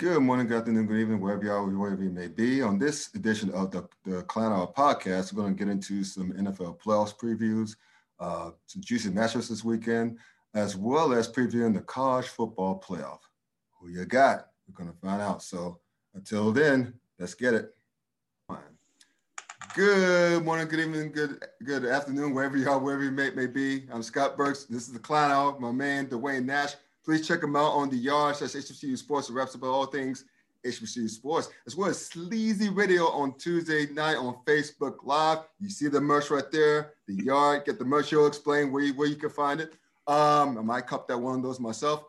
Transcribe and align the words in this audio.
Good 0.00 0.20
morning, 0.20 0.46
good 0.46 0.60
afternoon, 0.60 0.86
good 0.86 0.96
evening, 0.96 1.20
wherever 1.20 1.52
are, 1.52 1.66
wherever 1.66 2.02
you 2.02 2.08
may 2.08 2.28
be. 2.28 2.62
On 2.62 2.78
this 2.78 3.14
edition 3.14 3.50
of 3.50 3.70
the, 3.70 3.86
the 4.06 4.22
Clown 4.22 4.50
Hour 4.50 4.72
podcast, 4.72 5.34
we're 5.34 5.42
going 5.42 5.54
to 5.54 5.58
get 5.62 5.70
into 5.70 6.04
some 6.04 6.32
NFL 6.32 6.80
playoffs 6.80 7.14
previews, 7.14 7.76
uh, 8.18 8.52
some 8.64 8.80
juicy 8.80 9.10
matchups 9.10 9.50
this 9.50 9.62
weekend, 9.62 10.16
as 10.54 10.74
well 10.74 11.12
as 11.12 11.30
previewing 11.30 11.74
the 11.74 11.82
college 11.82 12.28
football 12.28 12.82
playoff. 12.82 13.18
Who 13.78 13.90
you 13.90 14.06
got? 14.06 14.46
We're 14.66 14.82
going 14.82 14.90
to 14.90 14.98
find 15.06 15.20
out. 15.20 15.42
So 15.42 15.80
until 16.14 16.50
then, 16.50 16.94
let's 17.18 17.34
get 17.34 17.52
it. 17.52 17.74
Good 19.74 20.42
morning, 20.42 20.66
good 20.66 20.80
evening, 20.80 21.12
good 21.12 21.44
good 21.62 21.84
afternoon, 21.84 22.32
wherever 22.32 22.56
are, 22.70 22.78
wherever 22.78 23.04
you 23.04 23.10
may, 23.10 23.32
may 23.32 23.46
be. 23.46 23.84
I'm 23.92 24.02
Scott 24.02 24.38
Burks. 24.38 24.64
This 24.64 24.88
is 24.88 24.94
the 24.94 24.98
Clown 24.98 25.30
Hour. 25.30 25.60
My 25.60 25.72
man, 25.72 26.06
Dwayne 26.06 26.46
Nash. 26.46 26.72
Please 27.04 27.26
check 27.26 27.42
him 27.42 27.56
out 27.56 27.72
on 27.72 27.88
the 27.88 27.96
yard. 27.96 28.36
That's 28.38 28.54
HBCU 28.54 28.96
Sports. 28.98 29.30
It 29.30 29.34
raps 29.34 29.54
about 29.54 29.68
all 29.68 29.86
things 29.86 30.24
HBCU 30.66 31.08
Sports, 31.08 31.48
as 31.66 31.76
well 31.76 31.88
as 31.88 32.06
Sleazy 32.06 32.68
Radio 32.68 33.06
on 33.06 33.36
Tuesday 33.38 33.86
night 33.92 34.16
on 34.16 34.36
Facebook 34.46 34.96
Live. 35.04 35.38
You 35.58 35.70
see 35.70 35.88
the 35.88 36.00
merch 36.00 36.30
right 36.30 36.50
there. 36.52 36.94
The 37.08 37.14
yard. 37.14 37.64
Get 37.64 37.78
the 37.78 37.84
merch. 37.84 38.12
You'll 38.12 38.26
explain 38.26 38.70
where 38.70 38.82
you, 38.82 38.94
where 38.94 39.08
you 39.08 39.16
can 39.16 39.30
find 39.30 39.60
it. 39.60 39.74
Um, 40.06 40.58
I 40.58 40.62
might 40.62 40.86
cup 40.86 41.08
that 41.08 41.18
one 41.18 41.36
of 41.36 41.42
those 41.42 41.60
myself. 41.60 42.04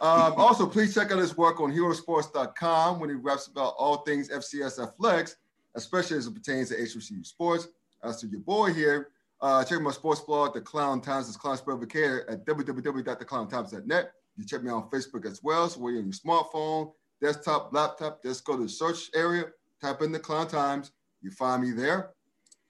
Um, 0.00 0.34
also, 0.36 0.66
please 0.66 0.94
check 0.94 1.12
out 1.12 1.18
his 1.18 1.36
work 1.36 1.60
on 1.60 1.72
herosports.com 1.72 2.98
when 2.98 3.10
he 3.10 3.16
raps 3.16 3.46
about 3.46 3.74
all 3.78 3.98
things 3.98 4.30
FCS 4.30 4.82
athletics, 4.82 5.36
especially 5.74 6.16
as 6.16 6.26
it 6.26 6.34
pertains 6.34 6.70
to 6.70 6.76
HBCU 6.76 7.26
sports. 7.26 7.68
As 8.02 8.20
to 8.20 8.26
your 8.26 8.40
boy 8.40 8.72
here, 8.72 9.10
uh, 9.40 9.64
check 9.64 9.80
my 9.80 9.90
sports 9.90 10.20
blog, 10.20 10.54
The 10.54 10.60
Clown 10.60 11.00
Times, 11.00 11.28
is 11.28 11.36
Clown 11.36 11.56
Vacator 11.58 12.30
at 12.30 12.44
www.theclowntimes.net. 12.46 14.12
You 14.36 14.46
check 14.46 14.62
me 14.62 14.70
on 14.70 14.88
Facebook 14.90 15.26
as 15.26 15.42
well. 15.42 15.68
So 15.68 15.80
where 15.80 15.92
you're 15.92 16.02
on 16.02 16.06
your 16.06 16.14
smartphone, 16.14 16.92
desktop, 17.20 17.72
laptop, 17.72 18.22
just 18.22 18.44
go 18.44 18.56
to 18.56 18.62
the 18.62 18.68
search 18.68 19.10
area, 19.14 19.44
type 19.80 20.02
in 20.02 20.12
the 20.12 20.18
Clown 20.18 20.48
Times. 20.48 20.92
You 21.20 21.30
find 21.30 21.62
me 21.62 21.70
there. 21.72 22.10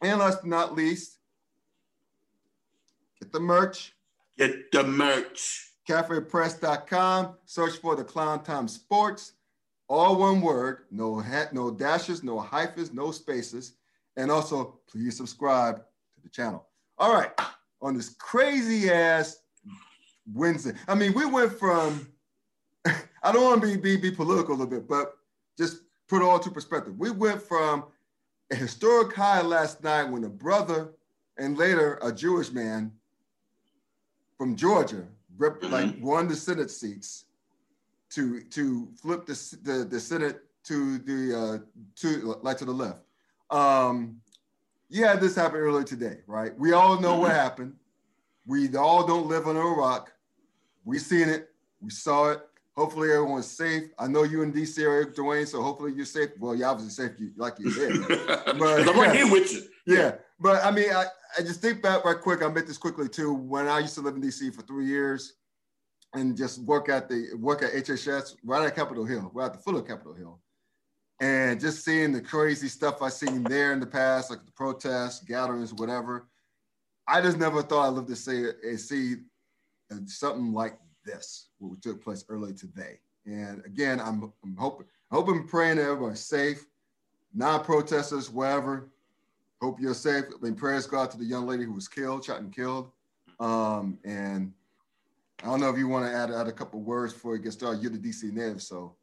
And 0.03 0.19
last 0.19 0.41
but 0.43 0.49
not 0.49 0.75
least, 0.75 1.19
get 3.21 3.33
the 3.33 3.41
merch. 3.41 3.95
Get 4.37 4.73
the 4.73 4.83
merch. 4.83 5.71
CafePress.com. 5.89 7.37
Search 7.45 7.77
for 7.77 7.97
the 7.97 8.05
Clown 8.05 8.43
Times 8.43 8.75
Sports. 8.75 9.35
All 9.89 10.17
one 10.17 10.41
word. 10.41 10.85
No 10.91 11.19
hat, 11.19 11.53
no 11.53 11.71
dashes, 11.71 12.23
no 12.23 12.41
hyphens, 12.41 12.93
no 12.93 13.11
spaces. 13.11 13.75
And 14.17 14.31
also, 14.31 14.81
please 14.91 15.17
subscribe 15.17 15.77
to 15.77 16.23
the 16.23 16.29
channel. 16.29 16.67
All 16.99 17.15
right. 17.15 17.31
On 17.81 17.95
this 17.95 18.15
crazy 18.15 18.91
ass 18.91 19.42
Wednesday. 20.33 20.73
I 20.89 20.95
mean, 20.95 21.13
we 21.15 21.27
went 21.27 21.53
from, 21.53 22.09
I 22.87 23.33
don't 23.33 23.43
want 23.43 23.63
to 23.63 23.69
be, 23.69 23.77
be, 23.77 24.11
be 24.11 24.15
political 24.15 24.55
a 24.55 24.57
little 24.57 24.67
bit, 24.67 24.89
but 24.89 25.17
just 25.59 25.83
put 26.09 26.23
it 26.23 26.25
all 26.25 26.39
to 26.39 26.51
perspective. 26.51 26.99
We 26.99 27.11
went 27.11 27.43
from 27.43 27.85
a 28.51 28.55
historic 28.55 29.15
high 29.15 29.43
last 29.43 29.83
night 29.83 30.05
when 30.05 30.25
a 30.25 30.29
brother 30.29 30.93
and 31.39 31.57
later 31.57 31.99
a 32.03 32.13
Jewish 32.13 32.53
man 32.53 32.93
from 34.37 34.57
Georgia 34.57 35.05
rep, 35.39 35.61
mm-hmm. 35.61 35.73
like 35.73 35.95
won 36.01 36.29
the 36.29 36.37
Senate 36.37 36.71
seats 36.71 37.25
to 38.11 38.43
to 38.43 38.89
flip 39.01 39.27
the 39.27 39.57
the, 39.63 39.85
the 39.85 40.01
Senate 40.01 40.43
to 40.65 40.99
the 40.99 41.39
uh, 41.39 41.81
to 41.97 42.37
like 42.43 42.59
to 42.59 42.65
the 42.65 42.73
left. 42.73 43.01
Um, 43.51 44.21
yeah, 44.89 45.17
this 45.17 45.35
happened 45.35 45.63
earlier 45.63 45.85
today, 45.85 46.19
right? 46.27 46.57
We 46.59 46.73
all 46.73 47.01
know 47.01 47.13
mm-hmm. 47.13 47.23
what 47.23 47.31
happened. 47.33 47.75
We 48.47 48.75
all 48.77 49.07
don't 49.07 49.29
live 49.29 49.47
on 49.47 49.57
a 49.57 49.61
rock. 49.61 50.13
We 50.85 50.99
seen 50.99 51.29
it. 51.29 51.49
We 51.81 51.91
saw 51.91 52.31
it. 52.31 52.41
Hopefully 52.77 53.11
everyone's 53.13 53.47
safe. 53.51 53.85
I 53.99 54.07
know 54.07 54.23
you 54.23 54.43
in 54.43 54.53
DC 54.53 54.83
area, 54.83 55.07
Dwayne, 55.07 55.47
so 55.47 55.63
hopefully 55.63 55.93
you're 55.95 56.07
safe. 56.07 56.31
Well, 56.41 56.55
you're 56.55 56.69
obviously 56.69 57.07
safe, 57.07 57.21
You 57.21 57.33
like 57.37 57.59
you 57.59 57.71
said. 57.71 57.93
but 58.59 58.89
I'm 58.89 58.99
right 58.99 59.15
here 59.15 59.31
with 59.31 59.53
you. 59.53 59.63
Yeah, 59.87 60.15
but 60.41 60.65
I 60.65 60.71
mean, 60.71 60.91
I, 60.91 61.05
I 61.39 61.43
just 61.43 61.61
think 61.61 61.83
back 61.83 62.05
right 62.05 62.19
quick. 62.19 62.43
I 62.43 62.49
met 62.49 62.67
this 62.67 62.79
quickly 62.79 63.09
too. 63.09 63.35
When 63.35 63.69
I 63.69 63.81
used 63.81 63.95
to 63.97 64.01
live 64.01 64.17
in 64.17 64.23
DC 64.23 64.55
for 64.55 64.63
three 64.63 64.87
years, 64.87 65.35
and 66.15 66.37
just 66.37 66.63
work 66.63 66.89
at 66.89 67.09
the 67.09 67.29
work 67.39 67.63
at 67.63 67.73
HHS 67.73 68.37
right 68.45 68.67
at 68.67 68.75
Capitol 68.75 69.05
Hill, 69.05 69.31
right 69.35 69.47
at 69.47 69.55
the 69.55 69.59
foot 69.59 69.77
of 69.77 69.87
Capitol 69.87 70.15
Hill, 70.15 70.41
and 71.21 71.61
just 71.61 71.85
seeing 71.85 72.13
the 72.13 72.21
crazy 72.21 72.69
stuff 72.69 73.03
I 73.03 73.09
seen 73.09 73.43
there 73.45 73.73
in 73.73 73.81
the 73.81 73.87
past, 73.87 74.31
like 74.31 74.45
the 74.45 74.53
protests, 74.53 75.25
gatherings, 75.25 75.73
whatever. 75.73 76.29
I 77.09 77.21
just 77.21 77.39
never 77.39 77.63
thought 77.63 77.89
I'd 77.89 77.95
live 77.95 78.07
to 78.07 78.17
see 78.17 78.77
see 78.77 79.17
something 80.07 80.53
like 80.53 80.79
this, 81.05 81.49
what 81.59 81.83
took 81.83 82.03
place 82.03 82.25
early 82.29 82.53
today. 82.53 82.99
And 83.27 83.65
again, 83.65 84.01
I'm, 84.01 84.33
I'm 84.45 84.57
hoping, 84.57 84.87
hoping, 85.11 85.47
praying 85.47 85.77
that 85.77 85.85
everybody's 85.85 86.21
safe, 86.21 86.65
non-protesters, 87.35 88.31
wherever. 88.31 88.89
Hope 89.61 89.81
you're 89.81 89.95
safe. 89.95 90.25
I 90.35 90.45
mean, 90.45 90.55
prayers 90.55 90.87
go 90.87 90.99
out 90.99 91.11
to 91.13 91.19
the 91.19 91.25
young 91.25 91.47
lady 91.47 91.65
who 91.65 91.73
was 91.73 91.87
killed, 91.87 92.25
shot 92.25 92.41
and 92.41 92.55
killed. 92.55 92.91
Um, 93.39 93.99
and 94.05 94.53
I 95.43 95.47
don't 95.47 95.61
know 95.61 95.71
if 95.71 95.79
you 95.79 95.89
want 95.89 96.07
to 96.07 96.13
add, 96.13 96.31
add 96.31 96.49
a 96.49 96.53
couple 96.53 96.81
words 96.81 97.13
before 97.13 97.33
we 97.33 97.39
get 97.39 97.53
started. 97.53 97.83
You're 97.83 97.93
the 97.93 97.99
DC 97.99 98.33
native, 98.33 98.63
so. 98.63 98.95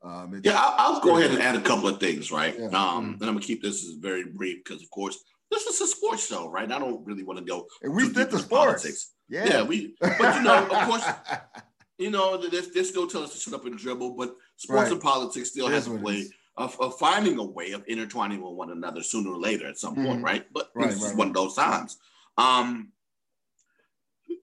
Um, 0.00 0.40
yeah, 0.44 0.54
I'll, 0.56 0.94
I'll, 0.94 1.00
go 1.00 1.18
ahead 1.18 1.32
and 1.32 1.42
add 1.42 1.56
a 1.56 1.60
couple 1.60 1.88
of 1.88 1.98
things, 1.98 2.30
right? 2.30 2.54
Yeah. 2.56 2.66
Um, 2.66 3.14
and 3.14 3.22
I'm 3.28 3.34
gonna 3.34 3.40
keep 3.40 3.62
this 3.62 3.82
very 3.98 4.24
brief 4.26 4.62
because, 4.62 4.80
of 4.80 4.88
course, 4.92 5.24
this 5.50 5.66
is 5.66 5.80
a 5.80 5.86
sports 5.86 6.26
show, 6.26 6.48
right? 6.48 6.70
I 6.70 6.78
don't 6.78 7.04
really 7.06 7.24
want 7.24 7.38
to 7.38 7.44
go. 7.44 7.66
And 7.82 7.94
we 7.94 8.04
did 8.04 8.30
the 8.30 8.38
sports. 8.38 8.48
Politics. 8.48 9.12
Yeah, 9.28 9.46
yeah, 9.46 9.62
we. 9.62 9.94
But 10.00 10.36
you 10.36 10.42
know, 10.42 10.66
of 10.66 10.88
course, 10.88 11.04
you 11.98 12.10
know, 12.10 12.36
this 12.36 12.68
this 12.68 12.88
still 12.88 13.06
tell 13.06 13.22
us 13.22 13.32
to 13.34 13.38
shut 13.38 13.54
up 13.54 13.66
and 13.66 13.78
dribble. 13.78 14.16
But 14.16 14.34
sports 14.56 14.84
right. 14.84 14.92
and 14.92 15.00
politics 15.00 15.50
still 15.50 15.68
has 15.68 15.86
a 15.86 15.92
way 15.92 16.26
of, 16.56 16.78
of 16.80 16.98
finding 16.98 17.38
a 17.38 17.44
way 17.44 17.72
of 17.72 17.84
intertwining 17.86 18.42
with 18.42 18.54
one 18.54 18.70
another 18.70 19.02
sooner 19.02 19.30
or 19.30 19.38
later 19.38 19.66
at 19.66 19.78
some 19.78 19.94
mm-hmm. 19.94 20.06
point, 20.06 20.22
right? 20.22 20.46
But 20.52 20.70
right, 20.74 20.90
this 20.90 21.02
right, 21.02 21.10
is 21.10 21.16
one 21.16 21.28
of 21.28 21.34
those 21.34 21.54
times. 21.54 21.98
Um, 22.36 22.92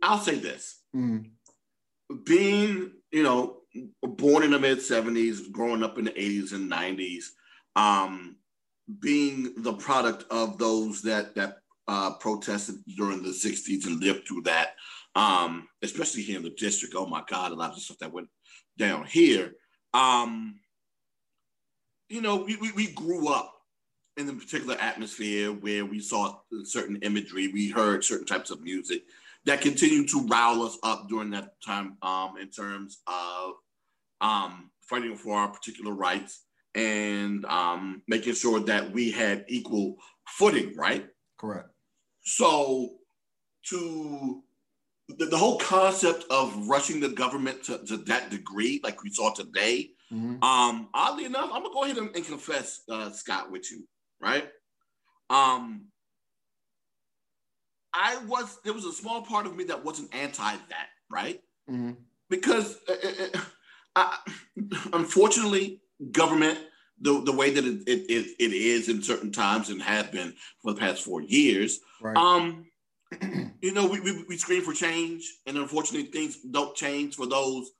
I'll 0.01 0.19
say 0.19 0.35
this: 0.35 0.81
mm-hmm 0.95 1.29
being, 2.23 2.91
you 3.11 3.23
know, 3.23 3.57
born 4.01 4.43
in 4.43 4.51
the 4.51 4.59
mid 4.59 4.79
70s, 4.79 5.51
growing 5.51 5.83
up 5.83 5.97
in 5.97 6.05
the 6.05 6.11
80s 6.11 6.53
and 6.53 6.71
90s, 6.71 7.25
um, 7.75 8.37
being 8.99 9.53
the 9.57 9.73
product 9.73 10.25
of 10.29 10.57
those 10.57 11.01
that 11.01 11.35
that 11.35 11.57
uh, 11.87 12.13
protested 12.15 12.75
during 12.97 13.21
the 13.21 13.29
60s 13.29 13.85
and 13.85 14.01
lived 14.01 14.27
through 14.27 14.41
that, 14.41 14.71
um, 15.15 15.67
especially 15.83 16.23
here 16.23 16.37
in 16.37 16.43
the 16.43 16.49
district. 16.51 16.95
Oh 16.97 17.05
my 17.05 17.23
God, 17.27 17.51
a 17.51 17.55
lot 17.55 17.69
of 17.69 17.75
the 17.75 17.81
stuff 17.81 17.99
that 17.99 18.13
went 18.13 18.29
down 18.77 19.05
here. 19.05 19.53
Um, 19.93 20.59
you 22.09 22.21
know, 22.21 22.37
we, 22.37 22.55
we, 22.57 22.71
we 22.71 22.91
grew 22.91 23.29
up 23.29 23.53
in 24.17 24.29
a 24.29 24.33
particular 24.33 24.75
atmosphere 24.79 25.51
where 25.51 25.85
we 25.85 25.99
saw 25.99 26.39
certain 26.63 26.97
imagery, 26.97 27.49
we 27.49 27.69
heard 27.69 28.03
certain 28.03 28.25
types 28.25 28.49
of 28.49 28.61
music 28.61 29.03
that 29.45 29.61
continued 29.61 30.09
to 30.09 30.25
rile 30.27 30.63
us 30.63 30.77
up 30.83 31.07
during 31.07 31.29
that 31.31 31.53
time 31.63 31.97
um, 32.01 32.35
in 32.39 32.49
terms 32.49 33.01
of 33.07 33.53
um, 34.21 34.71
fighting 34.81 35.15
for 35.15 35.37
our 35.37 35.49
particular 35.49 35.93
rights 35.93 36.44
and 36.75 37.45
um, 37.45 38.01
making 38.07 38.35
sure 38.35 38.59
that 38.59 38.91
we 38.91 39.09
had 39.09 39.45
equal 39.47 39.95
footing, 40.27 40.75
right? 40.75 41.07
Correct. 41.37 41.69
So, 42.23 42.95
to 43.69 44.43
the, 45.09 45.25
the 45.25 45.37
whole 45.37 45.57
concept 45.57 46.25
of 46.29 46.67
rushing 46.67 46.99
the 46.99 47.09
government 47.09 47.63
to, 47.63 47.79
to 47.85 47.97
that 47.97 48.29
degree, 48.29 48.81
like 48.83 49.03
we 49.03 49.11
saw 49.11 49.33
today, 49.33 49.91
mm-hmm. 50.11 50.43
um, 50.43 50.89
oddly 50.93 51.25
enough, 51.25 51.49
I'm 51.53 51.63
gonna 51.63 51.73
go 51.73 51.83
ahead 51.83 51.97
and, 51.97 52.15
and 52.15 52.25
confess, 52.25 52.81
uh, 52.89 53.09
Scott, 53.11 53.51
with 53.51 53.71
you, 53.71 53.87
right? 54.21 54.47
Um, 55.29 55.85
I 57.93 58.17
was 58.27 58.59
there 58.63 58.73
was 58.73 58.85
a 58.85 58.91
small 58.91 59.21
part 59.21 59.45
of 59.45 59.55
me 59.55 59.63
that 59.65 59.83
wasn't 59.83 60.13
anti 60.13 60.51
that, 60.51 60.87
right? 61.09 61.39
Mm-hmm. 61.69 61.91
Because 62.29 62.77
uh, 62.89 62.93
uh, 62.93 63.37
uh 63.37 63.41
I, 63.95 64.17
unfortunately, 64.93 65.81
government 66.11 66.59
the 67.01 67.21
the 67.21 67.31
way 67.31 67.49
that 67.49 67.65
it, 67.65 67.81
it, 67.87 68.35
it, 68.39 68.53
is 68.53 68.89
in 68.89 69.01
certain 69.01 69.31
times 69.31 69.69
and 69.69 69.81
has 69.81 70.07
been 70.07 70.33
for 70.61 70.73
the 70.73 70.79
past 70.79 71.03
four 71.03 71.21
years. 71.21 71.79
Right. 72.01 72.15
Um, 72.15 72.65
you 73.61 73.73
know, 73.73 73.87
we, 73.87 73.99
we, 73.99 74.23
we 74.27 74.37
scream 74.37 74.63
for 74.63 74.73
change, 74.73 75.29
and 75.45 75.57
unfortunately, 75.57 76.09
things 76.09 76.37
don't 76.51 76.75
change 76.75 77.15
for 77.15 77.25
those 77.25 77.71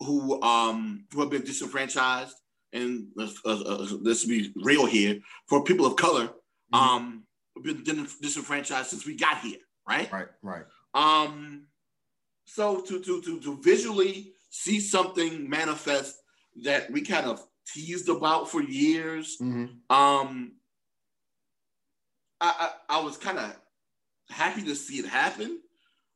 who 0.00 0.40
um 0.42 1.04
who 1.12 1.20
have 1.20 1.30
been 1.30 1.44
disenfranchised. 1.44 2.36
And 2.74 3.08
uh, 3.18 3.28
uh, 3.44 3.86
let's 4.00 4.24
be 4.24 4.50
real 4.56 4.86
here 4.86 5.18
for 5.46 5.62
people 5.62 5.84
of 5.84 5.96
color. 5.96 6.28
Mm-hmm. 6.72 6.74
Um, 6.74 7.24
been 7.62 7.84
disenfranchised 7.84 8.88
since 8.88 9.06
we 9.06 9.14
got 9.14 9.38
here, 9.38 9.58
right? 9.86 10.10
Right, 10.10 10.28
right. 10.42 10.64
Um, 10.94 11.66
so 12.46 12.80
to 12.80 13.02
to 13.02 13.20
to 13.22 13.40
to 13.40 13.60
visually 13.62 14.32
see 14.50 14.80
something 14.80 15.48
manifest 15.48 16.16
that 16.64 16.90
we 16.90 17.02
kind 17.02 17.26
of 17.26 17.46
teased 17.66 18.08
about 18.08 18.50
for 18.50 18.62
years, 18.62 19.36
mm-hmm. 19.40 19.66
um, 19.94 20.52
I, 22.40 22.70
I, 22.88 22.96
I 22.98 23.00
was 23.00 23.16
kind 23.16 23.38
of 23.38 23.54
happy 24.30 24.62
to 24.62 24.74
see 24.74 24.96
it 24.96 25.06
happen. 25.06 25.60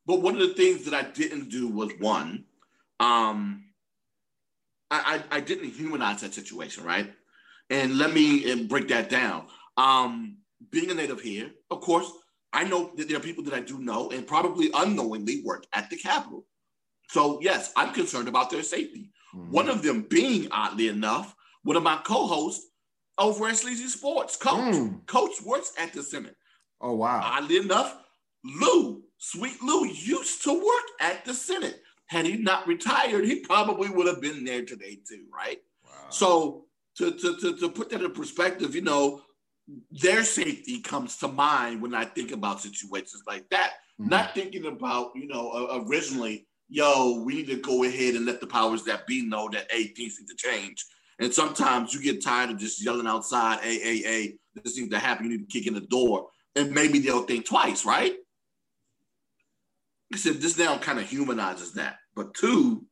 But 0.05 0.21
one 0.21 0.35
of 0.35 0.41
the 0.41 0.53
things 0.53 0.85
that 0.85 0.93
I 0.93 1.03
didn't 1.03 1.49
do 1.49 1.67
was 1.67 1.91
one, 1.99 2.45
um, 2.99 3.65
I, 4.89 5.21
I, 5.31 5.37
I 5.37 5.39
didn't 5.41 5.71
humanize 5.71 6.21
that 6.21 6.33
situation, 6.33 6.85
right? 6.85 7.13
And 7.69 7.97
let 7.97 8.13
me 8.13 8.63
break 8.63 8.87
that 8.87 9.09
down. 9.09 9.47
Um, 9.75 10.37
being 10.71 10.89
a 10.89 10.93
native 10.93 11.19
here, 11.19 11.51
of 11.69 11.81
course, 11.81 12.09
I 12.53 12.63
know 12.63 12.91
that 12.95 13.09
there 13.09 13.17
are 13.17 13.21
people 13.21 13.43
that 13.43 13.53
I 13.53 13.59
do 13.59 13.79
know 13.79 14.09
and 14.11 14.25
probably 14.25 14.69
unknowingly 14.73 15.41
work 15.43 15.65
at 15.73 15.89
the 15.89 15.97
Capitol. 15.97 16.45
So 17.09 17.39
yes, 17.41 17.73
I'm 17.75 17.93
concerned 17.93 18.29
about 18.29 18.49
their 18.49 18.63
safety. 18.63 19.11
Mm-hmm. 19.35 19.51
One 19.51 19.69
of 19.69 19.83
them 19.83 20.03
being, 20.03 20.47
oddly 20.51 20.87
enough, 20.87 21.35
one 21.63 21.77
of 21.77 21.83
my 21.83 21.99
co-hosts 22.03 22.65
over 23.17 23.47
at 23.47 23.57
Sleazy 23.57 23.87
Sports, 23.87 24.35
Coach. 24.35 24.75
Mm. 24.75 25.05
Coach 25.07 25.41
works 25.43 25.73
at 25.77 25.93
the 25.93 26.03
Senate. 26.03 26.35
Oh 26.81 26.95
wow! 26.95 27.21
Oddly 27.23 27.57
enough, 27.57 27.97
Lou, 28.43 29.03
sweet 29.17 29.61
Lou, 29.63 29.85
used 29.85 30.43
to 30.43 30.53
work 30.53 30.85
at 31.01 31.25
the 31.25 31.33
Senate. 31.33 31.81
Had 32.07 32.25
he 32.25 32.37
not 32.37 32.67
retired, 32.67 33.25
he 33.25 33.41
probably 33.41 33.89
would 33.89 34.07
have 34.07 34.21
been 34.21 34.45
there 34.45 34.63
today 34.63 34.99
too, 35.07 35.25
right? 35.33 35.57
Wow. 35.83 35.91
So 36.09 36.65
to, 36.97 37.11
to, 37.11 37.37
to, 37.37 37.57
to 37.57 37.69
put 37.69 37.89
that 37.89 38.01
in 38.01 38.11
perspective, 38.11 38.75
you 38.75 38.81
know, 38.81 39.21
their 39.91 40.23
safety 40.23 40.79
comes 40.79 41.17
to 41.17 41.27
mind 41.27 41.81
when 41.81 41.93
I 41.93 42.05
think 42.05 42.31
about 42.31 42.61
situations 42.61 43.23
like 43.27 43.49
that. 43.49 43.73
Mm-hmm. 43.99 44.09
Not 44.09 44.33
thinking 44.33 44.65
about, 44.65 45.11
you 45.15 45.27
know, 45.27 45.83
originally, 45.87 46.47
yo, 46.69 47.21
we 47.25 47.35
need 47.35 47.47
to 47.47 47.57
go 47.57 47.83
ahead 47.83 48.15
and 48.15 48.25
let 48.25 48.39
the 48.39 48.47
powers 48.47 48.83
that 48.83 49.05
be 49.05 49.27
know 49.27 49.49
that, 49.51 49.67
hey, 49.69 49.87
things 49.87 50.17
need 50.19 50.27
to 50.27 50.35
change. 50.35 50.85
And 51.19 51.33
sometimes 51.33 51.93
you 51.93 52.01
get 52.01 52.23
tired 52.23 52.51
of 52.51 52.57
just 52.57 52.83
yelling 52.83 53.07
outside, 53.07 53.59
hey, 53.61 53.79
hey, 53.79 53.97
hey, 54.01 54.37
this 54.55 54.77
needs 54.77 54.91
to 54.91 54.99
happen. 54.99 55.25
You 55.25 55.37
need 55.37 55.49
to 55.49 55.59
kick 55.59 55.67
in 55.67 55.73
the 55.73 55.81
door. 55.81 56.27
And 56.55 56.71
maybe 56.71 56.99
they'll 56.99 57.23
think 57.23 57.45
twice, 57.45 57.85
right? 57.85 58.13
I 60.13 60.17
said, 60.17 60.35
this 60.35 60.57
now 60.57 60.77
kind 60.77 60.99
of 60.99 61.09
humanizes 61.09 61.73
that. 61.73 61.97
But 62.15 62.33
two, 62.33 62.85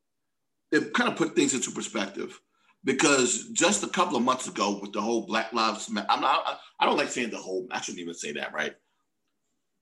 it 0.72 0.94
kind 0.94 1.10
of 1.10 1.16
put 1.16 1.36
things 1.36 1.54
into 1.54 1.72
perspective 1.72 2.40
because 2.84 3.50
just 3.54 3.84
a 3.84 3.88
couple 3.88 4.18
of 4.18 4.24
months 4.24 4.48
ago 4.48 4.80
with 4.82 4.92
the 4.92 5.02
whole 5.02 5.26
Black 5.26 5.54
Lives 5.54 5.90
Matter, 5.90 6.08
I'm 6.10 6.22
not, 6.22 6.60
I 6.80 6.86
don't 6.86 6.98
like 6.98 7.10
saying 7.10 7.30
the 7.30 7.38
whole, 7.38 7.68
I 7.72 7.82
shouldn't 7.82 8.02
even 8.02 8.14
say 8.14 8.34
that, 8.34 8.54
right? 8.54 8.74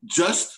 Just 0.06 0.58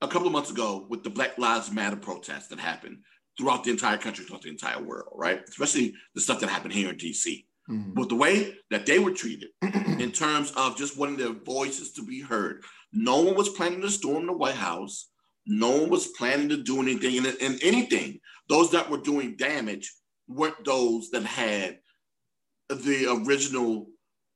a 0.00 0.08
couple 0.08 0.26
of 0.26 0.32
months 0.32 0.50
ago 0.50 0.86
with 0.88 1.02
the 1.02 1.10
Black 1.10 1.36
Lives 1.38 1.70
Matter 1.70 1.96
protests 1.96 2.48
that 2.48 2.58
happened 2.58 2.98
throughout 3.36 3.64
the 3.64 3.70
entire 3.70 3.98
country, 3.98 4.24
throughout 4.24 4.42
the 4.42 4.48
entire 4.48 4.82
world, 4.82 5.12
right? 5.14 5.40
Especially 5.48 5.94
the 6.14 6.20
stuff 6.20 6.40
that 6.40 6.50
happened 6.50 6.72
here 6.72 6.90
in 6.90 6.96
DC. 6.96 7.44
Mm-hmm. 7.70 7.94
But 7.94 8.08
the 8.08 8.14
way 8.14 8.54
that 8.70 8.86
they 8.86 8.98
were 8.98 9.10
treated 9.10 9.48
in 9.62 10.12
terms 10.12 10.52
of 10.56 10.76
just 10.76 10.98
wanting 10.98 11.16
their 11.16 11.32
voices 11.32 11.92
to 11.92 12.04
be 12.04 12.20
heard, 12.20 12.62
no 12.92 13.22
one 13.22 13.34
was 13.34 13.48
planning 13.48 13.80
to 13.80 13.90
storm 13.90 14.26
the 14.26 14.32
White 14.32 14.54
House. 14.54 15.08
No 15.46 15.70
one 15.70 15.90
was 15.90 16.08
planning 16.08 16.48
to 16.50 16.56
do 16.56 16.80
anything. 16.80 17.18
And, 17.18 17.26
and 17.40 17.58
anything, 17.62 18.20
those 18.48 18.70
that 18.72 18.88
were 18.88 18.98
doing 18.98 19.36
damage 19.36 19.92
weren't 20.28 20.64
those 20.64 21.10
that 21.10 21.24
had 21.24 21.78
the 22.68 23.22
original 23.26 23.88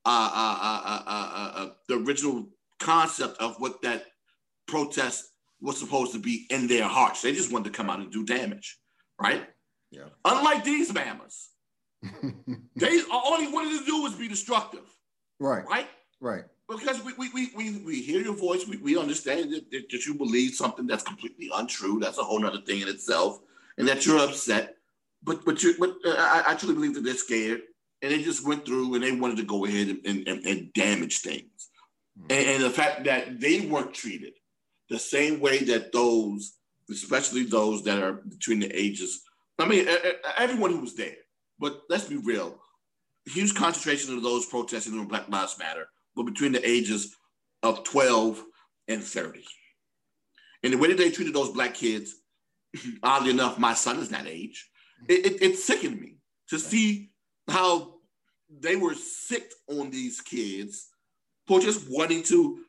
uh 0.05 0.31
uh 0.33 0.57
uh, 0.61 1.01
uh, 1.05 1.29
uh, 1.35 1.51
uh, 1.55 1.69
the 1.87 1.95
original 1.95 2.47
concept 2.79 3.39
of 3.41 3.55
what 3.59 3.81
that 3.81 4.05
protest 4.67 5.25
was 5.61 5.77
supposed 5.77 6.13
to 6.13 6.19
be 6.19 6.47
in 6.49 6.67
their 6.67 6.85
hearts. 6.85 7.21
They 7.21 7.33
just 7.33 7.51
wanted 7.51 7.65
to 7.65 7.77
come 7.77 7.89
out 7.89 7.99
and 7.99 8.11
do 8.11 8.25
damage, 8.25 8.78
right? 9.19 9.47
Yeah. 9.91 10.05
Unlike 10.25 10.63
these 10.63 10.93
mamas, 10.93 11.49
they 12.75 13.01
all 13.11 13.39
he 13.39 13.47
wanted 13.47 13.79
to 13.79 13.85
do 13.85 14.01
was 14.01 14.13
be 14.13 14.27
destructive. 14.27 14.85
Right. 15.39 15.65
Right. 15.67 15.87
Right. 16.21 16.43
Because 16.67 17.03
we 17.03 17.13
we, 17.13 17.29
we, 17.33 17.51
we, 17.55 17.77
we 17.79 18.01
hear 18.01 18.21
your 18.21 18.35
voice, 18.35 18.67
we, 18.67 18.77
we 18.77 18.97
understand 18.97 19.51
that, 19.53 19.71
that, 19.71 20.05
you 20.05 20.13
believe 20.13 20.53
something 20.53 20.85
that's 20.85 21.03
completely 21.03 21.49
untrue. 21.55 21.99
That's 21.99 22.19
a 22.19 22.23
whole 22.23 22.45
other 22.45 22.61
thing 22.61 22.81
in 22.81 22.87
itself, 22.87 23.39
and 23.77 23.87
that 23.87 24.05
you're 24.05 24.19
upset. 24.19 24.75
But 25.23 25.43
but 25.45 25.63
you 25.63 25.75
but 25.79 25.95
uh, 26.05 26.43
I, 26.45 26.55
truly 26.55 26.75
believe 26.75 26.93
that 26.93 27.03
they're 27.03 27.15
scared 27.15 27.61
and 28.01 28.11
they 28.11 28.21
just 28.21 28.45
went 28.47 28.65
through 28.65 28.93
and 28.95 29.03
they 29.03 29.11
wanted 29.11 29.37
to 29.37 29.43
go 29.43 29.65
ahead 29.65 29.87
and, 30.05 30.27
and, 30.27 30.45
and 30.45 30.73
damage 30.73 31.19
things. 31.19 31.69
Mm-hmm. 32.17 32.31
And, 32.31 32.47
and, 32.47 32.63
the 32.63 32.69
fact 32.69 33.03
that 33.05 33.39
they 33.39 33.61
weren't 33.61 33.93
treated 33.93 34.33
the 34.89 34.99
same 34.99 35.39
way 35.39 35.59
that 35.65 35.91
those, 35.91 36.53
especially 36.89 37.43
those 37.43 37.83
that 37.83 38.01
are 38.01 38.13
between 38.13 38.59
the 38.59 38.71
ages, 38.77 39.21
I 39.57 39.67
mean, 39.67 39.87
everyone 40.37 40.71
who 40.71 40.79
was 40.79 40.95
there, 40.95 41.15
but 41.59 41.81
let's 41.89 42.05
be 42.05 42.17
real, 42.17 42.59
huge 43.25 43.53
concentration 43.53 44.15
of 44.15 44.23
those 44.23 44.45
protesting 44.45 44.93
in 44.93 45.05
Black 45.05 45.29
Lives 45.29 45.57
Matter 45.59 45.87
were 46.15 46.23
between 46.23 46.51
the 46.51 46.67
ages 46.67 47.15
of 47.63 47.83
12 47.83 48.43
and 48.87 49.03
30. 49.03 49.43
And 50.63 50.73
the 50.73 50.77
way 50.77 50.89
that 50.89 50.97
they 50.97 51.11
treated 51.11 51.33
those 51.33 51.51
black 51.51 51.73
kids, 51.73 52.15
oddly 53.03 53.31
enough, 53.31 53.59
my 53.59 53.73
son 53.73 53.99
is 53.99 54.09
that 54.09 54.27
age, 54.27 54.69
it, 55.07 55.25
it, 55.25 55.41
it 55.41 55.57
sickened 55.57 55.99
me 55.99 56.17
to 56.49 56.59
see 56.59 57.11
how 57.47 57.95
they 58.49 58.75
were 58.75 58.95
sick 58.95 59.51
on 59.67 59.89
these 59.91 60.21
kids 60.21 60.87
for 61.47 61.59
just 61.59 61.89
wanting 61.89 62.23
to 62.23 62.59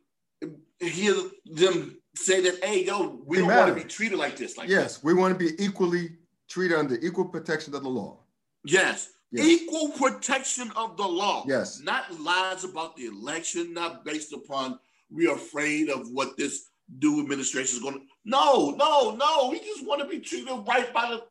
hear 0.81 1.15
them 1.47 2.00
say 2.21 2.41
that, 2.43 2.65
hey, 2.65 2.85
yo, 2.85 3.21
we 3.25 3.39
don't 3.39 3.49
want 3.49 3.69
to 3.69 3.75
be 3.75 3.89
treated 3.89 4.19
like 4.19 4.37
this. 4.37 4.57
Like 4.57 4.69
yes, 4.69 4.97
this. 4.97 5.05
we 5.05 5.15
want 5.15 5.39
to 5.39 5.39
be 5.39 5.63
equally 5.63 6.11
treated 6.49 6.79
under 6.79 6.97
equal 6.97 7.25
protection 7.25 7.75
of 7.75 7.83
the 7.83 7.89
law. 7.89 8.19
Yes. 8.65 9.11
yes. 9.31 9.47
Equal 9.47 9.89
protection 9.91 10.71
of 10.77 10.97
the 10.97 11.07
law. 11.07 11.45
Yes. 11.47 11.81
Not 11.81 12.19
lies 12.21 12.65
about 12.65 12.97
the 12.97 13.07
election, 13.07 13.73
not 13.73 14.05
based 14.05 14.33
upon 14.33 14.79
we're 15.11 15.35
afraid 15.35 15.91
of 15.91 16.09
what 16.11 16.37
this 16.37 16.69
new 17.03 17.21
administration 17.21 17.77
is 17.77 17.83
going 17.83 17.95
to. 17.95 18.01
No, 18.25 18.71
no, 18.71 19.15
no. 19.17 19.49
We 19.51 19.59
just 19.61 19.87
want 19.87 20.01
to 20.03 20.09
be 20.09 20.21
treated 20.21 20.49
right 20.67 20.93
by 20.93 21.11
the. 21.11 21.25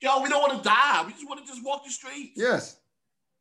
Yo, 0.00 0.22
we 0.22 0.28
don't 0.28 0.42
want 0.42 0.62
to 0.62 0.68
die. 0.68 1.04
We 1.06 1.12
just 1.12 1.26
want 1.26 1.40
to 1.40 1.46
just 1.46 1.64
walk 1.64 1.84
the 1.84 1.90
streets. 1.90 2.32
Yes. 2.36 2.78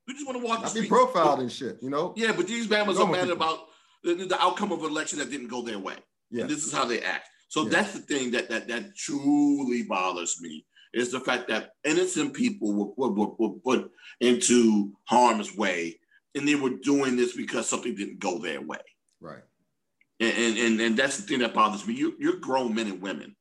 We 0.07 0.13
just 0.13 0.25
want 0.25 0.39
to 0.39 0.45
walk 0.45 0.61
the 0.61 0.67
streets. 0.67 0.85
be 0.85 0.89
profiled 0.89 1.39
and 1.39 1.51
shit, 1.51 1.79
you 1.81 1.89
know? 1.89 2.13
Yeah, 2.15 2.33
but 2.33 2.47
these 2.47 2.67
Bama's 2.67 2.99
are 2.99 3.09
mad 3.09 3.29
about 3.29 3.67
the, 4.03 4.15
the, 4.15 4.41
outcome 4.41 4.71
of 4.71 4.83
an 4.83 4.89
election 4.89 5.19
that 5.19 5.31
didn't 5.31 5.47
go 5.47 5.61
their 5.61 5.79
way. 5.79 5.95
Yeah. 6.33 6.41
And 6.41 6.49
this 6.49 6.65
is 6.65 6.73
how 6.73 6.85
they 6.85 7.01
act. 7.01 7.29
So 7.47 7.63
yeah. 7.63 7.69
that's 7.69 7.93
the 7.93 7.99
thing 7.99 8.31
that, 8.31 8.49
that 8.49 8.67
that 8.67 8.95
truly 8.95 9.83
bothers 9.83 10.41
me 10.41 10.65
is 10.93 11.11
the 11.11 11.19
fact 11.19 11.47
that 11.47 11.71
innocent 11.83 12.33
people 12.33 12.93
were, 12.97 13.09
were, 13.09 13.29
were 13.37 13.59
put 13.63 13.91
into 14.19 14.91
harm's 15.05 15.55
way 15.55 15.99
and 16.35 16.47
they 16.47 16.55
were 16.55 16.71
doing 16.81 17.15
this 17.15 17.35
because 17.35 17.69
something 17.69 17.95
didn't 17.95 18.19
go 18.19 18.39
their 18.39 18.61
way. 18.61 18.77
Right. 19.21 19.43
And, 20.19 20.57
and, 20.57 20.81
and 20.81 20.97
that's 20.97 21.17
the 21.17 21.23
thing 21.23 21.39
that 21.39 21.53
bothers 21.53 21.87
me. 21.87 21.93
You, 21.93 22.15
you're 22.19 22.39
grown 22.39 22.75
men 22.75 22.87
and 22.87 23.01
women. 23.01 23.35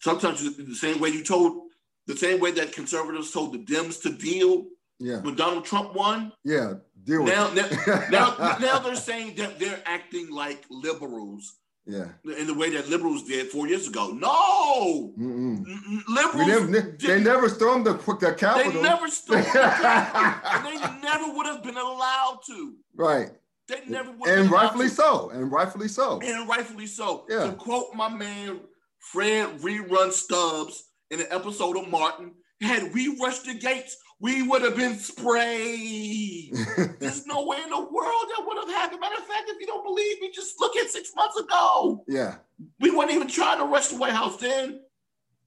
Sometimes 0.00 0.42
the 0.56 0.74
same 0.74 1.00
way 1.00 1.10
you 1.10 1.24
told, 1.24 1.68
the 2.06 2.16
same 2.16 2.40
way 2.40 2.50
that 2.52 2.72
conservatives 2.72 3.30
told 3.30 3.52
the 3.52 3.58
Dems 3.58 4.02
to 4.02 4.10
deal 4.10 4.66
yeah. 5.00 5.20
When 5.20 5.36
Donald 5.36 5.64
Trump 5.64 5.94
won. 5.94 6.32
Yeah. 6.44 6.74
Deal 7.04 7.24
now, 7.24 7.52
now, 7.54 7.68
now, 8.10 8.56
now, 8.60 8.78
they're 8.80 8.96
saying 8.96 9.36
that 9.36 9.58
they're 9.58 9.80
acting 9.86 10.30
like 10.30 10.64
liberals. 10.70 11.56
Yeah. 11.88 12.08
In 12.38 12.46
the 12.46 12.54
way 12.54 12.68
that 12.70 12.90
liberals 12.90 13.22
did 13.22 13.48
four 13.48 13.66
years 13.66 13.88
ago. 13.88 14.10
No. 14.10 15.14
Mm-mm. 15.18 15.64
Liberals. 16.06 16.68
Never, 16.68 16.96
they 17.00 17.20
never 17.20 17.48
stormed 17.48 17.86
the, 17.86 17.94
the 17.94 18.34
Capitol. 18.34 18.72
They 18.72 18.82
never 18.82 19.08
stormed 19.08 19.44
the 19.46 19.50
Capitol. 19.52 20.70
they 20.70 21.00
never 21.00 21.32
would 21.32 21.46
have 21.46 21.62
been 21.62 21.78
allowed 21.78 22.40
to. 22.46 22.74
Right. 22.94 23.30
They 23.68 23.80
never 23.86 24.12
would 24.12 24.28
And 24.28 24.50
rightfully 24.50 24.88
so. 24.88 25.30
And 25.30 25.50
rightfully 25.50 25.88
so. 25.88 26.20
And 26.20 26.46
rightfully 26.46 26.86
so. 26.86 27.24
Yeah. 27.28 27.46
To 27.46 27.52
quote 27.52 27.94
my 27.94 28.08
man 28.08 28.60
Fred 28.98 29.58
Rerun 29.60 30.12
Stubbs 30.12 30.84
in 31.10 31.20
an 31.20 31.26
episode 31.30 31.78
of 31.78 31.88
Martin, 31.88 32.32
had 32.60 32.92
we 32.92 33.16
rushed 33.18 33.46
the 33.46 33.54
gates, 33.54 33.96
we 34.20 34.42
would 34.42 34.62
have 34.62 34.76
been 34.76 34.98
sprayed. 34.98 36.52
There's 36.98 37.26
no 37.26 37.46
way 37.46 37.58
in 37.62 37.70
the 37.70 37.76
world 37.76 37.90
that 37.92 38.44
would 38.44 38.58
have 38.58 38.68
happened. 38.68 39.00
Matter 39.00 39.16
of 39.16 39.26
fact, 39.26 39.44
if 39.48 39.60
you 39.60 39.66
don't 39.66 39.84
believe 39.84 40.20
me, 40.20 40.30
just 40.32 40.58
look 40.58 40.76
at 40.76 40.90
six 40.90 41.12
months 41.14 41.38
ago. 41.38 42.04
Yeah. 42.08 42.36
We 42.80 42.90
weren't 42.90 43.12
even 43.12 43.28
trying 43.28 43.58
to 43.58 43.64
rush 43.64 43.88
the 43.88 43.98
White 43.98 44.12
House 44.12 44.36
then. 44.38 44.80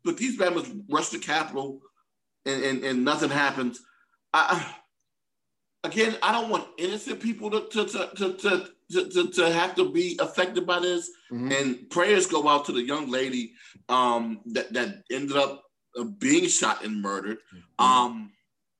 But 0.03 0.17
these 0.17 0.37
Bama's 0.37 0.71
rushed 0.89 1.11
the 1.11 1.19
Capitol 1.19 1.81
and, 2.45 2.63
and, 2.63 2.83
and 2.83 3.05
nothing 3.05 3.29
happens. 3.29 3.81
I, 4.33 4.75
again, 5.83 6.15
I 6.23 6.31
don't 6.31 6.49
want 6.49 6.67
innocent 6.77 7.19
people 7.19 7.51
to, 7.51 7.67
to, 7.67 7.85
to, 7.85 8.07
to, 8.15 8.67
to, 8.91 9.09
to, 9.09 9.31
to 9.31 9.51
have 9.51 9.75
to 9.75 9.91
be 9.91 10.17
affected 10.21 10.65
by 10.65 10.79
this. 10.79 11.09
Mm-hmm. 11.31 11.51
And 11.51 11.89
prayers 11.89 12.25
go 12.25 12.47
out 12.47 12.65
to 12.65 12.71
the 12.71 12.81
young 12.81 13.11
lady 13.11 13.53
um, 13.89 14.39
that, 14.47 14.71
that 14.73 15.03
ended 15.11 15.35
up 15.35 15.63
uh, 15.99 16.05
being 16.05 16.47
shot 16.47 16.85
and 16.85 17.01
murdered. 17.01 17.39
Mm-hmm. 17.53 17.85
Um, 17.85 18.31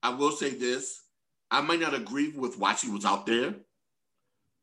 I 0.03 0.09
will 0.09 0.31
say 0.31 0.51
this: 0.51 1.01
I 1.49 1.61
might 1.61 1.79
not 1.79 1.93
agree 1.93 2.29
with 2.29 2.57
why 2.57 2.75
she 2.75 2.89
was 2.89 3.05
out 3.05 3.25
there, 3.25 3.55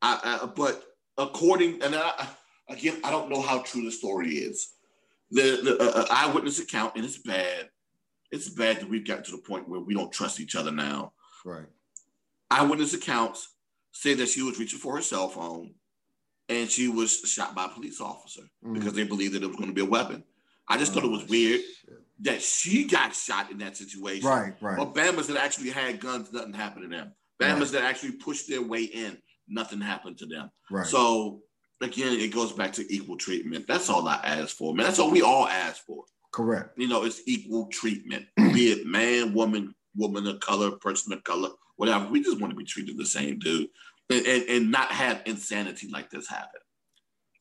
I, 0.02 0.40
I, 0.42 0.46
but 0.46 0.82
according 1.16 1.82
and 1.82 1.94
I, 1.94 2.28
again, 2.68 3.00
I 3.04 3.10
don't 3.10 3.30
know 3.30 3.42
how 3.42 3.60
true 3.62 3.84
the 3.84 3.90
story 3.90 4.30
is. 4.30 4.74
The, 5.30 5.60
the 5.62 5.76
uh, 5.80 6.02
uh, 6.02 6.06
eyewitness 6.10 6.58
account, 6.58 6.94
and 6.96 7.04
it's 7.04 7.18
bad. 7.18 7.68
It's 8.30 8.48
bad 8.48 8.80
that 8.80 8.88
we've 8.88 9.06
gotten 9.06 9.24
to 9.24 9.32
the 9.32 9.38
point 9.38 9.68
where 9.68 9.80
we 9.80 9.94
don't 9.94 10.12
trust 10.12 10.40
each 10.40 10.56
other 10.56 10.70
now. 10.70 11.12
Right. 11.44 11.66
Eyewitness 12.50 12.94
accounts 12.94 13.48
say 13.92 14.14
that 14.14 14.28
she 14.28 14.42
was 14.42 14.58
reaching 14.58 14.78
for 14.78 14.96
her 14.96 15.02
cell 15.02 15.28
phone, 15.28 15.74
and 16.48 16.70
she 16.70 16.88
was 16.88 17.20
shot 17.20 17.54
by 17.54 17.66
a 17.66 17.68
police 17.68 18.00
officer 18.00 18.42
mm. 18.64 18.74
because 18.74 18.94
they 18.94 19.04
believed 19.04 19.34
that 19.34 19.42
it 19.42 19.48
was 19.48 19.56
going 19.56 19.68
to 19.68 19.74
be 19.74 19.82
a 19.82 19.86
weapon. 19.86 20.24
I 20.66 20.78
just 20.78 20.92
oh, 20.92 20.94
thought 20.96 21.04
it 21.04 21.10
was 21.10 21.24
oh, 21.24 21.28
weird 21.28 21.60
shit. 21.60 22.02
That 22.20 22.42
she 22.42 22.84
got 22.86 23.14
shot 23.14 23.50
in 23.50 23.58
that 23.58 23.76
situation. 23.76 24.28
Right, 24.28 24.54
right. 24.60 24.76
But 24.76 24.94
Bama's 24.94 25.28
that 25.28 25.36
actually 25.36 25.70
had 25.70 26.00
guns, 26.00 26.32
nothing 26.32 26.52
happened 26.52 26.90
to 26.90 26.96
them. 26.96 27.12
Bama's 27.40 27.72
right. 27.72 27.80
that 27.80 27.84
actually 27.84 28.12
pushed 28.12 28.48
their 28.48 28.62
way 28.62 28.84
in, 28.84 29.18
nothing 29.48 29.80
happened 29.80 30.18
to 30.18 30.26
them. 30.26 30.50
Right. 30.70 30.86
So 30.86 31.40
again, 31.80 32.18
it 32.18 32.34
goes 32.34 32.52
back 32.52 32.72
to 32.74 32.92
equal 32.92 33.16
treatment. 33.16 33.66
That's 33.68 33.88
all 33.88 34.06
I 34.08 34.20
ask 34.24 34.56
for, 34.56 34.74
man. 34.74 34.86
That's 34.86 34.98
all 34.98 35.10
we 35.10 35.22
all 35.22 35.46
ask 35.46 35.84
for. 35.84 36.04
Correct. 36.32 36.70
You 36.76 36.88
know, 36.88 37.04
it's 37.04 37.22
equal 37.26 37.68
treatment, 37.68 38.26
be 38.36 38.72
it 38.72 38.86
man, 38.86 39.32
woman, 39.32 39.74
woman 39.96 40.26
of 40.26 40.40
color, 40.40 40.72
person 40.72 41.12
of 41.12 41.22
color, 41.24 41.50
whatever. 41.76 42.08
We 42.08 42.22
just 42.22 42.40
want 42.40 42.52
to 42.52 42.56
be 42.56 42.64
treated 42.64 42.98
the 42.98 43.06
same, 43.06 43.38
dude, 43.38 43.68
and, 44.10 44.26
and, 44.26 44.42
and 44.48 44.70
not 44.70 44.90
have 44.90 45.22
insanity 45.26 45.88
like 45.90 46.10
this 46.10 46.28
happen. 46.28 46.60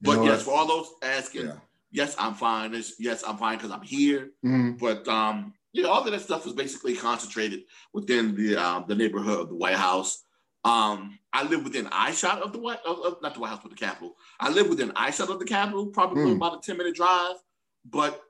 But 0.01 0.23
yes, 0.23 0.43
for 0.43 0.51
all 0.51 0.67
those 0.67 0.89
asking, 1.01 1.47
yeah. 1.47 1.55
Yes, 1.97 2.15
I'm 2.19 2.35
fine. 2.35 2.71
yes, 2.99 3.23
I'm 3.27 3.37
fine 3.37 3.57
because 3.57 3.71
I'm 3.71 3.81
here. 3.81 4.31
Mm-hmm. 4.45 4.73
But 4.73 5.07
um, 5.07 5.53
yeah, 5.73 5.85
all 5.87 6.05
of 6.05 6.11
that 6.11 6.21
stuff 6.21 6.45
was 6.45 6.53
basically 6.53 6.95
concentrated 6.95 7.61
within 7.93 8.35
the 8.35 8.55
um, 8.55 8.85
the 8.87 8.95
neighborhood 8.95 9.39
of 9.39 9.49
the 9.49 9.55
White 9.55 9.75
House. 9.75 10.23
Um, 10.63 11.17
I 11.33 11.43
live 11.43 11.63
within 11.63 11.87
eyeshot 11.87 12.41
of 12.41 12.51
the 12.53 12.59
White, 12.59 12.79
of, 12.85 12.99
of, 12.99 13.21
not 13.21 13.33
the 13.33 13.39
White 13.39 13.49
House, 13.49 13.59
but 13.61 13.71
the 13.71 13.77
Capitol. 13.77 14.15
I 14.39 14.49
live 14.49 14.69
within 14.69 14.91
eyeshot 14.91 15.29
of 15.29 15.39
the 15.39 15.45
Capitol, 15.45 15.87
probably 15.87 16.25
mm. 16.25 16.35
about 16.35 16.57
a 16.57 16.61
ten 16.61 16.77
minute 16.77 16.95
drive. 16.95 17.35
But 17.83 18.21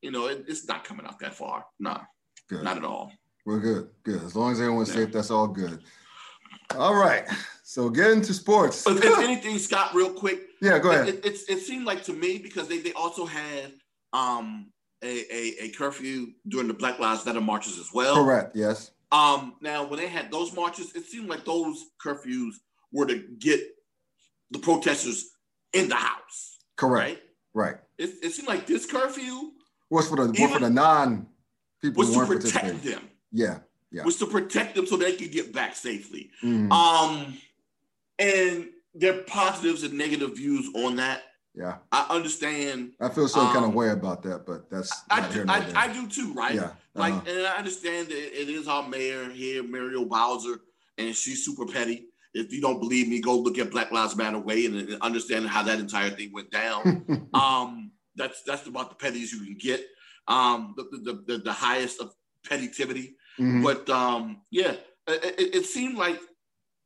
you 0.00 0.10
know, 0.10 0.26
it, 0.26 0.44
it's 0.48 0.66
not 0.66 0.84
coming 0.84 1.06
out 1.06 1.20
that 1.20 1.34
far. 1.34 1.64
No, 1.78 2.00
good. 2.48 2.64
not 2.64 2.76
at 2.76 2.84
all. 2.84 3.12
We're 3.46 3.60
good. 3.60 3.88
Good. 4.02 4.22
As 4.22 4.36
long 4.36 4.52
as 4.52 4.60
everyone's 4.60 4.88
yeah. 4.88 5.04
safe, 5.04 5.12
that's 5.12 5.30
all 5.30 5.48
good. 5.48 5.82
All 6.76 6.94
right. 6.94 7.24
So 7.62 7.88
get 7.88 8.10
into 8.10 8.32
sports. 8.34 8.84
But 8.84 8.98
if 8.98 9.18
anything, 9.18 9.58
Scott, 9.58 9.94
real 9.94 10.12
quick. 10.12 10.40
Yeah, 10.62 10.78
go 10.78 10.92
ahead. 10.92 11.08
It, 11.08 11.26
it, 11.26 11.40
it, 11.48 11.58
seemed 11.58 11.84
like 11.84 12.04
to 12.04 12.12
me 12.12 12.38
because 12.38 12.68
they, 12.68 12.78
they 12.78 12.92
also 12.92 13.26
had 13.26 13.72
um, 14.12 14.70
a, 15.02 15.06
a, 15.08 15.64
a 15.64 15.68
curfew 15.70 16.28
during 16.46 16.68
the 16.68 16.74
Black 16.74 17.00
Lives 17.00 17.26
Matter 17.26 17.40
marches 17.40 17.80
as 17.80 17.90
well. 17.92 18.14
Correct. 18.14 18.54
Yes. 18.54 18.92
Um, 19.10 19.56
now, 19.60 19.84
when 19.84 19.98
they 19.98 20.06
had 20.06 20.30
those 20.30 20.54
marches, 20.54 20.94
it 20.94 21.04
seemed 21.04 21.28
like 21.28 21.44
those 21.44 21.84
curfews 22.00 22.52
were 22.92 23.06
to 23.06 23.24
get 23.40 23.60
the 24.52 24.60
protesters 24.60 25.30
in 25.72 25.88
the 25.88 25.96
house. 25.96 26.58
Correct. 26.76 27.20
Right. 27.54 27.72
Right. 27.72 27.76
It, 27.98 28.10
it 28.22 28.32
seemed 28.32 28.48
like 28.48 28.66
this 28.66 28.86
curfew 28.86 29.50
was 29.90 30.08
for 30.08 30.16
the 30.16 30.32
for 30.32 30.60
the 30.60 30.70
non 30.70 31.26
people 31.82 32.04
was 32.04 32.14
to 32.14 32.24
protect 32.24 32.84
them. 32.84 33.02
Yeah. 33.32 33.58
Yeah. 33.90 34.04
Was 34.04 34.16
to 34.18 34.26
protect 34.26 34.76
them 34.76 34.86
so 34.86 34.96
they 34.96 35.16
could 35.16 35.32
get 35.32 35.52
back 35.52 35.74
safely. 35.74 36.30
Mm. 36.42 36.70
Um, 36.70 37.36
and 38.18 38.68
there 38.94 39.14
are 39.14 39.22
positives 39.22 39.82
and 39.82 39.94
negative 39.94 40.36
views 40.36 40.68
on 40.74 40.96
that. 40.96 41.22
Yeah. 41.54 41.76
I 41.90 42.06
understand. 42.08 42.92
I 43.00 43.08
feel 43.10 43.28
some 43.28 43.46
um, 43.46 43.52
kind 43.52 43.64
of 43.64 43.74
way 43.74 43.90
about 43.90 44.22
that, 44.22 44.46
but 44.46 44.70
that's 44.70 44.90
I 45.10 45.28
do, 45.28 45.44
I, 45.48 45.66
I, 45.76 45.92
do 45.92 46.08
too, 46.08 46.32
right? 46.32 46.54
Yeah. 46.54 46.62
Uh-huh. 46.62 46.74
Like, 46.94 47.14
and 47.28 47.46
I 47.46 47.56
understand 47.56 48.08
that 48.08 48.40
it 48.40 48.48
is 48.48 48.68
our 48.68 48.88
mayor 48.88 49.28
here, 49.28 49.62
Muriel 49.62 50.06
Bowser, 50.06 50.60
and 50.96 51.14
she's 51.14 51.44
super 51.44 51.66
petty. 51.66 52.06
If 52.34 52.52
you 52.52 52.62
don't 52.62 52.80
believe 52.80 53.08
me, 53.08 53.20
go 53.20 53.36
look 53.36 53.58
at 53.58 53.70
Black 53.70 53.92
Lives 53.92 54.16
Matter 54.16 54.38
way 54.38 54.64
and, 54.64 54.76
and 54.76 55.02
understand 55.02 55.46
how 55.46 55.62
that 55.64 55.78
entire 55.78 56.08
thing 56.08 56.32
went 56.32 56.50
down. 56.50 57.28
um, 57.34 57.90
that's 58.16 58.42
that's 58.44 58.66
about 58.66 58.88
the 58.88 58.96
pettiest 58.96 59.34
you 59.34 59.44
can 59.44 59.58
get. 59.58 59.84
Um, 60.28 60.74
the 60.76 60.84
the, 60.84 61.24
the, 61.26 61.38
the 61.38 61.52
highest 61.52 62.00
of 62.00 62.14
pettivity. 62.48 63.16
Mm-hmm. 63.38 63.62
But 63.62 63.88
um, 63.90 64.42
yeah, 64.50 64.76
it, 65.06 65.54
it, 65.54 65.66
seemed 65.66 65.98
like 65.98 66.18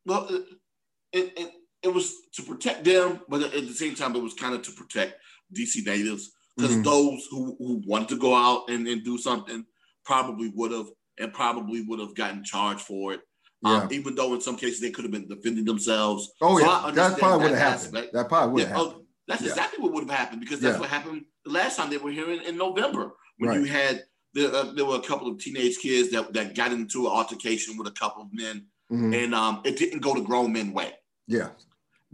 well, 0.05 0.29
it, 1.13 1.53
it 1.87 1.95
was 1.95 2.15
to 2.35 2.43
protect 2.43 2.85
them, 2.85 3.21
but 3.29 3.43
at 3.43 3.53
the 3.53 3.75
same 3.75 3.95
time, 3.95 4.15
it 4.15 4.23
was 4.23 4.35
kind 4.35 4.55
of 4.55 4.63
to 4.63 4.73
protect 4.73 5.15
DC 5.57 5.87
natives 5.87 6.33
because 6.57 6.73
mm-hmm. 6.73 6.83
those 6.83 7.27
who, 7.31 7.57
who 7.59 7.83
wanted 7.87 8.09
to 8.09 8.19
go 8.19 8.35
out 8.35 8.69
and, 8.69 8.87
and 8.89 9.05
do 9.05 9.17
something 9.17 9.65
probably 10.05 10.51
would 10.55 10.73
have 10.73 10.87
and 11.19 11.33
probably 11.33 11.83
would 11.83 12.01
have 12.01 12.15
gotten 12.15 12.45
charged 12.45 12.83
for 12.83 13.15
it. 13.15 13.21
Um, 13.65 13.73
yeah. 13.73 13.83
Um, 13.83 13.93
even 13.93 14.15
though 14.15 14.35
in 14.35 14.41
some 14.41 14.57
cases 14.57 14.81
they 14.81 14.91
could 14.91 15.05
have 15.05 15.13
been 15.13 15.29
defending 15.29 15.65
themselves. 15.65 16.31
Oh 16.43 16.59
so 16.59 16.65
yeah, 16.67 16.91
that 16.93 17.19
probably 17.19 17.49
would 17.49 17.59
have 17.59 17.81
happened. 17.81 18.09
That 18.13 18.29
probably 18.29 18.53
would 18.53 18.69
have 18.69 18.77
yeah, 18.77 18.83
oh, 18.83 18.89
happened. 18.89 19.07
that's 19.29 19.43
yeah. 19.43 19.49
exactly 19.49 19.83
what 19.83 19.93
would 19.93 20.05
have 20.09 20.19
happened 20.19 20.41
because 20.41 20.61
that's 20.61 20.79
what 20.79 20.91
happened 20.91 21.25
the 21.45 21.53
last 21.53 21.77
time 21.77 21.89
they 21.89 21.97
were 21.97 22.11
here 22.11 22.31
in, 22.31 22.41
in 22.43 22.59
November 22.59 23.13
when 23.39 23.51
right. 23.51 23.61
you 23.61 23.65
had 23.67 24.03
there, 24.35 24.55
uh, 24.55 24.73
there 24.73 24.85
were 24.85 24.97
a 24.97 25.01
couple 25.01 25.29
of 25.29 25.39
teenage 25.39 25.79
kids 25.79 26.11
that, 26.11 26.33
that 26.35 26.55
got 26.55 26.73
into 26.73 27.07
an 27.07 27.13
altercation 27.13 27.79
with 27.79 27.87
a 27.87 27.93
couple 27.93 28.23
of 28.23 28.29
men, 28.33 28.67
mm-hmm. 28.93 29.15
and 29.15 29.35
um, 29.35 29.63
it 29.65 29.79
didn't 29.79 30.01
go 30.01 30.15
the 30.15 30.21
grown 30.21 30.53
men 30.53 30.73
way. 30.73 30.93
Yeah. 31.27 31.49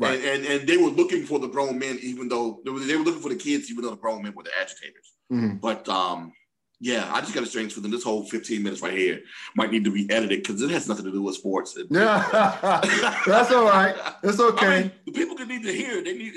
Right. 0.03 0.19
And, 0.19 0.45
and, 0.45 0.61
and 0.61 0.69
they 0.69 0.77
were 0.77 0.91
looking 0.91 1.25
for 1.25 1.39
the 1.39 1.49
grown 1.49 1.79
men, 1.79 1.99
even 2.03 2.29
though 2.29 2.61
they 2.65 2.71
were, 2.71 2.81
they 2.81 2.97
were 2.97 3.05
looking 3.05 3.23
for 3.23 3.29
the 3.29 3.37
kids, 3.37 3.71
even 3.71 3.85
though 3.85 3.91
the 3.91 3.97
grown 3.97 4.23
men 4.23 4.35
were 4.35 4.43
the 4.43 4.51
agitators. 4.61 5.13
Mm-hmm. 5.33 5.57
But 5.57 5.89
um, 5.89 6.33
yeah, 6.81 7.09
I 7.15 7.21
just 7.21 7.33
got 7.33 7.45
a 7.45 7.47
strange 7.47 7.73
feeling. 7.75 7.93
This 7.93 8.03
whole 8.03 8.25
15 8.25 8.63
minutes 8.63 8.83
right 8.83 8.93
here 8.93 9.21
might 9.55 9.71
need 9.71 9.85
to 9.85 9.93
be 9.93 10.11
edited 10.11 10.43
because 10.43 10.61
it 10.61 10.71
has 10.71 10.89
nothing 10.89 11.05
to 11.05 11.13
do 11.13 11.23
with 11.23 11.37
sports. 11.37 11.79
Yeah, 11.91 12.81
that's 13.27 13.53
all 13.53 13.65
right. 13.65 13.95
It's 14.25 14.41
okay. 14.41 14.67
I 14.67 14.81
mean, 14.83 14.93
the 15.07 15.13
people 15.13 15.37
can 15.37 15.47
need 15.49 15.63
to 15.63 15.73
hear. 15.73 16.03
They 16.03 16.15
need, 16.15 16.35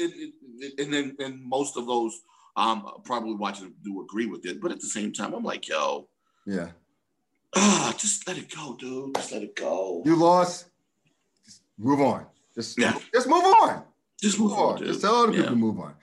and 0.78 0.94
then 0.94 1.16
and 1.20 1.44
most 1.44 1.78
of 1.78 1.88
those 1.88 2.22
um, 2.56 2.88
probably 3.04 3.34
watching 3.34 3.74
do 3.84 4.02
agree 4.02 4.28
with 4.28 4.46
it, 4.46 4.62
but 4.62 4.72
at 4.72 4.80
the 4.80 4.88
same 4.88 5.12
time, 5.12 5.34
I'm 5.34 5.44
like, 5.44 5.68
yo, 5.68 6.08
yeah, 6.46 6.70
ah, 7.56 7.94
just 7.98 8.28
let 8.28 8.38
it 8.38 8.54
go, 8.56 8.78
dude. 8.80 9.16
Just 9.16 9.32
let 9.32 9.42
it 9.42 9.56
go. 9.56 10.04
You 10.06 10.16
lost. 10.16 10.68
Just 11.44 11.62
move 11.78 12.02
on. 12.02 12.28
Just 12.56 12.80
yeah. 12.80 12.98
just 13.14 13.28
move 13.28 13.44
on. 13.44 13.84
Just 14.22 14.40
move, 14.40 14.54
on. 14.54 14.78
Just 14.78 15.02
tell 15.02 15.16
other 15.16 15.34
yeah. 15.34 15.40
people 15.40 15.52
to 15.52 15.56
move 15.58 15.80
on. 15.80 15.94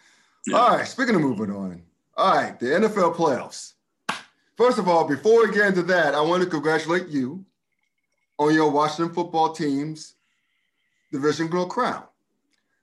Yeah. 0.47 0.56
All 0.59 0.76
right. 0.76 0.87
Speaking 0.87 1.14
of 1.14 1.23
moving 1.23 1.50
on, 1.50 1.82
all 2.16 2.37
right, 2.37 2.59
the 2.59 2.66
NFL 2.66 3.16
playoffs. 3.16 3.73
First 4.56 4.78
of 4.78 4.87
all, 4.87 5.09
before 5.09 5.47
we 5.47 5.52
get 5.52 5.66
into 5.66 5.82
that, 5.85 6.14
I 6.14 6.21
want 6.21 6.42
to 6.42 6.49
congratulate 6.49 7.09
you 7.09 7.44
on 8.38 8.54
your 8.54 8.71
Washington 8.71 9.14
football 9.14 9.52
team's 9.52 10.14
division 11.11 11.49
girl 11.49 11.66
crown. 11.66 12.04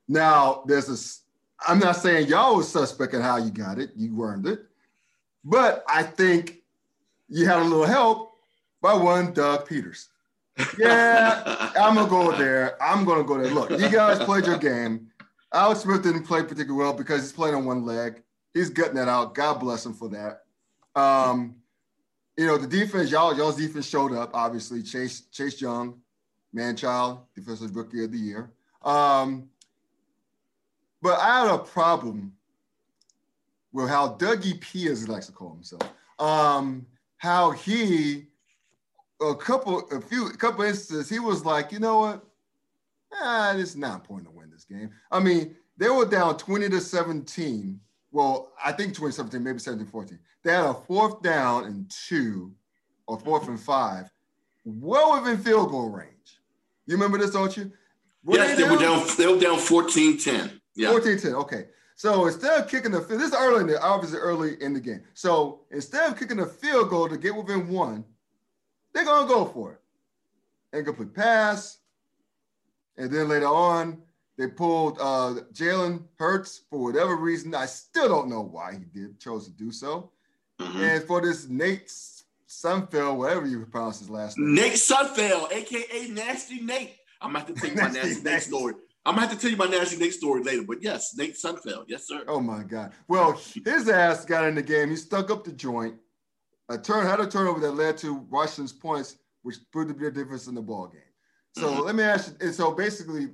Now, 0.07 0.63
there's 0.65 0.89
a 0.89 1.69
I'm 1.69 1.79
not 1.79 1.97
saying 1.97 2.27
y'all 2.27 2.55
was 2.55 2.71
suspect 2.71 3.13
in 3.13 3.21
how 3.21 3.38
you 3.38 3.51
got 3.51 3.79
it, 3.79 3.91
you 3.95 4.21
earned 4.23 4.47
it, 4.47 4.61
but 5.43 5.83
I 5.88 6.03
think 6.03 6.63
you 7.27 7.45
had 7.45 7.59
a 7.59 7.63
little 7.63 7.85
help 7.85 8.33
by 8.81 8.93
one 8.93 9.33
Doug 9.33 9.67
Peters. 9.67 10.07
Yeah, 10.78 11.72
I'm 11.80 11.96
gonna 11.96 12.10
go 12.10 12.32
there. 12.38 12.82
I'm 12.82 13.06
gonna 13.06 13.24
go 13.24 13.42
there. 13.42 13.51
Look, 13.51 13.72
you 13.72 13.89
guys 13.89 14.24
played 14.24 14.46
your 14.46 14.58
game. 14.58 15.08
Alex 15.54 15.82
Smith 15.82 16.04
didn't 16.04 16.24
play 16.24 16.42
particularly 16.44 16.74
well 16.74 16.94
because 16.94 17.22
he's 17.22 17.32
playing 17.32 17.56
on 17.56 17.66
one 17.66 17.86
leg. 17.86 18.22
He's 18.54 18.70
gutting 18.70 18.96
that 18.96 19.08
out. 19.08 19.36
God 19.36 19.60
bless 19.60 19.86
him 19.86 19.94
for 19.94 20.10
that. 20.10 20.44
Um, 21.00 21.56
you 22.38 22.46
know, 22.46 22.58
the 22.58 22.68
defense, 22.68 23.12
y'all, 23.12 23.36
y'all's 23.36 23.58
defense 23.58 23.88
showed 23.88 24.13
up. 24.13 24.32
Obviously, 24.34 24.82
Chase 24.84 25.22
Chase 25.32 25.60
Young, 25.62 26.00
man 26.54 26.75
child, 26.75 27.20
defensive 27.36 27.75
rookie 27.75 28.04
of 28.04 28.12
the 28.12 28.18
year. 28.18 28.51
Um, 28.84 29.50
but 31.01 31.20
I 31.20 31.42
had 31.42 31.54
a 31.54 31.60
problem 31.60 32.34
with 33.72 33.89
how 33.89 34.16
Dougie 34.16 34.60
P, 34.60 34.88
as 34.88 35.01
he 35.01 35.08
likes 35.08 35.28
to 35.28 35.32
call 35.32 35.54
himself, 35.54 35.82
um, 36.18 36.86
how 37.18 37.51
he 37.51 38.28
a 39.21 39.35
couple, 39.35 39.88
a 39.91 40.01
few, 40.01 40.27
a 40.27 40.38
couple 40.38 40.63
instances, 40.63 41.09
he 41.09 41.19
was 41.19 41.45
like, 41.45 41.71
you 41.71 41.79
know 41.79 41.99
what? 41.99 42.25
Ah, 43.13 43.53
it's 43.55 43.75
not 43.75 43.95
important 43.95 44.29
to 44.29 44.35
win 44.35 44.49
this 44.49 44.65
game. 44.65 44.91
I 45.11 45.19
mean, 45.19 45.55
they 45.77 45.89
were 45.89 46.05
down 46.05 46.38
20 46.38 46.69
to 46.69 46.79
17. 46.79 47.79
Well, 48.11 48.51
I 48.63 48.71
think 48.71 48.89
2017, 48.89 49.43
maybe 49.43 49.59
17 49.59 49.88
14. 49.88 50.19
They 50.43 50.51
had 50.51 50.65
a 50.65 50.73
fourth 50.73 51.21
down 51.21 51.65
and 51.65 51.89
two, 51.89 52.53
or 53.07 53.19
fourth 53.19 53.47
and 53.47 53.59
five, 53.59 54.09
well 54.65 55.19
within 55.19 55.38
field 55.38 55.69
goal 55.69 55.89
range. 55.89 56.39
You 56.85 56.95
remember 56.95 57.17
this, 57.17 57.31
don't 57.31 57.55
you? 57.55 57.71
Were 58.23 58.38
yes, 58.38 58.57
they, 58.57 58.63
they, 58.63 58.69
were 58.69 58.77
down, 58.77 59.05
they 59.17 59.27
were 59.27 59.39
down 59.39 59.57
14 59.57 60.17
10. 60.17 60.61
Yeah. 60.75 60.91
14 60.91 61.17
10. 61.19 61.33
Okay. 61.35 61.65
So 61.95 62.27
instead 62.27 62.61
of 62.61 62.69
kicking 62.69 62.91
the 62.91 63.01
field, 63.01 63.19
this 63.19 63.29
is 63.29 63.35
early 63.35 63.61
in 63.61 63.67
the 63.67 63.81
obviously 63.81 64.19
early 64.19 64.61
in 64.61 64.73
the 64.73 64.79
game. 64.79 65.01
So 65.13 65.61
instead 65.71 66.09
of 66.09 66.17
kicking 66.17 66.39
a 66.39 66.45
field 66.45 66.89
goal 66.89 67.09
to 67.09 67.17
get 67.17 67.35
within 67.35 67.67
one, 67.67 68.05
they're 68.93 69.05
gonna 69.05 69.27
go 69.27 69.46
for 69.46 69.74
it. 69.74 70.77
Incomplete 70.77 71.13
pass. 71.13 71.77
And 72.98 73.12
then 73.12 73.29
later 73.29 73.48
on, 73.48 74.01
they 74.38 74.48
pulled 74.48 74.98
uh, 75.00 75.41
Jalen 75.53 76.03
Hurts 76.17 76.62
for 76.69 76.84
whatever 76.84 77.15
reason. 77.15 77.53
I 77.55 77.65
still 77.65 78.08
don't 78.08 78.29
know 78.29 78.41
why 78.41 78.74
he 78.74 79.00
did 79.00 79.19
chose 79.19 79.46
to 79.46 79.51
do 79.51 79.72
so. 79.72 80.12
Mm-hmm. 80.60 80.81
And 80.81 81.03
for 81.03 81.22
this 81.22 81.48
Nate 81.48 81.91
Sudfeld, 82.48 83.17
whatever 83.17 83.46
you 83.46 83.65
pronounce 83.65 84.00
his 84.00 84.10
last 84.10 84.38
name. 84.38 84.55
Nate 84.55 84.74
Sudfeld, 84.74 85.51
aka 85.51 86.08
Nasty 86.10 86.62
Nate. 86.62 86.96
I'm 87.22 87.36
about 87.36 87.48
to 87.48 87.53
take 87.53 87.75
my 87.75 87.89
Nasty 87.89 88.22
Nate 88.22 88.41
story. 88.41 88.74
I'm 89.05 89.15
gonna 89.15 89.27
have 89.27 89.36
to 89.36 89.41
tell 89.41 89.51
you 89.51 89.58
my 89.58 89.65
Nasty 89.65 89.98
Nate 89.98 90.13
story 90.13 90.43
later, 90.43 90.63
but 90.63 90.81
yes, 90.81 91.15
Nate 91.17 91.36
Sudfeld, 91.36 91.86
yes, 91.88 92.08
sir. 92.08 92.24
Oh 92.27 92.39
my 92.39 92.63
God! 92.63 92.91
Well, 93.08 93.39
his 93.65 93.89
ass 93.89 94.25
got 94.25 94.46
in 94.46 94.55
the 94.55 94.62
game. 94.62 94.89
He 94.89 94.96
stuck 94.96 95.31
up 95.31 95.43
the 95.43 95.51
joint. 95.51 95.96
A 96.69 96.77
turn 96.77 97.05
had 97.05 97.19
a 97.19 97.27
turnover 97.27 97.59
that 97.61 97.71
led 97.71 97.97
to 97.97 98.13
Washington's 98.29 98.71
points, 98.71 99.17
which 99.41 99.57
proved 99.71 99.89
to 99.89 99.95
be 99.95 100.05
a 100.05 100.11
difference 100.11 100.47
in 100.47 100.55
the 100.55 100.61
ball 100.61 100.88
game. 100.88 101.01
So 101.55 101.67
mm-hmm. 101.67 101.81
let 101.81 101.95
me 101.95 102.03
ask 102.03 102.29
you. 102.29 102.47
And 102.47 102.55
so 102.55 102.71
basically, 102.71 103.29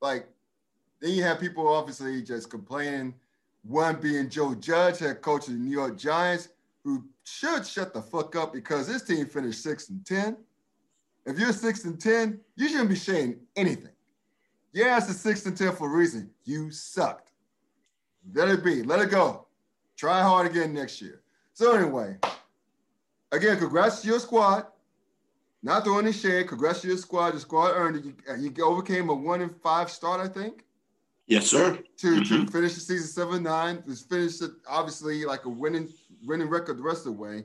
like, 0.00 0.28
then 1.00 1.12
you 1.12 1.22
have 1.22 1.38
people 1.38 1.68
obviously 1.68 2.22
just 2.22 2.50
complaining 2.50 3.14
One 3.62 4.00
being 4.00 4.28
Joe 4.28 4.54
Judge, 4.54 4.98
head 4.98 5.22
coach 5.22 5.46
of 5.46 5.54
the 5.54 5.60
New 5.60 5.70
York 5.70 5.96
Giants, 5.96 6.48
who 6.82 7.04
should 7.24 7.66
shut 7.66 7.92
the 7.92 8.02
fuck 8.02 8.34
up 8.36 8.52
because 8.52 8.86
his 8.86 9.02
team 9.02 9.26
finished 9.26 9.62
six 9.62 9.88
and 9.88 10.04
ten. 10.04 10.36
If 11.24 11.38
you're 11.38 11.52
six 11.52 11.84
and 11.84 12.00
ten, 12.00 12.40
you 12.56 12.68
shouldn't 12.68 12.88
be 12.88 12.96
saying 12.96 13.40
anything. 13.56 13.92
Yeah, 14.72 14.96
it's 14.96 15.08
a 15.08 15.14
six 15.14 15.44
and 15.46 15.56
ten 15.56 15.74
for 15.74 15.88
a 15.88 15.96
reason. 15.96 16.30
You 16.44 16.70
sucked. 16.70 17.32
Let 18.34 18.48
it 18.48 18.64
be. 18.64 18.82
Let 18.82 19.00
it 19.00 19.10
go. 19.10 19.46
Try 19.96 20.22
hard 20.22 20.46
again 20.46 20.72
next 20.72 21.00
year. 21.00 21.22
So 21.52 21.74
anyway, 21.74 22.18
again, 23.32 23.58
congrats 23.58 24.02
to 24.02 24.08
your 24.08 24.20
squad. 24.20 24.66
Not 25.62 25.84
throwing 25.84 26.06
any 26.06 26.12
shade. 26.12 26.48
Congrats 26.48 26.82
to 26.82 26.88
your 26.88 26.96
squad. 26.96 27.32
The 27.32 27.40
squad 27.40 27.72
earned 27.74 27.96
it. 27.96 28.04
You, 28.04 28.52
you 28.56 28.64
overcame 28.64 29.08
a 29.08 29.14
one 29.14 29.40
in 29.40 29.48
five 29.48 29.90
start, 29.90 30.20
I 30.20 30.28
think. 30.28 30.64
Yes, 31.26 31.48
sir. 31.48 31.78
To, 31.98 32.06
mm-hmm. 32.06 32.46
to 32.46 32.52
finish 32.52 32.74
the 32.74 32.80
season 32.80 33.08
seven 33.08 33.42
nine. 33.42 33.82
Just 33.86 34.08
finished 34.08 34.42
it 34.42 34.52
obviously 34.68 35.24
like 35.24 35.44
a 35.44 35.48
winning 35.48 35.88
winning 36.24 36.48
record 36.48 36.78
the 36.78 36.82
rest 36.82 37.00
of 37.00 37.14
the 37.14 37.20
way. 37.20 37.44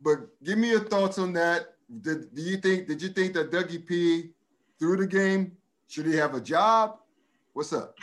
But 0.00 0.18
give 0.42 0.58
me 0.58 0.70
your 0.70 0.84
thoughts 0.88 1.18
on 1.18 1.32
that. 1.34 1.74
Did 2.00 2.34
do 2.34 2.42
you 2.42 2.56
think 2.56 2.88
did 2.88 3.00
you 3.00 3.10
think 3.10 3.34
that 3.34 3.52
Dougie 3.52 3.86
P 3.86 4.30
threw 4.78 4.96
the 4.96 5.06
game? 5.06 5.52
Should 5.86 6.06
he 6.06 6.16
have 6.16 6.34
a 6.34 6.40
job? 6.40 6.98
What's 7.52 7.72
up? 7.72 7.96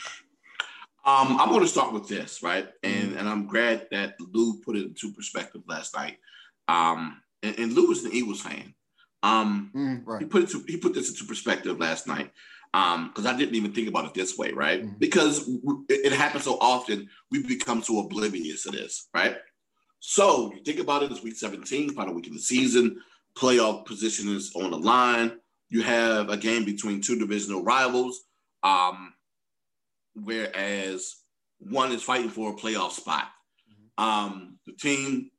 Um, 1.06 1.40
I'm 1.40 1.50
going 1.50 1.62
to 1.62 1.68
start 1.68 1.92
with 1.92 2.08
this, 2.08 2.44
right? 2.44 2.70
And 2.84 3.10
mm-hmm. 3.10 3.18
and 3.18 3.28
I'm 3.28 3.48
glad 3.48 3.88
that 3.92 4.16
Lou 4.32 4.62
put 4.62 4.78
it 4.78 4.86
into 4.86 5.12
perspective 5.12 5.64
last 5.68 5.96
night. 5.96 6.18
Um, 6.70 7.22
and, 7.42 7.58
and 7.58 7.74
Lou 7.74 7.92
is 7.92 8.06
an 8.06 8.14
Eagles 8.14 8.42
fan. 8.42 8.74
Um, 9.24 9.72
mm, 9.76 10.02
right. 10.06 10.22
he 10.22 10.28
put 10.28 10.44
it 10.44 10.50
to, 10.52 10.64
he 10.68 10.78
put 10.78 10.94
this 10.94 11.10
into 11.10 11.26
perspective 11.26 11.80
last 11.80 12.08
night 12.08 12.32
because 12.72 13.26
um, 13.26 13.28
I 13.28 13.36
didn't 13.36 13.56
even 13.56 13.74
think 13.74 13.90
about 13.90 14.06
it 14.06 14.14
this 14.14 14.38
way, 14.38 14.52
right? 14.52 14.84
Mm-hmm. 14.84 14.98
Because 15.00 15.48
it, 15.90 16.06
it, 16.06 16.14
happens 16.14 16.44
so 16.44 16.58
often, 16.62 17.10
we 17.32 17.42
become 17.44 17.82
so 17.82 18.00
oblivious 18.00 18.64
to 18.64 18.72
this, 18.72 19.10
right? 19.14 19.38
So 20.00 20.54
you 20.54 20.62
think 20.64 20.80
about 20.80 21.04
it, 21.04 21.12
it's 21.12 21.24
week 21.24 21.36
17, 21.36 21.92
final 21.94 22.14
week 22.14 22.28
of 22.28 22.34
the 22.34 22.40
season, 22.40 23.02
playoff 23.36 23.86
position 23.86 24.34
is 24.34 24.52
on 24.56 24.72
the 24.72 24.78
line. 24.78 25.34
You 25.70 25.82
have 25.82 26.30
a 26.30 26.38
game 26.38 26.64
between 26.64 27.02
two 27.02 27.18
divisional 27.18 27.64
rivals, 27.64 28.22
um, 28.64 29.14
whereas 30.14 31.16
one 31.58 31.92
is 31.92 32.04
fighting 32.04 32.30
for 32.30 32.52
a 32.52 32.56
playoff 32.56 32.92
spot. 32.92 33.26
Mm-hmm. 33.70 34.04
Um, 34.04 34.60
the 34.66 34.74
team 34.74 35.32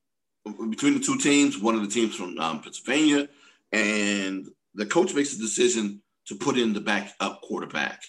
between 0.45 0.95
the 0.95 1.01
two 1.01 1.19
teams, 1.19 1.59
one 1.59 1.75
of 1.75 1.83
the 1.83 1.89
teams 1.89 2.15
from 2.17 2.39
um, 2.39 2.61
Pennsylvania, 2.61 3.29
and 3.73 4.49
the 4.75 4.87
coach 4.87 5.15
makes 5.15 5.35
a 5.35 5.39
decision 5.39 6.03
to 6.27 6.35
put 6.35 6.57
in 6.57 6.73
the 6.73 6.81
backup 6.81 7.43
quarterback. 7.43 8.03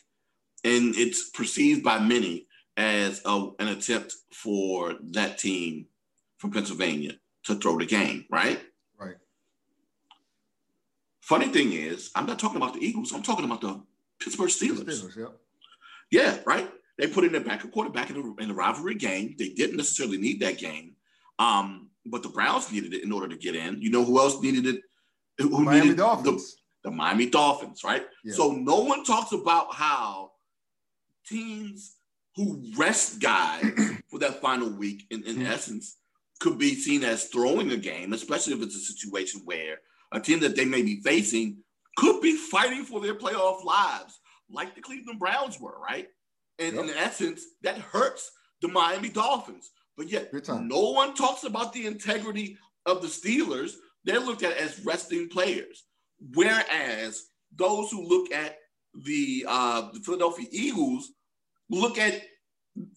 And 0.63 0.95
it's 0.95 1.29
perceived 1.29 1.83
by 1.83 1.99
many 1.99 2.47
as 2.77 3.21
a, 3.25 3.49
an 3.59 3.67
attempt 3.69 4.15
for 4.31 4.95
that 5.11 5.37
team 5.37 5.87
from 6.37 6.51
Pennsylvania 6.51 7.13
to 7.45 7.55
throw 7.55 7.77
the 7.77 7.85
game, 7.85 8.25
right? 8.29 8.59
Right. 8.99 9.15
Funny 11.21 11.47
thing 11.47 11.73
is, 11.73 12.11
I'm 12.15 12.25
not 12.25 12.39
talking 12.39 12.57
about 12.57 12.73
the 12.73 12.85
Eagles. 12.85 13.13
I'm 13.13 13.23
talking 13.23 13.45
about 13.45 13.61
the 13.61 13.81
Pittsburgh 14.19 14.49
Steelers. 14.49 14.85
Steelers, 14.85 15.17
yeah. 15.17 15.25
Yeah, 16.11 16.37
right. 16.45 16.69
They 16.97 17.07
put 17.07 17.23
in 17.23 17.31
their 17.31 17.41
backup 17.41 17.71
quarterback 17.71 18.09
in 18.09 18.17
a, 18.17 18.43
in 18.43 18.51
a 18.51 18.53
rivalry 18.53 18.95
game. 18.95 19.35
They 19.37 19.49
didn't 19.49 19.77
necessarily 19.77 20.17
need 20.17 20.41
that 20.41 20.57
game, 20.57 20.95
um, 21.39 21.89
but 22.05 22.23
the 22.23 22.29
Browns 22.29 22.71
needed 22.71 22.93
it 22.93 23.03
in 23.03 23.11
order 23.11 23.27
to 23.27 23.37
get 23.37 23.55
in. 23.55 23.81
You 23.81 23.91
know 23.91 24.03
who 24.03 24.19
else 24.19 24.41
needed 24.41 24.65
it? 24.65 24.81
Who 25.39 25.63
Miami 25.63 25.81
needed 25.81 25.97
Dolphins. 25.97 26.55
The, 26.83 26.89
the 26.89 26.95
Miami 26.95 27.29
Dolphins, 27.29 27.83
right? 27.83 28.05
Yeah. 28.23 28.33
So 28.33 28.51
no 28.51 28.79
one 28.79 29.03
talks 29.03 29.31
about 29.31 29.73
how 29.73 30.31
teams 31.27 31.95
who 32.35 32.63
rest 32.77 33.21
guys 33.21 33.65
for 34.09 34.19
that 34.19 34.41
final 34.41 34.69
week, 34.69 35.05
in, 35.09 35.23
in 35.23 35.37
mm-hmm. 35.37 35.45
essence, 35.45 35.97
could 36.39 36.57
be 36.57 36.75
seen 36.75 37.03
as 37.03 37.25
throwing 37.25 37.71
a 37.71 37.77
game, 37.77 38.13
especially 38.13 38.53
if 38.53 38.61
it's 38.61 38.75
a 38.75 38.79
situation 38.79 39.41
where 39.45 39.77
a 40.11 40.19
team 40.19 40.39
that 40.39 40.55
they 40.55 40.65
may 40.65 40.81
be 40.81 41.01
facing 41.01 41.57
could 41.97 42.21
be 42.21 42.35
fighting 42.35 42.83
for 42.83 43.01
their 43.01 43.15
playoff 43.15 43.63
lives, 43.63 44.19
like 44.49 44.75
the 44.75 44.81
Cleveland 44.81 45.19
Browns 45.19 45.59
were, 45.59 45.77
right? 45.79 46.07
And 46.57 46.75
yep. 46.75 46.85
in 46.85 46.89
essence, 46.91 47.43
that 47.63 47.77
hurts 47.77 48.31
the 48.61 48.67
Miami 48.67 49.09
Dolphins. 49.09 49.71
But 50.01 50.09
yet, 50.09 50.33
no 50.47 50.91
one 50.91 51.13
talks 51.13 51.43
about 51.43 51.73
the 51.73 51.85
integrity 51.85 52.57
of 52.87 53.03
the 53.03 53.07
Steelers. 53.07 53.73
They're 54.03 54.19
looked 54.19 54.41
at 54.41 54.57
as 54.57 54.83
resting 54.83 55.29
players. 55.29 55.83
Whereas 56.33 57.23
those 57.55 57.91
who 57.91 58.07
look 58.07 58.31
at 58.31 58.57
the, 58.95 59.45
uh, 59.47 59.91
the 59.93 59.99
Philadelphia 59.99 60.47
Eagles 60.51 61.11
look 61.69 61.99
at 61.99 62.19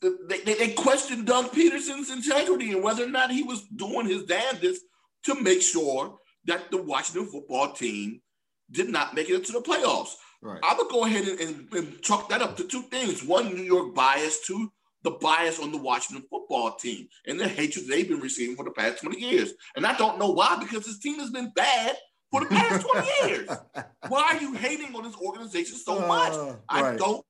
they, 0.00 0.40
they, 0.44 0.54
they 0.54 0.72
question 0.72 1.26
Doug 1.26 1.52
Pederson's 1.52 2.10
integrity 2.10 2.72
and 2.72 2.82
whether 2.82 3.04
or 3.04 3.08
not 3.08 3.30
he 3.30 3.42
was 3.42 3.64
doing 3.76 4.06
his 4.06 4.24
damnedest 4.24 4.80
to 5.24 5.34
make 5.42 5.60
sure 5.60 6.16
that 6.46 6.70
the 6.70 6.80
Washington 6.80 7.30
football 7.30 7.72
team 7.72 8.22
did 8.70 8.88
not 8.88 9.14
make 9.14 9.28
it 9.28 9.34
into 9.34 9.52
the 9.52 9.60
playoffs. 9.60 10.14
Right. 10.40 10.60
I 10.62 10.74
would 10.74 10.88
go 10.88 11.04
ahead 11.04 11.28
and, 11.28 11.40
and, 11.40 11.74
and, 11.74 12.02
chalk 12.02 12.30
that 12.30 12.40
up 12.40 12.56
to 12.58 12.64
two 12.64 12.82
things. 12.82 13.24
One, 13.24 13.54
New 13.54 13.62
York 13.62 13.94
bias. 13.94 14.40
Two, 14.46 14.70
the 15.04 15.12
bias 15.12 15.60
on 15.60 15.70
the 15.70 15.78
Washington 15.78 16.26
football 16.28 16.72
team 16.72 17.08
and 17.26 17.38
the 17.38 17.46
hatred 17.46 17.86
they've 17.86 18.08
been 18.08 18.20
receiving 18.20 18.56
for 18.56 18.64
the 18.64 18.70
past 18.70 19.02
20 19.02 19.20
years. 19.20 19.52
And 19.76 19.86
I 19.86 19.96
don't 19.96 20.18
know 20.18 20.30
why, 20.30 20.56
because 20.58 20.86
this 20.86 20.98
team 20.98 21.18
has 21.20 21.30
been 21.30 21.52
bad 21.54 21.94
for 22.32 22.40
the 22.40 22.46
past 22.46 22.86
20 22.86 23.08
years. 23.28 23.48
Why 24.08 24.22
are 24.32 24.40
you 24.40 24.54
hating 24.54 24.94
on 24.96 25.04
this 25.04 25.16
organization 25.16 25.76
so 25.76 26.02
uh, 26.02 26.08
much? 26.08 26.32
Uh, 26.32 26.56
I 26.68 26.96
don't 26.96 27.24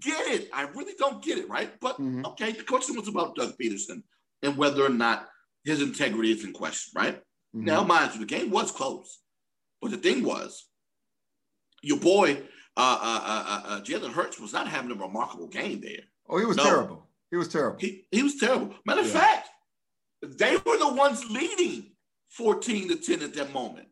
get 0.00 0.26
it. 0.28 0.48
I 0.52 0.62
really 0.62 0.94
don't 0.98 1.22
get 1.22 1.38
it, 1.38 1.48
right? 1.48 1.70
But 1.80 1.96
mm-hmm. 1.96 2.24
okay, 2.26 2.52
the 2.52 2.64
question 2.64 2.96
was 2.96 3.08
about 3.08 3.36
Doug 3.36 3.56
Pederson 3.58 4.02
and 4.42 4.56
whether 4.56 4.84
or 4.84 4.88
not 4.88 5.28
his 5.64 5.82
integrity 5.82 6.32
is 6.32 6.44
in 6.44 6.52
question, 6.52 6.92
right? 6.96 7.16
Mm-hmm. 7.54 7.66
Now, 7.66 7.84
mind 7.84 8.14
you, 8.14 8.20
the 8.20 8.26
game 8.26 8.50
was 8.50 8.72
close. 8.72 9.20
But 9.82 9.90
the 9.90 9.98
thing 9.98 10.24
was, 10.24 10.66
your 11.82 11.98
boy, 11.98 12.38
uh, 12.76 12.98
uh, 13.02 13.20
uh, 13.22 13.44
uh, 13.46 13.62
uh 13.66 13.80
Jalen 13.82 14.12
Hurts, 14.12 14.40
was 14.40 14.52
not 14.52 14.66
having 14.66 14.92
a 14.92 14.94
remarkable 14.94 15.48
game 15.48 15.80
there. 15.80 16.04
Oh, 16.28 16.38
he 16.38 16.44
was 16.44 16.56
no. 16.56 16.64
terrible. 16.64 17.06
He 17.30 17.36
was 17.36 17.48
terrible. 17.48 17.78
He, 17.78 18.06
he 18.10 18.22
was 18.22 18.36
terrible. 18.36 18.74
Matter 18.84 19.00
of 19.00 19.06
yeah. 19.06 19.20
fact, 19.20 19.48
they 20.22 20.56
were 20.56 20.78
the 20.78 20.92
ones 20.94 21.28
leading 21.30 21.92
14 22.30 22.88
to 22.88 22.96
10 22.96 23.22
at 23.22 23.34
that 23.34 23.52
moment. 23.52 23.88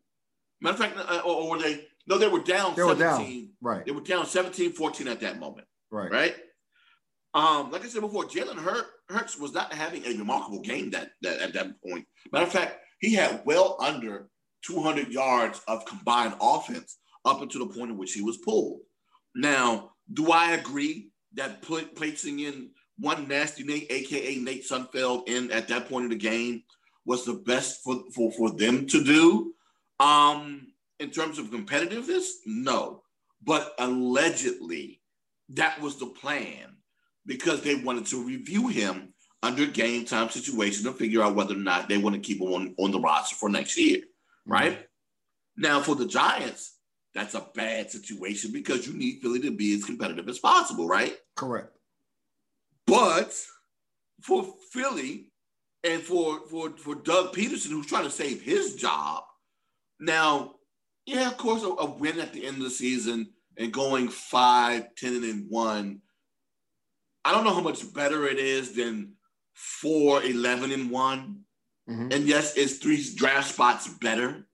Matter 0.61 0.73
of 0.73 0.79
fact, 0.79 0.97
uh, 0.97 1.21
or, 1.25 1.35
or, 1.35 1.49
were 1.51 1.59
they? 1.59 1.85
No, 2.07 2.17
they 2.17 2.27
were 2.27 2.43
down 2.43 2.75
they 2.75 2.83
17. 2.83 2.87
Were 2.87 2.95
down. 2.95 3.49
Right. 3.61 3.85
They 3.85 3.91
were 3.91 4.01
down 4.01 4.25
17 4.25 4.73
14 4.73 5.07
at 5.07 5.19
that 5.21 5.39
moment. 5.39 5.67
Right. 5.91 6.11
Right. 6.11 6.35
Um, 7.33 7.71
like 7.71 7.83
I 7.83 7.87
said 7.87 8.01
before, 8.01 8.25
Jalen 8.25 8.57
Hurts 9.09 9.37
was 9.37 9.53
not 9.53 9.73
having 9.73 10.05
a 10.05 10.17
remarkable 10.17 10.61
game 10.61 10.91
that, 10.91 11.11
that 11.21 11.39
at 11.39 11.53
that 11.53 11.81
point. 11.81 12.05
Matter 12.31 12.45
of 12.45 12.51
fact, 12.51 12.79
he 12.99 13.13
had 13.13 13.41
well 13.45 13.77
under 13.79 14.29
200 14.65 15.07
yards 15.07 15.61
of 15.67 15.85
combined 15.85 16.35
offense 16.41 16.97
up 17.25 17.41
until 17.41 17.65
the 17.65 17.73
point 17.73 17.91
in 17.91 17.97
which 17.97 18.13
he 18.13 18.21
was 18.21 18.37
pulled. 18.37 18.81
Now, 19.35 19.91
do 20.13 20.31
I 20.31 20.51
agree 20.51 21.10
that 21.35 21.61
put, 21.61 21.95
placing 21.95 22.39
in 22.39 22.71
one 22.97 23.27
nasty 23.27 23.63
Nate, 23.63 23.87
aka 23.89 24.35
Nate 24.35 24.67
Sudfeld, 24.67 25.27
in 25.27 25.51
at 25.51 25.67
that 25.69 25.89
point 25.89 26.05
of 26.05 26.11
the 26.11 26.17
game 26.17 26.63
was 27.05 27.25
the 27.25 27.33
best 27.33 27.83
for, 27.83 28.03
for, 28.13 28.31
for 28.33 28.51
them 28.51 28.85
to 28.87 29.03
do? 29.03 29.53
Um, 29.99 30.67
in 30.99 31.09
terms 31.09 31.39
of 31.39 31.49
competitiveness, 31.49 32.25
no. 32.45 33.03
But 33.43 33.73
allegedly, 33.79 35.01
that 35.49 35.81
was 35.81 35.97
the 35.97 36.07
plan 36.07 36.77
because 37.25 37.61
they 37.61 37.75
wanted 37.75 38.05
to 38.07 38.23
review 38.23 38.67
him 38.67 39.13
under 39.43 39.65
game 39.65 40.05
time 40.05 40.29
situation 40.29 40.83
to 40.85 40.93
figure 40.93 41.23
out 41.23 41.35
whether 41.35 41.55
or 41.55 41.57
not 41.57 41.89
they 41.89 41.97
want 41.97 42.15
to 42.15 42.21
keep 42.21 42.39
him 42.39 42.53
on, 42.53 42.75
on 42.77 42.91
the 42.91 42.99
roster 42.99 43.35
for 43.35 43.49
next 43.49 43.77
year, 43.77 43.97
mm-hmm. 43.97 44.51
right? 44.51 44.73
Mm-hmm. 44.73 45.61
Now, 45.61 45.81
for 45.81 45.95
the 45.95 46.07
Giants, 46.07 46.77
that's 47.13 47.35
a 47.35 47.47
bad 47.53 47.91
situation 47.91 48.51
because 48.51 48.87
you 48.87 48.93
need 48.93 49.19
Philly 49.21 49.39
to 49.41 49.51
be 49.51 49.73
as 49.75 49.83
competitive 49.83 50.29
as 50.29 50.39
possible, 50.39 50.87
right? 50.87 51.15
Correct. 51.35 51.75
But 52.87 53.33
for 54.21 54.45
Philly 54.71 55.31
and 55.83 56.01
for 56.01 56.47
for 56.49 56.71
for 56.77 56.95
Doug 56.95 57.33
Pederson, 57.33 57.69
who's 57.69 57.87
trying 57.87 58.05
to 58.05 58.11
save 58.11 58.41
his 58.41 58.75
job, 58.75 59.23
now, 60.01 60.55
yeah, 61.05 61.27
of 61.27 61.37
course, 61.37 61.63
a, 61.63 61.67
a, 61.67 61.85
win 61.85 62.19
at 62.19 62.33
the 62.33 62.45
end 62.45 62.57
of 62.57 62.63
the 62.63 62.69
season 62.71 63.29
and 63.57 63.71
going 63.71 64.09
5, 64.09 64.95
10 64.95 65.23
and 65.23 65.45
1. 65.47 66.01
I 67.23 67.31
don't 67.31 67.43
know 67.43 67.53
how 67.53 67.61
much 67.61 67.93
better 67.93 68.27
it 68.27 68.39
is 68.39 68.73
than 68.73 69.13
4, 69.53 70.23
11 70.23 70.71
and 70.71 70.89
one 70.89 71.41
mm-hmm. 71.87 72.11
And 72.11 72.27
yes, 72.27 72.57
it's 72.57 72.77
three 72.77 73.05
draft 73.15 73.53
spots 73.53 73.87
better. 73.87 74.47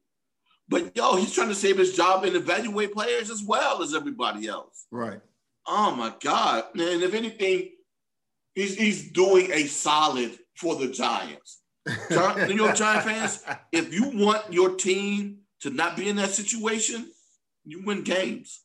But 0.70 0.96
yo, 0.96 1.16
he's 1.16 1.34
trying 1.34 1.50
to 1.50 1.56
save 1.56 1.78
his 1.78 1.96
job 1.96 2.24
and 2.24 2.36
evaluate 2.36 2.94
players 2.94 3.30
as 3.30 3.42
well 3.42 3.82
as 3.82 3.96
everybody 3.96 4.48
else. 4.48 4.86
Right. 4.92 5.22
Oh 5.66 5.96
my 5.96 6.14
God. 6.22 6.66
And 6.74 7.04
if 7.04 7.14
anything, 7.14 7.70
he's 8.54 8.76
he's 8.76 9.12
doing 9.12 9.52
a 9.52 9.66
solid 9.68 10.38
for 10.56 10.76
the 10.76 10.88
Giants. 10.88 11.62
New 12.10 12.56
York 12.56 12.76
Giant 12.76 13.06
fans, 13.06 13.44
if 13.72 13.94
you 13.94 14.10
want 14.10 14.52
your 14.52 14.76
team 14.76 15.40
to 15.62 15.70
not 15.70 15.96
be 15.96 16.10
in 16.10 16.18
that 16.18 16.32
situation, 16.32 17.10
you 17.64 17.84
win 17.86 18.04
games. 18.04 18.62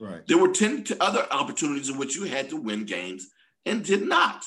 Right. 0.00 0.26
There 0.26 0.38
were 0.38 0.52
10 0.52 0.86
other 1.00 1.26
opportunities 1.30 1.88
in 1.88 1.98
which 1.98 2.16
you 2.16 2.24
had 2.24 2.50
to 2.50 2.56
win 2.56 2.84
games 2.84 3.28
and 3.66 3.84
did 3.84 4.06
not. 4.06 4.44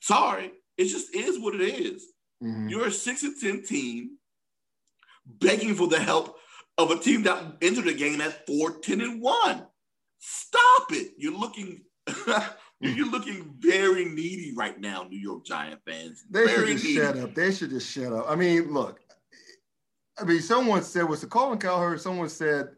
Sorry, 0.00 0.52
it 0.76 0.86
just 0.86 1.14
is 1.14 1.38
what 1.38 1.54
it 1.54 1.62
is. 1.62 2.04
Mm-hmm. 2.42 2.68
You're 2.68 2.88
a 2.88 2.90
six 2.90 3.22
and 3.22 3.34
ten 3.40 3.64
team 3.64 4.18
begging 5.26 5.74
for 5.74 5.88
the 5.88 5.98
help 5.98 6.36
of 6.78 6.90
a 6.90 6.98
team 6.98 7.22
that 7.24 7.56
entered 7.62 7.86
the 7.86 7.94
game 7.94 8.20
at 8.20 8.46
4, 8.46 8.78
10, 8.78 9.00
and 9.00 9.20
1. 9.20 9.66
Stop 10.18 10.92
it. 10.92 11.12
You're 11.16 11.38
looking 11.38 11.82
you're 12.80 13.10
looking 13.10 13.54
very 13.58 14.04
needy 14.04 14.52
right 14.56 14.78
now, 14.78 15.06
New 15.08 15.18
York 15.18 15.44
Giant 15.44 15.80
fans. 15.86 16.24
They 16.30 16.44
very 16.44 16.56
should 16.56 16.66
just 16.68 16.84
needy. 16.84 16.96
shut 16.96 17.18
up. 17.18 17.34
They 17.34 17.52
should 17.52 17.70
just 17.70 17.90
shut 17.90 18.12
up. 18.12 18.26
I 18.28 18.36
mean, 18.36 18.72
look, 18.72 19.00
I 20.18 20.24
mean, 20.24 20.40
someone 20.40 20.82
said, 20.82 21.08
was 21.08 21.22
it 21.22 21.30
Colin 21.30 21.58
Cowherd? 21.58 22.00
Someone 22.00 22.28
said, 22.28 22.68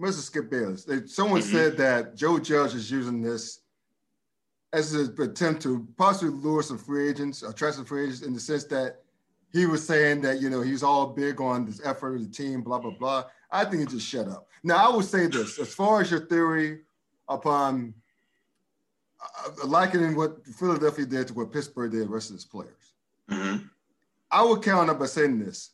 Mr. 0.00 0.14
Skip 0.14 0.50
Bayless, 0.50 0.84
they, 0.84 1.06
someone 1.06 1.40
mm-hmm. 1.40 1.52
said 1.52 1.76
that 1.76 2.16
Joe 2.16 2.38
Judge 2.38 2.74
is 2.74 2.90
using 2.90 3.20
this 3.20 3.60
as 4.72 4.94
an 4.94 5.14
attempt 5.20 5.62
to 5.62 5.86
possibly 5.98 6.30
lure 6.30 6.62
some 6.62 6.78
free 6.78 7.08
agents, 7.08 7.42
attract 7.42 7.76
some 7.76 7.84
free 7.84 8.04
agents 8.04 8.22
in 8.22 8.32
the 8.32 8.40
sense 8.40 8.64
that 8.64 9.01
he 9.52 9.66
was 9.66 9.86
saying 9.86 10.22
that, 10.22 10.40
you 10.40 10.48
know, 10.48 10.62
he's 10.62 10.82
all 10.82 11.08
big 11.08 11.40
on 11.40 11.66
this 11.66 11.80
effort 11.84 12.16
of 12.16 12.22
the 12.22 12.32
team, 12.32 12.62
blah, 12.62 12.78
blah, 12.78 12.90
blah. 12.90 13.24
I 13.50 13.64
think 13.64 13.80
he 13.80 13.86
just 13.86 14.06
shut 14.06 14.28
up. 14.28 14.48
Now, 14.64 14.76
I 14.76 14.88
will 14.88 15.02
say 15.02 15.26
this 15.26 15.58
as 15.58 15.74
far 15.74 16.00
as 16.00 16.10
your 16.10 16.20
theory 16.20 16.80
upon 17.28 17.94
uh, 19.20 19.66
likening 19.66 20.16
what 20.16 20.44
Philadelphia 20.46 21.04
did 21.04 21.28
to 21.28 21.34
what 21.34 21.52
Pittsburgh 21.52 21.92
did, 21.92 22.06
the 22.06 22.08
rest 22.08 22.30
of 22.30 22.36
its 22.36 22.44
players. 22.44 22.94
Mm-hmm. 23.30 23.66
I 24.30 24.42
would 24.42 24.62
count 24.62 24.88
up 24.88 24.98
by 24.98 25.06
saying 25.06 25.38
this. 25.38 25.70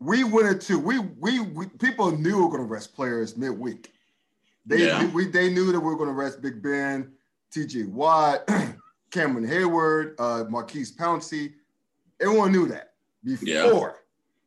We 0.00 0.24
went 0.24 0.48
into 0.48 0.78
we 0.78 0.98
we, 0.98 1.40
we 1.40 1.66
people 1.66 2.10
knew 2.10 2.36
we 2.36 2.42
were 2.42 2.48
going 2.48 2.62
to 2.62 2.72
rest 2.72 2.94
players 2.94 3.36
midweek. 3.36 3.92
They 4.64 4.86
yeah. 4.86 5.06
we, 5.10 5.26
they 5.26 5.52
knew 5.52 5.72
that 5.72 5.80
we 5.80 5.86
were 5.86 5.96
going 5.96 6.08
to 6.08 6.14
rest 6.14 6.40
Big 6.40 6.62
Ben, 6.62 7.12
T.J. 7.50 7.84
Watt, 7.84 8.48
Cameron 9.10 9.46
Heyward, 9.46 10.14
uh, 10.18 10.44
Maurkice 10.48 10.92
Pouncey. 10.92 11.52
Everyone 12.20 12.52
knew 12.52 12.66
that 12.68 12.92
before. 13.24 13.96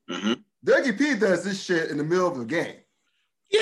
Yeah. 0.08 0.16
Mm-hmm. 0.16 0.34
Dougie 0.66 0.98
P 0.98 1.16
does 1.16 1.44
this 1.44 1.62
shit 1.62 1.90
in 1.90 1.98
the 1.98 2.04
middle 2.04 2.28
of 2.28 2.38
the 2.38 2.46
game. 2.46 2.76
Yeah. 3.50 3.62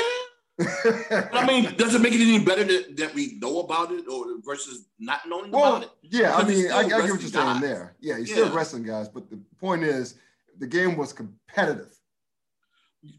I 1.33 1.45
mean, 1.47 1.75
does 1.75 1.95
it 1.95 2.01
make 2.01 2.13
it 2.13 2.21
any 2.21 2.43
better 2.43 2.63
that, 2.63 2.97
that 2.97 3.13
we 3.15 3.39
know 3.41 3.61
about 3.61 3.91
it 3.91 4.07
or 4.07 4.25
versus 4.43 4.85
not 4.99 5.21
knowing 5.27 5.51
well, 5.51 5.77
about 5.77 5.83
it? 5.83 5.91
Yeah, 6.03 6.35
I 6.35 6.43
mean, 6.43 6.71
I, 6.71 6.77
I, 6.79 6.87
get 6.87 6.99
what 6.99 7.21
you're 7.21 7.31
saying 7.31 7.61
there. 7.61 7.95
Yeah, 7.99 8.17
he's 8.17 8.29
yeah. 8.29 8.35
still 8.35 8.53
wrestling 8.53 8.83
guys, 8.83 9.09
but 9.09 9.29
the 9.29 9.39
point 9.59 9.83
is 9.83 10.15
the 10.59 10.67
game 10.67 10.97
was 10.97 11.13
competitive. 11.13 11.95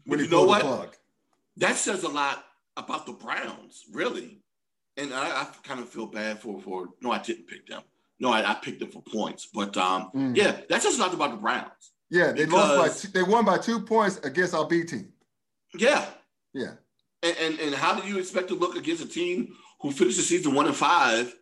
When 0.05 0.19
you 0.19 0.29
know 0.29 0.45
what? 0.45 0.95
That 1.57 1.75
says 1.75 2.03
a 2.03 2.09
lot 2.09 2.45
about 2.77 3.05
the 3.05 3.13
Browns, 3.13 3.83
really. 3.91 4.39
And 4.95 5.13
I, 5.13 5.41
I, 5.41 5.47
kind 5.63 5.79
of 5.79 5.89
feel 5.89 6.05
bad 6.05 6.39
for 6.39 6.61
for 6.61 6.89
no, 7.01 7.11
I 7.11 7.19
didn't 7.19 7.47
pick 7.47 7.67
them. 7.67 7.81
No, 8.19 8.31
I, 8.31 8.51
I 8.51 8.53
picked 8.55 8.79
them 8.79 8.89
for 8.89 9.01
points. 9.01 9.47
But 9.53 9.75
um, 9.77 10.11
mm. 10.15 10.35
yeah, 10.35 10.61
that's 10.69 10.85
just 10.85 10.99
not 10.99 11.13
about 11.13 11.31
the 11.31 11.37
Browns. 11.37 11.91
Yeah, 12.09 12.31
they 12.31 12.45
because, 12.45 12.77
lost 12.77 12.77
by 12.77 13.01
two, 13.01 13.13
they 13.13 13.23
won 13.23 13.45
by 13.45 13.57
two 13.57 13.81
points 13.81 14.17
against 14.23 14.53
our 14.53 14.67
B 14.67 14.83
team. 14.83 15.09
Yeah. 15.75 16.05
Yeah. 16.53 16.73
And, 17.23 17.35
and, 17.37 17.59
and 17.59 17.75
how 17.75 17.99
do 17.99 18.07
you 18.07 18.19
expect 18.19 18.49
to 18.49 18.55
look 18.55 18.75
against 18.75 19.03
a 19.03 19.07
team 19.07 19.55
who 19.81 19.91
finished 19.91 20.17
the 20.17 20.23
season 20.23 20.53
one 20.53 20.67
and 20.67 20.75
five? 20.75 21.33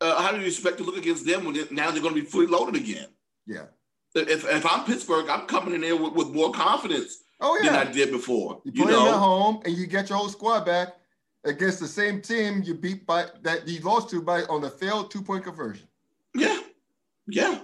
Uh, 0.00 0.22
how 0.22 0.32
do 0.32 0.40
you 0.40 0.46
expect 0.46 0.78
to 0.78 0.84
look 0.84 0.96
against 0.96 1.26
them 1.26 1.44
when 1.44 1.54
they, 1.54 1.64
now 1.70 1.90
they're 1.90 2.02
going 2.02 2.14
to 2.14 2.20
be 2.20 2.26
fully 2.26 2.46
loaded 2.46 2.80
again? 2.80 3.08
Yeah. 3.46 3.64
If, 4.14 4.44
if 4.44 4.66
I'm 4.66 4.84
Pittsburgh, 4.84 5.28
I'm 5.28 5.46
coming 5.46 5.74
in 5.74 5.80
there 5.80 5.96
with, 5.96 6.14
with 6.14 6.28
more 6.28 6.52
confidence 6.52 7.18
oh, 7.40 7.58
yeah. 7.62 7.70
than 7.72 7.88
I 7.88 7.92
did 7.92 8.10
before. 8.10 8.62
You, 8.64 8.72
you 8.74 8.82
play 8.84 8.92
know? 8.92 9.08
at 9.08 9.14
home 9.14 9.60
and 9.64 9.74
you 9.76 9.86
get 9.86 10.08
your 10.08 10.18
whole 10.18 10.28
squad 10.28 10.64
back 10.64 10.94
against 11.44 11.80
the 11.80 11.88
same 11.88 12.20
team 12.20 12.62
you 12.64 12.74
beat 12.74 13.06
by 13.06 13.26
that 13.42 13.66
you 13.66 13.80
lost 13.80 14.10
to 14.10 14.22
by 14.22 14.42
on 14.44 14.60
the 14.60 14.70
failed 14.70 15.10
two 15.10 15.22
point 15.22 15.44
conversion. 15.44 15.86
Yeah, 16.34 16.60
yeah. 17.26 17.60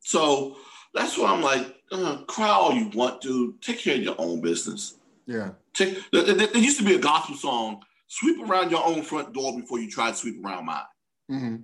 So 0.00 0.56
that's 0.92 1.16
why 1.18 1.32
I'm 1.32 1.42
like, 1.42 1.74
uh, 1.92 2.18
cry 2.26 2.48
all 2.48 2.72
you 2.72 2.90
want 2.94 3.22
to. 3.22 3.54
Take 3.60 3.80
care 3.80 3.96
of 3.96 4.02
your 4.02 4.16
own 4.18 4.40
business. 4.40 4.98
Yeah. 5.26 5.50
Take, 5.72 5.98
there, 6.12 6.22
there, 6.22 6.56
used 6.56 6.78
to 6.78 6.84
be 6.84 6.94
a 6.94 6.98
gospel 6.98 7.36
song: 7.36 7.82
"Sweep 8.06 8.48
around 8.48 8.70
your 8.70 8.84
own 8.84 9.02
front 9.02 9.32
door 9.32 9.58
before 9.58 9.80
you 9.80 9.90
try 9.90 10.10
to 10.10 10.16
sweep 10.16 10.44
around 10.44 10.66
mine." 10.66 10.82
Mm-hmm. 11.30 11.56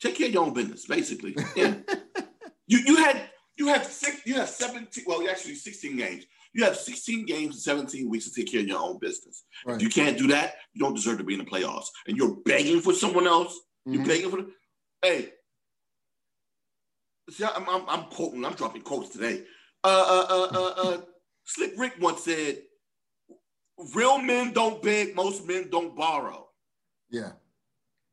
Take 0.00 0.16
care 0.16 0.28
of 0.28 0.34
your 0.34 0.44
own 0.44 0.52
business, 0.52 0.86
basically. 0.86 1.36
Yeah. 1.54 1.74
you 2.66 2.78
you 2.78 2.96
had 2.96 3.30
you 3.56 3.68
had 3.68 3.86
six 3.86 4.26
you 4.26 4.34
had 4.34 4.48
seventeen 4.48 5.04
well 5.06 5.26
actually 5.28 5.54
sixteen 5.54 5.96
games. 5.96 6.24
You 6.56 6.64
have 6.64 6.76
16 6.78 7.26
games 7.26 7.54
in 7.54 7.60
17 7.60 8.08
weeks 8.08 8.24
to 8.24 8.32
take 8.32 8.50
care 8.50 8.62
of 8.62 8.66
your 8.66 8.80
own 8.80 8.98
business. 8.98 9.44
Right. 9.66 9.76
If 9.76 9.82
you 9.82 9.90
can't 9.90 10.16
do 10.16 10.28
that, 10.28 10.54
you 10.72 10.82
don't 10.82 10.94
deserve 10.94 11.18
to 11.18 11.24
be 11.24 11.34
in 11.34 11.40
the 11.40 11.44
playoffs. 11.44 11.88
And 12.06 12.16
you're 12.16 12.36
begging 12.46 12.80
for 12.80 12.94
someone 12.94 13.26
else. 13.26 13.52
Mm-hmm. 13.86 13.92
You're 13.92 14.06
begging 14.06 14.30
for 14.30 14.36
the, 14.38 14.50
hey. 15.02 15.28
See, 17.28 17.44
I'm, 17.44 17.68
I'm, 17.68 17.82
I'm, 17.86 18.04
quoting, 18.04 18.42
I'm 18.42 18.54
dropping 18.54 18.82
quotes 18.82 19.10
today. 19.10 19.42
Uh, 19.84 20.06
uh, 20.08 20.34
uh, 20.34 20.58
uh, 20.58 20.88
uh 20.88 21.00
Slick 21.44 21.74
Rick 21.76 21.96
once 22.00 22.24
said, 22.24 22.62
real 23.94 24.18
men 24.18 24.54
don't 24.54 24.82
beg, 24.82 25.14
most 25.14 25.46
men 25.46 25.68
don't 25.70 25.94
borrow. 25.94 26.48
Yeah. 27.10 27.32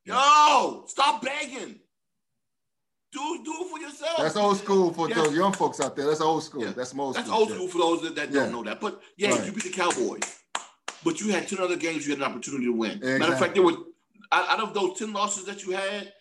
Yo, 0.04 0.84
stop 0.88 1.22
begging. 1.22 1.80
Do 3.14 3.42
do 3.46 3.54
it 3.62 3.70
for 3.70 3.80
yourself. 3.80 4.18
That's 4.18 4.36
old 4.36 4.58
school 4.58 4.92
for 4.92 5.08
yes. 5.08 5.18
those 5.18 5.36
young 5.36 5.54
folks 5.54 5.80
out 5.80 5.96
there. 5.96 6.08
That's 6.08 6.22
old 6.22 6.44
school. 6.44 6.64
Yeah. 6.64 6.72
That's 6.72 6.94
most. 6.96 7.16
That's 7.16 7.30
old 7.30 7.52
school 7.52 7.68
for 7.68 7.78
those 7.78 8.02
that, 8.02 8.16
that 8.16 8.32
yeah. 8.32 8.42
don't 8.42 8.52
know 8.52 8.64
that. 8.64 8.82
But 8.82 9.02
yeah, 9.18 9.30
right. 9.30 9.46
you 9.46 9.52
beat 9.52 9.66
the 9.66 9.70
Cowboys, 9.70 10.22
but 11.04 11.22
you 11.22 11.32
had 11.32 11.48
ten 11.48 11.60
other 11.60 11.76
games 11.76 12.08
you 12.08 12.14
had 12.14 12.20
an 12.20 12.32
opportunity 12.32 12.66
to 12.66 12.74
win. 12.74 12.94
Exactly. 12.94 13.20
Matter 13.20 13.34
of 13.34 13.40
fact, 13.40 13.54
there 13.54 13.64
were 13.64 13.78
out 14.32 14.60
of 14.60 14.74
those 14.74 14.98
ten 14.98 15.14
losses 15.14 15.46
that 15.46 15.64
you 15.64 15.74
had, 15.74 16.12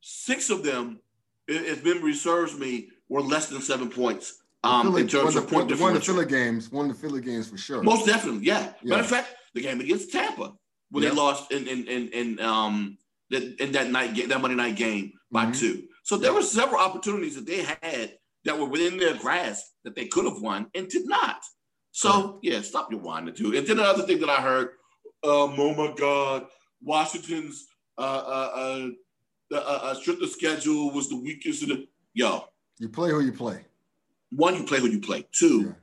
six 0.00 0.48
of 0.48 0.62
them, 0.62 1.00
if 1.46 1.84
memory 1.84 2.14
serves 2.14 2.58
me, 2.58 2.88
were 3.10 3.20
less 3.20 3.48
than 3.48 3.60
seven 3.60 3.90
points. 3.90 4.38
Um, 4.64 4.86
Philly, 4.86 5.02
in 5.02 5.08
terms 5.08 5.36
of 5.36 5.48
point 5.48 5.70
One 5.78 5.94
of 5.94 6.00
the 6.00 6.04
Philly 6.04 6.26
games, 6.26 6.72
one 6.72 6.90
of 6.90 6.96
the 6.96 7.00
Philly 7.00 7.20
games 7.20 7.48
for 7.48 7.58
sure. 7.58 7.82
Most 7.82 8.06
definitely, 8.06 8.46
yeah. 8.46 8.72
yeah. 8.82 8.90
Matter 8.90 9.02
of 9.02 9.08
fact, 9.08 9.34
the 9.54 9.60
game 9.60 9.80
against 9.80 10.10
Tampa 10.10 10.54
when 10.90 11.04
they 11.04 11.10
lost 11.10 11.52
in 11.52 11.68
in 11.68 11.86
in, 11.86 12.08
in 12.08 12.40
um 12.40 12.96
in 13.30 13.72
that 13.72 13.90
night 13.90 14.14
game, 14.14 14.28
that 14.28 14.40
Monday 14.40 14.56
night 14.56 14.76
game 14.76 15.12
by 15.30 15.44
mm-hmm. 15.44 15.52
two. 15.52 15.84
So 16.08 16.16
there 16.16 16.32
were 16.32 16.40
several 16.40 16.80
opportunities 16.80 17.34
that 17.34 17.44
they 17.44 17.62
had 17.62 18.16
that 18.46 18.58
were 18.58 18.64
within 18.64 18.96
their 18.96 19.14
grasp 19.14 19.66
that 19.84 19.94
they 19.94 20.06
could 20.06 20.24
have 20.24 20.40
won 20.40 20.68
and 20.74 20.88
did 20.88 21.06
not. 21.06 21.42
So 21.90 22.40
yeah, 22.42 22.62
stop 22.62 22.90
your 22.90 23.02
whining 23.02 23.34
too. 23.34 23.54
And 23.54 23.66
then 23.66 23.78
another 23.78 24.04
thing 24.04 24.18
that 24.20 24.30
I 24.30 24.40
heard, 24.40 24.68
um, 25.22 25.54
oh 25.58 25.74
my 25.74 25.94
God, 25.94 26.46
Washington's 26.82 27.66
uh, 27.98 28.00
uh, 28.00 28.50
uh, 28.54 29.54
uh, 29.54 29.56
uh 29.82 29.94
stricter 29.96 30.26
schedule 30.26 30.92
was 30.92 31.10
the 31.10 31.20
weakest 31.20 31.64
of 31.64 31.68
the 31.68 31.86
yo. 32.14 32.44
You 32.78 32.88
play 32.88 33.10
who 33.10 33.20
you 33.20 33.32
play. 33.32 33.66
One, 34.30 34.54
you 34.54 34.64
play 34.64 34.80
who 34.80 34.88
you 34.88 35.00
play. 35.00 35.26
Two, 35.32 35.74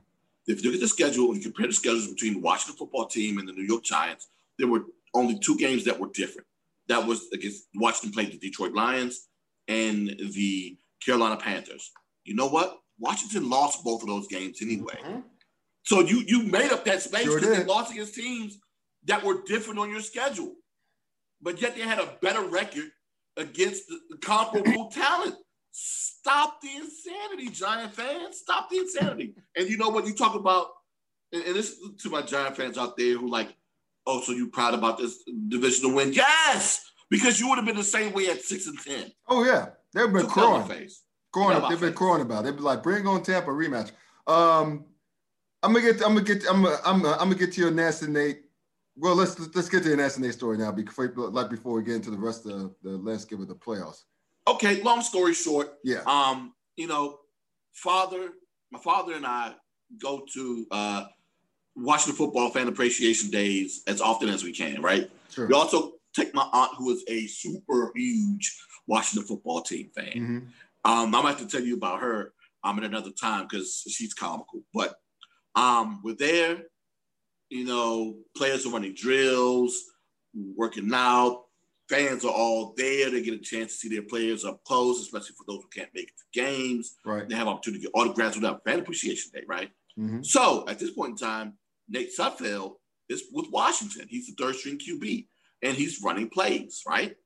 yeah. 0.48 0.52
if 0.54 0.64
you 0.64 0.70
look 0.70 0.74
at 0.74 0.80
the 0.80 0.88
schedule 0.88 1.26
and 1.26 1.36
you 1.36 1.42
compare 1.42 1.68
the 1.68 1.72
schedules 1.72 2.08
between 2.08 2.32
the 2.32 2.40
Washington 2.40 2.76
football 2.76 3.06
team 3.06 3.38
and 3.38 3.48
the 3.48 3.52
New 3.52 3.62
York 3.62 3.84
Giants, 3.84 4.26
there 4.58 4.66
were 4.66 4.86
only 5.14 5.38
two 5.38 5.56
games 5.56 5.84
that 5.84 6.00
were 6.00 6.08
different. 6.12 6.48
That 6.88 7.06
was 7.06 7.28
against 7.32 7.68
Washington 7.76 8.12
played 8.12 8.32
the 8.32 8.38
Detroit 8.38 8.72
Lions 8.72 9.28
and 9.68 10.08
the 10.08 10.76
Carolina 11.04 11.36
Panthers. 11.36 11.90
You 12.24 12.34
know 12.34 12.48
what? 12.48 12.78
Washington 12.98 13.48
lost 13.48 13.84
both 13.84 14.02
of 14.02 14.08
those 14.08 14.26
games 14.26 14.58
anyway. 14.62 14.98
Mm-hmm. 15.04 15.20
So 15.84 16.00
you 16.00 16.22
you 16.26 16.42
made 16.42 16.72
up 16.72 16.84
that 16.86 17.02
space 17.02 17.24
because 17.24 17.42
sure 17.42 17.54
they 17.54 17.64
lost 17.64 17.92
against 17.92 18.14
teams 18.14 18.58
that 19.04 19.22
were 19.22 19.42
different 19.46 19.78
on 19.78 19.90
your 19.90 20.00
schedule. 20.00 20.52
But 21.40 21.60
yet 21.60 21.76
they 21.76 21.82
had 21.82 21.98
a 21.98 22.16
better 22.20 22.42
record 22.42 22.90
against 23.36 23.84
the 23.88 24.16
comparable 24.18 24.86
talent. 24.92 25.36
Stop 25.70 26.60
the 26.62 26.70
insanity, 26.70 27.50
Giant 27.50 27.94
fans. 27.94 28.38
Stop 28.38 28.70
the 28.70 28.78
insanity. 28.78 29.34
And 29.54 29.68
you 29.68 29.76
know 29.76 29.90
what? 29.90 30.06
You 30.06 30.14
talk 30.14 30.34
about, 30.34 30.68
and, 31.32 31.44
and 31.44 31.54
this 31.54 31.76
to 32.02 32.10
my 32.10 32.22
Giant 32.22 32.56
fans 32.56 32.78
out 32.78 32.96
there 32.96 33.16
who 33.16 33.30
like, 33.30 33.54
oh, 34.06 34.22
so 34.22 34.32
you 34.32 34.48
proud 34.48 34.74
about 34.74 34.98
this 34.98 35.22
divisional 35.48 35.94
win? 35.94 36.12
Yes, 36.12 36.85
because 37.10 37.38
you 37.40 37.48
would 37.48 37.56
have 37.56 37.66
been 37.66 37.76
the 37.76 37.84
same 37.84 38.12
way 38.12 38.28
at 38.28 38.42
six 38.42 38.66
and 38.66 38.78
ten. 38.78 39.10
Oh 39.28 39.44
yeah, 39.44 39.68
they've 39.92 40.12
been 40.12 40.26
crowing, 40.26 40.66
face. 40.66 41.02
crowing. 41.32 41.68
They've 41.68 41.80
been 41.80 41.94
crowing 41.94 42.22
about. 42.22 42.40
It. 42.40 42.44
They'd 42.44 42.56
be 42.56 42.62
like, 42.62 42.82
"Bring 42.82 43.06
on 43.06 43.22
Tampa 43.22 43.50
rematch." 43.50 43.92
Um, 44.26 44.86
I'm 45.62 45.72
gonna 45.72 45.92
get. 45.92 46.02
I'm 46.02 46.14
gonna 46.14 46.22
get. 46.22 46.44
I'm. 46.48 46.62
Gonna, 46.62 46.76
I'm. 46.84 47.02
Gonna, 47.02 47.14
I'm 47.14 47.28
gonna 47.28 47.34
get 47.36 47.52
to 47.52 47.60
your 47.60 47.70
nasty 47.70 48.06
Nate. 48.06 48.42
Well, 48.96 49.14
let's 49.14 49.38
let's 49.54 49.68
get 49.68 49.82
to 49.82 49.88
your 49.88 49.98
nasty 49.98 50.22
Nate 50.22 50.34
story 50.34 50.58
now, 50.58 50.72
before 50.72 51.12
like 51.16 51.50
before 51.50 51.74
we 51.74 51.82
get 51.82 51.96
into 51.96 52.10
the 52.10 52.18
rest 52.18 52.46
of 52.46 52.74
the 52.82 52.90
landscape 52.90 53.40
of 53.40 53.48
the 53.48 53.54
playoffs. 53.54 54.02
Okay. 54.48 54.82
Long 54.82 55.02
story 55.02 55.34
short. 55.34 55.74
Yeah. 55.84 56.02
Um. 56.06 56.54
You 56.76 56.86
know, 56.86 57.18
father, 57.72 58.30
my 58.70 58.78
father 58.78 59.14
and 59.14 59.26
I 59.26 59.54
go 60.00 60.26
to 60.34 60.66
uh, 60.70 61.04
Washington 61.74 62.16
Football 62.16 62.50
Fan 62.50 62.68
Appreciation 62.68 63.30
Days 63.30 63.82
as 63.86 64.00
often 64.00 64.28
as 64.28 64.44
we 64.44 64.52
can. 64.52 64.82
Right. 64.82 65.10
Sure. 65.30 65.46
We 65.46 65.54
also 65.54 65.95
take 66.16 66.34
my 66.34 66.48
aunt, 66.52 66.72
who 66.76 66.90
is 66.90 67.04
a 67.08 67.26
super 67.26 67.92
huge 67.94 68.56
Washington 68.86 69.26
football 69.26 69.62
team 69.62 69.90
fan. 69.94 70.06
Mm-hmm. 70.06 70.90
Um, 70.90 71.14
I'm 71.14 71.26
about 71.26 71.38
to 71.38 71.46
tell 71.46 71.62
you 71.62 71.76
about 71.76 72.00
her 72.00 72.32
um, 72.64 72.78
at 72.78 72.84
another 72.84 73.10
time 73.10 73.46
because 73.48 73.82
she's 73.88 74.14
comical. 74.14 74.62
But 74.72 74.94
um, 75.54 76.00
we're 76.04 76.14
there, 76.14 76.58
you 77.50 77.64
know, 77.64 78.16
players 78.36 78.66
are 78.66 78.70
running 78.70 78.94
drills, 78.94 79.84
working 80.56 80.90
out. 80.92 81.44
fans 81.88 82.24
are 82.24 82.32
all 82.32 82.74
there. 82.76 83.10
They 83.10 83.22
get 83.22 83.34
a 83.34 83.38
chance 83.38 83.72
to 83.72 83.78
see 83.78 83.88
their 83.88 84.02
players 84.02 84.44
up 84.44 84.62
close, 84.64 85.00
especially 85.00 85.34
for 85.36 85.44
those 85.46 85.62
who 85.62 85.68
can't 85.68 85.94
make 85.94 86.08
it 86.08 86.14
to 86.18 86.40
games. 86.40 86.96
Right. 87.04 87.28
They 87.28 87.34
have 87.34 87.48
opportunity 87.48 87.82
to 87.82 87.88
get 87.88 88.00
autographs 88.00 88.36
without 88.36 88.64
fan 88.64 88.80
appreciation 88.80 89.30
day, 89.32 89.42
right? 89.48 89.70
Mm-hmm. 89.98 90.22
So 90.22 90.64
at 90.68 90.78
this 90.78 90.90
point 90.90 91.12
in 91.12 91.16
time, 91.16 91.54
Nate 91.88 92.10
Sudfeld 92.16 92.74
is 93.08 93.24
with 93.32 93.46
Washington. 93.50 94.06
He's 94.08 94.26
the 94.26 94.34
third 94.34 94.56
string 94.56 94.78
QB 94.78 95.26
and 95.62 95.76
he's 95.76 96.02
running 96.02 96.28
plays, 96.28 96.82
right? 96.86 97.16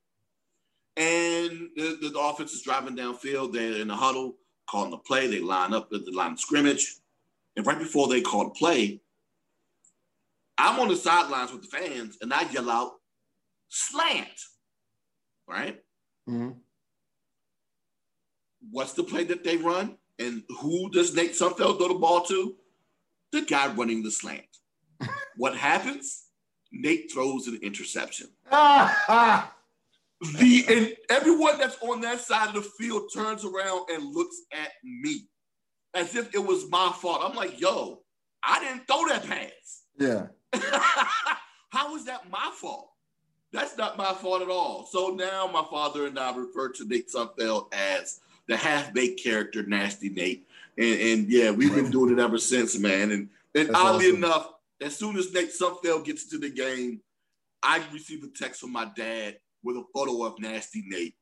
And 0.96 1.70
the, 1.76 2.10
the, 2.12 2.18
offense 2.18 2.52
is 2.52 2.62
driving 2.62 2.96
downfield. 2.96 3.52
They're 3.52 3.80
in 3.80 3.88
the 3.88 3.96
huddle, 3.96 4.36
calling 4.68 4.90
the 4.90 4.98
play. 4.98 5.26
They 5.26 5.40
line 5.40 5.72
up 5.72 5.88
at 5.92 6.04
the 6.04 6.12
line 6.12 6.32
of 6.32 6.40
scrimmage. 6.40 6.96
And 7.56 7.66
right 7.66 7.78
before 7.78 8.08
they 8.08 8.20
call 8.20 8.44
the 8.44 8.50
play, 8.50 9.00
I'm 10.58 10.78
on 10.78 10.88
the 10.88 10.96
sidelines 10.96 11.52
with 11.52 11.62
the 11.62 11.76
fans 11.76 12.18
and 12.20 12.34
I 12.34 12.42
yell 12.50 12.70
out, 12.70 12.92
slant, 13.68 14.28
right? 15.48 15.80
Mm-hmm. 16.28 16.50
What's 18.70 18.92
the 18.92 19.04
play 19.04 19.24
that 19.24 19.42
they 19.42 19.56
run? 19.56 19.96
And 20.18 20.42
who 20.60 20.90
does 20.90 21.14
Nate 21.14 21.32
Sudfeld 21.32 21.78
throw 21.78 21.88
the 21.88 21.94
ball 21.94 22.22
to? 22.24 22.56
The 23.32 23.42
guy 23.42 23.72
running 23.72 24.02
the 24.02 24.10
slant. 24.10 24.44
what 25.36 25.56
happens? 25.56 26.26
Nate 26.72 27.10
throws 27.12 27.46
an 27.46 27.58
interception. 27.62 28.28
the 28.50 29.44
and 30.68 30.94
everyone 31.08 31.58
that's 31.58 31.78
on 31.82 32.00
that 32.02 32.20
side 32.20 32.48
of 32.48 32.54
the 32.54 32.70
field 32.78 33.10
turns 33.12 33.44
around 33.44 33.88
and 33.90 34.14
looks 34.14 34.36
at 34.52 34.70
me 34.84 35.26
as 35.94 36.14
if 36.14 36.34
it 36.34 36.44
was 36.44 36.70
my 36.70 36.92
fault. 37.00 37.22
I'm 37.24 37.34
like, 37.34 37.60
yo, 37.60 38.02
I 38.44 38.60
didn't 38.60 38.86
throw 38.86 39.08
that 39.08 39.26
pass. 39.26 39.84
Yeah. 39.98 40.26
How 41.70 41.96
is 41.96 42.04
that 42.04 42.30
my 42.30 42.50
fault? 42.54 42.90
That's 43.52 43.76
not 43.76 43.96
my 43.96 44.12
fault 44.12 44.42
at 44.42 44.48
all. 44.48 44.86
So 44.86 45.08
now 45.08 45.48
my 45.52 45.64
father 45.70 46.06
and 46.06 46.18
I 46.18 46.36
refer 46.36 46.68
to 46.70 46.86
Nate 46.86 47.10
Sudfeld 47.10 47.72
as 47.72 48.20
the 48.46 48.56
half-baked 48.56 49.22
character, 49.22 49.64
Nasty 49.64 50.08
Nate. 50.08 50.46
And, 50.78 51.00
and 51.00 51.28
yeah, 51.28 51.50
we've 51.50 51.74
been 51.74 51.90
doing 51.90 52.12
it 52.12 52.20
ever 52.20 52.38
since, 52.38 52.78
man. 52.78 53.10
And 53.10 53.28
and 53.54 53.74
oddly 53.74 54.06
awesome. 54.06 54.24
enough, 54.24 54.52
as 54.80 54.96
soon 54.96 55.16
as 55.16 55.32
Nate 55.32 55.50
Sudfeld 55.52 56.04
gets 56.04 56.28
to 56.30 56.38
the 56.38 56.50
game, 56.50 57.00
I 57.62 57.82
receive 57.92 58.22
a 58.24 58.28
text 58.28 58.60
from 58.60 58.72
my 58.72 58.90
dad 58.96 59.38
with 59.62 59.76
a 59.76 59.84
photo 59.94 60.24
of 60.24 60.38
Nasty 60.38 60.82
Nate, 60.86 61.14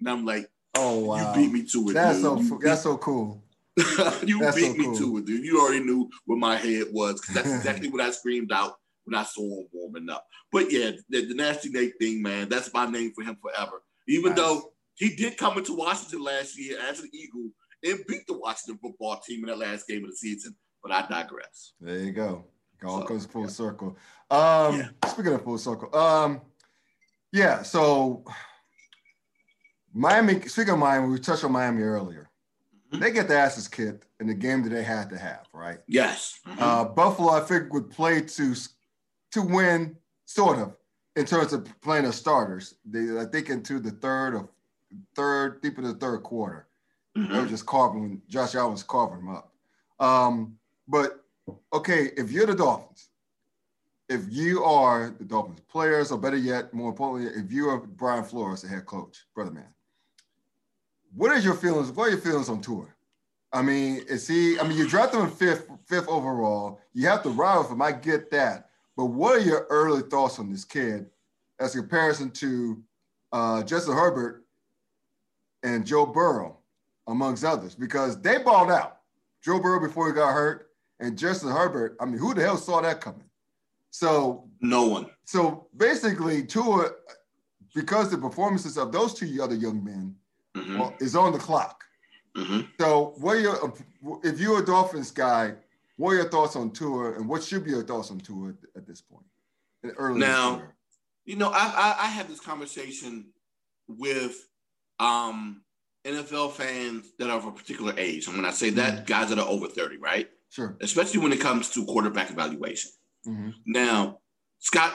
and 0.00 0.08
I'm 0.08 0.26
like, 0.26 0.48
"Oh 0.74 0.98
wow, 0.98 1.34
you 1.34 1.40
beat 1.40 1.52
me 1.52 1.66
to 1.66 1.90
it. 1.90 1.94
That's 1.94 2.20
dude. 2.20 2.48
so 2.48 2.58
that's 2.62 2.82
so 2.82 2.98
cool. 2.98 3.42
you 4.24 4.38
that's 4.40 4.56
beat 4.56 4.72
so 4.72 4.74
me 4.74 4.84
cool. 4.84 4.98
to 4.98 5.18
it, 5.18 5.24
dude. 5.26 5.44
You 5.44 5.60
already 5.60 5.84
knew 5.84 6.10
where 6.26 6.38
my 6.38 6.56
head 6.56 6.86
was 6.92 7.20
because 7.20 7.34
that's 7.34 7.54
exactly 7.56 7.88
what 7.88 8.00
I 8.00 8.10
screamed 8.10 8.52
out 8.52 8.74
when 9.04 9.18
I 9.18 9.24
saw 9.24 9.42
him 9.42 9.68
warming 9.72 10.10
up. 10.10 10.26
But 10.52 10.70
yeah, 10.70 10.92
the, 11.08 11.24
the 11.26 11.34
Nasty 11.34 11.70
Nate 11.70 11.94
thing, 12.00 12.22
man, 12.22 12.48
that's 12.48 12.72
my 12.72 12.86
name 12.86 13.12
for 13.14 13.24
him 13.24 13.36
forever. 13.40 13.82
Even 14.08 14.34
nice. 14.34 14.38
though 14.38 14.72
he 14.94 15.14
did 15.14 15.36
come 15.36 15.58
into 15.58 15.76
Washington 15.76 16.22
last 16.22 16.58
year 16.58 16.78
as 16.88 17.00
an 17.00 17.10
Eagle 17.12 17.50
and 17.84 18.04
beat 18.06 18.26
the 18.26 18.38
Washington 18.38 18.78
football 18.82 19.20
team 19.26 19.40
in 19.40 19.46
that 19.46 19.58
last 19.58 19.86
game 19.86 20.04
of 20.04 20.10
the 20.10 20.16
season. 20.16 20.54
But 20.82 20.92
I 20.92 21.06
digress. 21.06 21.72
There 21.80 21.98
you 21.98 22.12
go. 22.12 22.44
All 22.84 23.00
so, 23.00 23.06
comes 23.06 23.26
full 23.26 23.42
yeah. 23.42 23.48
circle. 23.48 23.96
Um, 24.30 24.78
yeah. 24.78 24.88
Speaking 25.06 25.32
of 25.32 25.42
full 25.42 25.58
circle, 25.58 25.94
um, 25.96 26.40
yeah. 27.32 27.62
So 27.62 28.24
Miami. 29.92 30.40
Speaking 30.42 30.74
of 30.74 30.78
Miami, 30.78 31.08
we 31.08 31.18
touched 31.18 31.44
on 31.44 31.52
Miami 31.52 31.82
earlier. 31.82 32.28
Mm-hmm. 32.92 33.02
They 33.02 33.10
get 33.10 33.28
the 33.28 33.36
asses 33.36 33.66
kicked 33.66 34.06
in 34.20 34.26
the 34.26 34.34
game 34.34 34.62
that 34.62 34.70
they 34.70 34.82
had 34.82 35.10
to 35.10 35.18
have, 35.18 35.46
right? 35.52 35.78
Yes. 35.88 36.38
Mm-hmm. 36.46 36.62
Uh, 36.62 36.84
Buffalo, 36.84 37.30
I 37.30 37.40
think, 37.40 37.72
would 37.72 37.90
play 37.90 38.20
to 38.20 38.54
to 39.32 39.42
win, 39.42 39.96
sort 40.24 40.58
of, 40.58 40.76
in 41.16 41.24
terms 41.24 41.52
of 41.52 41.68
playing 41.80 42.04
as 42.04 42.16
starters. 42.16 42.74
They, 42.84 43.18
I 43.18 43.24
think, 43.24 43.50
into 43.50 43.80
the 43.80 43.90
third 43.90 44.34
or 44.34 44.48
third, 45.14 45.62
deep 45.62 45.78
in 45.78 45.84
the 45.84 45.94
third 45.94 46.22
quarter. 46.22 46.68
Mm-hmm. 47.16 47.32
They 47.32 47.40
were 47.40 47.46
just 47.46 47.66
carving. 47.66 48.22
Josh 48.28 48.54
Allen 48.54 48.72
was 48.72 48.82
carving 48.82 49.24
them 49.24 49.34
up. 49.34 49.52
Um, 49.98 50.56
but 50.86 51.24
okay, 51.72 52.10
if 52.16 52.30
you're 52.30 52.46
the 52.46 52.54
Dolphins, 52.54 53.10
if 54.08 54.22
you 54.30 54.62
are 54.62 55.14
the 55.18 55.24
Dolphins 55.24 55.60
players, 55.68 56.12
or 56.12 56.18
better 56.18 56.36
yet, 56.36 56.72
more 56.72 56.90
importantly, 56.90 57.32
if 57.40 57.52
you 57.52 57.68
are 57.68 57.78
Brian 57.78 58.24
Flores, 58.24 58.62
the 58.62 58.68
head 58.68 58.86
coach, 58.86 59.24
brother 59.34 59.50
man, 59.50 59.72
what 61.14 61.32
is 61.32 61.44
your 61.44 61.54
feelings? 61.54 61.90
What 61.90 62.08
are 62.08 62.10
your 62.10 62.20
feelings 62.20 62.48
on 62.48 62.60
Tua? 62.60 62.86
I 63.52 63.62
mean, 63.62 64.02
is 64.08 64.28
he? 64.28 64.58
I 64.58 64.66
mean, 64.66 64.76
you 64.76 64.88
dropped 64.88 65.14
him 65.14 65.30
fifth, 65.30 65.70
fifth 65.86 66.08
overall. 66.08 66.80
You 66.92 67.06
have 67.08 67.22
to 67.22 67.30
ride 67.30 67.58
with 67.58 67.70
him. 67.70 67.82
I 67.82 67.92
get 67.92 68.30
that, 68.30 68.70
but 68.96 69.06
what 69.06 69.36
are 69.36 69.40
your 69.40 69.66
early 69.70 70.02
thoughts 70.02 70.38
on 70.38 70.50
this 70.50 70.64
kid, 70.64 71.06
as 71.58 71.74
a 71.74 71.78
comparison 71.78 72.30
to 72.32 72.82
uh, 73.32 73.62
Justin 73.62 73.94
Herbert 73.94 74.44
and 75.62 75.86
Joe 75.86 76.06
Burrow, 76.06 76.58
amongst 77.06 77.44
others? 77.44 77.74
Because 77.74 78.20
they 78.20 78.38
balled 78.38 78.70
out. 78.70 78.98
Joe 79.42 79.60
Burrow 79.60 79.80
before 79.80 80.08
he 80.08 80.12
got 80.12 80.32
hurt 80.32 80.65
and 81.00 81.18
Justin 81.18 81.50
Herbert, 81.50 81.96
I 82.00 82.06
mean, 82.06 82.18
who 82.18 82.34
the 82.34 82.42
hell 82.42 82.56
saw 82.56 82.80
that 82.80 83.00
coming? 83.00 83.28
So 83.90 84.48
no 84.60 84.86
one. 84.86 85.06
So 85.24 85.68
basically, 85.76 86.44
Tua, 86.44 86.90
because 87.74 88.10
the 88.10 88.18
performances 88.18 88.78
of 88.78 88.92
those 88.92 89.14
two 89.14 89.42
other 89.42 89.54
young 89.54 89.84
men 89.84 90.14
mm-hmm. 90.56 90.78
well, 90.78 90.94
is 91.00 91.14
on 91.14 91.32
the 91.32 91.38
clock. 91.38 91.84
Mm-hmm. 92.36 92.60
So, 92.80 93.14
what 93.18 93.36
are 93.36 93.40
your 93.40 93.74
if 94.22 94.38
you're 94.38 94.62
a 94.62 94.64
Dolphins 94.64 95.10
guy? 95.10 95.54
What 95.96 96.10
are 96.10 96.16
your 96.16 96.28
thoughts 96.28 96.56
on 96.56 96.70
Tua, 96.70 97.12
and 97.12 97.26
what 97.26 97.42
should 97.42 97.64
be 97.64 97.70
your 97.70 97.82
thoughts 97.82 98.10
on 98.10 98.18
Tua 98.18 98.50
at, 98.50 98.54
at 98.76 98.86
this 98.86 99.00
point? 99.00 99.24
Early 99.96 100.20
now, 100.20 100.62
you 101.24 101.36
know, 101.36 101.50
I, 101.50 101.72
I 101.74 101.96
I 102.00 102.06
had 102.08 102.28
this 102.28 102.40
conversation 102.40 103.28
with 103.88 104.46
um 104.98 105.62
NFL 106.06 106.52
fans 106.52 107.12
that 107.18 107.30
are 107.30 107.38
of 107.38 107.46
a 107.46 107.52
particular 107.52 107.94
age. 107.96 108.26
And 108.26 108.36
when 108.36 108.44
I 108.44 108.50
say 108.50 108.70
that, 108.70 108.94
mm-hmm. 108.94 109.04
guys 109.06 109.30
that 109.30 109.38
are 109.38 109.48
over 109.48 109.66
30, 109.66 109.96
right? 109.96 110.28
Sure. 110.56 110.76
Especially 110.80 111.20
when 111.20 111.32
it 111.32 111.40
comes 111.40 111.70
to 111.70 111.84
quarterback 111.84 112.30
evaluation. 112.30 112.90
Mm-hmm. 113.26 113.50
Now, 113.66 114.20
Scott, 114.58 114.94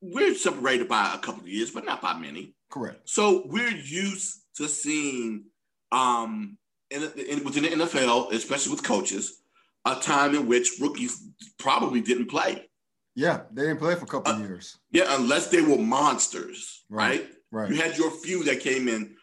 we're 0.00 0.34
separated 0.34 0.88
by 0.88 1.12
a 1.14 1.18
couple 1.18 1.42
of 1.42 1.48
years, 1.48 1.72
but 1.72 1.84
not 1.84 2.00
by 2.00 2.14
many. 2.14 2.54
Correct. 2.70 3.00
So 3.04 3.42
we're 3.46 3.76
used 3.76 4.42
to 4.56 4.68
seeing 4.68 5.46
um, 5.90 6.56
in, 6.90 7.02
in, 7.16 7.44
within 7.44 7.64
the 7.64 7.70
NFL, 7.70 8.32
especially 8.32 8.72
with 8.72 8.84
coaches, 8.84 9.42
a 9.84 9.96
time 9.96 10.34
in 10.34 10.46
which 10.46 10.78
rookies 10.80 11.28
probably 11.58 12.00
didn't 12.00 12.30
play. 12.30 12.70
Yeah, 13.16 13.42
they 13.52 13.62
didn't 13.62 13.78
play 13.78 13.96
for 13.96 14.04
a 14.04 14.08
couple 14.08 14.32
uh, 14.32 14.36
of 14.36 14.40
years. 14.40 14.78
Yeah, 14.92 15.06
unless 15.08 15.48
they 15.48 15.60
were 15.60 15.76
monsters, 15.76 16.84
right? 16.88 17.28
Right. 17.50 17.68
You 17.68 17.76
had 17.76 17.98
your 17.98 18.10
few 18.10 18.44
that 18.44 18.60
came 18.60 18.88
in 18.88 19.16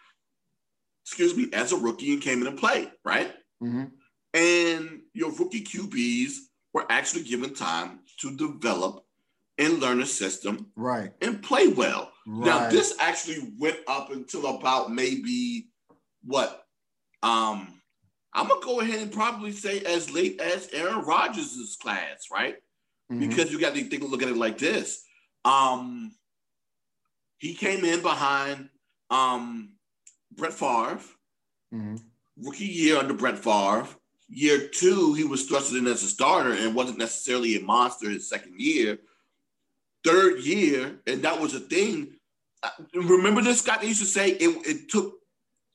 excuse 1.09 1.35
me, 1.35 1.47
as 1.53 1.71
a 1.71 1.77
rookie 1.77 2.13
and 2.13 2.21
came 2.21 2.41
in 2.41 2.47
and 2.47 2.57
played, 2.57 2.91
right? 3.03 3.33
Mm-hmm. 3.63 3.85
And 4.35 5.01
your 5.13 5.31
rookie 5.31 5.63
QBs 5.63 6.33
were 6.73 6.85
actually 6.89 7.23
given 7.23 7.53
time 7.53 7.99
to 8.21 8.35
develop 8.35 9.03
and 9.57 9.79
learn 9.79 10.01
a 10.01 10.05
system, 10.05 10.67
right, 10.75 11.11
and 11.21 11.43
play 11.43 11.67
well. 11.67 12.11
Right. 12.25 12.45
Now, 12.45 12.69
this 12.69 12.95
actually 12.99 13.51
went 13.57 13.77
up 13.87 14.11
until 14.11 14.55
about 14.55 14.91
maybe 14.91 15.67
what? 16.23 16.63
Um, 17.21 17.81
I'm 18.33 18.47
gonna 18.47 18.61
go 18.63 18.79
ahead 18.79 19.01
and 19.01 19.11
probably 19.11 19.51
say 19.51 19.81
as 19.81 20.11
late 20.11 20.39
as 20.39 20.69
Aaron 20.71 21.03
Rodgers' 21.03 21.77
class, 21.81 22.27
right? 22.31 22.55
Mm-hmm. 23.11 23.27
Because 23.27 23.51
you 23.51 23.59
got 23.59 23.73
to 23.75 23.83
think 23.83 24.03
of 24.03 24.11
look 24.11 24.21
at 24.21 24.29
it 24.29 24.37
like 24.37 24.57
this. 24.57 25.03
Um, 25.43 26.11
he 27.37 27.53
came 27.53 27.83
in 27.83 28.01
behind 28.01 28.69
um 29.09 29.73
Brett 30.31 30.53
Favre. 30.53 30.99
Mm-hmm. 31.73 31.95
Rookie 32.41 32.65
year 32.65 32.97
under 32.97 33.13
Brett 33.13 33.37
Favre. 33.37 33.87
Year 34.29 34.67
two, 34.67 35.13
he 35.15 35.23
was 35.23 35.49
thrusted 35.49 35.79
in 35.79 35.87
as 35.87 36.03
a 36.03 36.07
starter 36.07 36.53
and 36.53 36.75
wasn't 36.75 36.99
necessarily 36.99 37.55
a 37.55 37.61
monster 37.61 38.09
his 38.09 38.29
second 38.29 38.59
year. 38.59 38.99
Third 40.05 40.39
year, 40.41 40.99
and 41.07 41.21
that 41.23 41.39
was 41.39 41.55
a 41.55 41.59
thing. 41.59 42.13
Uh, 42.61 42.69
remember 42.93 43.41
this 43.41 43.61
guy? 43.61 43.77
They 43.79 43.87
used 43.87 44.01
to 44.01 44.05
say 44.05 44.31
it, 44.31 44.67
it 44.67 44.89
took 44.89 45.15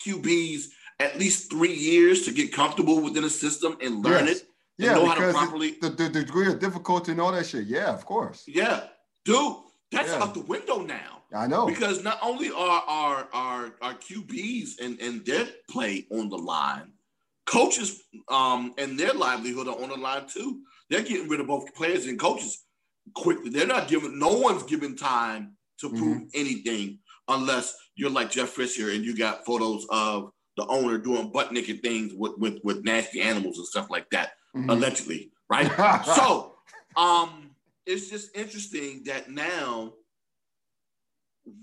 QBs 0.06 0.68
at 1.00 1.18
least 1.18 1.50
three 1.50 1.74
years 1.74 2.24
to 2.24 2.32
get 2.32 2.52
comfortable 2.52 3.00
within 3.00 3.24
a 3.24 3.30
system 3.30 3.76
and 3.82 4.04
learn 4.04 4.26
yes. 4.26 4.40
it. 4.40 4.48
Yeah, 4.76 4.94
know 4.94 5.06
how 5.06 5.14
to 5.14 5.32
properly 5.32 5.76
the, 5.80 5.90
the, 5.90 6.08
degree 6.08 6.48
of 6.48 6.58
difficulty 6.58 7.12
and 7.12 7.20
all 7.20 7.30
that 7.32 7.46
shit. 7.46 7.66
Yeah, 7.66 7.92
of 7.92 8.04
course. 8.04 8.42
Yeah, 8.46 8.84
dude, 9.24 9.56
that's 9.92 10.10
yeah. 10.10 10.22
out 10.22 10.34
the 10.34 10.40
window 10.40 10.82
now. 10.82 11.22
I 11.32 11.46
know 11.46 11.66
because 11.66 12.02
not 12.02 12.18
only 12.22 12.50
are 12.50 12.82
our 12.86 13.28
our 13.32 13.74
our 13.82 13.94
QBs 13.94 14.80
and 14.80 15.00
and 15.00 15.24
their 15.24 15.46
play 15.68 16.06
on 16.10 16.28
the 16.28 16.38
line, 16.38 16.90
coaches 17.46 18.02
um 18.30 18.72
and 18.78 18.98
their 18.98 19.12
livelihood 19.12 19.68
are 19.68 19.82
on 19.82 19.88
the 19.90 19.96
line 19.96 20.26
too. 20.26 20.60
They're 20.90 21.02
getting 21.02 21.28
rid 21.28 21.40
of 21.40 21.46
both 21.46 21.74
players 21.74 22.06
and 22.06 22.18
coaches 22.18 22.64
quickly. 23.14 23.50
They're 23.50 23.66
not 23.66 23.88
giving. 23.88 24.18
No 24.18 24.38
one's 24.38 24.62
giving 24.64 24.96
time 24.96 25.56
to 25.80 25.88
prove 25.90 26.18
mm-hmm. 26.18 26.26
anything 26.34 26.98
unless 27.28 27.74
you're 27.96 28.10
like 28.10 28.30
Jeff 28.30 28.50
Fisher 28.50 28.90
and 28.90 29.04
you 29.04 29.16
got 29.16 29.44
photos 29.44 29.86
of 29.90 30.30
the 30.56 30.66
owner 30.66 30.98
doing 30.98 31.30
butt 31.32 31.52
naked 31.52 31.82
things 31.82 32.12
with 32.14 32.32
with, 32.38 32.58
with 32.62 32.84
nasty 32.84 33.20
animals 33.20 33.58
and 33.58 33.66
stuff 33.66 33.90
like 33.90 34.08
that, 34.10 34.32
mm-hmm. 34.56 34.70
allegedly, 34.70 35.32
right? 35.50 35.70
so, 36.04 36.54
um, 36.96 37.50
it's 37.86 38.08
just 38.08 38.36
interesting 38.36 39.02
that 39.06 39.30
now 39.30 39.92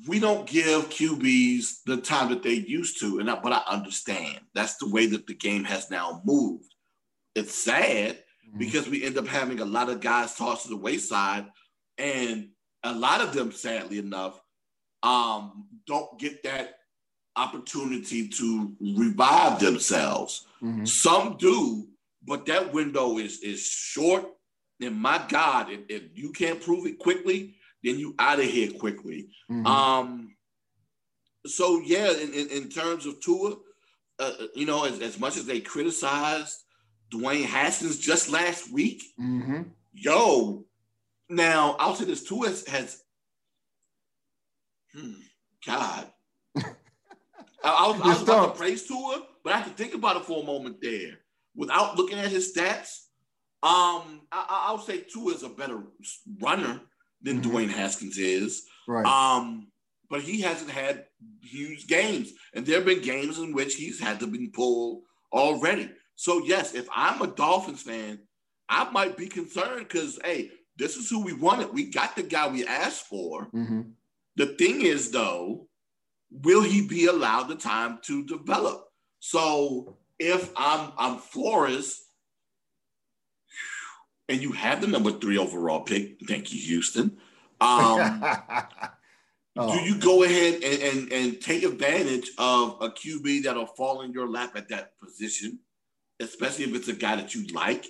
we 0.07 0.19
don't 0.19 0.47
give 0.47 0.89
QBs 0.89 1.83
the 1.85 1.97
time 1.97 2.29
that 2.29 2.43
they 2.43 2.53
used 2.53 2.99
to, 2.99 3.19
and 3.19 3.29
I, 3.29 3.39
but 3.39 3.51
I 3.51 3.63
understand 3.67 4.39
that's 4.53 4.77
the 4.77 4.89
way 4.89 5.07
that 5.07 5.27
the 5.27 5.33
game 5.33 5.63
has 5.63 5.89
now 5.89 6.21
moved. 6.23 6.73
It's 7.35 7.55
sad 7.55 8.17
mm-hmm. 8.47 8.59
because 8.59 8.87
we 8.87 9.03
end 9.03 9.17
up 9.17 9.27
having 9.27 9.59
a 9.59 9.65
lot 9.65 9.89
of 9.89 10.01
guys 10.01 10.35
tossed 10.35 10.63
to 10.63 10.69
the 10.69 10.77
wayside, 10.77 11.47
and 11.97 12.49
a 12.83 12.93
lot 12.93 13.21
of 13.21 13.33
them, 13.33 13.51
sadly 13.51 13.97
enough, 13.97 14.39
um, 15.03 15.67
don't 15.87 16.19
get 16.19 16.43
that 16.43 16.75
opportunity 17.35 18.27
to 18.27 18.75
revive 18.79 19.59
themselves. 19.59 20.45
Mm-hmm. 20.61 20.85
Some 20.85 21.37
do, 21.37 21.87
but 22.23 22.45
that 22.45 22.73
window 22.73 23.17
is 23.17 23.39
is 23.39 23.65
short. 23.65 24.25
And 24.79 24.95
my 24.95 25.23
God, 25.27 25.71
if, 25.71 25.79
if 25.89 26.03
you 26.15 26.31
can't 26.31 26.61
prove 26.61 26.85
it 26.85 26.99
quickly, 26.99 27.55
then 27.83 27.99
you 27.99 28.15
out 28.19 28.39
of 28.39 28.45
here 28.45 28.71
quickly. 28.71 29.29
Mm-hmm. 29.49 29.65
Um, 29.65 30.35
so 31.45 31.81
yeah, 31.83 32.11
in, 32.11 32.33
in, 32.33 32.47
in 32.49 32.69
terms 32.69 33.05
of 33.05 33.19
Tua, 33.21 33.55
uh, 34.19 34.31
uh, 34.39 34.47
you 34.55 34.65
know, 34.65 34.85
as, 34.85 34.99
as 34.99 35.19
much 35.19 35.37
as 35.37 35.45
they 35.45 35.59
criticized 35.59 36.57
Dwayne 37.11 37.45
Haskins 37.45 37.97
just 37.97 38.31
last 38.31 38.71
week, 38.71 39.01
mm-hmm. 39.19 39.63
yo, 39.93 40.65
now 41.29 41.75
I'll 41.79 41.95
say 41.95 42.05
this: 42.05 42.23
Tua 42.23 42.47
has, 42.47 42.67
has 42.67 43.01
hmm, 44.93 45.13
God. 45.65 46.07
I, 46.57 46.63
I, 47.63 47.87
was, 47.87 48.01
I 48.01 48.07
was 48.07 48.21
about 48.23 48.53
to 48.53 48.59
praise 48.59 48.87
Tua, 48.87 49.23
but 49.43 49.53
I 49.53 49.57
have 49.57 49.67
to 49.67 49.73
think 49.73 49.95
about 49.95 50.17
it 50.17 50.25
for 50.25 50.43
a 50.43 50.45
moment 50.45 50.77
there. 50.81 51.19
Without 51.55 51.97
looking 51.97 52.19
at 52.19 52.29
his 52.29 52.55
stats, 52.55 53.05
um, 53.63 54.21
I, 54.31 54.45
I'll 54.67 54.79
say 54.79 55.01
Tua 55.01 55.33
is 55.33 55.43
a 55.43 55.49
better 55.49 55.83
runner 56.39 56.81
than 57.21 57.41
mm-hmm. 57.41 57.51
Dwayne 57.51 57.69
Haskins 57.69 58.17
is. 58.17 58.63
Right. 58.87 59.05
Um, 59.05 59.67
but 60.09 60.21
he 60.21 60.41
hasn't 60.41 60.71
had 60.71 61.05
huge 61.41 61.87
games, 61.87 62.33
and 62.53 62.65
there 62.65 62.77
have 62.77 62.85
been 62.85 63.01
games 63.01 63.39
in 63.39 63.53
which 63.53 63.75
he's 63.75 63.99
had 63.99 64.19
to 64.19 64.27
be 64.27 64.47
pulled 64.47 65.03
already. 65.31 65.89
So 66.15 66.43
yes, 66.45 66.75
if 66.75 66.87
I'm 66.93 67.21
a 67.21 67.27
Dolphins 67.27 67.81
fan, 67.81 68.19
I 68.67 68.89
might 68.91 69.17
be 69.17 69.27
concerned 69.27 69.87
because 69.87 70.19
hey, 70.23 70.51
this 70.77 70.97
is 70.97 71.09
who 71.09 71.23
we 71.23 71.33
wanted. 71.33 71.73
We 71.73 71.89
got 71.89 72.15
the 72.15 72.23
guy 72.23 72.47
we 72.47 72.65
asked 72.65 73.07
for. 73.07 73.47
Mm-hmm. 73.53 73.81
The 74.35 74.47
thing 74.47 74.81
is, 74.81 75.11
though, 75.11 75.67
will 76.31 76.63
he 76.63 76.87
be 76.87 77.05
allowed 77.05 77.43
the 77.43 77.55
time 77.55 77.99
to 78.03 78.25
develop? 78.25 78.85
So 79.19 79.97
if 80.19 80.51
I'm 80.55 80.91
I'm 80.97 81.17
Flores 81.17 82.01
and 84.29 84.41
you 84.41 84.51
have 84.53 84.81
the 84.81 84.87
number 84.87 85.11
three 85.11 85.37
overall 85.37 85.81
pick. 85.81 86.17
Thank 86.27 86.53
you, 86.53 86.59
Houston. 86.59 87.17
Um, 87.61 88.23
oh. 89.55 89.71
Do 89.71 89.87
you 89.87 89.99
go 89.99 90.23
ahead 90.23 90.63
and, 90.63 90.81
and, 90.81 91.13
and 91.13 91.39
take 91.39 91.61
advantage 91.61 92.31
of 92.39 92.77
a 92.81 92.89
QB 92.89 93.43
that'll 93.43 93.67
fall 93.67 94.01
in 94.01 94.13
your 94.13 94.27
lap 94.27 94.53
at 94.55 94.69
that 94.69 94.99
position, 94.99 95.59
especially 96.19 96.65
if 96.65 96.73
it's 96.73 96.87
a 96.87 96.93
guy 96.93 97.17
that 97.17 97.35
you 97.35 97.45
like, 97.53 97.85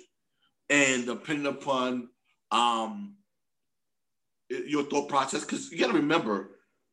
and 0.68 1.06
depending 1.06 1.46
upon 1.46 2.10
um, 2.50 3.16
your 4.50 4.82
thought 4.84 5.08
process, 5.08 5.40
because 5.40 5.72
you 5.72 5.78
got 5.78 5.86
to 5.86 5.94
remember, 5.96 6.50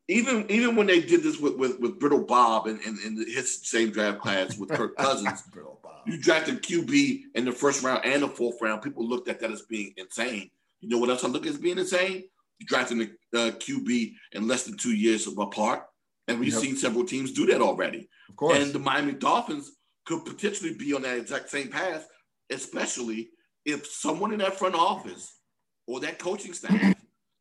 even 0.09 0.45
even 0.49 0.75
when 0.75 0.87
they 0.87 1.01
did 1.01 1.21
this 1.21 1.39
with 1.39 1.55
with, 1.55 1.79
with 1.79 1.99
Brittle 1.99 2.23
Bob 2.23 2.65
and, 2.65 2.79
and, 2.81 2.97
and 2.99 3.17
his 3.27 3.59
same 3.67 3.91
draft 3.91 4.19
class 4.19 4.57
with 4.57 4.69
Kirk 4.69 4.95
Cousins, 4.97 5.43
you 6.05 6.19
drafted 6.19 6.63
QB 6.63 7.21
in 7.35 7.45
the 7.45 7.51
first 7.51 7.83
round 7.83 8.03
and 8.03 8.23
the 8.23 8.27
fourth 8.27 8.59
round. 8.59 8.81
People 8.81 9.07
looked 9.07 9.29
at 9.29 9.39
that 9.39 9.51
as 9.51 9.61
being 9.63 9.93
insane. 9.97 10.49
You 10.81 10.89
know 10.89 10.97
what 10.97 11.09
else 11.09 11.23
I 11.23 11.27
look 11.27 11.45
at 11.45 11.51
as 11.51 11.59
being 11.59 11.77
insane? 11.77 12.23
You 12.57 12.65
drafting 12.65 12.97
the 13.31 13.39
uh, 13.39 13.51
QB 13.51 14.13
in 14.33 14.47
less 14.47 14.63
than 14.63 14.77
two 14.77 14.95
years 14.95 15.27
apart, 15.27 15.83
and 16.27 16.39
we've 16.39 16.53
yep. 16.53 16.61
seen 16.61 16.75
several 16.75 17.05
teams 17.05 17.31
do 17.31 17.45
that 17.45 17.61
already. 17.61 18.09
Of 18.29 18.35
course, 18.35 18.57
and 18.57 18.73
the 18.73 18.79
Miami 18.79 19.13
Dolphins 19.13 19.71
could 20.05 20.25
potentially 20.25 20.73
be 20.73 20.93
on 20.95 21.03
that 21.03 21.17
exact 21.17 21.51
same 21.51 21.69
path, 21.69 22.07
especially 22.49 23.29
if 23.63 23.85
someone 23.85 24.33
in 24.33 24.39
that 24.39 24.57
front 24.57 24.73
office 24.73 25.35
or 25.85 25.99
that 25.99 26.17
coaching 26.17 26.53
staff 26.53 26.95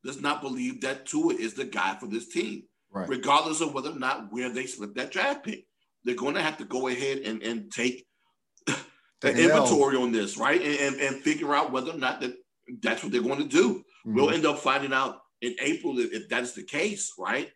does 0.04 0.20
not 0.20 0.42
believe 0.42 0.80
that 0.80 1.06
Tua 1.06 1.34
is 1.34 1.54
the 1.54 1.64
guy 1.64 1.96
for 1.98 2.06
this 2.06 2.28
team, 2.28 2.64
right. 2.92 3.08
regardless 3.08 3.60
of 3.60 3.74
whether 3.74 3.90
or 3.90 3.98
not 3.98 4.32
where 4.32 4.50
they 4.52 4.66
split 4.66 4.94
that 4.94 5.10
draft 5.10 5.44
pick. 5.44 5.64
They're 6.04 6.14
going 6.14 6.34
to 6.34 6.42
have 6.42 6.58
to 6.58 6.64
go 6.64 6.88
ahead 6.88 7.18
and, 7.18 7.42
and 7.42 7.70
take 7.72 8.06
the 8.66 9.30
inventory 9.30 9.96
on 9.96 10.12
this, 10.12 10.38
right? 10.38 10.60
And, 10.60 10.80
and, 10.80 11.00
and, 11.00 11.22
figure 11.22 11.54
out 11.54 11.72
whether 11.72 11.90
or 11.90 11.98
not 11.98 12.20
that 12.20 12.34
that's 12.80 13.02
what 13.02 13.12
they're 13.12 13.20
going 13.20 13.42
to 13.42 13.48
do. 13.48 13.78
Mm-hmm. 13.78 14.14
We'll 14.14 14.30
end 14.30 14.46
up 14.46 14.58
finding 14.58 14.92
out 14.92 15.18
in 15.40 15.54
April 15.60 15.98
if, 15.98 16.12
if 16.12 16.28
that 16.28 16.44
is 16.44 16.54
the 16.54 16.62
case, 16.62 17.12
right? 17.18 17.50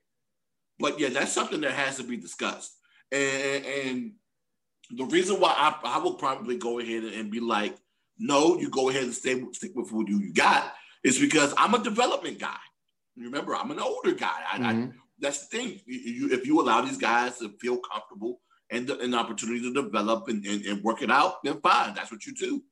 But 0.78 0.98
yeah, 0.98 1.10
that's 1.10 1.32
something 1.32 1.60
that 1.60 1.72
has 1.72 1.96
to 1.98 2.02
be 2.02 2.16
discussed. 2.16 2.76
And, 3.12 3.64
and 3.64 4.12
the 4.90 5.04
reason 5.04 5.40
why 5.40 5.54
I, 5.56 5.96
I 5.96 5.98
will 5.98 6.14
probably 6.14 6.58
go 6.58 6.80
ahead 6.80 7.04
and 7.04 7.30
be 7.30 7.40
like, 7.40 7.76
no, 8.18 8.58
you 8.58 8.68
go 8.68 8.88
ahead 8.88 9.04
and 9.04 9.14
stay, 9.14 9.42
stick 9.52 9.72
with 9.74 9.92
what 9.92 10.08
you 10.08 10.32
got 10.32 10.74
is 11.04 11.18
because 11.18 11.54
I'm 11.56 11.74
a 11.74 11.82
development 11.82 12.38
guy. 12.38 12.56
Remember, 13.16 13.54
I'm 13.54 13.70
an 13.70 13.80
older 13.80 14.12
guy. 14.12 14.40
I, 14.50 14.58
mm-hmm. 14.58 14.82
I, 14.84 14.92
that's 15.18 15.46
the 15.46 15.56
thing. 15.56 15.80
You, 15.86 16.32
if 16.32 16.46
you 16.46 16.60
allow 16.60 16.80
these 16.80 16.98
guys 16.98 17.38
to 17.38 17.50
feel 17.60 17.78
comfortable 17.78 18.40
and 18.70 18.86
the, 18.86 18.98
an 19.00 19.14
opportunity 19.14 19.60
to 19.60 19.72
develop 19.72 20.28
and, 20.28 20.44
and, 20.46 20.64
and, 20.64 20.82
work 20.82 21.02
it 21.02 21.10
out, 21.10 21.42
then 21.44 21.60
fine. 21.60 21.94
That's 21.94 22.10
what 22.10 22.24
you 22.26 22.34
do. 22.34 22.62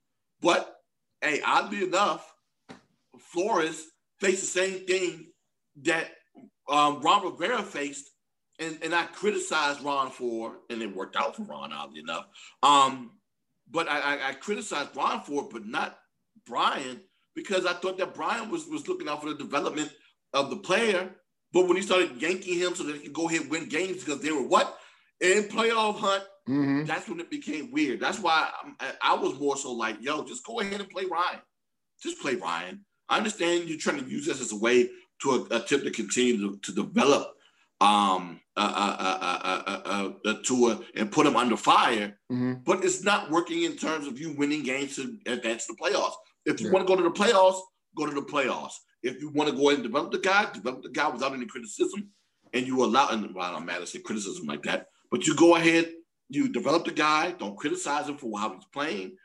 But 0.40 0.76
hey, 1.20 1.42
oddly 1.44 1.84
enough, 1.84 2.32
Flores 3.18 3.84
faced 4.18 4.40
the 4.40 4.46
same 4.46 4.86
thing 4.86 5.26
that 5.82 6.08
um, 6.68 7.00
Ron 7.02 7.24
Rivera 7.24 7.62
faced, 7.62 8.10
and, 8.58 8.78
and 8.82 8.94
I 8.94 9.04
criticized 9.04 9.82
Ron 9.82 10.10
for, 10.10 10.58
and 10.70 10.80
it 10.80 10.94
worked 10.94 11.16
out 11.16 11.36
for 11.36 11.42
Ron, 11.42 11.72
oddly 11.72 12.00
enough. 12.00 12.26
Um, 12.62 13.12
but 13.70 13.88
I, 13.88 14.00
I, 14.00 14.28
I 14.30 14.32
criticized 14.32 14.96
Ron 14.96 15.20
for 15.20 15.44
it, 15.44 15.50
but 15.50 15.66
not 15.66 15.98
Brian 16.46 17.00
because 17.34 17.66
I 17.66 17.74
thought 17.74 17.98
that 17.98 18.14
Brian 18.14 18.50
was, 18.50 18.66
was 18.66 18.88
looking 18.88 19.08
out 19.08 19.22
for 19.22 19.28
the 19.28 19.36
development 19.36 19.92
of 20.32 20.50
the 20.50 20.56
player. 20.56 21.14
But 21.52 21.66
when 21.66 21.76
he 21.76 21.82
started 21.82 22.20
yanking 22.20 22.58
him 22.58 22.74
so 22.74 22.84
that 22.84 22.96
he 22.96 23.02
could 23.02 23.12
go 23.12 23.28
ahead 23.28 23.42
and 23.42 23.50
win 23.50 23.68
games 23.68 24.04
because 24.04 24.20
they 24.20 24.32
were 24.32 24.46
what? 24.46 24.78
In 25.20 25.44
playoff 25.44 25.98
hunt, 25.98 26.24
mm-hmm. 26.48 26.84
that's 26.86 27.08
when 27.08 27.20
it 27.20 27.30
became 27.30 27.70
weird. 27.72 28.00
That's 28.00 28.20
why 28.20 28.50
I, 28.80 28.92
I 29.02 29.14
was 29.14 29.38
more 29.38 29.56
so 29.56 29.72
like, 29.72 29.96
yo, 30.00 30.24
just 30.24 30.46
go 30.46 30.60
ahead 30.60 30.80
and 30.80 30.88
play 30.88 31.04
Ryan. 31.04 31.40
Just 32.02 32.20
play 32.20 32.36
Ryan. 32.36 32.84
I 33.08 33.18
understand 33.18 33.68
you're 33.68 33.78
trying 33.78 34.02
to 34.02 34.08
use 34.08 34.26
this 34.26 34.40
as 34.40 34.52
a 34.52 34.56
way 34.56 34.88
to 35.22 35.48
attempt 35.50 35.84
to 35.84 35.90
continue 35.90 36.38
to, 36.38 36.58
to 36.58 36.72
develop 36.72 37.34
um, 37.80 38.40
uh, 38.56 38.60
uh, 38.60 38.96
uh, 39.02 39.62
a, 39.66 39.70
a, 39.70 40.30
a, 40.30 40.30
a, 40.30 40.42
Tua 40.42 40.80
and 40.94 41.10
put 41.10 41.26
him 41.26 41.36
under 41.36 41.56
fire, 41.56 42.18
mm-hmm. 42.30 42.54
but 42.64 42.84
it's 42.84 43.02
not 43.02 43.30
working 43.30 43.62
in 43.62 43.76
terms 43.76 44.06
of 44.06 44.20
you 44.20 44.34
winning 44.36 44.62
games 44.62 44.96
to 44.96 45.16
advance 45.26 45.66
the 45.66 45.74
playoffs. 45.80 46.14
If 46.46 46.60
you 46.60 46.66
yeah. 46.66 46.72
want 46.72 46.86
to 46.86 46.94
go 46.94 46.96
to 46.96 47.08
the 47.08 47.14
playoffs, 47.14 47.60
go 47.96 48.06
to 48.06 48.14
the 48.14 48.22
playoffs. 48.22 48.74
If 49.02 49.20
you 49.20 49.30
want 49.30 49.50
to 49.50 49.56
go 49.56 49.68
ahead 49.68 49.80
and 49.80 49.82
develop 49.82 50.12
the 50.12 50.18
guy, 50.18 50.50
develop 50.52 50.82
the 50.82 50.90
guy 50.90 51.08
without 51.08 51.32
any 51.32 51.46
criticism, 51.46 52.10
and 52.52 52.66
you 52.66 52.84
allow, 52.84 53.08
and 53.08 53.34
well, 53.34 53.56
I'm 53.56 53.64
mad 53.64 53.80
to 53.80 53.86
say 53.86 54.00
criticism 54.00 54.46
like 54.46 54.62
that, 54.64 54.86
but 55.10 55.26
you 55.26 55.34
go 55.34 55.56
ahead, 55.56 55.90
you 56.28 56.48
develop 56.48 56.84
the 56.84 56.92
guy, 56.92 57.32
don't 57.32 57.56
criticize 57.56 58.08
him 58.08 58.16
for 58.16 58.38
how 58.38 58.52
he's 58.52 58.64
playing. 58.72 59.16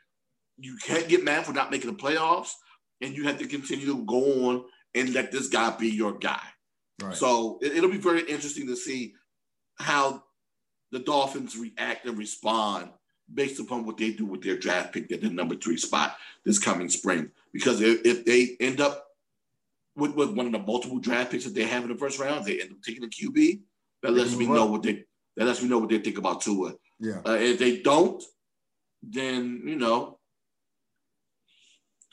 You 0.58 0.76
can't 0.82 1.08
get 1.08 1.24
mad 1.24 1.44
for 1.44 1.52
not 1.52 1.70
making 1.70 1.90
the 1.90 1.96
playoffs, 1.96 2.52
and 3.00 3.14
you 3.14 3.24
have 3.24 3.38
to 3.38 3.46
continue 3.46 3.86
to 3.86 4.04
go 4.06 4.48
on 4.48 4.64
and 4.94 5.12
let 5.12 5.30
this 5.30 5.48
guy 5.48 5.76
be 5.76 5.88
your 5.88 6.12
guy. 6.12 6.40
Right. 7.02 7.14
So 7.14 7.58
it, 7.60 7.76
it'll 7.76 7.90
be 7.90 7.98
very 7.98 8.22
interesting 8.22 8.66
to 8.68 8.76
see 8.76 9.14
how 9.78 10.22
the 10.92 11.00
Dolphins 11.00 11.56
react 11.56 12.06
and 12.06 12.16
respond 12.16 12.90
based 13.32 13.60
upon 13.60 13.84
what 13.84 13.96
they 13.96 14.12
do 14.12 14.24
with 14.24 14.42
their 14.42 14.56
draft 14.56 14.92
pick 14.92 15.10
at 15.12 15.20
the 15.20 15.30
number 15.30 15.56
three 15.56 15.76
spot 15.76 16.16
this 16.44 16.58
coming 16.58 16.88
spring. 16.88 17.30
Because 17.52 17.80
if, 17.80 18.04
if 18.04 18.24
they 18.24 18.56
end 18.60 18.80
up 18.80 19.06
with, 19.96 20.14
with, 20.14 20.30
one 20.30 20.46
of 20.46 20.52
the 20.52 20.58
multiple 20.58 20.98
draft 20.98 21.32
picks 21.32 21.44
that 21.44 21.54
they 21.54 21.64
have 21.64 21.82
in 21.82 21.88
the 21.88 21.96
first 21.96 22.18
round, 22.18 22.44
they 22.44 22.60
end 22.60 22.72
up 22.72 22.82
taking 22.82 23.04
a 23.04 23.08
QB. 23.08 23.60
That 24.02 24.12
lets 24.12 24.36
me 24.36 24.46
know 24.46 24.66
what 24.66 24.82
they 24.82 25.04
that 25.36 25.46
lets 25.46 25.62
me 25.62 25.68
know 25.68 25.78
what 25.78 25.88
they 25.88 25.98
think 25.98 26.18
about 26.18 26.40
Tua. 26.42 26.74
Yeah. 27.00 27.20
Uh, 27.26 27.32
if 27.32 27.58
they 27.58 27.80
don't, 27.80 28.22
then 29.02 29.62
you 29.64 29.76
know, 29.76 30.18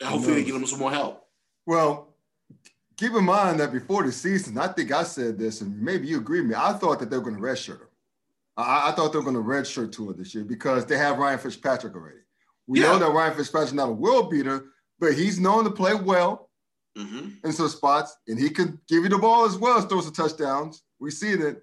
hopefully 0.02 0.36
they 0.36 0.44
give 0.44 0.54
them 0.54 0.66
some 0.66 0.78
more 0.78 0.90
help. 0.90 1.26
Well, 1.66 2.14
keep 2.96 3.12
in 3.12 3.24
mind 3.24 3.60
that 3.60 3.72
before 3.72 4.02
the 4.02 4.12
season, 4.12 4.58
I 4.58 4.68
think 4.68 4.92
I 4.92 5.04
said 5.04 5.38
this, 5.38 5.60
and 5.60 5.80
maybe 5.80 6.06
you 6.06 6.18
agree 6.18 6.40
with 6.40 6.50
me. 6.50 6.56
I 6.56 6.72
thought 6.72 7.00
that 7.00 7.10
they 7.10 7.16
were 7.16 7.22
going 7.22 7.36
to 7.36 7.42
redshirt 7.42 7.80
him. 7.80 7.88
I, 8.56 8.90
I 8.90 8.92
thought 8.92 9.12
they 9.12 9.18
were 9.18 9.24
going 9.24 9.36
to 9.36 9.42
redshirt 9.42 9.92
Tua 9.92 10.14
this 10.14 10.34
year 10.34 10.44
because 10.44 10.86
they 10.86 10.96
have 10.96 11.18
Ryan 11.18 11.38
Fitzpatrick 11.38 11.94
already. 11.94 12.18
We 12.66 12.80
yeah. 12.80 12.92
know 12.92 12.98
that 12.98 13.12
Ryan 13.12 13.36
Fitzpatrick's 13.36 13.72
not 13.72 13.88
a 13.88 13.92
world 13.92 14.30
beater, 14.30 14.66
but 14.98 15.14
he's 15.14 15.40
known 15.40 15.64
to 15.64 15.70
play 15.70 15.94
well 15.94 16.50
mm-hmm. 16.96 17.30
in 17.44 17.52
some 17.52 17.68
spots, 17.68 18.16
and 18.28 18.38
he 18.38 18.50
can 18.50 18.80
give 18.88 19.02
you 19.02 19.08
the 19.08 19.18
ball 19.18 19.44
as 19.44 19.56
well 19.56 19.78
as 19.78 19.84
throw 19.84 20.00
some 20.00 20.12
touchdowns. 20.12 20.82
We 21.00 21.10
see 21.10 21.32
it. 21.32 21.62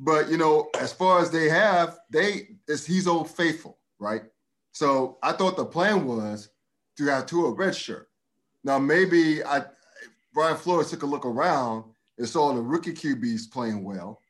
But 0.00 0.30
you 0.30 0.36
know, 0.36 0.68
as 0.78 0.92
far 0.92 1.20
as 1.20 1.30
they 1.30 1.48
have, 1.48 1.98
they 2.10 2.50
is 2.68 2.86
he's 2.86 3.08
old 3.08 3.30
faithful, 3.30 3.78
right? 3.98 4.22
So 4.72 5.18
I 5.22 5.32
thought 5.32 5.56
the 5.56 5.64
plan 5.64 6.06
was 6.06 6.50
to 6.98 7.06
have 7.06 7.26
Tua 7.26 7.52
red 7.52 7.74
shirt. 7.74 8.08
Now 8.62 8.78
maybe 8.78 9.42
I 9.44 9.64
Brian 10.34 10.56
Flores 10.56 10.90
took 10.90 11.02
a 11.02 11.06
look 11.06 11.26
around 11.26 11.84
and 12.18 12.28
saw 12.28 12.52
the 12.52 12.60
rookie 12.60 12.92
QBs 12.92 13.50
playing 13.50 13.82
well, 13.82 14.22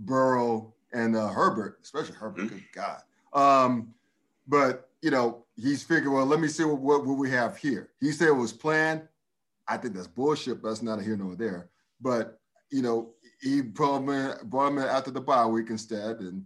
Burrow 0.00 0.73
and 0.94 1.16
uh, 1.16 1.28
Herbert, 1.28 1.80
especially 1.82 2.14
Herbert. 2.14 2.42
Mm-hmm. 2.42 2.56
Good 2.56 2.64
God. 2.72 3.02
Um, 3.34 3.94
but 4.46 4.88
you 5.02 5.10
know, 5.10 5.44
he's 5.56 5.82
figured, 5.82 6.12
well, 6.12 6.24
let 6.24 6.40
me 6.40 6.48
see 6.48 6.64
what, 6.64 6.78
what, 6.78 7.04
what 7.04 7.18
we 7.18 7.30
have 7.30 7.58
here. 7.58 7.90
He 8.00 8.10
said 8.12 8.28
it 8.28 8.32
was 8.32 8.52
planned. 8.52 9.02
I 9.68 9.76
think 9.76 9.94
that's 9.94 10.06
bullshit, 10.06 10.62
but 10.62 10.68
that's 10.68 10.82
not 10.82 10.98
a 10.98 11.02
here 11.02 11.16
nor 11.16 11.36
there. 11.36 11.68
But 12.00 12.38
you 12.70 12.80
know, 12.80 13.10
he 13.40 13.60
brought 13.60 13.98
him 13.98 14.08
in, 14.08 14.34
brought 14.44 14.68
him 14.68 14.78
in 14.78 14.84
after 14.84 15.10
the 15.10 15.20
bye 15.20 15.46
week 15.46 15.68
instead, 15.68 16.20
and 16.20 16.44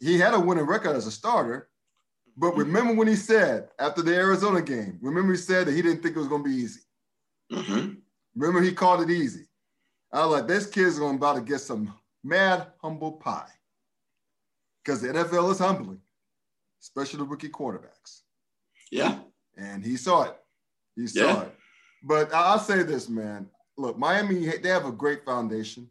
he 0.00 0.18
had 0.18 0.34
a 0.34 0.40
winning 0.40 0.66
record 0.66 0.96
as 0.96 1.06
a 1.06 1.12
starter. 1.12 1.68
But 2.36 2.50
mm-hmm. 2.50 2.60
remember 2.60 2.94
when 2.94 3.08
he 3.08 3.16
said 3.16 3.68
after 3.78 4.02
the 4.02 4.14
Arizona 4.14 4.62
game, 4.62 4.98
remember 5.00 5.32
he 5.32 5.38
said 5.38 5.66
that 5.66 5.74
he 5.74 5.82
didn't 5.82 6.02
think 6.02 6.16
it 6.16 6.20
was 6.20 6.28
going 6.28 6.42
to 6.42 6.48
be 6.48 6.56
easy. 6.56 6.80
Mm-hmm. 7.52 7.94
Remember 8.36 8.60
he 8.60 8.72
called 8.72 9.02
it 9.02 9.10
easy. 9.10 9.46
I 10.12 10.24
was 10.24 10.40
like, 10.40 10.48
this 10.48 10.66
kid's 10.66 10.98
going 10.98 11.16
about 11.16 11.36
to 11.36 11.42
get 11.42 11.60
some 11.60 11.94
mad 12.22 12.66
humble 12.80 13.12
pie 13.12 13.48
because 14.86 15.00
the 15.00 15.08
NFL 15.08 15.50
is 15.50 15.58
humbling, 15.58 16.00
especially 16.80 17.18
the 17.18 17.24
rookie 17.24 17.48
quarterbacks. 17.48 18.20
Yeah. 18.92 19.18
And 19.56 19.84
he 19.84 19.96
saw 19.96 20.24
it. 20.24 20.36
He 20.94 21.08
saw 21.08 21.20
yeah. 21.20 21.42
it. 21.42 21.54
But 22.04 22.32
I'll 22.32 22.60
say 22.60 22.84
this, 22.84 23.08
man. 23.08 23.48
Look, 23.76 23.98
Miami, 23.98 24.46
they 24.46 24.68
have 24.68 24.86
a 24.86 24.92
great 24.92 25.24
foundation. 25.24 25.88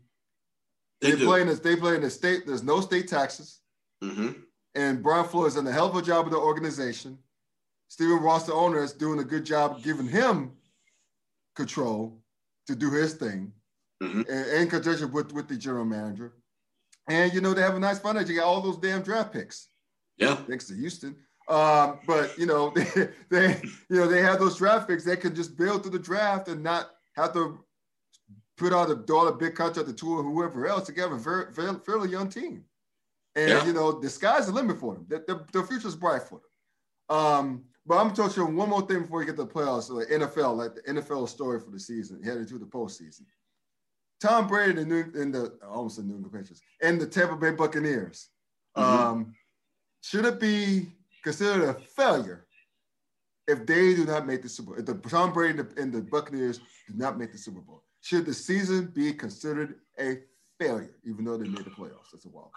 They, 1.01 1.11
they 1.11 1.25
play 1.25 1.41
in 1.41 1.47
this, 1.47 1.59
they 1.59 1.75
play 1.75 1.95
in 1.95 2.01
the 2.01 2.09
state, 2.09 2.47
there's 2.47 2.63
no 2.63 2.79
state 2.79 3.09
taxes. 3.09 3.59
Mm-hmm. 4.01 4.29
And 4.75 5.03
Brian 5.03 5.27
Flores 5.27 5.55
done 5.55 5.67
a 5.67 5.71
hell 5.71 5.87
of 5.87 5.95
a 5.95 6.01
job 6.01 6.25
with 6.25 6.33
the 6.33 6.39
organization. 6.39 7.17
Stephen 7.89 8.21
Ross, 8.21 8.45
the 8.45 8.53
owner, 8.53 8.81
is 8.81 8.93
doing 8.93 9.19
a 9.19 9.23
good 9.23 9.45
job 9.45 9.83
giving 9.83 10.07
him 10.07 10.53
control 11.55 12.17
to 12.67 12.75
do 12.75 12.89
his 12.91 13.13
thing 13.13 13.51
mm-hmm. 14.01 14.21
and, 14.29 14.61
in 14.61 14.69
conjunction 14.69 15.11
with, 15.11 15.33
with 15.33 15.47
the 15.47 15.57
general 15.57 15.85
manager. 15.85 16.33
And 17.07 17.33
you 17.33 17.41
know, 17.41 17.53
they 17.53 17.61
have 17.61 17.75
a 17.75 17.79
nice 17.79 17.99
financial. 17.99 18.33
You 18.33 18.39
got 18.39 18.47
all 18.47 18.61
those 18.61 18.77
damn 18.77 19.01
draft 19.01 19.33
picks. 19.33 19.69
Yeah. 20.17 20.35
Thanks 20.35 20.67
to 20.67 20.75
Houston. 20.75 21.15
Um, 21.47 21.99
but 22.07 22.37
you 22.37 22.45
know, 22.45 22.69
they, 22.75 23.09
they 23.29 23.61
you 23.89 23.97
know 23.97 24.07
they 24.07 24.21
have 24.21 24.39
those 24.39 24.57
draft 24.57 24.87
picks. 24.87 25.03
They 25.03 25.17
can 25.17 25.35
just 25.35 25.57
build 25.57 25.83
through 25.83 25.91
the 25.91 25.99
draft 25.99 26.47
and 26.47 26.63
not 26.63 26.89
have 27.15 27.33
to 27.33 27.59
put 28.57 28.73
out 28.73 28.89
a 28.89 28.95
dollar 28.95 29.33
big 29.33 29.55
contract 29.55 29.87
to 29.89 29.93
two 29.93 30.17
or 30.17 30.23
whoever 30.23 30.67
else 30.67 30.87
to 30.87 31.01
have 31.01 31.11
a 31.11 31.17
very, 31.17 31.51
very 31.53 31.75
fairly 31.85 32.09
young 32.09 32.29
team. 32.29 32.63
And 33.35 33.49
yeah. 33.49 33.65
you 33.65 33.73
know, 33.73 33.99
the 33.99 34.09
sky's 34.09 34.47
the 34.47 34.53
limit 34.53 34.79
for 34.79 34.93
them. 34.93 35.05
The, 35.09 35.23
the, 35.27 35.45
the 35.51 35.67
future's 35.67 35.95
bright 35.95 36.23
for 36.23 36.39
them. 37.09 37.17
Um, 37.17 37.63
but 37.85 37.97
I'm 37.97 38.13
talking 38.13 38.43
you 38.43 38.45
one 38.49 38.69
more 38.69 38.81
thing 38.81 39.01
before 39.01 39.19
we 39.19 39.25
get 39.25 39.35
to 39.35 39.43
the 39.43 39.49
playoffs. 39.49 39.89
Like 39.89 40.07
NFL, 40.07 40.57
like 40.57 40.75
the 40.75 40.81
NFL 40.93 41.27
story 41.29 41.59
for 41.59 41.69
the 41.69 41.79
season, 41.79 42.23
headed 42.23 42.47
to 42.47 42.57
the 42.57 42.65
postseason. 42.65 43.23
Tom 44.21 44.47
Brady 44.47 44.81
in 44.81 44.89
the, 44.89 45.21
in 45.21 45.31
the 45.31 45.57
almost 45.67 45.97
the 45.97 46.03
New 46.03 46.15
England 46.15 46.33
Patriots 46.33 46.61
and 46.81 46.99
the 46.99 47.05
Tampa 47.05 47.35
Bay 47.35 47.51
Buccaneers. 47.51 48.29
Mm-hmm. 48.77 49.07
Um, 49.07 49.35
should 50.01 50.25
it 50.25 50.39
be 50.39 50.87
considered 51.23 51.69
a 51.69 51.73
failure 51.73 52.45
if 53.47 53.65
they 53.65 53.95
do 53.95 54.05
not 54.05 54.25
make 54.25 54.41
the 54.41 54.49
Super 54.49 54.71
Bowl? 54.71 54.79
If 54.79 54.85
the 54.85 55.09
Tom 55.09 55.33
Brady 55.33 55.59
and 55.59 55.69
the, 55.69 55.81
and 55.81 55.93
the 55.93 56.01
Buccaneers 56.01 56.59
do 56.59 56.93
not 56.95 57.17
make 57.17 57.31
the 57.31 57.37
Super 57.37 57.61
Bowl, 57.61 57.83
should 58.01 58.25
the 58.25 58.33
season 58.33 58.91
be 58.93 59.13
considered 59.13 59.75
a 59.99 60.19
failure, 60.59 60.95
even 61.03 61.25
though 61.25 61.37
they 61.37 61.47
made 61.47 61.65
the 61.65 61.71
playoffs? 61.71 62.11
That's 62.11 62.25
a 62.25 62.29
wild. 62.29 62.51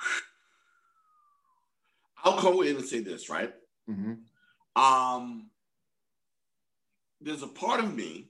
I'll 2.22 2.40
go 2.40 2.62
in 2.62 2.76
and 2.76 2.84
say 2.84 3.00
this, 3.00 3.30
right? 3.30 3.52
Mm-hmm. 3.88 4.82
Um, 4.82 5.50
there's 7.20 7.42
a 7.42 7.48
part 7.48 7.80
of 7.80 7.94
me 7.94 8.28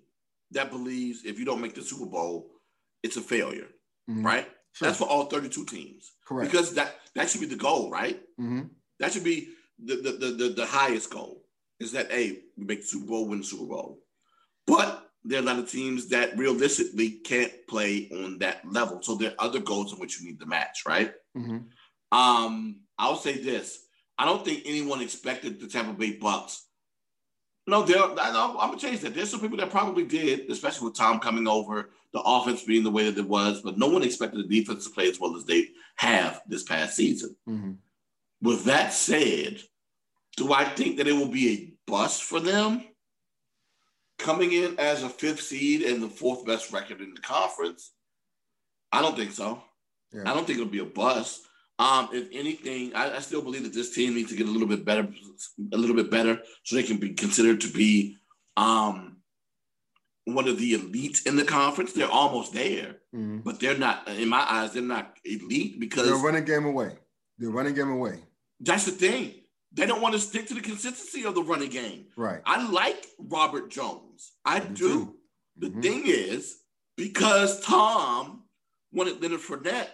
that 0.52 0.70
believes 0.70 1.24
if 1.24 1.38
you 1.38 1.44
don't 1.44 1.60
make 1.60 1.74
the 1.74 1.82
Super 1.82 2.06
Bowl, 2.06 2.50
it's 3.02 3.16
a 3.16 3.20
failure, 3.20 3.68
mm-hmm. 4.10 4.24
right? 4.24 4.48
Sure. 4.72 4.88
That's 4.88 4.98
for 4.98 5.08
all 5.08 5.24
32 5.24 5.64
teams. 5.64 6.12
Correct. 6.26 6.50
Because 6.50 6.74
that 6.74 6.94
that 7.14 7.28
should 7.28 7.40
be 7.40 7.46
the 7.46 7.56
goal, 7.56 7.90
right? 7.90 8.20
Mm-hmm. 8.40 8.62
That 9.00 9.12
should 9.12 9.24
be 9.24 9.48
the, 9.82 9.96
the, 9.96 10.12
the, 10.12 10.30
the, 10.32 10.48
the 10.50 10.66
highest 10.66 11.10
goal 11.10 11.42
is 11.80 11.92
that, 11.92 12.10
hey, 12.10 12.40
we 12.56 12.64
make 12.64 12.80
the 12.80 12.86
Super 12.86 13.06
Bowl, 13.06 13.28
win 13.28 13.38
the 13.38 13.44
Super 13.44 13.66
Bowl. 13.66 14.00
But 14.66 15.08
there 15.24 15.38
are 15.38 15.42
a 15.42 15.46
lot 15.46 15.58
of 15.58 15.70
teams 15.70 16.08
that 16.08 16.36
realistically 16.36 17.10
can't 17.10 17.52
play 17.68 18.08
on 18.12 18.38
that 18.38 18.60
level. 18.70 19.00
So 19.02 19.14
there 19.14 19.30
are 19.30 19.46
other 19.46 19.60
goals 19.60 19.92
in 19.92 19.98
which 19.98 20.20
you 20.20 20.26
need 20.26 20.40
to 20.40 20.46
match, 20.46 20.82
right? 20.86 21.12
Mm-hmm. 21.36 21.58
Um, 22.16 22.80
I'll 22.98 23.16
say 23.16 23.38
this. 23.38 23.78
I 24.16 24.24
don't 24.24 24.44
think 24.44 24.62
anyone 24.64 25.00
expected 25.00 25.60
the 25.60 25.68
Tampa 25.68 25.92
Bay 25.92 26.12
Bucks. 26.12 26.64
No, 27.68 27.82
there. 27.82 28.02
I'm 28.02 28.14
gonna 28.14 28.78
change 28.78 29.00
that. 29.00 29.14
There's 29.14 29.30
some 29.30 29.40
people 29.40 29.58
that 29.58 29.70
probably 29.70 30.04
did, 30.04 30.50
especially 30.50 30.88
with 30.88 30.96
Tom 30.96 31.20
coming 31.20 31.46
over, 31.46 31.90
the 32.14 32.20
offense 32.24 32.62
being 32.64 32.82
the 32.82 32.90
way 32.90 33.10
that 33.10 33.18
it 33.18 33.28
was, 33.28 33.60
but 33.60 33.76
no 33.76 33.88
one 33.88 34.02
expected 34.02 34.38
the 34.48 34.60
defense 34.60 34.84
to 34.84 34.90
play 34.90 35.08
as 35.10 35.20
well 35.20 35.36
as 35.36 35.44
they 35.44 35.68
have 35.96 36.40
this 36.48 36.62
past 36.62 36.96
season. 36.96 37.36
Mm-hmm. 37.46 37.72
With 38.40 38.64
that 38.64 38.94
said, 38.94 39.60
do 40.38 40.54
I 40.54 40.64
think 40.64 40.96
that 40.96 41.08
it 41.08 41.12
will 41.12 41.28
be 41.28 41.50
a 41.50 41.74
bust 41.90 42.22
for 42.22 42.40
them 42.40 42.84
coming 44.18 44.52
in 44.52 44.78
as 44.78 45.02
a 45.02 45.10
fifth 45.10 45.42
seed 45.42 45.82
and 45.82 46.02
the 46.02 46.08
fourth 46.08 46.46
best 46.46 46.72
record 46.72 47.02
in 47.02 47.12
the 47.12 47.20
conference? 47.20 47.92
I 48.92 49.02
don't 49.02 49.14
think 49.14 49.32
so. 49.32 49.62
Yeah. 50.14 50.22
I 50.22 50.32
don't 50.32 50.46
think 50.46 50.58
it'll 50.58 50.70
be 50.70 50.78
a 50.78 50.86
bust. 50.86 51.47
Um, 51.78 52.08
if 52.12 52.28
anything, 52.32 52.92
I, 52.94 53.16
I, 53.16 53.18
still 53.20 53.40
believe 53.40 53.62
that 53.62 53.72
this 53.72 53.94
team 53.94 54.14
needs 54.14 54.30
to 54.30 54.36
get 54.36 54.48
a 54.48 54.50
little 54.50 54.66
bit 54.66 54.84
better, 54.84 55.06
a 55.72 55.76
little 55.76 55.94
bit 55.94 56.10
better, 56.10 56.40
so 56.64 56.74
they 56.74 56.82
can 56.82 56.96
be 56.96 57.10
considered 57.10 57.60
to 57.60 57.68
be 57.68 58.16
um, 58.56 59.18
one 60.24 60.48
of 60.48 60.58
the 60.58 60.74
elites 60.74 61.24
in 61.24 61.36
the 61.36 61.44
conference. 61.44 61.92
They're 61.92 62.10
almost 62.10 62.52
there, 62.52 62.96
mm-hmm. 63.14 63.38
but 63.38 63.60
they're 63.60 63.78
not. 63.78 64.08
In 64.08 64.28
my 64.28 64.44
eyes, 64.48 64.72
they're 64.72 64.82
not 64.82 65.14
elite 65.24 65.78
because 65.78 66.06
they're 66.06 66.16
running 66.16 66.44
game 66.44 66.64
away. 66.64 66.96
They're 67.38 67.50
running 67.50 67.74
game 67.74 67.92
away. 67.92 68.24
That's 68.58 68.84
the 68.84 68.90
thing. 68.90 69.34
They 69.72 69.86
don't 69.86 70.02
want 70.02 70.14
to 70.14 70.20
stick 70.20 70.48
to 70.48 70.54
the 70.54 70.60
consistency 70.60 71.24
of 71.24 71.36
the 71.36 71.42
running 71.42 71.70
game. 71.70 72.06
Right. 72.16 72.40
I 72.44 72.68
like 72.68 73.06
Robert 73.20 73.70
Jones. 73.70 74.32
I 74.44 74.60
do. 74.60 75.14
The 75.58 75.68
mm-hmm. 75.68 75.80
thing 75.80 76.02
is, 76.06 76.58
because 76.96 77.60
Tom 77.60 78.44
wanted 78.92 79.22
Leonard 79.22 79.40
Fournette 79.40 79.88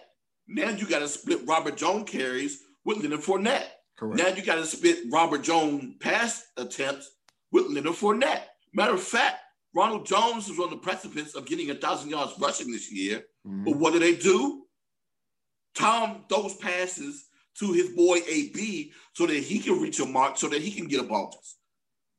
now 0.47 0.69
you 0.69 0.87
got 0.87 0.99
to 0.99 1.07
split 1.07 1.41
Robert 1.45 1.77
Jones 1.77 2.09
carries 2.09 2.61
with 2.83 2.97
Leonard 3.01 3.21
Fournette. 3.21 3.67
Correct. 3.97 4.17
Now 4.17 4.27
you 4.27 4.43
got 4.43 4.55
to 4.55 4.65
split 4.65 4.99
Robert 5.11 5.41
Jones 5.41 5.95
pass 5.99 6.47
attempts 6.57 7.09
with 7.51 7.67
Leonard 7.67 7.93
Fournette. 7.93 8.43
Matter 8.73 8.93
of 8.93 9.01
fact, 9.01 9.39
Ronald 9.73 10.05
Jones 10.05 10.49
was 10.49 10.59
on 10.59 10.69
the 10.69 10.77
precipice 10.77 11.35
of 11.35 11.45
getting 11.45 11.69
a 11.69 11.75
thousand 11.75 12.09
yards 12.09 12.33
rushing 12.39 12.71
this 12.71 12.91
year. 12.91 13.23
Mm-hmm. 13.45 13.65
But 13.65 13.77
what 13.77 13.93
do 13.93 13.99
they 13.99 14.15
do? 14.15 14.63
Tom 15.75 16.25
throws 16.29 16.55
passes 16.55 17.25
to 17.59 17.71
his 17.73 17.89
boy 17.89 18.19
AB 18.27 18.91
so 19.13 19.25
that 19.25 19.35
he 19.35 19.59
can 19.59 19.81
reach 19.81 19.99
a 19.99 20.05
mark 20.05 20.37
so 20.37 20.47
that 20.49 20.61
he 20.61 20.71
can 20.71 20.87
get 20.87 21.01
a 21.01 21.03
bonus. 21.03 21.57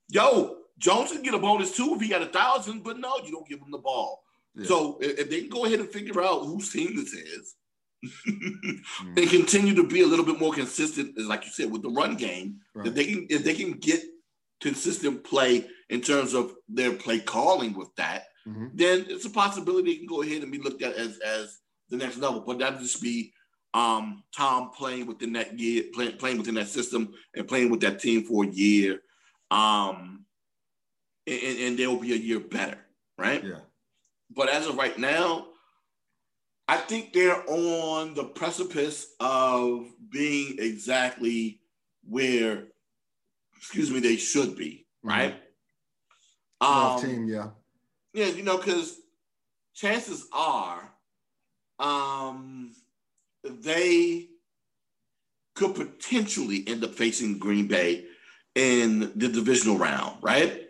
Yo, 0.08 0.56
Jones 0.78 1.12
can 1.12 1.22
get 1.22 1.34
a 1.34 1.38
bonus 1.38 1.76
too 1.76 1.94
if 1.94 2.00
he 2.00 2.08
got 2.08 2.22
a 2.22 2.26
thousand, 2.26 2.84
but 2.84 2.98
no, 2.98 3.16
you 3.24 3.32
don't 3.32 3.48
give 3.48 3.60
him 3.60 3.70
the 3.70 3.78
ball. 3.78 4.22
Yeah. 4.54 4.66
So 4.66 4.98
if 5.00 5.28
they 5.30 5.40
can 5.42 5.50
go 5.50 5.64
ahead 5.64 5.80
and 5.80 5.88
figure 5.88 6.22
out 6.22 6.44
whose 6.44 6.70
team 6.70 6.96
this 6.96 7.12
is, 7.12 7.54
mm-hmm. 8.04 9.18
and 9.18 9.30
continue 9.30 9.74
to 9.74 9.86
be 9.86 10.02
a 10.02 10.06
little 10.06 10.24
bit 10.24 10.38
more 10.38 10.52
consistent, 10.52 11.18
as 11.18 11.26
like 11.26 11.44
you 11.44 11.50
said, 11.50 11.70
with 11.70 11.82
the 11.82 11.90
run 11.90 12.16
game. 12.16 12.60
Right. 12.74 12.88
If 12.88 12.94
they 12.94 13.04
can, 13.04 13.26
if 13.30 13.44
they 13.44 13.54
can 13.54 13.72
get 13.72 14.00
consistent 14.60 15.24
play 15.24 15.66
in 15.90 16.00
terms 16.00 16.34
of 16.34 16.52
their 16.68 16.92
play 16.94 17.20
calling 17.20 17.74
with 17.74 17.94
that, 17.96 18.24
mm-hmm. 18.46 18.68
then 18.74 19.06
it's 19.08 19.24
a 19.24 19.30
possibility 19.30 19.92
they 19.92 19.98
can 19.98 20.06
go 20.06 20.22
ahead 20.22 20.42
and 20.42 20.52
be 20.52 20.58
looked 20.58 20.82
at 20.82 20.94
as 20.94 21.18
as 21.18 21.58
the 21.90 21.96
next 21.96 22.18
level. 22.18 22.40
But 22.40 22.58
that'd 22.58 22.80
just 22.80 23.02
be 23.02 23.32
um, 23.74 24.24
Tom 24.34 24.70
playing 24.70 25.06
within 25.06 25.32
that 25.34 25.58
year, 25.58 25.84
play, 25.94 26.10
playing 26.12 26.38
within 26.38 26.54
that 26.54 26.68
system, 26.68 27.12
and 27.34 27.46
playing 27.46 27.70
with 27.70 27.80
that 27.80 28.00
team 28.00 28.24
for 28.24 28.44
a 28.44 28.48
year, 28.48 29.00
um, 29.50 30.24
and, 31.26 31.58
and 31.58 31.78
they'll 31.78 31.98
be 31.98 32.12
a 32.12 32.16
year 32.16 32.40
better, 32.40 32.78
right? 33.18 33.44
Yeah. 33.44 33.60
But 34.34 34.48
as 34.48 34.66
of 34.66 34.76
right 34.76 34.98
now, 34.98 35.48
I 36.68 36.78
think 36.78 37.12
they're 37.12 37.42
on 37.48 38.14
the 38.14 38.24
precipice 38.24 39.14
of 39.20 39.86
being 40.10 40.56
exactly 40.58 41.60
where, 42.08 42.64
excuse 43.56 43.90
me, 43.90 44.00
they 44.00 44.16
should 44.16 44.56
be, 44.56 44.86
mm-hmm. 45.04 45.08
right? 45.08 45.34
Mm-hmm. 46.62 46.96
Um, 46.96 47.02
team, 47.02 47.28
yeah. 47.28 47.48
Yeah, 48.12 48.26
you 48.26 48.42
know, 48.42 48.56
because 48.56 48.98
chances 49.74 50.26
are 50.32 50.90
um, 51.78 52.74
they 53.44 54.28
could 55.54 55.74
potentially 55.74 56.64
end 56.66 56.82
up 56.82 56.94
facing 56.94 57.38
Green 57.38 57.68
Bay 57.68 58.06
in 58.54 59.12
the 59.14 59.28
divisional 59.28 59.78
round, 59.78 60.16
right? 60.22 60.68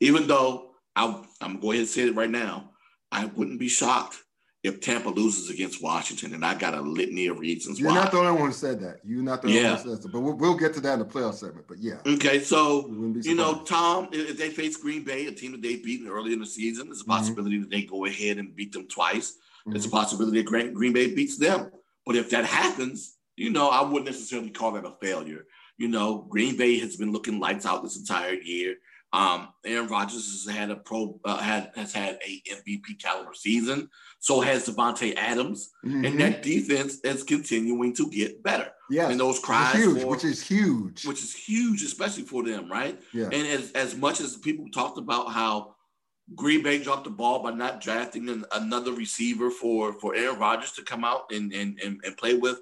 Even 0.00 0.26
though 0.26 0.70
I, 0.96 1.22
I'm 1.40 1.52
going 1.52 1.56
to 1.56 1.60
go 1.60 1.70
ahead 1.70 1.80
and 1.80 1.88
say 1.88 2.02
it 2.08 2.16
right 2.16 2.30
now, 2.30 2.70
I 3.12 3.26
wouldn't 3.26 3.60
be 3.60 3.68
shocked 3.68 4.23
if 4.64 4.80
Tampa 4.80 5.10
loses 5.10 5.50
against 5.50 5.82
Washington, 5.82 6.32
and 6.32 6.44
I 6.44 6.54
got 6.54 6.72
a 6.72 6.80
litany 6.80 7.26
of 7.26 7.38
reasons 7.38 7.78
You're 7.78 7.90
why. 7.90 7.96
not 7.96 8.10
the 8.10 8.16
only 8.16 8.32
one 8.32 8.46
who 8.46 8.52
said 8.52 8.80
that. 8.80 8.96
You're 9.04 9.22
not 9.22 9.42
the 9.42 9.48
only 9.48 9.60
yeah. 9.60 9.74
one 9.74 9.82
who 9.82 9.90
said 9.90 10.02
that. 10.02 10.08
But 10.10 10.20
we'll, 10.20 10.36
we'll, 10.36 10.56
get 10.56 10.72
to 10.74 10.80
that 10.80 10.94
in 10.94 10.98
the 11.00 11.04
playoff 11.04 11.34
segment. 11.34 11.66
But 11.68 11.78
yeah. 11.78 11.98
Okay, 12.06 12.40
so 12.40 12.88
you 13.22 13.34
know, 13.34 13.62
Tom, 13.64 14.08
if 14.10 14.38
they 14.38 14.48
face 14.48 14.78
Green 14.78 15.04
Bay, 15.04 15.26
a 15.26 15.32
team 15.32 15.52
that 15.52 15.60
they've 15.60 15.84
beaten 15.84 16.08
early 16.08 16.32
in 16.32 16.40
the 16.40 16.46
season, 16.46 16.86
there's 16.86 17.02
a 17.02 17.02
mm-hmm. 17.02 17.12
possibility 17.12 17.56
mm-hmm. 17.56 17.64
that 17.64 17.70
they 17.70 17.82
go 17.82 18.06
ahead 18.06 18.38
and 18.38 18.56
beat 18.56 18.72
them 18.72 18.88
twice. 18.88 19.32
Mm-hmm. 19.32 19.72
There's 19.72 19.84
a 19.84 19.90
possibility 19.90 20.42
that 20.42 20.46
Green 20.74 20.92
Bay 20.94 21.14
beats 21.14 21.36
them. 21.36 21.70
But 22.06 22.16
if 22.16 22.30
that 22.30 22.46
happens, 22.46 23.18
you 23.36 23.50
know, 23.50 23.68
I 23.68 23.82
wouldn't 23.82 24.06
necessarily 24.06 24.50
call 24.50 24.72
that 24.72 24.86
a 24.86 24.92
failure. 25.00 25.44
You 25.76 25.88
know, 25.88 26.24
Green 26.30 26.56
Bay 26.56 26.78
has 26.78 26.96
been 26.96 27.12
looking 27.12 27.38
lights 27.38 27.66
out 27.66 27.82
this 27.82 27.98
entire 27.98 28.34
year. 28.34 28.76
Um, 29.14 29.50
Aaron 29.64 29.86
Rodgers 29.86 30.44
has 30.44 30.52
had 30.52 30.70
a 30.70 30.76
pro 30.76 31.20
uh, 31.24 31.36
had 31.36 31.70
has 31.76 31.92
had 31.92 32.18
a 32.26 32.42
MVP 32.50 33.00
caliber 33.00 33.32
season. 33.32 33.88
So 34.18 34.40
has 34.40 34.66
Davante 34.66 35.14
Adams, 35.16 35.70
mm-hmm. 35.86 36.04
and 36.04 36.20
that 36.20 36.42
defense 36.42 36.98
is 37.04 37.22
continuing 37.22 37.94
to 37.94 38.10
get 38.10 38.42
better. 38.42 38.72
Yeah, 38.90 39.10
and 39.10 39.20
those 39.20 39.38
cries, 39.38 39.76
huge, 39.76 40.02
for, 40.02 40.08
which 40.08 40.24
is 40.24 40.42
huge, 40.42 41.06
which 41.06 41.22
is 41.22 41.32
huge, 41.32 41.84
especially 41.84 42.24
for 42.24 42.42
them, 42.42 42.68
right? 42.68 43.00
Yeah. 43.12 43.26
And 43.26 43.46
as 43.46 43.70
as 43.72 43.96
much 43.96 44.20
as 44.20 44.36
people 44.36 44.66
talked 44.74 44.98
about 44.98 45.30
how 45.30 45.76
Green 46.34 46.64
Bay 46.64 46.82
dropped 46.82 47.04
the 47.04 47.10
ball 47.10 47.40
by 47.40 47.52
not 47.52 47.80
drafting 47.80 48.28
an, 48.28 48.44
another 48.50 48.92
receiver 48.92 49.48
for 49.48 49.92
for 49.92 50.16
Aaron 50.16 50.40
Rodgers 50.40 50.72
to 50.72 50.82
come 50.82 51.04
out 51.04 51.30
and 51.30 51.52
and 51.52 51.78
and, 51.84 52.00
and 52.04 52.16
play 52.16 52.34
with, 52.34 52.58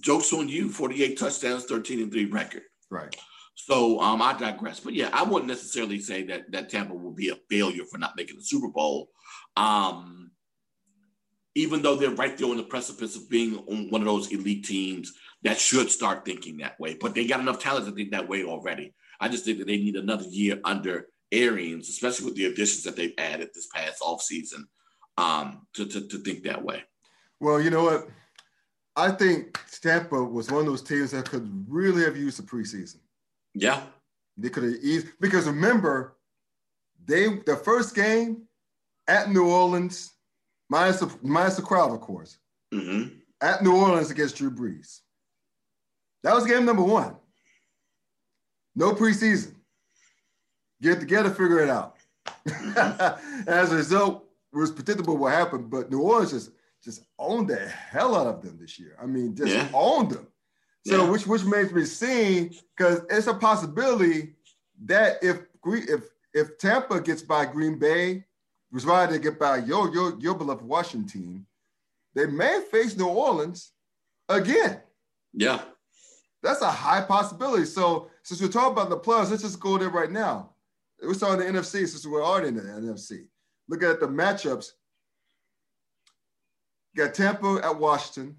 jokes 0.00 0.32
on 0.32 0.48
you, 0.48 0.70
forty 0.70 1.04
eight 1.04 1.18
touchdowns, 1.18 1.66
thirteen 1.66 2.00
and 2.00 2.10
three 2.10 2.24
record. 2.24 2.62
Right. 2.90 3.14
So 3.54 4.00
um, 4.00 4.22
I 4.22 4.36
digress. 4.36 4.80
But 4.80 4.94
yeah, 4.94 5.10
I 5.12 5.22
wouldn't 5.22 5.48
necessarily 5.48 6.00
say 6.00 6.22
that 6.24 6.50
that 6.52 6.68
Tampa 6.68 6.94
will 6.94 7.12
be 7.12 7.28
a 7.28 7.36
failure 7.50 7.84
for 7.84 7.98
not 7.98 8.16
making 8.16 8.36
the 8.36 8.44
Super 8.44 8.68
Bowl. 8.68 9.10
Um, 9.56 10.30
even 11.54 11.82
though 11.82 11.96
they're 11.96 12.10
right 12.10 12.36
there 12.36 12.48
on 12.48 12.56
the 12.56 12.62
precipice 12.62 13.14
of 13.14 13.28
being 13.28 13.54
one 13.90 14.00
of 14.00 14.06
those 14.06 14.32
elite 14.32 14.64
teams 14.64 15.12
that 15.42 15.58
should 15.58 15.90
start 15.90 16.24
thinking 16.24 16.56
that 16.58 16.78
way. 16.80 16.96
But 16.98 17.14
they 17.14 17.26
got 17.26 17.40
enough 17.40 17.58
talent 17.58 17.86
to 17.86 17.92
think 17.92 18.10
that 18.12 18.28
way 18.28 18.44
already. 18.44 18.94
I 19.20 19.28
just 19.28 19.44
think 19.44 19.58
that 19.58 19.66
they 19.66 19.76
need 19.76 19.96
another 19.96 20.24
year 20.24 20.60
under 20.64 21.08
Arians, 21.30 21.88
especially 21.88 22.26
with 22.26 22.36
the 22.36 22.46
additions 22.46 22.84
that 22.84 22.96
they've 22.96 23.14
added 23.18 23.50
this 23.54 23.68
past 23.74 24.02
offseason, 24.02 24.64
um, 25.18 25.66
to, 25.74 25.86
to, 25.86 26.08
to 26.08 26.18
think 26.18 26.44
that 26.44 26.64
way. 26.64 26.84
Well, 27.38 27.60
you 27.60 27.70
know 27.70 27.84
what? 27.84 28.08
I 28.96 29.10
think 29.10 29.58
Tampa 29.82 30.22
was 30.22 30.50
one 30.50 30.60
of 30.60 30.66
those 30.66 30.82
teams 30.82 31.10
that 31.10 31.28
could 31.28 31.50
really 31.68 32.02
have 32.02 32.16
used 32.16 32.38
the 32.38 32.42
preseason. 32.42 32.98
Yeah. 33.54 33.82
They 34.36 34.48
could 34.48 34.64
have 34.64 34.74
eased 34.82 35.08
because 35.20 35.46
remember, 35.46 36.16
they 37.04 37.28
the 37.46 37.56
first 37.56 37.94
game 37.94 38.42
at 39.06 39.30
New 39.30 39.48
Orleans, 39.48 40.12
minus 40.70 41.00
the 41.00 41.14
minus 41.22 41.56
the 41.56 41.62
crowd, 41.62 41.92
of 41.92 42.00
course, 42.00 42.38
mm-hmm. 42.72 43.14
at 43.40 43.62
New 43.62 43.76
Orleans 43.76 44.10
against 44.10 44.36
Drew 44.36 44.50
Brees. 44.50 45.00
That 46.22 46.34
was 46.34 46.46
game 46.46 46.64
number 46.64 46.82
one. 46.82 47.16
No 48.74 48.92
preseason. 48.92 49.54
Get 50.80 51.00
together, 51.00 51.30
figure 51.30 51.60
it 51.60 51.68
out. 51.68 51.96
As 53.46 53.72
a 53.72 53.76
result, 53.76 54.24
it 54.52 54.56
was 54.56 54.70
predictable 54.70 55.16
what 55.16 55.32
happened, 55.32 55.70
but 55.70 55.90
New 55.90 56.00
Orleans 56.00 56.30
just 56.30 56.50
just 56.82 57.04
owned 57.18 57.48
the 57.48 57.68
hell 57.68 58.16
out 58.16 58.26
of 58.26 58.42
them 58.42 58.58
this 58.60 58.78
year. 58.78 58.96
I 59.00 59.06
mean, 59.06 59.36
just 59.36 59.52
yeah. 59.52 59.68
owned 59.72 60.10
them. 60.10 60.26
So 60.86 61.04
yeah. 61.04 61.10
which 61.10 61.26
which 61.26 61.44
makes 61.44 61.72
me 61.72 61.84
see 61.84 62.58
because 62.76 63.02
it's 63.08 63.28
a 63.28 63.34
possibility 63.34 64.34
that 64.84 65.22
if 65.22 65.38
if 65.64 66.00
if 66.34 66.58
Tampa 66.58 67.00
gets 67.00 67.22
by 67.22 67.44
Green 67.44 67.78
Bay, 67.78 68.24
was 68.72 68.86
right 68.86 69.08
to 69.08 69.18
get 69.18 69.38
by 69.38 69.58
your 69.58 69.92
your 69.92 70.18
your 70.18 70.34
beloved 70.34 70.64
Washington 70.64 71.08
team, 71.08 71.46
they 72.14 72.26
may 72.26 72.62
face 72.70 72.96
New 72.96 73.06
Orleans 73.06 73.72
again. 74.28 74.80
Yeah. 75.32 75.60
That's 76.42 76.62
a 76.62 76.70
high 76.70 77.02
possibility. 77.02 77.66
So 77.66 78.10
since 78.24 78.40
we're 78.40 78.48
talking 78.48 78.72
about 78.72 78.90
the 78.90 78.96
plus, 78.96 79.30
let's 79.30 79.42
just 79.42 79.60
go 79.60 79.78
there 79.78 79.90
right 79.90 80.10
now. 80.10 80.50
We're 81.00 81.14
starting 81.14 81.52
the 81.52 81.60
NFC 81.60 81.86
since 81.86 82.06
we're 82.06 82.24
already 82.24 82.48
in 82.48 82.56
the 82.56 82.62
NFC. 82.62 83.26
Look 83.68 83.82
at 83.82 84.00
the 84.00 84.08
matchups. 84.08 84.72
You 86.94 87.04
got 87.04 87.14
Tampa 87.14 87.60
at 87.62 87.78
Washington, 87.78 88.36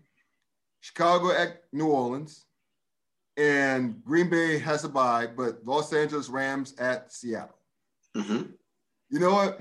Chicago 0.84 1.32
at 1.32 1.64
New 1.72 1.88
Orleans, 1.88 2.46
and 3.38 4.04
Green 4.04 4.30
Bay 4.30 4.60
has 4.60 4.84
a 4.84 4.90
bye, 4.90 5.26
but 5.26 5.66
Los 5.66 5.94
Angeles 5.94 6.28
Rams 6.28 6.76
at 6.78 7.10
Seattle. 7.10 7.58
Mm-hmm. 8.18 8.52
You 9.10 9.20
know 9.20 9.32
what? 9.32 9.60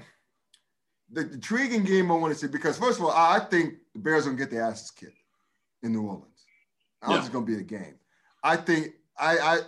The, 1.12 1.20
intriguing 1.20 1.84
game 1.84 2.10
I 2.10 2.16
want 2.16 2.32
to 2.32 2.38
see 2.38 2.48
because 2.48 2.76
first 2.76 2.98
of 2.98 3.04
all, 3.04 3.12
I 3.12 3.38
think 3.38 3.74
the 3.94 4.00
Bears 4.00 4.26
are 4.26 4.30
gonna 4.30 4.38
get 4.38 4.50
their 4.50 4.64
asses 4.64 4.90
kicked 4.90 5.16
in 5.84 5.92
New 5.92 6.02
Orleans. 6.02 6.26
I 7.00 7.06
yeah. 7.06 7.12
think 7.12 7.24
it's 7.26 7.32
gonna 7.32 7.46
be 7.46 7.58
a 7.58 7.62
game. 7.62 7.94
I 8.42 8.56
think 8.56 8.94
I 9.16 9.38
I 9.38 9.60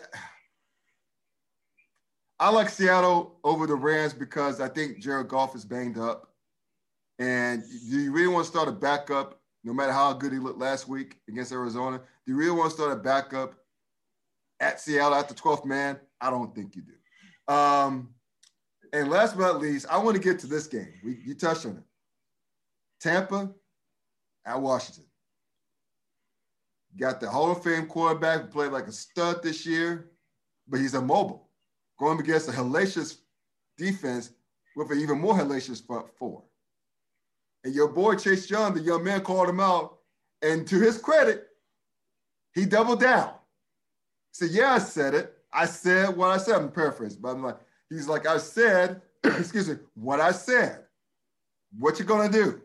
I 2.40 2.50
like 2.50 2.68
Seattle 2.68 3.38
over 3.44 3.68
the 3.68 3.76
Rams 3.76 4.12
because 4.12 4.60
I 4.60 4.68
think 4.68 4.98
Jared 4.98 5.28
Goff 5.28 5.54
is 5.54 5.64
banged 5.64 5.98
up. 5.98 6.30
And 7.20 7.62
do 7.88 8.00
you 8.00 8.10
really 8.10 8.26
want 8.26 8.44
to 8.44 8.50
start 8.50 8.66
a 8.66 8.72
backup 8.72 9.38
no 9.64 9.72
matter 9.72 9.92
how 9.92 10.12
good 10.12 10.32
he 10.32 10.38
looked 10.38 10.58
last 10.58 10.86
week 10.86 11.16
against 11.28 11.50
Arizona. 11.50 11.98
Do 11.98 12.32
you 12.32 12.38
really 12.38 12.56
want 12.56 12.70
to 12.70 12.76
start 12.76 12.92
a 12.92 12.96
backup 12.96 13.54
at 14.60 14.78
Seattle 14.78 15.14
at 15.14 15.28
the 15.28 15.34
12th 15.34 15.64
man? 15.64 15.98
I 16.20 16.30
don't 16.30 16.54
think 16.54 16.76
you 16.76 16.82
do. 16.82 17.52
Um, 17.52 18.10
and 18.92 19.10
last 19.10 19.36
but 19.36 19.42
not 19.42 19.60
least, 19.60 19.86
I 19.90 19.98
want 19.98 20.16
to 20.16 20.22
get 20.22 20.38
to 20.40 20.46
this 20.46 20.66
game. 20.66 20.92
We, 21.02 21.18
you 21.24 21.34
touched 21.34 21.64
on 21.66 21.78
it. 21.78 21.82
Tampa 23.00 23.50
at 24.46 24.60
Washington. 24.60 25.04
Got 26.96 27.20
the 27.20 27.28
Hall 27.28 27.50
of 27.50 27.64
Fame 27.64 27.86
quarterback 27.86 28.42
who 28.42 28.46
played 28.48 28.70
like 28.70 28.86
a 28.86 28.92
stud 28.92 29.42
this 29.42 29.66
year, 29.66 30.10
but 30.68 30.78
he's 30.78 30.94
immobile, 30.94 31.48
going 31.98 32.20
against 32.20 32.48
a 32.48 32.52
hellacious 32.52 33.16
defense 33.76 34.30
with 34.76 34.90
an 34.92 35.00
even 35.00 35.18
more 35.18 35.34
hellacious 35.34 35.84
front 35.84 36.06
four. 36.16 36.44
And 37.64 37.74
your 37.74 37.88
boy 37.88 38.14
Chase 38.16 38.48
Young, 38.50 38.74
the 38.74 38.80
young 38.80 39.02
man, 39.02 39.22
called 39.22 39.48
him 39.48 39.60
out. 39.60 39.98
And 40.42 40.66
to 40.68 40.78
his 40.78 40.98
credit, 40.98 41.48
he 42.54 42.66
doubled 42.66 43.00
down. 43.00 43.30
He 44.32 44.46
said, 44.46 44.50
Yeah, 44.50 44.74
I 44.74 44.78
said 44.78 45.14
it. 45.14 45.34
I 45.52 45.66
said 45.66 46.16
what 46.16 46.30
I 46.30 46.36
said. 46.36 46.56
I'm 46.56 46.70
paraphrasing, 46.70 47.20
but 47.22 47.30
I'm 47.30 47.42
like, 47.42 47.56
he's 47.88 48.08
like, 48.08 48.26
I 48.26 48.38
said, 48.38 49.00
excuse 49.24 49.68
me, 49.68 49.76
what 49.94 50.20
I 50.20 50.32
said. 50.32 50.80
What 51.78 51.98
you 51.98 52.04
gonna 52.04 52.30
do? 52.30 52.60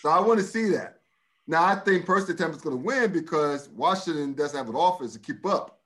So 0.00 0.10
I 0.10 0.20
want 0.20 0.38
to 0.38 0.46
see 0.46 0.70
that. 0.70 1.00
Now 1.46 1.64
I 1.64 1.74
think 1.74 2.06
personally 2.06 2.36
Tampa's 2.36 2.62
gonna 2.62 2.76
win 2.76 3.12
because 3.12 3.68
Washington 3.70 4.34
doesn't 4.34 4.56
have 4.56 4.68
an 4.68 4.76
offense 4.76 5.14
to 5.14 5.18
keep 5.18 5.44
up 5.44 5.80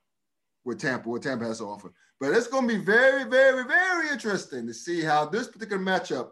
with 0.63 0.79
Tampa, 0.79 1.09
what 1.09 1.23
Tampa 1.23 1.45
has 1.45 1.57
to 1.57 1.65
offer. 1.65 1.91
But 2.19 2.33
it's 2.33 2.47
gonna 2.47 2.67
be 2.67 2.77
very, 2.77 3.23
very, 3.23 3.63
very 3.63 4.09
interesting 4.09 4.67
to 4.67 4.73
see 4.73 5.01
how 5.01 5.25
this 5.25 5.47
particular 5.47 5.81
matchup 5.81 6.31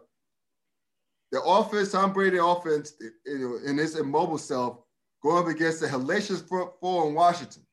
the 1.34 1.42
offense, 1.42 1.90
Tom 1.90 2.12
Brady 2.12 2.38
offense, 2.40 2.92
in 3.26 3.76
his 3.76 3.98
immobile 3.98 4.38
self, 4.38 4.78
going 5.20 5.42
up 5.42 5.50
against 5.50 5.80
the 5.80 5.88
hellacious 5.88 6.46
front 6.46 6.70
four 6.80 7.08
in 7.08 7.14
Washington. 7.14 7.64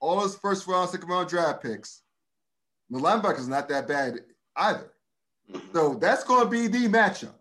All 0.00 0.22
his 0.22 0.34
first 0.36 0.66
round, 0.66 0.88
second 0.88 1.10
round 1.10 1.28
draft 1.28 1.62
picks. 1.62 2.00
The 2.88 2.98
linebacker's 2.98 3.48
not 3.48 3.68
that 3.68 3.86
bad 3.86 4.20
either. 4.56 4.92
Mm-hmm. 5.52 5.66
So 5.74 5.94
that's 6.00 6.24
going 6.24 6.44
to 6.44 6.48
be 6.48 6.68
the 6.68 6.88
matchup. 6.88 7.34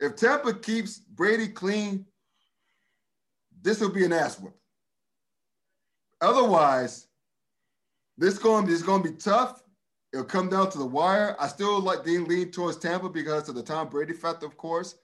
If 0.00 0.16
Tampa 0.16 0.54
keeps 0.54 0.98
Brady 0.98 1.46
clean, 1.46 2.04
this 3.62 3.78
will 3.78 3.90
be 3.90 4.04
an 4.04 4.12
ass 4.12 4.40
whoop. 4.40 4.56
Otherwise, 6.20 7.06
this 8.18 8.38
going 8.38 8.66
this 8.66 8.80
is 8.80 8.82
going 8.82 9.04
to 9.04 9.10
be 9.10 9.16
tough. 9.16 9.62
It'll 10.12 10.24
come 10.24 10.48
down 10.48 10.70
to 10.70 10.78
the 10.78 10.86
wire. 10.86 11.36
I 11.38 11.46
still 11.46 11.80
like 11.80 12.04
being 12.04 12.24
lean 12.24 12.50
towards 12.50 12.78
Tampa 12.78 13.08
because 13.08 13.48
of 13.48 13.54
the 13.54 13.62
Tom 13.62 13.88
Brady 13.88 14.12
factor, 14.12 14.46
of 14.46 14.56
course. 14.56 14.96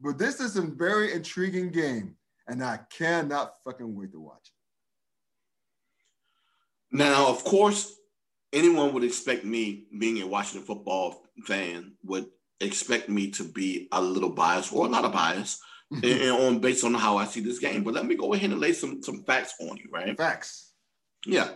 But 0.00 0.18
this 0.18 0.40
is 0.40 0.56
a 0.56 0.62
very 0.62 1.12
intriguing 1.12 1.70
game, 1.70 2.16
and 2.48 2.64
I 2.64 2.80
cannot 2.90 3.62
fucking 3.62 3.94
wait 3.94 4.12
to 4.12 4.20
watch 4.20 4.50
it. 6.92 6.96
Now, 6.96 7.28
of 7.28 7.44
course, 7.44 7.94
anyone 8.52 8.94
would 8.94 9.04
expect 9.04 9.44
me, 9.44 9.86
being 9.98 10.22
a 10.22 10.26
Washington 10.26 10.66
football 10.66 11.22
fan, 11.44 11.92
would 12.04 12.26
expect 12.60 13.08
me 13.08 13.30
to 13.32 13.44
be 13.44 13.88
a 13.92 14.00
little 14.00 14.30
biased 14.30 14.72
or 14.72 14.88
not 14.88 15.04
a 15.04 15.08
bias 15.08 15.60
and, 15.90 16.30
on 16.30 16.58
based 16.60 16.84
on 16.84 16.94
how 16.94 17.18
I 17.18 17.26
see 17.26 17.40
this 17.40 17.58
game. 17.58 17.82
But 17.82 17.94
let 17.94 18.06
me 18.06 18.14
go 18.14 18.32
ahead 18.32 18.50
and 18.50 18.60
lay 18.60 18.72
some 18.72 19.02
some 19.02 19.24
facts 19.24 19.54
on 19.60 19.76
you, 19.76 19.88
right? 19.92 20.16
Facts. 20.16 20.72
Yeah. 21.26 21.50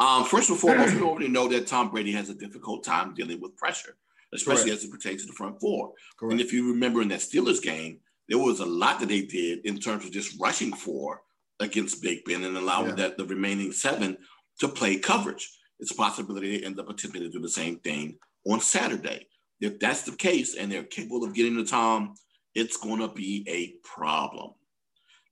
Um, 0.00 0.24
first 0.24 0.50
and 0.50 0.58
foremost, 0.58 0.94
we 0.94 1.02
already 1.02 1.28
know 1.28 1.48
that 1.48 1.66
Tom 1.66 1.90
Brady 1.90 2.12
has 2.12 2.28
a 2.28 2.34
difficult 2.34 2.84
time 2.84 3.14
dealing 3.14 3.40
with 3.40 3.56
pressure, 3.56 3.96
especially 4.32 4.64
Correct. 4.64 4.78
as 4.78 4.84
it 4.84 4.90
pertains 4.90 5.22
to 5.22 5.28
the 5.28 5.34
front 5.34 5.60
four. 5.60 5.92
Correct. 6.18 6.32
And 6.32 6.40
if 6.40 6.52
you 6.52 6.72
remember 6.72 7.00
in 7.00 7.08
that 7.08 7.20
Steelers 7.20 7.62
game, 7.62 8.00
there 8.28 8.38
was 8.38 8.60
a 8.60 8.66
lot 8.66 9.00
that 9.00 9.08
they 9.08 9.22
did 9.22 9.64
in 9.64 9.78
terms 9.78 10.04
of 10.04 10.10
just 10.10 10.38
rushing 10.40 10.72
for 10.72 11.22
against 11.60 12.02
Big 12.02 12.24
Ben 12.24 12.44
and 12.44 12.56
allowing 12.56 12.90
yeah. 12.90 12.94
that 12.96 13.18
the 13.18 13.24
remaining 13.24 13.70
seven 13.70 14.16
to 14.60 14.68
play 14.68 14.98
coverage. 14.98 15.48
It's 15.78 15.92
a 15.92 15.94
possibility 15.94 16.58
they 16.58 16.66
end 16.66 16.80
up 16.80 16.88
attempting 16.88 17.22
to 17.22 17.30
do 17.30 17.40
the 17.40 17.48
same 17.48 17.78
thing 17.78 18.18
on 18.46 18.60
Saturday. 18.60 19.28
If 19.60 19.78
that's 19.78 20.02
the 20.02 20.12
case 20.12 20.56
and 20.56 20.70
they're 20.70 20.84
capable 20.84 21.24
of 21.24 21.34
getting 21.34 21.56
to 21.56 21.64
Tom 21.64 22.14
it's 22.54 22.76
going 22.76 23.00
to 23.00 23.08
be 23.08 23.44
a 23.48 23.74
problem. 23.86 24.52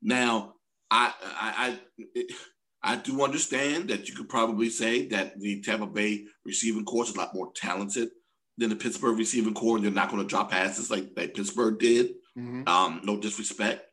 Now, 0.02 0.54
I, 0.90 1.12
I, 1.22 1.78
I, 2.16 2.26
I 2.82 2.96
do 2.96 3.22
understand 3.22 3.88
that 3.90 4.08
you 4.08 4.14
could 4.14 4.28
probably 4.28 4.68
say 4.68 5.06
that 5.08 5.38
the 5.38 5.62
Tampa 5.62 5.86
Bay 5.86 6.24
receiving 6.44 6.84
corps 6.84 7.04
is 7.04 7.14
a 7.14 7.18
lot 7.18 7.34
more 7.34 7.52
talented 7.54 8.08
than 8.58 8.70
the 8.70 8.76
Pittsburgh 8.76 9.18
receiving 9.18 9.54
corps, 9.54 9.76
and 9.76 9.84
they're 9.84 9.92
not 9.92 10.10
going 10.10 10.22
to 10.22 10.28
drop 10.28 10.50
passes 10.50 10.90
like, 10.90 11.10
like 11.16 11.34
Pittsburgh 11.34 11.78
did. 11.78 12.10
Mm-hmm. 12.36 12.66
Um, 12.66 13.00
no 13.04 13.18
disrespect, 13.18 13.84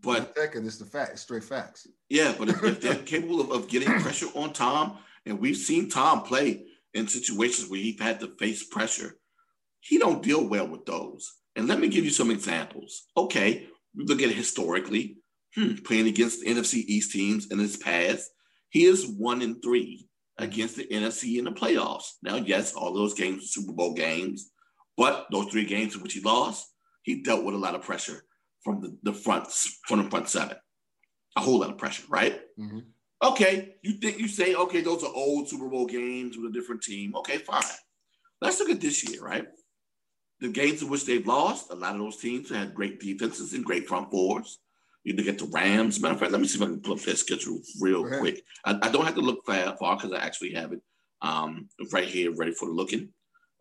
but 0.00 0.34
second, 0.36 0.66
it's 0.66 0.78
the 0.78 0.86
fact, 0.86 1.18
straight 1.18 1.44
facts. 1.44 1.86
Yeah, 2.08 2.34
but 2.38 2.48
if, 2.48 2.62
if 2.64 2.80
they're 2.80 2.94
capable 3.04 3.40
of, 3.40 3.50
of 3.50 3.68
getting 3.68 3.88
pressure 4.00 4.28
on 4.34 4.52
Tom, 4.52 4.98
and 5.26 5.38
we've 5.38 5.56
seen 5.56 5.88
Tom 5.88 6.22
play 6.22 6.64
in 6.94 7.08
situations 7.08 7.68
where 7.68 7.80
he's 7.80 8.00
had 8.00 8.20
to 8.20 8.28
face 8.38 8.64
pressure, 8.64 9.16
he 9.80 9.98
don't 9.98 10.22
deal 10.22 10.46
well 10.46 10.66
with 10.66 10.86
those. 10.86 11.32
And 11.56 11.68
let 11.68 11.80
me 11.80 11.88
give 11.88 12.04
you 12.04 12.10
some 12.10 12.30
examples. 12.30 13.04
Okay, 13.16 13.66
look 13.94 14.22
at 14.22 14.30
it 14.30 14.36
historically. 14.36 15.18
Hmm, 15.54 15.74
playing 15.84 16.08
against 16.08 16.44
NFC 16.44 16.84
East 16.86 17.12
teams 17.12 17.50
in 17.50 17.58
his 17.58 17.76
past, 17.76 18.30
he 18.70 18.84
is 18.84 19.06
one 19.06 19.42
in 19.42 19.60
three 19.60 20.08
against 20.38 20.76
the 20.76 20.86
NFC 20.86 21.38
in 21.38 21.44
the 21.44 21.52
playoffs. 21.52 22.12
Now, 22.22 22.36
yes, 22.36 22.72
all 22.72 22.94
those 22.94 23.14
games 23.14 23.44
are 23.44 23.46
Super 23.46 23.72
Bowl 23.72 23.92
games, 23.92 24.50
but 24.96 25.26
those 25.30 25.46
three 25.48 25.66
games 25.66 25.94
in 25.94 26.02
which 26.02 26.14
he 26.14 26.20
lost, 26.20 26.66
he 27.02 27.22
dealt 27.22 27.44
with 27.44 27.54
a 27.54 27.58
lot 27.58 27.74
of 27.74 27.82
pressure 27.82 28.24
from 28.62 28.80
the, 28.80 28.96
the 29.02 29.12
front 29.12 29.48
from 29.86 30.02
the 30.02 30.10
front 30.10 30.28
seven. 30.28 30.56
A 31.36 31.40
whole 31.40 31.60
lot 31.60 31.70
of 31.70 31.78
pressure, 31.78 32.04
right? 32.08 32.40
Mm-hmm. 32.58 32.78
Okay, 33.22 33.76
you 33.82 33.92
think 33.94 34.18
you 34.18 34.28
say, 34.28 34.54
okay, 34.54 34.80
those 34.80 35.04
are 35.04 35.12
old 35.14 35.48
Super 35.48 35.68
Bowl 35.68 35.86
games 35.86 36.36
with 36.36 36.50
a 36.50 36.52
different 36.52 36.82
team. 36.82 37.14
Okay, 37.16 37.38
fine. 37.38 37.62
Let's 38.40 38.58
look 38.58 38.70
at 38.70 38.80
this 38.80 39.08
year, 39.08 39.22
right? 39.22 39.46
The 40.40 40.48
games 40.48 40.82
in 40.82 40.88
which 40.88 41.06
they've 41.06 41.26
lost, 41.26 41.70
a 41.70 41.76
lot 41.76 41.94
of 41.94 42.00
those 42.00 42.16
teams 42.16 42.50
had 42.50 42.74
great 42.74 42.98
defenses 42.98 43.52
and 43.52 43.64
great 43.64 43.86
front 43.86 44.10
fours. 44.10 44.58
You 45.04 45.14
look 45.14 45.26
at 45.26 45.38
the 45.38 45.46
Rams. 45.46 46.00
Matter 46.00 46.14
of 46.14 46.20
fact, 46.20 46.32
let 46.32 46.40
me 46.40 46.46
see 46.46 46.58
if 46.58 46.62
I 46.62 46.66
can 46.66 46.80
pull 46.80 46.94
up 46.94 47.00
their 47.00 47.16
schedule 47.16 47.60
real 47.80 48.06
quick. 48.06 48.42
I, 48.64 48.78
I, 48.82 48.88
don't 48.88 49.04
have 49.04 49.16
to 49.16 49.20
look 49.20 49.44
far 49.44 49.96
because 49.96 50.12
I 50.12 50.18
actually 50.18 50.54
have 50.54 50.72
it 50.72 50.80
um, 51.22 51.68
right 51.92 52.06
here, 52.06 52.32
ready 52.32 52.52
for 52.52 52.66
the 52.66 52.72
looking. 52.72 53.08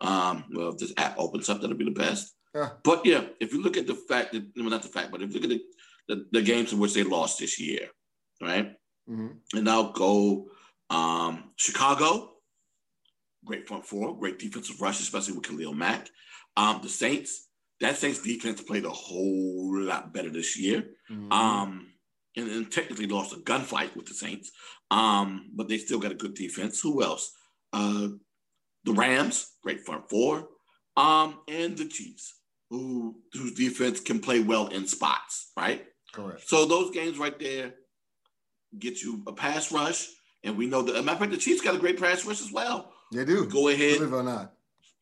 Um, 0.02 0.46
well, 0.54 0.70
if 0.70 0.78
this 0.78 0.94
app 0.98 1.18
opens 1.18 1.50
up, 1.50 1.62
that'll 1.62 1.78
be 1.78 1.86
the 1.86 1.92
best. 1.92 2.36
Yeah. 2.54 2.70
But 2.84 3.06
yeah, 3.06 3.26
if 3.40 3.54
you 3.54 3.62
look 3.62 3.78
at 3.78 3.88
the 3.88 3.96
fact 3.96 4.34
that, 4.34 4.44
well, 4.56 4.70
not 4.70 4.84
the 4.84 4.90
fact, 4.90 5.12
but 5.12 5.22
if 5.22 5.34
you 5.34 5.40
look 5.40 5.50
at 5.52 5.58
the, 5.58 5.62
the, 6.08 6.26
the 6.32 6.42
games 6.42 6.74
in 6.74 6.80
which 6.80 6.94
they 6.94 7.04
lost 7.04 7.40
this 7.40 7.60
year, 7.60 7.88
right? 8.42 8.74
Mm-hmm. 9.10 9.58
And 9.58 9.70
I'll 9.70 9.92
go 9.92 10.48
um, 10.90 11.52
Chicago, 11.56 12.34
great 13.46 13.68
front 13.68 13.86
four, 13.86 14.18
great 14.18 14.40
defensive 14.40 14.82
rush, 14.82 15.00
especially 15.00 15.36
with 15.36 15.48
Khalil 15.48 15.74
Mack. 15.74 16.10
Um, 16.58 16.82
the 16.84 16.90
Saints, 16.90 17.48
that 17.82 17.98
Saints 17.98 18.22
defense 18.22 18.62
played 18.62 18.86
a 18.86 18.90
whole 18.90 19.84
lot 19.84 20.14
better 20.14 20.30
this 20.30 20.58
year. 20.58 20.84
Mm-hmm. 21.12 21.32
Um, 21.32 21.88
and, 22.38 22.50
and, 22.50 22.72
technically 22.72 23.08
lost 23.08 23.34
a 23.34 23.38
gunfight 23.38 23.94
with 23.94 24.06
the 24.06 24.14
Saints, 24.14 24.52
um, 24.90 25.52
but 25.54 25.68
they 25.68 25.78
still 25.78 26.00
got 26.00 26.14
a 26.14 26.16
good 26.16 26.34
defense. 26.34 26.80
Who 26.80 27.04
else? 27.04 27.34
Uh, 27.74 28.08
the 28.86 28.94
Rams, 28.94 29.52
great 29.62 29.82
front 29.82 30.10
four, 30.10 30.48
um, 30.96 31.40
and 31.50 31.78
the 31.78 31.90
Chiefs, 31.90 32.36
who 32.70 33.18
whose 33.34 33.54
defense 33.54 34.00
can 34.00 34.22
play 34.22 34.40
well 34.40 34.68
in 34.68 34.88
spots, 34.88 35.52
right? 35.58 35.86
Correct. 36.14 36.48
So 36.48 36.66
those 36.66 36.92
games 36.92 37.18
right 37.18 37.38
there 37.38 37.74
get 38.80 39.02
you 39.02 39.24
a 39.28 39.34
pass 39.34 39.70
rush, 39.74 40.08
and 40.46 40.58
we 40.58 40.68
know 40.68 40.82
that. 40.84 40.94
Matter 41.04 41.12
of 41.12 41.20
fact, 41.20 41.32
the 41.32 41.38
Chiefs 41.38 41.62
got 41.62 41.76
a 41.76 41.80
great 41.80 42.00
pass 42.00 42.26
rush 42.26 42.42
as 42.42 42.52
well. 42.54 42.94
They 43.12 43.26
do. 43.26 43.46
Go 43.46 43.68
ahead. 43.68 43.98
Believe 43.98 44.14
it 44.14 44.16
or 44.16 44.24
not. 44.24 44.54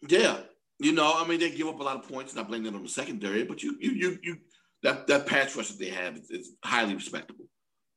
Yeah, 0.08 0.38
you 0.80 0.94
know, 0.94 1.14
I 1.16 1.28
mean, 1.28 1.40
they 1.40 1.52
give 1.52 1.68
up 1.68 1.80
a 1.80 1.84
lot 1.84 1.98
of 1.98 2.08
points. 2.08 2.34
Not 2.34 2.48
blaming 2.48 2.66
them 2.66 2.76
on 2.76 2.84
the 2.84 2.90
secondary, 2.90 3.44
but 3.44 3.62
you, 3.62 3.78
you, 3.80 3.92
you, 3.92 4.20
you, 4.24 4.38
that 4.84 5.08
that 5.08 5.28
pass 5.28 5.56
rush 5.56 5.70
that 5.70 5.80
they 5.80 5.90
have 5.90 6.16
is, 6.18 6.30
is 6.30 6.52
highly 6.64 6.96
respectable. 6.96 7.46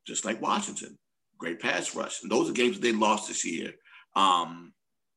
Just 0.06 0.24
like 0.24 0.42
Washington, 0.42 0.98
great 1.38 1.60
pass 1.60 1.94
rush. 1.94 2.22
And 2.22 2.30
those 2.30 2.50
are 2.50 2.52
games 2.52 2.76
that 2.76 2.82
they 2.82 2.92
lost 2.92 3.28
this 3.28 3.44
year. 3.44 3.72
Um, 4.16 4.72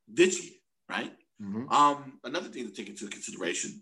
this 0.07 0.43
year, 0.43 0.53
right? 0.87 1.11
Mm-hmm. 1.41 1.69
Um, 1.69 2.19
another 2.23 2.47
thing 2.47 2.67
to 2.67 2.73
take 2.73 2.87
into 2.87 3.07
consideration, 3.07 3.81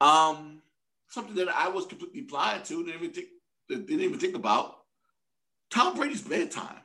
um, 0.00 0.60
something 1.08 1.36
that 1.36 1.48
I 1.48 1.68
was 1.68 1.86
completely 1.86 2.22
blind 2.22 2.64
to, 2.66 2.84
didn't 2.84 3.00
even 3.00 3.12
think, 3.12 3.28
didn't 3.68 4.00
even 4.00 4.18
think 4.18 4.34
about. 4.34 4.74
Tom 5.70 5.96
Brady's 5.96 6.22
bedtime. 6.22 6.83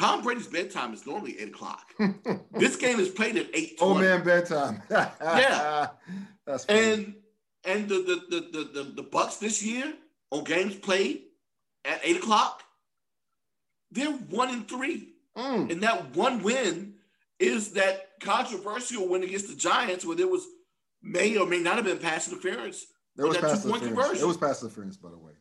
Tom 0.00 0.22
Brady's 0.22 0.46
bedtime 0.46 0.94
is 0.94 1.06
normally 1.06 1.38
eight 1.38 1.48
o'clock. 1.48 1.92
this 2.52 2.76
game 2.76 2.98
is 2.98 3.10
played 3.10 3.36
at 3.36 3.48
eight. 3.52 3.76
Oh 3.82 3.94
man, 3.94 4.24
bedtime. 4.24 4.82
yeah, 4.90 5.88
that's 6.46 6.64
funny. 6.64 6.80
and 6.80 7.14
and 7.66 7.86
the 7.86 7.96
the, 8.30 8.40
the 8.40 8.64
the 8.72 8.82
the 8.96 9.02
Bucks 9.02 9.36
this 9.36 9.62
year 9.62 9.92
on 10.30 10.44
games 10.44 10.76
played 10.76 11.24
at 11.84 12.00
eight 12.02 12.16
o'clock, 12.16 12.62
they're 13.90 14.10
one 14.10 14.48
in 14.48 14.64
three, 14.64 15.12
mm. 15.36 15.70
and 15.70 15.82
that 15.82 16.16
one 16.16 16.42
win 16.42 16.94
is 17.38 17.72
that 17.72 18.08
controversial 18.22 19.06
win 19.06 19.22
against 19.22 19.48
the 19.48 19.54
Giants 19.54 20.06
where 20.06 20.16
there 20.16 20.28
was 20.28 20.46
may 21.02 21.36
or 21.36 21.46
may 21.46 21.58
not 21.58 21.76
have 21.76 21.84
been 21.84 21.98
pass 21.98 22.26
interference. 22.26 22.86
There 23.16 23.26
was 23.26 23.36
pass 23.36 23.66
interference. 23.66 24.22
It 24.22 24.26
was 24.26 24.38
pass 24.38 24.62
interference, 24.62 24.96
by 24.96 25.10
the 25.10 25.18
way. 25.18 25.32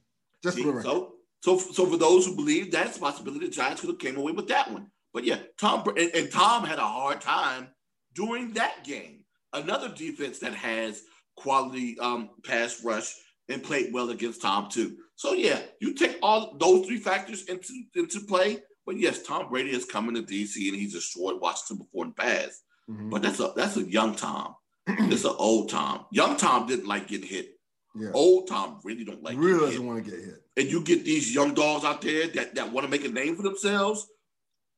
Just 0.44 0.58
See, 0.58 0.64
so, 0.64 1.14
so, 1.42 1.58
so 1.58 1.86
for 1.86 1.98
those 1.98 2.26
who 2.26 2.36
believe 2.36 2.72
that's 2.72 2.98
a 2.98 3.00
possibility, 3.00 3.46
the 3.46 3.52
Giants 3.52 3.82
could 3.82 3.90
have 3.90 4.00
came 4.00 4.18
away 4.18 4.32
with 4.32 4.48
that 4.50 4.72
one. 4.72 4.92
But 5.14 5.24
yeah, 5.24 5.38
Tom 5.60 5.84
and, 5.98 6.12
and 6.14 6.32
Tom 6.32 6.66
had 6.66 6.80
a 6.80 6.86
hard 6.86 7.22
time 7.22 7.70
during 8.14 8.54
that 8.54 8.84
game. 8.84 9.24
Another 9.54 9.90
defense 9.90 10.40
that 10.40 10.54
has 10.54 11.02
quality 11.36 11.98
um, 12.00 12.30
pass 12.46 12.84
rush 12.84 13.16
and 13.48 13.64
played 13.64 13.92
well 13.94 14.10
against 14.12 14.42
Tom 14.42 14.70
too. 14.70 14.98
So 15.16 15.34
yeah, 15.34 15.60
you 15.82 15.94
take 15.94 16.18
all 16.22 16.56
those 16.58 16.86
three 16.86 17.00
factors 17.00 17.46
into 17.46 17.74
into 17.96 18.20
play. 18.22 18.60
But 18.86 18.98
yes, 18.98 19.24
Tom 19.24 19.50
Brady 19.50 19.72
is 19.72 19.86
coming 19.86 20.16
to 20.16 20.22
DC 20.22 20.68
and 20.68 20.78
he's 20.78 20.94
destroyed 20.94 21.40
Washington 21.42 21.86
before 21.86 22.06
in 22.06 22.14
the 22.16 22.16
past. 22.16 22.64
Mm-hmm. 22.90 23.10
But 23.10 23.22
that's 23.22 23.40
a 23.40 23.54
that's 23.56 23.78
a 23.78 23.84
young 23.84 24.16
Tom. 24.16 24.56
it's 24.88 25.26
an 25.26 25.36
old 25.38 25.70
Tom. 25.70 26.06
Young 26.12 26.38
Tom 26.38 26.68
didn't 26.68 26.88
like 26.88 27.08
getting 27.08 27.28
hit. 27.28 27.59
Yeah. 27.96 28.12
Old 28.14 28.48
Tom 28.48 28.80
really 28.84 29.04
don't 29.04 29.24
like 29.24 29.36
it. 29.36 29.40
really 29.40 29.72
doesn't 29.72 29.86
want 29.86 30.04
to 30.04 30.10
get 30.10 30.20
hit. 30.20 30.44
And 30.58 30.70
you 30.70 30.82
get 30.82 31.04
these 31.04 31.34
young 31.34 31.54
dogs 31.54 31.86
out 31.86 32.02
there 32.02 32.28
that, 32.28 32.56
that 32.56 32.72
want 32.72 32.86
to 32.86 32.92
make 32.92 33.06
a 33.06 33.10
name 33.10 33.36
for 33.36 33.44
themselves. 33.44 34.08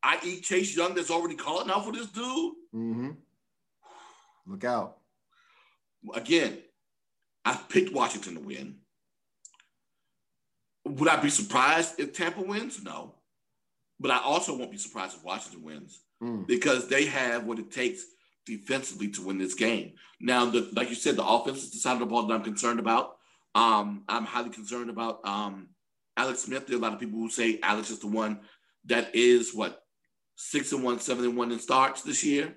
I 0.04 0.20
eat 0.24 0.44
Chase 0.44 0.76
Young 0.76 0.96
that's 0.96 1.12
already 1.12 1.36
calling 1.36 1.70
out 1.70 1.86
for 1.86 1.92
this 1.92 2.08
dude. 2.08 2.54
Mm-hmm. 2.74 3.10
Look 4.48 4.64
out. 4.64 4.98
Again, 6.14 6.58
I 7.46 7.60
picked 7.70 7.94
Washington 7.94 8.36
to 8.36 8.40
win. 8.40 8.78
Would 10.86 11.08
I 11.08 11.18
be 11.18 11.30
surprised 11.30 12.00
if 12.00 12.14
Tampa 12.14 12.42
wins? 12.42 12.84
No. 12.84 13.16
But 14.00 14.12
I 14.12 14.18
also 14.18 14.58
won't 14.58 14.72
be 14.72 14.78
surprised 14.78 15.18
if 15.18 15.24
Washington 15.24 15.64
wins 15.64 16.02
mm. 16.22 16.48
because 16.48 16.88
they 16.88 17.06
have 17.06 17.46
what 17.46 17.60
it 17.60 17.72
takes 17.72 18.04
defensively 18.46 19.10
to 19.10 19.26
win 19.26 19.38
this 19.38 19.54
game. 19.54 19.94
Now, 20.20 20.46
the, 20.46 20.70
like 20.74 20.90
you 20.90 20.96
said, 20.96 21.16
the 21.16 21.26
offense 21.26 21.64
is 21.64 21.72
the 21.72 21.78
side 21.80 21.94
of 21.94 22.00
the 22.00 22.06
ball 22.06 22.28
that 22.28 22.34
I'm 22.34 22.44
concerned 22.44 22.80
about. 22.80 23.18
Um, 23.54 24.04
I'm 24.08 24.26
highly 24.26 24.50
concerned 24.50 24.90
about 24.90 25.20
um, 25.26 25.70
Alex 26.18 26.42
Smith. 26.42 26.68
There 26.68 26.76
are 26.76 26.80
a 26.80 26.82
lot 26.82 26.94
of 26.94 27.00
people 27.00 27.20
who 27.20 27.30
say 27.30 27.60
Alex 27.62 27.90
is 27.90 28.00
the 28.00 28.08
one 28.08 28.42
that 28.86 29.14
is 29.16 29.54
what 29.54 29.84
six 30.36 30.72
and 30.72 30.84
one, 30.84 31.00
seven 31.00 31.26
and 31.26 31.38
one 31.38 31.52
in 31.52 31.60
starts 31.60 32.02
this 32.02 32.24
year. 32.24 32.56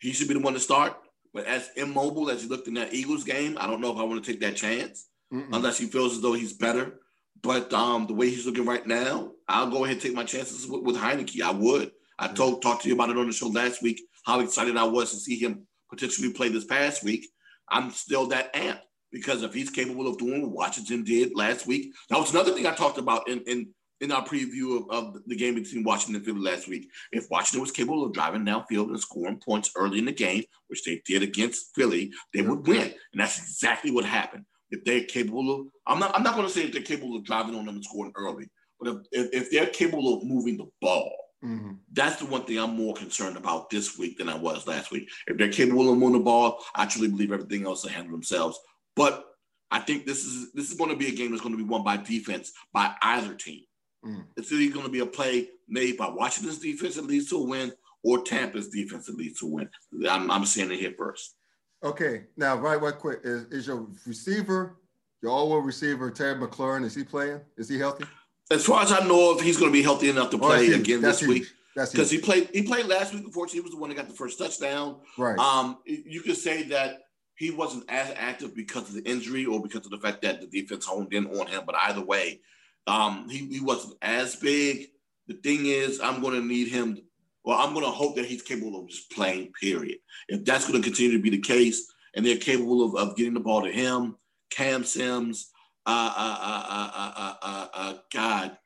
He 0.00 0.12
should 0.12 0.28
be 0.28 0.34
the 0.34 0.40
one 0.40 0.54
to 0.54 0.60
start. 0.60 0.96
But 1.32 1.46
as 1.46 1.70
immobile 1.76 2.30
as 2.30 2.42
he 2.42 2.48
looked 2.48 2.66
in 2.66 2.74
that 2.74 2.92
Eagles 2.92 3.24
game, 3.24 3.56
I 3.60 3.66
don't 3.66 3.80
know 3.80 3.92
if 3.92 3.98
I 3.98 4.02
want 4.02 4.24
to 4.24 4.30
take 4.30 4.40
that 4.40 4.56
chance 4.56 5.06
Mm-mm. 5.32 5.48
unless 5.52 5.78
he 5.78 5.86
feels 5.86 6.14
as 6.14 6.20
though 6.20 6.32
he's 6.32 6.52
better. 6.52 7.00
But 7.42 7.72
um, 7.72 8.06
the 8.06 8.14
way 8.14 8.28
he's 8.28 8.46
looking 8.46 8.66
right 8.66 8.86
now, 8.86 9.30
I'll 9.48 9.70
go 9.70 9.84
ahead 9.84 9.94
and 9.94 10.02
take 10.02 10.14
my 10.14 10.24
chances 10.24 10.66
with, 10.66 10.82
with 10.82 10.96
Heinicke. 10.96 11.40
I 11.40 11.52
would. 11.52 11.92
I 12.20 12.28
told 12.28 12.60
talked 12.60 12.82
to 12.82 12.88
you 12.88 12.94
about 12.94 13.08
it 13.08 13.16
on 13.16 13.26
the 13.26 13.32
show 13.32 13.48
last 13.48 13.82
week 13.82 14.02
how 14.24 14.40
excited 14.40 14.76
I 14.76 14.84
was 14.84 15.10
to 15.10 15.16
see 15.16 15.38
him 15.38 15.66
potentially 15.88 16.30
play 16.32 16.50
this 16.50 16.66
past 16.66 17.02
week. 17.02 17.26
I'm 17.70 17.90
still 17.90 18.26
that 18.26 18.52
amped 18.52 18.82
because 19.10 19.42
if 19.42 19.54
he's 19.54 19.70
capable 19.70 20.06
of 20.06 20.18
doing 20.18 20.42
what 20.42 20.52
Washington 20.52 21.02
did 21.02 21.34
last 21.34 21.66
week, 21.66 21.92
that 22.10 22.18
was 22.18 22.30
another 22.30 22.52
thing 22.52 22.66
I 22.66 22.74
talked 22.74 22.98
about 22.98 23.26
in 23.26 23.40
in, 23.46 23.68
in 24.02 24.12
our 24.12 24.22
preview 24.22 24.76
of, 24.76 24.90
of 24.90 25.16
the 25.26 25.34
game 25.34 25.54
between 25.54 25.82
Washington 25.82 26.16
and 26.16 26.24
Philly 26.26 26.40
last 26.40 26.68
week. 26.68 26.90
If 27.10 27.26
Washington 27.30 27.62
was 27.62 27.70
capable 27.70 28.04
of 28.04 28.12
driving 28.12 28.44
downfield 28.44 28.88
and 28.88 29.00
scoring 29.00 29.40
points 29.42 29.70
early 29.74 29.98
in 29.98 30.04
the 30.04 30.12
game, 30.12 30.44
which 30.68 30.84
they 30.84 31.00
did 31.06 31.22
against 31.22 31.74
Philly, 31.74 32.12
they 32.34 32.42
would 32.42 32.66
win, 32.66 32.92
and 33.12 33.20
that's 33.20 33.38
exactly 33.38 33.90
what 33.90 34.04
happened. 34.04 34.44
If 34.70 34.84
they're 34.84 35.04
capable 35.04 35.54
of, 35.54 35.66
I'm 35.86 35.98
not, 35.98 36.14
I'm 36.14 36.22
not 36.22 36.34
going 36.34 36.46
to 36.46 36.52
say 36.52 36.64
if 36.64 36.72
they're 36.72 36.82
capable 36.82 37.16
of 37.16 37.24
driving 37.24 37.54
on 37.54 37.64
them 37.64 37.76
and 37.76 37.84
scoring 37.84 38.12
early, 38.14 38.48
but 38.78 38.90
if, 38.90 38.96
if, 39.10 39.42
if 39.42 39.50
they're 39.50 39.66
capable 39.66 40.16
of 40.16 40.24
moving 40.24 40.58
the 40.58 40.66
ball, 40.80 41.12
Mm-hmm. 41.44 41.72
That's 41.92 42.16
the 42.16 42.26
one 42.26 42.44
thing 42.44 42.58
I'm 42.58 42.76
more 42.76 42.94
concerned 42.94 43.36
about 43.36 43.70
this 43.70 43.98
week 43.98 44.18
than 44.18 44.28
I 44.28 44.36
was 44.36 44.66
last 44.66 44.90
week. 44.90 45.08
If 45.26 45.38
they're 45.38 45.50
capable 45.50 45.90
of 45.90 45.96
moving 45.96 46.18
the 46.18 46.24
ball, 46.24 46.62
I 46.74 46.86
truly 46.86 47.08
believe 47.08 47.32
everything 47.32 47.64
else 47.64 47.82
will 47.82 47.90
handle 47.90 48.12
themselves. 48.12 48.58
But 48.94 49.24
I 49.70 49.78
think 49.78 50.04
this 50.04 50.24
is 50.24 50.52
this 50.52 50.70
is 50.70 50.76
going 50.76 50.90
to 50.90 50.96
be 50.96 51.08
a 51.08 51.14
game 51.14 51.30
that's 51.30 51.42
going 51.42 51.56
to 51.56 51.62
be 51.62 51.68
won 51.68 51.82
by 51.82 51.96
defense 51.96 52.52
by 52.72 52.94
either 53.02 53.34
team. 53.34 53.62
Mm. 54.04 54.24
It's 54.36 54.52
either 54.52 54.74
going 54.74 54.86
to 54.86 54.92
be 54.92 55.00
a 55.00 55.06
play 55.06 55.48
made 55.68 55.96
by 55.96 56.08
Washington's 56.08 56.58
defense 56.58 56.96
that 56.96 57.06
leads 57.06 57.30
to 57.30 57.36
a 57.36 57.44
win, 57.44 57.72
or 58.02 58.22
Tampa's 58.22 58.68
defense 58.68 59.06
that 59.06 59.16
leads 59.16 59.40
to 59.40 59.46
a 59.46 59.50
win. 59.50 59.70
I'm, 60.08 60.30
I'm 60.30 60.44
saying 60.44 60.72
it 60.72 60.80
here 60.80 60.94
first. 60.96 61.36
Okay, 61.82 62.24
now 62.36 62.56
right, 62.56 62.80
right, 62.80 62.98
quick 62.98 63.20
is, 63.24 63.44
is 63.44 63.66
your 63.66 63.86
receiver, 64.06 64.76
your 65.22 65.32
all-world 65.32 65.64
receiver 65.64 66.10
Terry 66.10 66.34
McLaurin? 66.34 66.84
Is 66.84 66.94
he 66.94 67.04
playing? 67.04 67.40
Is 67.56 67.68
he 67.68 67.78
healthy? 67.78 68.04
As 68.50 68.64
far 68.64 68.82
as 68.82 68.92
I 68.92 69.06
know, 69.06 69.36
if 69.36 69.44
he's 69.44 69.56
going 69.56 69.70
to 69.70 69.72
be 69.72 69.82
healthy 69.82 70.10
enough 70.10 70.30
to 70.30 70.38
play 70.38 70.72
oh, 70.72 70.76
again 70.76 71.00
this 71.00 71.20
huge. 71.20 71.28
week, 71.28 71.46
because 71.74 72.10
he 72.10 72.18
played 72.18 72.48
he 72.52 72.62
played 72.62 72.86
last 72.86 73.14
week. 73.14 73.24
Unfortunately, 73.24 73.60
he 73.60 73.62
was 73.62 73.72
the 73.72 73.78
one 73.78 73.90
that 73.90 73.96
got 73.96 74.08
the 74.08 74.14
first 74.14 74.38
touchdown. 74.38 74.96
Right. 75.16 75.38
Um, 75.38 75.78
you 75.84 76.20
could 76.20 76.36
say 76.36 76.64
that 76.64 77.02
he 77.36 77.50
wasn't 77.50 77.84
as 77.88 78.12
active 78.16 78.54
because 78.54 78.88
of 78.88 78.94
the 78.94 79.08
injury 79.08 79.46
or 79.46 79.62
because 79.62 79.86
of 79.86 79.90
the 79.90 79.98
fact 79.98 80.22
that 80.22 80.40
the 80.40 80.46
defense 80.46 80.84
honed 80.84 81.14
in 81.14 81.26
on 81.26 81.46
him. 81.46 81.62
But 81.64 81.76
either 81.76 82.04
way, 82.04 82.40
um, 82.86 83.28
he, 83.28 83.46
he 83.46 83.60
wasn't 83.60 83.94
as 84.02 84.36
big. 84.36 84.88
The 85.26 85.34
thing 85.34 85.66
is, 85.66 86.00
I'm 86.00 86.20
going 86.20 86.34
to 86.34 86.46
need 86.46 86.68
him. 86.68 86.98
Well, 87.44 87.58
I'm 87.58 87.72
going 87.72 87.86
to 87.86 87.90
hope 87.90 88.16
that 88.16 88.26
he's 88.26 88.42
capable 88.42 88.78
of 88.78 88.88
just 88.88 89.10
playing. 89.12 89.52
Period. 89.58 89.98
If 90.28 90.44
that's 90.44 90.68
going 90.68 90.82
to 90.82 90.86
continue 90.86 91.12
to 91.12 91.22
be 91.22 91.30
the 91.30 91.38
case, 91.38 91.90
and 92.14 92.26
they're 92.26 92.36
capable 92.36 92.84
of, 92.84 92.96
of 92.96 93.16
getting 93.16 93.34
the 93.34 93.40
ball 93.40 93.62
to 93.62 93.70
him, 93.70 94.16
Cam 94.50 94.84
Sims, 94.84 95.50
uh, 95.86 96.14
uh, 96.16 96.38
uh, 96.40 96.64
uh, 96.68 96.90
uh 96.94 97.12
uh 97.18 97.34
uh 97.42 97.68
uh 97.74 97.94
God, 98.12 98.58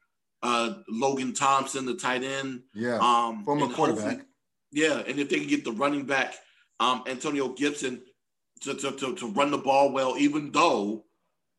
uh, 0.43 0.75
Logan 0.89 1.33
Thompson, 1.33 1.87
the 1.87 1.95
tight 1.95 2.23
end. 2.23 2.63
Yeah. 2.75 2.99
Um, 2.99 3.45
from 3.45 3.63
a 3.63 3.69
quarterback. 3.69 4.21
Yeah, 4.73 5.03
and 5.07 5.19
if 5.21 5.29
they 5.29 5.39
can 5.39 5.49
get 5.49 5.65
the 5.65 5.73
running 5.73 6.05
back, 6.05 6.35
um, 6.81 7.05
Antonio 7.07 7.49
Gibson, 7.49 8.03
to, 8.63 8.75
to, 8.75 8.93
to, 8.93 9.15
to, 9.15 9.31
run 9.33 9.51
the 9.51 9.59
ball 9.59 9.93
well, 9.93 10.17
even 10.19 10.51
though 10.51 11.05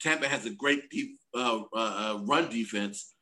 Tampa 0.02 0.28
has 0.28 0.46
a 0.46 0.50
great 0.50 0.90
deep, 0.90 1.18
uh, 1.34 1.62
uh, 1.74 2.20
run 2.24 2.50
defense. 2.50 3.14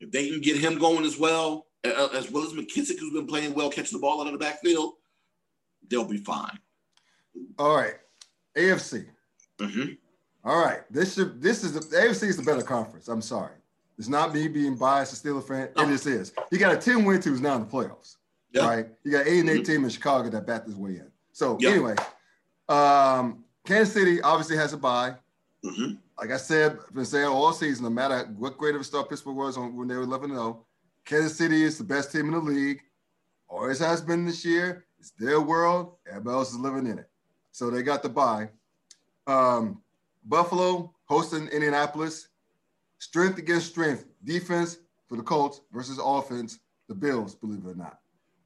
If 0.00 0.10
they 0.12 0.28
can 0.30 0.40
get 0.40 0.56
him 0.56 0.78
going 0.78 1.04
as 1.04 1.18
well, 1.18 1.66
uh, 1.84 2.08
as 2.14 2.30
well 2.30 2.44
as 2.44 2.52
McKissic, 2.52 2.98
who's 2.98 3.12
been 3.12 3.26
playing 3.26 3.54
well, 3.54 3.70
catching 3.70 3.98
the 3.98 4.02
ball 4.02 4.20
out 4.20 4.26
of 4.26 4.32
the 4.32 4.38
backfield, 4.38 4.94
they'll 5.90 6.04
be 6.04 6.18
fine. 6.18 6.58
All 7.58 7.76
right, 7.76 7.94
AFC. 8.56 9.06
Mm-hmm. 9.60 9.92
All 10.44 10.58
right, 10.64 10.80
this 10.90 11.14
should 11.14 11.42
this 11.42 11.64
is 11.64 11.72
the, 11.74 11.80
AFC 11.96 12.24
is 12.24 12.36
the 12.36 12.42
better 12.42 12.62
conference. 12.62 13.08
I'm 13.08 13.22
sorry, 13.22 13.54
it's 13.98 14.08
not 14.08 14.32
me 14.32 14.48
being 14.48 14.76
biased, 14.76 15.12
a 15.12 15.28
Steeler 15.28 15.46
fan. 15.46 15.68
No. 15.76 15.86
this 15.86 16.06
is. 16.06 16.32
You 16.50 16.58
got 16.58 16.74
a 16.74 16.78
10 16.78 17.04
win 17.04 17.20
team 17.20 17.32
who's 17.32 17.42
now 17.42 17.56
in 17.56 17.60
the 17.62 17.66
playoffs. 17.66 18.16
Yep. 18.52 18.64
Right, 18.64 18.86
you 19.04 19.12
got 19.12 19.26
eight 19.26 19.40
and 19.40 19.50
8 19.50 19.54
mm-hmm. 19.54 19.62
team 19.64 19.84
in 19.84 19.90
Chicago 19.90 20.30
that 20.30 20.46
backed 20.46 20.66
his 20.66 20.76
way 20.76 20.90
in. 20.90 21.10
So 21.32 21.58
yep. 21.60 21.72
anyway, 21.72 21.94
um, 22.68 23.44
Kansas 23.66 23.92
City 23.92 24.22
obviously 24.22 24.56
has 24.56 24.72
a 24.72 24.78
bye. 24.78 25.14
Mm-hmm. 25.64 25.94
Like 26.18 26.30
I 26.30 26.36
said, 26.36 26.78
I've 26.86 26.94
been 26.94 27.04
saying 27.04 27.26
all 27.26 27.52
season, 27.52 27.84
no 27.84 27.90
matter 27.90 28.24
what 28.38 28.56
grade 28.56 28.74
of 28.74 28.80
a 28.80 28.84
start 28.84 29.08
Pittsburgh 29.08 29.36
was 29.36 29.56
on 29.56 29.76
when 29.76 29.86
they 29.86 29.94
were 29.94 30.02
11 30.02 30.30
0, 30.30 30.64
Kansas 31.04 31.36
City 31.36 31.62
is 31.62 31.78
the 31.78 31.84
best 31.84 32.10
team 32.10 32.26
in 32.26 32.32
the 32.32 32.40
league. 32.40 32.80
Always 33.48 33.78
has 33.78 34.00
been 34.00 34.26
this 34.26 34.44
year. 34.44 34.84
It's 34.98 35.10
their 35.12 35.40
world. 35.40 35.96
Everybody 36.08 36.36
else 36.36 36.50
is 36.50 36.58
living 36.58 36.86
in 36.86 36.98
it. 36.98 37.08
So 37.52 37.70
they 37.70 37.82
got 37.82 38.02
the 38.02 38.08
bye. 38.08 38.48
Um, 39.26 39.82
Buffalo 40.28 40.94
hosting 41.06 41.48
Indianapolis. 41.48 42.28
Strength 42.98 43.38
against 43.38 43.66
strength. 43.66 44.04
Defense 44.24 44.78
for 45.08 45.16
the 45.16 45.22
Colts 45.22 45.62
versus 45.72 45.98
offense, 46.02 46.58
the 46.88 46.94
Bills, 46.94 47.34
believe 47.34 47.64
it 47.64 47.70
or 47.70 47.74
not. 47.74 48.00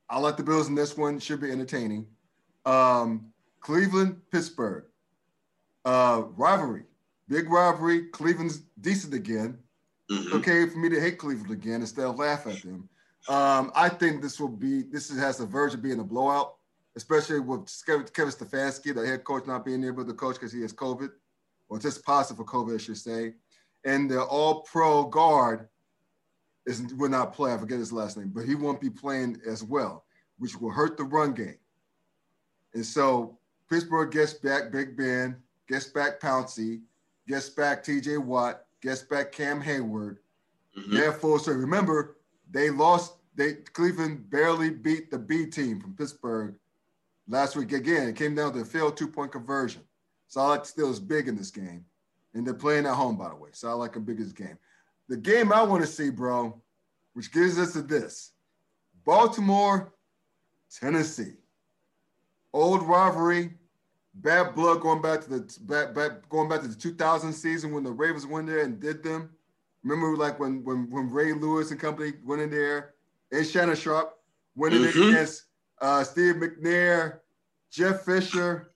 I 0.08 0.18
like 0.18 0.36
the 0.36 0.42
Bills 0.42 0.68
in 0.68 0.74
this 0.74 0.96
one. 0.96 1.18
Should 1.18 1.40
be 1.40 1.50
entertaining. 1.50 2.06
Um, 2.64 3.32
Cleveland, 3.60 4.20
Pittsburgh. 4.30 4.84
Uh, 5.84 6.24
rivalry. 6.36 6.84
Big 7.28 7.50
rivalry. 7.50 8.08
Cleveland's 8.10 8.62
decent 8.80 9.14
again. 9.14 9.58
Mm-hmm. 10.10 10.36
Okay 10.36 10.68
for 10.68 10.78
me 10.78 10.88
to 10.90 11.00
hate 11.00 11.18
Cleveland 11.18 11.50
again 11.50 11.80
instead 11.80 12.04
of 12.04 12.18
laugh 12.18 12.46
at 12.46 12.62
them. 12.62 12.88
Um, 13.28 13.72
I 13.74 13.88
think 13.88 14.20
this 14.20 14.38
will 14.38 14.48
be 14.48 14.82
this 14.82 15.16
has 15.16 15.38
the 15.38 15.46
verge 15.46 15.74
of 15.74 15.82
being 15.82 16.00
a 16.00 16.04
blowout, 16.04 16.56
especially 16.96 17.40
with 17.40 17.70
Kevin 17.86 18.04
Stefanski, 18.04 18.94
the 18.94 19.06
head 19.06 19.24
coach, 19.24 19.46
not 19.46 19.64
being 19.64 19.84
able 19.84 20.04
to 20.04 20.12
coach 20.12 20.34
because 20.34 20.52
he 20.52 20.60
has 20.62 20.72
COVID, 20.72 21.10
or 21.72 21.78
just 21.78 22.04
positive 22.04 22.36
for 22.36 22.44
COVID, 22.44 22.74
I 22.74 22.76
should 22.76 22.98
say. 22.98 23.32
And 23.86 24.10
the 24.10 24.22
all-pro 24.22 25.04
guard 25.04 25.68
is 26.66 26.82
will 26.98 27.08
not 27.08 27.32
play. 27.32 27.54
I 27.54 27.56
forget 27.56 27.78
his 27.78 27.94
last 27.94 28.18
name, 28.18 28.30
but 28.32 28.44
he 28.44 28.54
won't 28.54 28.78
be 28.78 28.90
playing 28.90 29.40
as 29.48 29.64
well, 29.64 30.04
which 30.38 30.60
will 30.60 30.70
hurt 30.70 30.98
the 30.98 31.04
run 31.04 31.32
game. 31.32 31.56
And 32.74 32.84
so 32.84 33.38
Pittsburgh 33.70 34.10
gets 34.10 34.34
back 34.34 34.70
Big 34.70 34.98
Ben, 34.98 35.34
gets 35.66 35.86
back 35.86 36.20
Pouncey, 36.20 36.82
gets 37.26 37.48
back 37.48 37.82
TJ 37.82 38.22
Watt, 38.22 38.66
gets 38.82 39.00
back 39.00 39.32
Cam 39.32 39.62
Heyward. 39.62 40.18
Mm-hmm. 40.78 40.94
Therefore, 40.94 41.38
so 41.38 41.52
remember, 41.52 42.18
they 42.50 42.68
lost, 42.68 43.14
they 43.34 43.54
Cleveland 43.54 44.28
barely 44.28 44.68
beat 44.68 45.10
the 45.10 45.18
B 45.18 45.46
team 45.46 45.80
from 45.80 45.94
Pittsburgh 45.94 46.54
last 47.26 47.56
week. 47.56 47.72
Again, 47.72 48.08
it 48.08 48.16
came 48.16 48.34
down 48.34 48.52
to 48.52 48.60
a 48.60 48.64
failed 48.64 48.98
two-point 48.98 49.32
conversion. 49.32 49.80
Like 50.34 50.64
still 50.64 50.90
is 50.90 51.00
big 51.00 51.28
in 51.28 51.36
this 51.36 51.50
game. 51.50 51.84
And 52.34 52.46
they're 52.46 52.54
playing 52.54 52.86
at 52.86 52.94
home, 52.94 53.16
by 53.16 53.28
the 53.28 53.36
way. 53.36 53.50
So 53.52 53.68
I 53.68 53.72
like 53.72 53.96
a 53.96 54.00
biggest 54.00 54.34
game. 54.34 54.58
The 55.08 55.16
game 55.16 55.52
I 55.52 55.62
want 55.62 55.82
to 55.82 55.86
see, 55.86 56.08
bro, 56.08 56.60
which 57.12 57.32
gives 57.32 57.58
us 57.58 57.74
to 57.74 57.82
this. 57.82 58.32
Baltimore, 59.04 59.92
Tennessee. 60.74 61.34
Old 62.54 62.82
rivalry, 62.82 63.50
bad 64.14 64.54
blood 64.54 64.80
going 64.80 65.02
back 65.02 65.22
to 65.22 65.30
the 65.30 65.58
back, 65.62 65.94
back 65.94 66.28
going 66.28 66.48
back 66.48 66.62
to 66.62 66.68
the 66.68 66.74
2000 66.74 67.32
season 67.32 67.72
when 67.72 67.82
the 67.82 67.90
Ravens 67.90 68.26
went 68.26 68.46
there 68.46 68.60
and 68.60 68.80
did 68.80 69.02
them. 69.02 69.30
Remember, 69.82 70.16
like 70.16 70.38
when 70.38 70.62
when 70.64 70.90
when 70.90 71.10
Ray 71.10 71.32
Lewis 71.32 71.70
and 71.70 71.80
company 71.80 72.12
went 72.24 72.42
in 72.42 72.50
there, 72.50 72.94
and 73.32 73.46
Shannon 73.46 73.74
Sharpe 73.74 74.18
went 74.54 74.74
in 74.74 74.82
mm-hmm. 74.82 75.08
against 75.08 75.44
uh, 75.80 76.04
Steve 76.04 76.36
McNair, 76.36 77.20
Jeff 77.70 78.02
Fisher, 78.02 78.71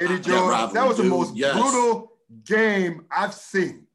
Eddie 0.00 0.20
Jones. 0.20 0.72
That 0.72 0.86
was 0.86 0.96
the 0.96 1.04
most 1.04 1.36
yes. 1.36 1.52
brutal 1.52 2.12
game 2.44 3.06
I've 3.10 3.34
seen. 3.34 3.86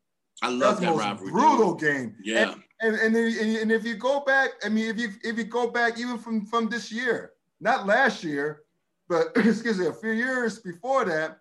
I 0.42 0.50
love 0.50 0.82
that, 0.82 0.88
that 0.88 0.98
rivalry. 0.98 1.32
Brutal 1.32 1.74
dude. 1.76 1.94
game. 1.94 2.16
Yeah. 2.24 2.56
And 2.82 2.96
and, 2.96 3.16
and 3.16 3.58
and 3.58 3.72
if 3.72 3.86
you 3.86 3.96
go 3.96 4.22
back, 4.22 4.52
I 4.64 4.70
mean, 4.70 4.90
if 4.90 5.00
you 5.00 5.10
if 5.24 5.38
you 5.38 5.46
go 5.46 5.70
back 5.70 5.98
even 5.98 6.18
from 6.18 6.46
from 6.46 6.68
this 6.68 6.92
year, 6.92 7.32
not 7.62 7.86
last 7.86 8.24
year, 8.24 8.64
but 9.08 9.32
excuse 9.36 9.80
me, 9.80 9.88
a 9.88 9.94
few 9.94 10.12
years 10.12 10.60
before 10.60 11.06
that, 11.06 11.40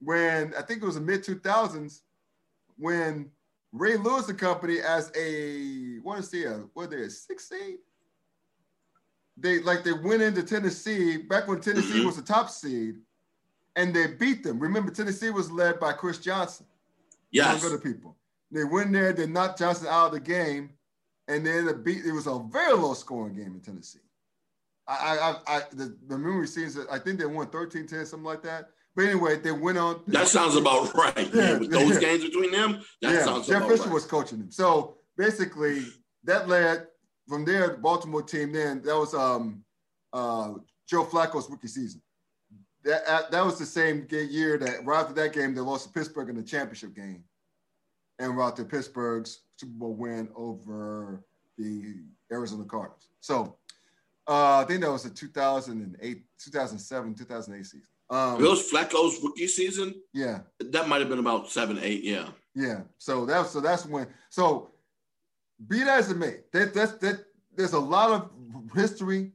when 0.00 0.52
I 0.58 0.62
think 0.62 0.82
it 0.82 0.86
was 0.86 0.96
the 0.96 1.00
mid 1.00 1.24
2000s, 1.24 2.00
when 2.76 3.30
Ray 3.72 3.96
Lewis 3.96 4.28
and 4.28 4.38
Company 4.38 4.80
as 4.80 5.10
a 5.16 5.98
what 6.02 6.18
is 6.18 6.30
he 6.30 6.44
a 6.44 6.64
what 6.74 6.90
they 6.90 7.02
a 7.02 7.10
six 7.10 7.48
seed? 7.48 7.78
They 9.36 9.60
like 9.60 9.84
they 9.84 9.92
went 9.92 10.22
into 10.22 10.42
Tennessee 10.42 11.16
back 11.16 11.48
when 11.48 11.60
Tennessee 11.60 11.98
mm-hmm. 11.98 12.06
was 12.06 12.16
the 12.16 12.22
top 12.22 12.50
seed, 12.50 12.96
and 13.78 13.94
they 13.94 14.08
beat 14.08 14.42
them. 14.42 14.58
Remember, 14.58 14.90
Tennessee 14.90 15.30
was 15.30 15.52
led 15.52 15.78
by 15.78 15.92
Chris 15.92 16.18
Johnson. 16.18 16.66
Yes. 17.30 17.64
Other 17.64 17.78
people. 17.78 18.16
They 18.50 18.64
went 18.64 18.92
there, 18.92 19.12
they 19.12 19.26
knocked 19.26 19.60
Johnson 19.60 19.86
out 19.88 20.06
of 20.06 20.12
the 20.12 20.20
game, 20.20 20.70
and 21.28 21.46
then 21.46 21.66
the 21.66 21.74
beat. 21.74 22.04
It 22.04 22.12
was 22.12 22.26
a 22.26 22.40
very 22.50 22.72
low 22.72 22.94
scoring 22.94 23.34
game 23.34 23.54
in 23.54 23.60
Tennessee. 23.60 24.00
I, 24.88 25.36
I, 25.46 25.56
I 25.56 25.62
the, 25.70 25.96
the 26.08 26.18
memory 26.18 26.46
seems 26.46 26.74
that 26.74 26.86
I 26.90 26.98
think 26.98 27.20
they 27.20 27.26
won 27.26 27.48
13 27.48 27.86
10, 27.86 28.06
something 28.06 28.24
like 28.24 28.42
that. 28.42 28.70
But 28.96 29.04
anyway, 29.04 29.36
they 29.36 29.52
went 29.52 29.78
on. 29.78 30.00
That 30.08 30.26
sounds 30.26 30.56
about 30.56 30.92
right. 30.94 31.32
Yeah, 31.32 31.58
With 31.58 31.70
those 31.70 31.90
yeah. 31.94 32.00
games 32.00 32.24
between 32.24 32.50
them, 32.50 32.80
that 33.02 33.12
yeah, 33.12 33.24
sounds 33.24 33.46
Jeff 33.46 33.68
Fisher 33.68 33.84
right. 33.84 33.92
was 33.92 34.06
coaching 34.06 34.38
them. 34.38 34.50
So 34.50 34.96
basically, 35.16 35.84
that 36.24 36.48
led 36.48 36.86
from 37.28 37.44
there, 37.44 37.68
the 37.68 37.76
Baltimore 37.76 38.22
team 38.22 38.52
then, 38.52 38.82
that 38.82 38.96
was 38.96 39.14
um, 39.14 39.62
uh, 40.12 40.54
Joe 40.88 41.04
Flacco's 41.04 41.48
rookie 41.50 41.68
season. 41.68 42.00
That, 42.84 43.30
that 43.30 43.44
was 43.44 43.58
the 43.58 43.66
same 43.66 44.06
year 44.10 44.56
that 44.58 44.84
right 44.84 45.00
after 45.00 45.14
that 45.14 45.32
game, 45.32 45.54
they 45.54 45.60
lost 45.60 45.86
to 45.86 45.92
Pittsburgh 45.92 46.30
in 46.30 46.36
the 46.36 46.42
championship 46.42 46.94
game. 46.94 47.24
And 48.18 48.36
right 48.36 48.48
after 48.48 48.64
Pittsburgh's 48.64 49.42
Super 49.56 49.72
Bowl 49.72 49.94
win 49.94 50.28
over 50.36 51.22
the 51.56 51.96
Arizona 52.32 52.64
Cardinals. 52.64 53.08
So 53.20 53.56
uh, 54.28 54.58
I 54.58 54.64
think 54.64 54.82
that 54.82 54.90
was 54.90 55.02
the 55.04 55.10
2008, 55.10 56.22
2007, 56.38 57.14
2008 57.14 57.66
season. 57.66 57.82
Um, 58.10 58.40
Those 58.40 58.70
Flacco's 58.70 59.22
rookie 59.22 59.46
season. 59.46 59.94
Yeah, 60.14 60.40
that 60.60 60.88
might 60.88 61.00
have 61.00 61.08
been 61.08 61.18
about 61.18 61.50
seven, 61.50 61.78
eight. 61.82 62.04
Yeah. 62.04 62.28
Yeah. 62.54 62.80
So 62.98 63.26
that's 63.26 63.50
so 63.50 63.60
that's 63.60 63.84
when. 63.86 64.06
So 64.30 64.70
be 65.68 65.80
that 65.80 65.98
as 65.98 66.10
it 66.10 66.16
may, 66.16 66.36
that 66.52 66.72
that's 66.72 66.92
that. 66.92 67.24
There's 67.54 67.72
a 67.72 67.78
lot 67.78 68.10
of 68.10 68.30
history, 68.74 69.32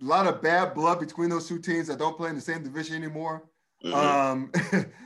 a 0.00 0.04
lot 0.04 0.26
of 0.26 0.42
bad 0.42 0.74
blood 0.74 1.00
between 1.00 1.30
those 1.30 1.48
two 1.48 1.58
teams 1.58 1.88
that 1.88 1.98
don't 1.98 2.16
play 2.16 2.30
in 2.30 2.36
the 2.36 2.40
same 2.40 2.62
division 2.62 2.96
anymore. 2.96 3.48
Mm-hmm. 3.84 3.94
Um, 3.94 4.52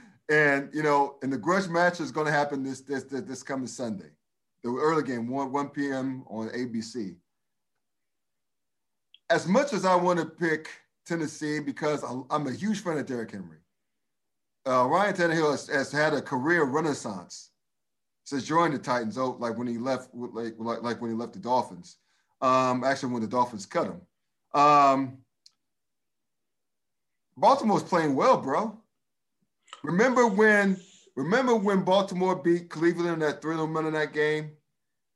and 0.30 0.70
you 0.72 0.82
know, 0.82 1.16
and 1.22 1.32
the 1.32 1.38
grudge 1.38 1.68
match 1.68 2.00
is 2.00 2.10
going 2.10 2.26
to 2.26 2.32
happen 2.32 2.62
this 2.62 2.80
this 2.80 3.04
this 3.04 3.42
coming 3.42 3.66
Sunday, 3.66 4.10
the 4.62 4.70
early 4.70 5.02
game, 5.02 5.28
one 5.28 5.52
one 5.52 5.68
p.m. 5.68 6.24
on 6.28 6.48
ABC 6.50 7.16
as 9.32 9.48
much 9.48 9.72
as 9.72 9.84
I 9.84 9.94
want 9.94 10.18
to 10.18 10.26
pick 10.26 10.68
Tennessee 11.06 11.58
because 11.58 12.04
I'm 12.30 12.46
a 12.46 12.52
huge 12.52 12.80
fan 12.80 12.98
of 12.98 13.06
Derrick 13.06 13.32
Henry, 13.32 13.58
uh, 14.68 14.86
Ryan 14.86 15.14
Tannehill 15.14 15.50
has, 15.50 15.68
has, 15.68 15.90
had 15.90 16.12
a 16.12 16.20
career 16.20 16.64
renaissance 16.64 17.50
since 18.24 18.44
joining 18.44 18.74
the 18.74 18.78
Titans. 18.78 19.16
Oh, 19.18 19.36
like 19.40 19.56
when 19.56 19.66
he 19.66 19.78
left, 19.78 20.10
like 20.14 20.54
like, 20.58 20.82
like 20.82 21.00
when 21.00 21.10
he 21.10 21.16
left 21.16 21.32
the 21.32 21.38
Dolphins. 21.38 21.96
Um, 22.40 22.84
actually, 22.84 23.12
when 23.12 23.22
the 23.22 23.28
Dolphins 23.28 23.66
cut 23.66 23.86
him. 23.86 24.00
Um, 24.54 25.18
Baltimore's 27.36 27.82
playing 27.82 28.14
well, 28.14 28.36
bro. 28.36 28.78
Remember 29.82 30.26
when 30.26 30.78
remember 31.16 31.56
when 31.56 31.82
Baltimore 31.82 32.36
beat 32.36 32.70
Cleveland 32.70 33.10
in 33.10 33.18
that 33.20 33.42
three 33.42 33.56
Monday 33.56 33.90
that 33.90 34.12
game? 34.12 34.52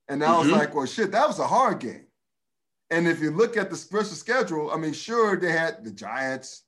And 0.08 0.22
I 0.22 0.36
was 0.36 0.46
mm-hmm. 0.46 0.56
like, 0.56 0.74
well, 0.74 0.86
shit, 0.86 1.10
that 1.12 1.26
was 1.26 1.38
a 1.38 1.46
hard 1.46 1.80
game. 1.80 2.06
And 2.90 3.08
if 3.08 3.20
you 3.20 3.32
look 3.32 3.56
at 3.56 3.70
the 3.70 3.76
special 3.76 4.14
schedule, 4.14 4.70
I 4.70 4.76
mean, 4.76 4.92
sure, 4.92 5.36
they 5.36 5.50
had 5.50 5.84
the 5.84 5.90
Giants, 5.90 6.62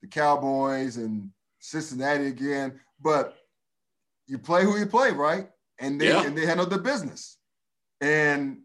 the 0.00 0.08
Cowboys, 0.08 0.96
and 0.96 1.30
Cincinnati 1.58 2.26
again, 2.26 2.78
but 3.00 3.36
you 4.28 4.38
play 4.38 4.64
who 4.64 4.78
you 4.78 4.86
play, 4.86 5.10
right? 5.10 5.48
And 5.80 6.00
they 6.00 6.08
yeah. 6.08 6.24
and 6.24 6.36
they 6.36 6.46
handled 6.46 6.70
the 6.70 6.78
business. 6.78 7.38
And 8.00 8.60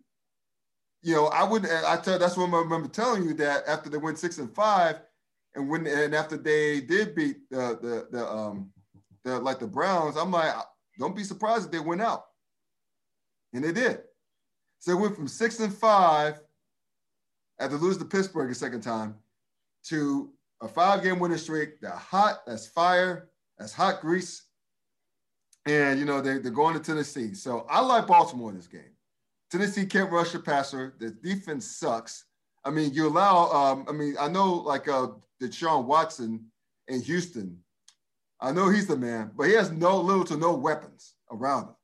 you 1.02 1.16
know, 1.16 1.28
I 1.28 1.44
would 1.44 1.66
I 1.66 1.98
tell 1.98 2.20
that's 2.20 2.38
what 2.38 2.50
I 2.54 2.60
remember 2.60 2.88
telling 2.88 3.24
you 3.24 3.34
that 3.36 3.64
after 3.68 3.90
they 3.90 3.98
went 3.98 4.20
six 4.20 4.38
and 4.38 4.54
five, 4.54 4.98
and 5.56 5.70
when 5.70 5.88
and 5.88 6.14
after 6.14 6.38
they 6.38 6.82
did 6.82 7.16
beat 7.16 7.50
the 7.50 7.78
the 7.82 8.08
the 8.12 8.28
um 8.28 8.72
the 9.24 9.40
like 9.40 9.60
the 9.60 9.68
Browns, 9.68 10.18
I'm 10.18 10.32
like, 10.32 10.54
don't 11.00 11.16
be 11.16 11.24
surprised 11.24 11.66
if 11.66 11.72
they 11.72 11.80
went 11.80 12.02
out. 12.02 12.26
And 13.54 13.64
they 13.64 13.72
did. 13.72 14.02
So 14.80 14.92
it 14.92 15.00
went 15.00 15.16
from 15.16 15.28
six 15.28 15.60
and 15.60 15.74
five 15.74 16.42
after 17.60 17.78
losing 17.78 18.00
to 18.00 18.06
Pittsburgh 18.06 18.50
a 18.50 18.56
second 18.56 18.82
time 18.82 19.16
to 19.86 20.32
a 20.62 20.68
five-game 20.68 21.20
winning 21.20 21.38
streak. 21.38 21.82
They're 21.82 21.92
hot, 21.92 22.42
that's 22.46 22.68
fire, 22.68 23.30
that's 23.58 23.74
hot 23.74 24.02
grease. 24.02 24.44
And 25.66 26.00
you 26.00 26.06
know, 26.06 26.22
they, 26.22 26.40
they're 26.40 26.52
going 26.52 26.74
to 26.74 26.80
Tennessee. 26.80 27.34
So 27.34 27.66
I 27.70 27.82
like 27.82 28.08
Baltimore 28.08 28.50
in 28.50 28.56
this 28.56 28.68
game. 28.68 28.96
Tennessee 29.52 29.86
can't 29.86 30.12
rush 30.12 30.32
the 30.32 30.40
passer. 30.40 30.96
The 30.98 31.12
defense 31.12 31.68
sucks. 31.68 32.26
I 32.64 32.70
mean, 32.70 32.94
you 32.94 33.08
allow. 33.08 33.52
Um, 33.52 33.86
I 33.88 33.92
mean, 33.92 34.16
I 34.20 34.30
know 34.30 34.54
like 34.54 34.88
uh, 34.88 35.08
Deshaun 35.42 35.86
Watson 35.86 36.46
in 36.88 37.02
Houston. 37.02 37.58
I 38.40 38.52
know 38.52 38.70
he's 38.70 38.88
the 38.88 38.98
man, 38.98 39.32
but 39.36 39.48
he 39.48 39.54
has 39.54 39.72
no 39.72 40.00
little 40.00 40.24
to 40.26 40.38
no 40.38 40.54
weapons 40.54 41.14
around 41.32 41.64
him. 41.66 41.76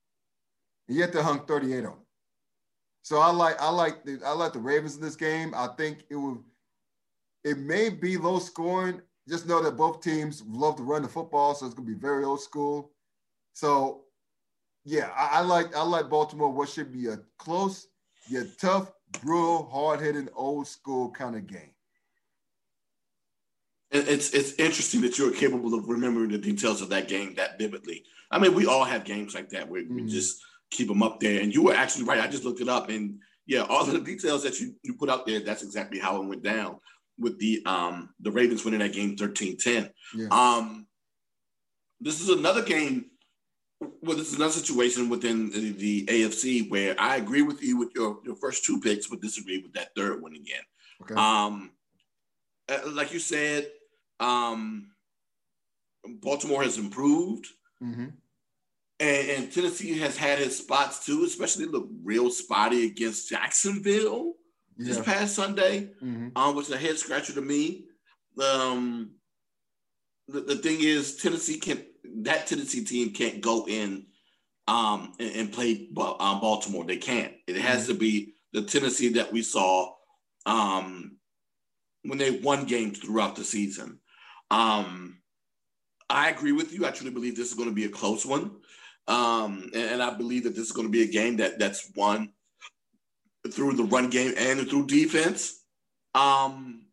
And 0.88 0.98
yet 0.98 1.14
they 1.14 1.22
hung 1.22 1.46
38 1.46 1.80
on 1.80 1.84
him. 1.84 1.94
So 3.04 3.20
I 3.20 3.32
like 3.32 3.62
I 3.62 3.70
like 3.70 4.04
the 4.06 4.20
I 4.26 4.32
like 4.32 4.54
the 4.54 4.60
Ravens 4.60 4.96
in 4.96 5.02
this 5.02 5.16
game. 5.16 5.54
I 5.56 5.68
think 5.78 6.00
it 6.10 6.16
will. 6.16 6.44
It 7.44 7.58
may 7.58 7.90
be 7.90 8.18
low 8.18 8.40
scoring. 8.40 9.02
Just 9.28 9.48
know 9.48 9.62
that 9.62 9.78
both 9.78 10.02
teams 10.02 10.44
love 10.48 10.78
to 10.78 10.84
run 10.84 11.02
the 11.02 11.08
football, 11.08 11.54
so 11.54 11.66
it's 11.66 11.76
gonna 11.76 11.88
be 11.88 11.94
very 11.94 12.24
old 12.24 12.42
school. 12.42 12.92
So 13.54 14.04
yeah, 14.88 15.10
I, 15.18 15.40
I 15.40 15.42
like 15.42 15.76
I 15.76 15.84
like 15.84 16.10
Baltimore. 16.10 16.50
What 16.50 16.70
should 16.70 16.94
be 16.94 17.08
a 17.08 17.20
close 17.38 17.88
yet 18.30 18.46
tough, 18.58 18.90
brutal, 19.22 19.70
hard 19.70 20.00
hitting, 20.00 20.30
old 20.34 20.66
school 20.66 21.12
kind 21.12 21.36
of 21.36 21.46
game. 21.46 21.74
It's 23.92 24.34
it's 24.34 24.54
interesting 24.54 25.02
that 25.02 25.18
you're 25.18 25.34
capable 25.34 25.74
of 25.74 25.90
remembering 25.90 26.32
the 26.32 26.38
details 26.38 26.82
of 26.82 26.88
that 26.90 27.10
game 27.10 27.36
that 27.36 27.58
vividly. 27.60 28.06
I 28.32 28.40
mean, 28.40 28.54
we 28.54 28.66
all 28.66 28.86
have 28.86 29.04
games 29.04 29.36
like 29.36 29.50
that 29.50 29.68
where 29.68 29.82
mm-hmm. 29.82 29.96
we 29.96 30.06
just 30.06 30.42
keep 30.72 30.88
them 30.88 31.04
up 31.04 31.20
there. 31.20 31.42
And 31.42 31.54
you 31.54 31.64
were 31.64 31.74
actually 31.74 32.06
right. 32.06 32.22
I 32.22 32.28
just 32.28 32.46
looked 32.46 32.62
it 32.62 32.70
up, 32.70 32.90
and 32.90 33.20
yeah, 33.46 33.64
all 33.64 33.82
of 33.82 33.92
the 33.92 34.00
details 34.00 34.44
that 34.44 34.58
you, 34.62 34.74
you 34.84 34.94
put 34.94 35.10
out 35.10 35.26
there, 35.26 35.42
that's 35.42 35.64
exactly 35.64 36.00
how 36.00 36.22
it 36.22 36.28
went 36.28 36.44
down 36.44 36.78
with 37.20 37.38
the 37.40 37.62
um 37.66 38.10
the 38.22 38.32
Ravens 38.32 38.64
winning 38.64 38.80
that 38.80 38.94
game 38.94 39.18
13-10. 39.18 39.92
Yeah. 40.16 40.28
Um, 40.32 40.88
this 42.00 42.22
is 42.22 42.30
another 42.30 42.62
game 42.62 43.08
well, 43.80 44.18
this 44.18 44.30
is 44.32 44.36
another 44.36 44.54
situation 44.54 45.10
within 45.10 45.52
the, 45.52 46.06
AFC 46.06 46.70
where 46.70 46.96
I 47.00 47.18
agree 47.18 47.42
with 47.42 47.62
you 47.62 47.78
with 47.78 47.94
your, 47.94 48.20
your 48.26 48.36
first 48.36 48.66
two 48.66 48.80
picks, 48.80 49.08
but 49.08 49.22
disagree 49.22 49.60
with 49.60 49.74
that 49.74 49.94
third 49.96 50.22
one 50.22 50.34
again. 50.34 50.62
Okay. 51.04 51.16
Um, 51.16 51.72
uh, 52.70 52.80
like 52.92 53.14
you 53.14 53.20
said, 53.20 53.70
um, 54.20 54.92
Baltimore 56.22 56.64
has 56.64 56.78
improved, 56.78 57.48
mm-hmm. 57.84 58.08
and, 59.00 59.30
and, 59.30 59.52
Tennessee 59.52 59.98
has 60.00 60.18
had 60.18 60.40
its 60.40 60.58
spots 60.58 61.06
too, 61.06 61.24
especially 61.24 61.66
look 61.66 61.88
real 62.04 62.32
spotty 62.32 62.88
against 62.88 63.30
Jacksonville 63.30 64.34
yeah. 64.78 64.88
this 64.88 65.02
past 65.02 65.36
Sunday, 65.36 65.92
mm-hmm. 66.02 66.30
um, 66.36 66.56
which 66.56 66.68
is 66.68 66.74
a 66.74 66.78
head 66.78 66.98
scratcher 66.98 67.34
to 67.34 67.42
me. 67.42 67.86
Um, 68.42 69.12
the, 70.28 70.42
the 70.42 70.56
thing 70.56 70.78
is, 70.82 71.18
Tennessee 71.18 71.60
can 71.60 71.86
that 72.24 72.48
Tennessee 72.48 72.84
team 72.84 73.12
can't 73.12 73.42
go 73.42 73.66
in 73.68 74.08
um, 74.68 75.14
and, 75.20 75.36
and 75.36 75.54
play 75.54 75.90
um, 75.98 76.40
Baltimore. 76.42 76.86
They 76.86 76.98
can't. 76.98 77.34
It 77.48 77.58
has 77.58 77.88
to 77.88 77.94
be 77.94 78.34
the 78.54 78.64
Tennessee 78.64 79.10
that 79.14 79.32
we 79.32 79.42
saw 79.42 79.94
um, 80.46 81.18
when 82.04 82.18
they 82.18 82.32
won 82.32 82.66
games 82.66 83.00
throughout 83.00 83.36
the 83.36 83.44
season. 83.44 84.00
Um, 84.52 85.20
I 86.10 86.30
agree 86.30 86.54
with 86.54 86.74
you. 86.74 86.86
I 86.86 86.92
truly 86.92 87.14
believe 87.14 87.36
this 87.36 87.50
is 87.50 87.54
going 87.54 87.70
to 87.70 87.76
be 87.76 87.86
a 87.86 87.90
close 87.90 88.26
one, 88.26 88.52
um, 89.08 89.70
and, 89.74 89.92
and, 89.92 90.04
I 90.04 90.14
believe 90.14 90.46
that 90.46 90.56
this 90.56 90.66
is 90.66 90.72
going 90.72 90.88
to 90.88 90.92
be 90.92 91.04
a 91.04 91.12
game 91.12 91.38
that 91.38 91.60
that's 91.60 91.92
won 91.96 92.32
through 93.52 93.74
the 93.74 93.84
run 93.84 94.10
game 94.10 94.34
and 94.38 94.70
through 94.70 94.88
defense. 94.88 95.64
Um, 96.16 96.86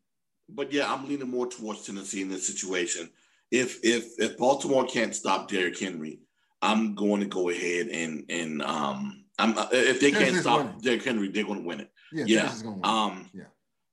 but 0.49 0.73
yeah, 0.73 0.93
I'm 0.93 1.09
leaning 1.09 1.31
more 1.31 1.47
towards 1.47 1.87
Tennessee 1.87 2.23
in 2.23 2.29
this 2.29 2.47
situation 2.47 3.09
if 3.51 3.81
if 3.83 4.07
if 4.19 4.37
Baltimore 4.37 4.87
can't 4.87 5.15
stop 5.15 5.49
Derrick 5.49 5.79
Henry, 5.79 6.21
I'm 6.63 6.95
going 6.95 7.21
to 7.21 7.27
go 7.27 7.51
ahead 7.51 7.89
and 7.89 8.25
and 8.29 8.63
um 8.63 9.25
I'm 9.39 9.57
uh, 9.59 9.69
if 9.73 10.01
they 10.01 10.11
can't 10.13 10.37
stop 10.37 10.59
winning. 10.59 10.81
Derrick 10.81 11.05
Henry, 11.05 11.29
they're 11.29 11.45
going 11.45 11.61
to 11.61 11.67
win 11.67 11.81
it. 11.81 11.91
Yeah, 12.13 12.25
yeah. 12.27 12.73
Um, 12.85 13.31
yeah. 13.35 13.45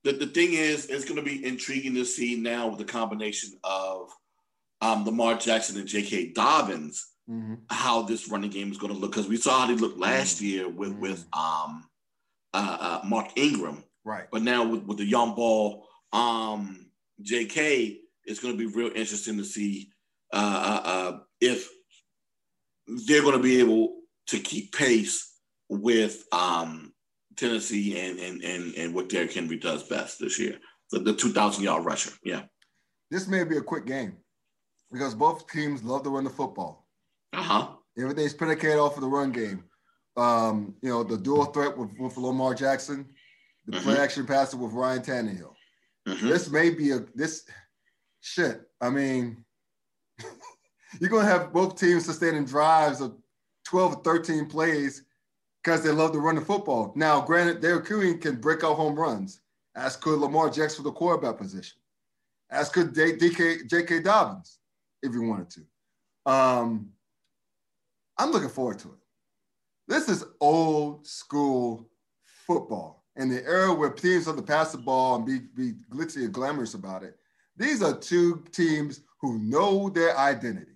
The, 0.03 0.13
the 0.13 0.27
thing 0.27 0.53
is, 0.53 0.87
it's 0.87 1.05
going 1.05 1.17
to 1.17 1.21
be 1.21 1.45
intriguing 1.45 1.95
to 1.95 2.05
see 2.05 2.35
now 2.35 2.67
with 2.67 2.79
the 2.79 2.85
combination 2.85 3.51
of 3.63 4.09
um, 4.81 5.05
Lamar 5.05 5.37
Jackson 5.37 5.77
and 5.77 5.87
J.K. 5.87 6.33
Dobbins 6.33 7.11
mm-hmm. 7.29 7.55
how 7.69 8.01
this 8.01 8.29
running 8.29 8.49
game 8.49 8.71
is 8.71 8.77
going 8.77 8.93
to 8.93 8.99
look 8.99 9.11
because 9.11 9.27
we 9.27 9.37
saw 9.37 9.61
how 9.61 9.67
they 9.67 9.75
looked 9.75 9.99
last 9.99 10.37
mm-hmm. 10.37 10.45
year 10.45 10.69
with 10.69 10.91
mm-hmm. 10.91 11.01
with 11.01 11.25
um, 11.33 11.87
uh, 12.53 12.77
uh, 12.79 13.07
Mark 13.07 13.29
Ingram, 13.35 13.83
right? 14.03 14.25
But 14.31 14.43
now 14.43 14.67
with, 14.67 14.83
with 14.83 14.97
the 14.97 15.05
young 15.05 15.35
ball 15.35 15.87
um, 16.13 16.87
J.K 17.21 18.00
it's 18.31 18.39
going 18.39 18.57
to 18.57 18.57
be 18.57 18.73
real 18.73 18.91
interesting 18.95 19.37
to 19.37 19.43
see 19.43 19.89
uh, 20.33 20.37
uh, 20.85 20.87
uh, 20.87 21.19
if 21.41 21.69
they're 23.07 23.21
going 23.21 23.37
to 23.37 23.43
be 23.43 23.59
able 23.59 23.97
to 24.27 24.39
keep 24.39 24.73
pace 24.73 25.35
with 25.69 26.23
um, 26.31 26.93
Tennessee 27.35 27.99
and, 27.99 28.19
and 28.19 28.43
and 28.43 28.75
and 28.75 28.95
what 28.95 29.09
Derrick 29.09 29.33
Henry 29.33 29.57
does 29.57 29.83
best 29.83 30.19
this 30.19 30.39
year, 30.39 30.57
the, 30.91 30.99
the 30.99 31.13
2,000 31.13 31.63
yard 31.63 31.85
rusher. 31.85 32.11
Yeah. 32.23 32.43
This 33.09 33.27
may 33.27 33.43
be 33.43 33.57
a 33.57 33.61
quick 33.61 33.85
game 33.85 34.17
because 34.91 35.13
both 35.13 35.49
teams 35.49 35.83
love 35.83 36.03
to 36.03 36.09
run 36.09 36.23
the 36.23 36.29
football. 36.29 36.87
Uh 37.33 37.43
huh. 37.43 37.67
Everything's 37.97 38.33
predicated 38.33 38.79
off 38.79 38.95
of 38.95 39.01
the 39.01 39.07
run 39.07 39.31
game. 39.31 39.65
Um, 40.17 40.75
you 40.81 40.89
know, 40.89 41.03
the 41.03 41.17
dual 41.17 41.45
threat 41.45 41.77
with, 41.77 41.91
with 41.99 42.17
Lamar 42.17 42.53
Jackson, 42.53 43.07
the 43.65 43.77
mm-hmm. 43.77 43.83
play 43.83 43.97
action 43.99 44.25
passer 44.25 44.57
with 44.57 44.73
Ryan 44.73 45.01
Tannehill. 45.01 45.53
Mm-hmm. 46.07 46.27
This 46.27 46.49
may 46.49 46.69
be 46.69 46.91
a 46.91 46.99
this 47.15 47.43
shit. 48.21 48.61
I 48.79 48.89
mean, 48.89 49.43
you're 50.99 51.09
gonna 51.09 51.27
have 51.27 51.51
both 51.51 51.79
teams 51.79 52.05
sustaining 52.05 52.45
drives 52.45 53.01
of 53.01 53.17
12 53.65 53.93
or 53.93 54.03
13 54.03 54.47
plays 54.47 55.03
because 55.63 55.83
they 55.83 55.91
love 55.91 56.11
to 56.13 56.19
run 56.19 56.35
the 56.35 56.41
football. 56.41 56.93
Now, 56.95 57.21
granted, 57.21 57.61
Derrick 57.61 57.87
Henry 57.87 58.17
can 58.17 58.37
break 58.37 58.63
out 58.63 58.75
home 58.75 58.95
runs, 58.95 59.41
as 59.75 59.95
could 59.95 60.19
Lamar 60.19 60.49
Jackson 60.49 60.83
for 60.83 60.89
the 60.89 60.91
quarterback 60.91 61.37
position, 61.37 61.77
as 62.49 62.69
could 62.69 62.93
DK, 62.93 63.69
J.K. 63.69 64.01
Dobbins 64.01 64.59
if 65.03 65.13
you 65.13 65.23
wanted 65.23 65.49
to. 65.51 66.31
Um, 66.31 66.89
I'm 68.17 68.31
looking 68.31 68.49
forward 68.49 68.79
to 68.79 68.89
it. 68.89 68.99
This 69.87 70.09
is 70.09 70.25
old 70.39 71.05
school 71.05 71.89
football. 72.45 73.03
In 73.17 73.29
the 73.29 73.43
era 73.45 73.73
where 73.73 73.89
teams 73.89 74.27
love 74.27 74.37
to 74.37 74.41
pass 74.41 74.71
the 74.71 74.77
ball 74.77 75.15
and 75.15 75.25
be, 75.25 75.39
be 75.39 75.73
glitzy 75.91 76.23
and 76.23 76.33
glamorous 76.33 76.75
about 76.75 77.03
it, 77.03 77.17
these 77.57 77.81
are 77.81 77.97
two 77.97 78.43
teams 78.51 79.01
who 79.19 79.39
know 79.39 79.89
their 79.89 80.17
identity. 80.17 80.71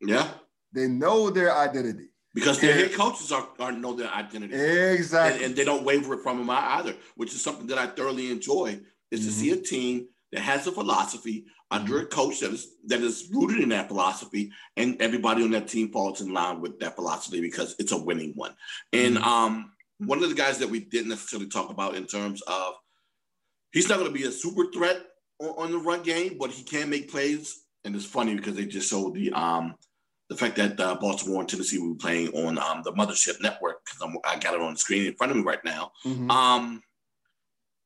Yeah. 0.00 0.28
They 0.72 0.88
know 0.88 1.30
their 1.30 1.54
identity. 1.54 2.08
Because 2.34 2.60
their 2.60 2.74
head 2.74 2.94
coaches 2.94 3.30
are, 3.30 3.48
are 3.60 3.70
know 3.70 3.94
their 3.94 4.10
identity. 4.10 4.54
Exactly. 4.54 5.36
And, 5.36 5.44
and, 5.44 5.56
they 5.56 5.64
don't 5.64 5.84
waver 5.84 6.16
from 6.16 6.38
them 6.38 6.50
either, 6.50 6.96
which 7.14 7.32
is 7.32 7.40
something 7.40 7.68
that 7.68 7.78
I 7.78 7.86
thoroughly 7.86 8.32
enjoy, 8.32 8.80
is 9.12 9.20
mm-hmm. 9.20 9.28
to 9.28 9.32
see 9.32 9.50
a 9.52 9.56
team 9.56 10.08
that 10.32 10.40
has 10.40 10.66
a 10.66 10.72
philosophy 10.72 11.46
under 11.70 12.00
a 12.00 12.06
coach 12.06 12.40
that 12.40 12.52
is 12.52 12.74
that 12.86 13.00
is 13.00 13.28
rooted 13.32 13.60
in 13.60 13.68
that 13.68 13.88
philosophy, 13.88 14.50
and 14.76 15.00
everybody 15.00 15.44
on 15.44 15.52
that 15.52 15.68
team 15.68 15.92
falls 15.92 16.20
in 16.20 16.32
line 16.32 16.60
with 16.60 16.78
that 16.80 16.96
philosophy 16.96 17.40
because 17.40 17.76
it's 17.78 17.92
a 17.92 17.96
winning 17.96 18.32
one. 18.34 18.54
And 18.92 19.16
mm-hmm. 19.16 19.24
um, 19.24 19.72
one 19.98 20.22
of 20.22 20.28
the 20.28 20.34
guys 20.34 20.58
that 20.58 20.68
we 20.68 20.80
didn't 20.80 21.10
necessarily 21.10 21.48
talk 21.48 21.70
about 21.70 21.94
in 21.94 22.04
terms 22.06 22.42
of 22.42 22.74
he's 23.72 23.88
not 23.88 23.98
going 23.98 24.12
to 24.12 24.18
be 24.18 24.26
a 24.26 24.32
super 24.32 24.66
threat 24.72 25.03
on, 25.40 25.72
the 25.72 25.78
run 25.78 26.02
game, 26.02 26.36
but 26.38 26.50
he 26.50 26.62
can 26.62 26.90
make 26.90 27.10
plays. 27.10 27.62
And 27.84 27.94
it's 27.94 28.04
funny 28.04 28.34
because 28.34 28.54
they 28.56 28.66
just 28.66 28.88
showed 28.88 29.14
the 29.14 29.32
um 29.32 29.74
the 30.30 30.36
fact 30.36 30.56
that 30.56 30.80
uh, 30.80 30.94
Baltimore 30.94 31.40
and 31.40 31.48
Tennessee 31.48 31.78
will 31.78 31.94
be 31.94 31.98
playing 31.98 32.28
on 32.28 32.58
um, 32.58 32.82
the 32.82 32.92
Mothership 32.92 33.42
Network 33.42 33.84
because 33.84 34.16
I 34.24 34.38
got 34.38 34.54
it 34.54 34.60
on 34.60 34.72
the 34.72 34.78
screen 34.78 35.06
in 35.06 35.14
front 35.14 35.30
of 35.30 35.36
me 35.36 35.42
right 35.42 35.62
now. 35.64 35.92
Mm-hmm. 36.04 36.30
Um, 36.30 36.82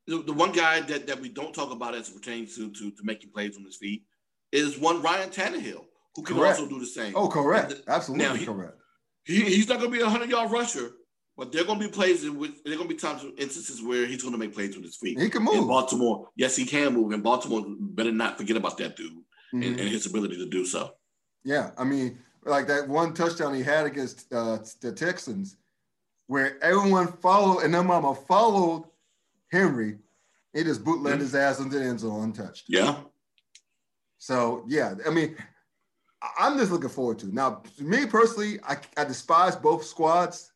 the, 0.07 0.22
the, 0.22 0.32
one 0.32 0.53
guy 0.53 0.80
that, 0.80 1.07
that 1.09 1.20
we 1.20 1.28
don't 1.28 1.53
talk 1.53 1.72
about 1.72 1.94
as 1.94 2.09
it 2.09 2.14
pertains 2.14 2.55
to, 2.57 2.70
to, 2.70 2.90
to 2.92 3.03
making 3.03 3.30
plays 3.30 3.57
on 3.57 3.64
his 3.64 3.76
feet 3.76 4.05
is 4.53 4.78
one 4.78 5.03
Ryan 5.03 5.30
Tannehill, 5.30 5.84
who 6.14 6.22
can 6.22 6.36
correct. 6.36 6.61
also 6.61 6.70
do 6.70 6.78
the 6.78 6.86
same. 6.86 7.12
Oh, 7.16 7.28
correct. 7.28 7.74
Absolutely 7.88 8.24
now, 8.24 8.34
he, 8.34 8.46
correct. 8.46 8.76
He, 9.24 9.42
he's 9.42 9.68
not 9.68 9.78
going 9.78 9.90
to 9.90 9.96
be 9.96 10.01
a 10.01 10.07
100 10.07 10.30
yard 10.30 10.51
rusher, 10.51 10.92
but 11.39 11.53
there 11.53 11.62
are 11.62 11.64
going 11.64 11.78
to 11.78 11.86
be 11.86 11.91
plays 11.93 12.24
in 12.24 12.36
which 12.36 12.51
there 12.64 12.74
are 12.74 12.76
going 12.76 12.89
to 12.89 12.95
be 12.95 13.01
times, 13.01 13.24
instances 13.39 13.80
where 13.80 14.07
he's 14.07 14.22
going 14.22 14.32
to 14.32 14.39
make 14.39 14.53
plays 14.53 14.74
with 14.74 14.84
his 14.84 14.97
feet. 14.97 15.20
He 15.20 15.30
can 15.30 15.45
move. 15.45 15.55
In 15.55 15.68
Baltimore, 15.68 16.28
yes, 16.34 16.57
he 16.57 16.66
can 16.66 16.93
move. 16.93 17.12
And 17.12 17.22
Baltimore 17.22 17.64
better 17.68 18.11
not 18.11 18.36
forget 18.36 18.57
about 18.57 18.76
that 18.78 18.97
dude 18.97 19.12
mm-hmm. 19.12 19.62
and, 19.62 19.78
and 19.78 19.89
his 19.89 20.05
ability 20.07 20.36
to 20.36 20.47
do 20.47 20.66
so. 20.66 20.95
Yeah. 21.45 21.70
I 21.78 21.84
mean, 21.84 22.18
like 22.45 22.66
that 22.66 22.89
one 22.89 23.14
touchdown 23.14 23.55
he 23.55 23.62
had 23.62 23.86
against 23.86 24.32
uh, 24.32 24.59
the 24.82 24.91
Texans, 24.91 25.57
where 26.26 26.62
everyone 26.62 27.07
followed 27.07 27.61
and 27.61 27.72
their 27.72 27.84
mama 27.84 28.16
followed 28.16 28.86
Henry. 29.53 29.99
He 30.53 30.64
just 30.64 30.84
bootlegged 30.84 31.18
mm-hmm. 31.18 31.22
his 31.22 31.34
ass 31.36 31.61
into 31.61 31.78
the 31.78 31.84
end 31.84 32.01
zone 32.01 32.24
untouched. 32.24 32.64
Yeah. 32.68 32.97
So 34.18 34.64
yeah, 34.66 34.95
I 35.07 35.11
mean, 35.11 35.36
I'm 36.36 36.59
just 36.59 36.72
looking 36.72 36.91
forward 36.91 37.20
to. 37.20 37.32
Now, 37.32 37.62
me 37.78 38.07
personally, 38.07 38.59
I, 38.66 38.76
I 38.97 39.05
despise 39.05 39.55
both 39.55 39.84
squads 39.84 40.51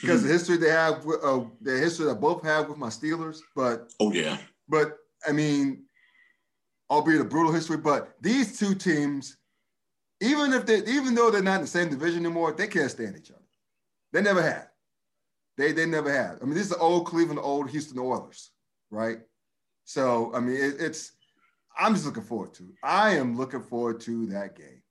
because 0.00 0.20
mm-hmm. 0.20 0.28
the 0.28 0.32
history 0.32 0.56
they 0.56 0.70
have, 0.70 1.06
uh, 1.06 1.44
the 1.60 1.78
history 1.78 2.06
that 2.06 2.20
both 2.20 2.42
have 2.44 2.68
with 2.68 2.78
my 2.78 2.88
Steelers. 2.88 3.38
But 3.54 3.92
oh 4.00 4.12
yeah, 4.12 4.38
but 4.68 4.96
I 5.26 5.32
mean, 5.32 5.84
albeit 6.90 7.20
a 7.20 7.24
brutal 7.24 7.52
history, 7.52 7.76
but 7.76 8.14
these 8.20 8.58
two 8.58 8.74
teams 8.74 9.36
even 10.22 10.52
if 10.52 10.64
they, 10.64 10.78
even 10.84 11.14
though 11.14 11.30
they're 11.30 11.42
not 11.42 11.56
in 11.56 11.62
the 11.62 11.66
same 11.66 11.90
division 11.90 12.24
anymore, 12.24 12.52
they 12.52 12.68
can't 12.68 12.90
stand 12.90 13.16
each 13.16 13.30
other. 13.30 13.40
They 14.12 14.22
never 14.22 14.40
had. 14.40 14.68
They 15.58 15.72
they 15.72 15.84
never 15.84 16.10
had. 16.10 16.38
I 16.40 16.44
mean, 16.44 16.54
this 16.54 16.64
is 16.64 16.70
the 16.70 16.78
old 16.78 17.06
Cleveland, 17.06 17.40
old 17.42 17.68
Houston 17.70 17.98
Oilers, 17.98 18.52
right? 18.90 19.18
So 19.84 20.32
I 20.34 20.40
mean, 20.40 20.56
it, 20.56 20.76
it's. 20.78 21.12
I'm 21.76 21.94
just 21.94 22.06
looking 22.06 22.22
forward 22.22 22.54
to. 22.54 22.72
I 22.84 23.16
am 23.16 23.36
looking 23.36 23.62
forward 23.62 24.00
to 24.02 24.26
that 24.26 24.56
game, 24.56 24.82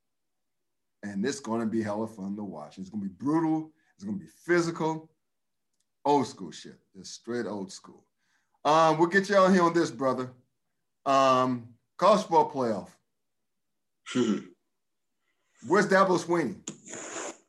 and 1.04 1.26
it's 1.26 1.39
going 1.39 1.62
to 1.62 1.68
be 1.68 1.82
hella 1.82 2.08
fun 2.08 2.36
to 2.36 2.43
watch. 2.43 2.78
It's 2.78 2.89
going 2.89 3.04
to 3.04 3.10
be 3.10 3.16
brutal. 3.16 3.72
It's 4.02 4.10
to 4.10 4.20
be 4.20 4.32
physical. 4.45 5.10
Old 6.04 6.26
school 6.26 6.52
shit. 6.52 6.80
It's 6.95 7.12
straight 7.12 7.45
old 7.45 7.72
school. 7.72 8.04
Um, 8.66 8.97
we'll 8.97 9.08
get 9.08 9.30
you 9.30 9.36
out 9.36 9.54
here 9.54 9.62
on 9.62 9.74
this, 9.74 9.91
brother. 9.91 10.32
Um, 11.06 11.68
college 11.97 12.22
football 12.22 12.52
playoff. 12.52 12.89
Where's 15.68 15.88
Dabo 15.88 16.20
Swinney? 16.20 16.56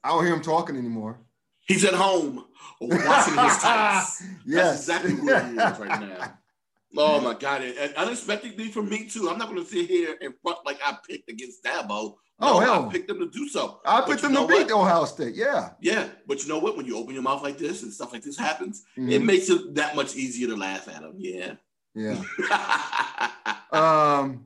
I 0.04 0.10
don't 0.10 0.24
hear 0.24 0.34
him 0.34 0.42
talking 0.42 0.76
anymore. 0.76 1.18
He's 1.60 1.84
at 1.84 1.94
home 1.94 2.44
watching 2.80 3.38
his 3.38 3.58
tights. 3.62 4.22
yes. 4.46 4.86
That's 4.86 5.04
exactly 5.04 5.14
where 5.14 5.44
he 5.44 5.52
is 5.52 5.78
right 5.78 6.00
now. 6.00 6.38
Oh 6.96 7.20
my 7.20 7.34
God. 7.34 7.62
And 7.62 7.94
unexpectedly 7.94 8.68
for 8.68 8.82
me 8.82 9.08
too. 9.08 9.30
I'm 9.30 9.38
not 9.38 9.48
gonna 9.48 9.64
sit 9.64 9.88
here 9.88 10.16
and 10.20 10.34
front 10.42 10.58
like 10.64 10.78
I 10.84 10.96
picked 11.08 11.30
against 11.30 11.64
Dabo. 11.64 12.16
No, 12.40 12.54
oh 12.54 12.60
hell. 12.60 12.88
I 12.88 12.92
picked 12.92 13.08
them 13.08 13.20
to 13.20 13.30
do 13.30 13.48
so. 13.48 13.80
I 13.84 14.00
picked 14.02 14.22
them 14.22 14.34
to 14.34 14.46
beat 14.46 14.70
Ohio 14.70 15.04
State. 15.04 15.34
Yeah. 15.34 15.70
Yeah. 15.80 16.08
But 16.26 16.42
you 16.42 16.48
know 16.48 16.58
what? 16.58 16.76
When 16.76 16.86
you 16.86 16.96
open 16.96 17.14
your 17.14 17.22
mouth 17.22 17.42
like 17.42 17.58
this 17.58 17.82
and 17.82 17.92
stuff 17.92 18.12
like 18.12 18.22
this 18.22 18.38
happens, 18.38 18.84
mm-hmm. 18.98 19.10
it 19.10 19.22
makes 19.22 19.48
it 19.48 19.74
that 19.74 19.96
much 19.96 20.16
easier 20.16 20.48
to 20.48 20.56
laugh 20.56 20.88
at 20.88 21.02
them. 21.02 21.14
Yeah. 21.16 21.54
Yeah. 21.94 22.22
um 23.72 24.44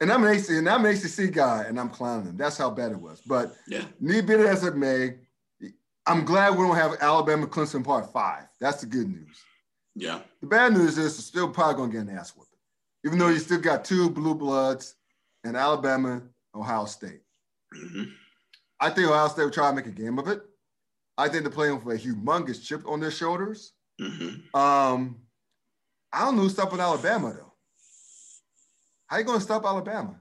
and 0.00 0.10
I'm 0.10 0.24
an 0.24 0.34
AC, 0.34 0.56
and 0.56 0.68
I'm 0.68 0.84
an 0.84 0.96
ACC 0.96 1.32
guy, 1.32 1.64
and 1.68 1.78
I'm 1.78 1.90
clowning 1.90 2.26
him. 2.26 2.36
That's 2.36 2.56
how 2.56 2.70
bad 2.70 2.92
it 2.92 3.00
was. 3.00 3.20
But 3.20 3.54
yeah, 3.68 3.84
need 4.00 4.26
be 4.26 4.34
it 4.34 4.40
as 4.40 4.64
it 4.64 4.74
may, 4.74 5.16
I'm 6.06 6.24
glad 6.24 6.56
we 6.56 6.66
don't 6.66 6.76
have 6.76 6.96
Alabama 7.00 7.46
Clemson 7.46 7.84
part 7.84 8.10
five. 8.12 8.44
That's 8.60 8.80
the 8.80 8.86
good 8.86 9.08
news. 9.08 9.38
Yeah. 9.94 10.20
The 10.40 10.46
bad 10.46 10.72
news 10.72 10.98
is 10.98 11.18
it's 11.18 11.26
still 11.26 11.50
probably 11.50 11.74
gonna 11.74 11.92
get 11.92 12.12
an 12.12 12.18
ass 12.18 12.34
whooping, 12.34 12.58
even 13.04 13.18
though 13.18 13.28
you 13.28 13.38
still 13.38 13.60
got 13.60 13.84
two 13.84 14.10
blue 14.10 14.34
bloods 14.34 14.96
in 15.44 15.56
Alabama, 15.56 16.22
Ohio 16.54 16.84
State. 16.86 17.20
Mm-hmm. 17.74 18.04
I 18.80 18.90
think 18.90 19.08
Ohio 19.08 19.28
State 19.28 19.44
will 19.44 19.50
try 19.50 19.68
to 19.70 19.76
make 19.76 19.86
a 19.86 19.90
game 19.90 20.18
of 20.18 20.28
it. 20.28 20.42
I 21.18 21.28
think 21.28 21.42
they're 21.42 21.52
playing 21.52 21.84
with 21.84 22.02
a 22.02 22.08
humongous 22.08 22.64
chip 22.64 22.82
on 22.86 23.00
their 23.00 23.10
shoulders. 23.10 23.72
Mm-hmm. 24.00 24.56
Um, 24.58 25.16
I 26.12 26.24
don't 26.24 26.36
know 26.36 26.42
who's 26.42 26.54
stopping 26.54 26.80
Alabama 26.80 27.34
though. 27.34 27.52
How 29.06 29.18
you 29.18 29.24
going 29.24 29.38
to 29.38 29.44
stop 29.44 29.64
Alabama? 29.64 30.18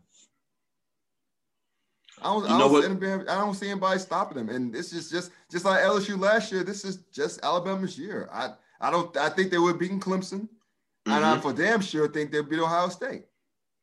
I 2.21 2.23
don't, 2.23 2.45
I 2.49 2.57
don't, 2.57 2.81
see 2.81 2.85
anybody, 2.85 3.29
I 3.29 3.35
don't 3.35 3.53
see 3.53 3.69
anybody 3.69 3.99
stopping 3.99 4.37
them. 4.37 4.49
And 4.49 4.73
this 4.73 4.91
is 4.91 5.09
just 5.09 5.31
just 5.49 5.63
like 5.63 5.81
LSU 5.81 6.19
last 6.19 6.51
year. 6.51 6.63
This 6.65 6.83
is 6.83 6.97
just 7.13 7.39
Alabama's 7.43 7.97
year. 7.97 8.27
I 8.33 8.55
I 8.79 8.91
don't 8.91 9.15
I 9.17 9.29
think 9.29 9.51
they 9.51 9.57
would 9.57 9.79
beat 9.79 9.91
Clemson. 9.91 10.41
Mm-hmm. 10.41 11.11
And 11.11 11.25
I 11.25 11.33
mm-hmm. 11.33 11.41
for 11.41 11.53
damn 11.53 11.81
sure 11.81 12.07
think 12.07 12.31
they'll 12.31 12.43
beat 12.43 12.59
Ohio 12.59 12.89
State. 12.89 13.25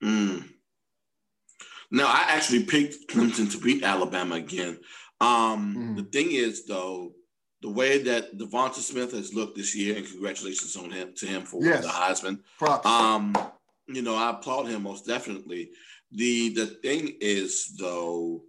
Mm. 0.03 0.49
Now 1.91 2.07
I 2.07 2.27
actually 2.29 2.65
picked 2.65 3.09
Clemson 3.11 3.51
to 3.53 3.59
beat 3.59 3.83
Alabama 3.83 4.37
again. 4.37 4.79
Um, 5.21 5.75
mm. 5.77 5.97
The 5.97 6.03
thing 6.05 6.33
is, 6.33 6.67
though, 6.67 7.13
the 7.63 7.71
way 7.71 8.03
that 8.03 8.37
DeVonta 8.37 8.75
Smith 8.75 9.13
has 9.13 9.33
looked 9.33 9.57
this 9.57 9.75
year, 9.75 9.97
and 9.97 10.07
congratulations 10.07 10.77
on 10.77 10.91
him 10.91 11.15
to 11.17 11.27
him 11.27 11.43
for 11.43 11.65
yes. 11.65 11.85
the 11.85 11.91
Heisman. 11.91 12.41
Props. 12.59 12.87
Um, 12.87 13.35
you 13.89 14.03
know, 14.03 14.15
I 14.15 14.31
applaud 14.31 14.67
him 14.67 14.83
most 14.83 15.07
definitely. 15.07 15.71
The 16.13 16.51
the 16.51 16.67
thing 16.67 17.17
is 17.21 17.77
though, 17.79 18.43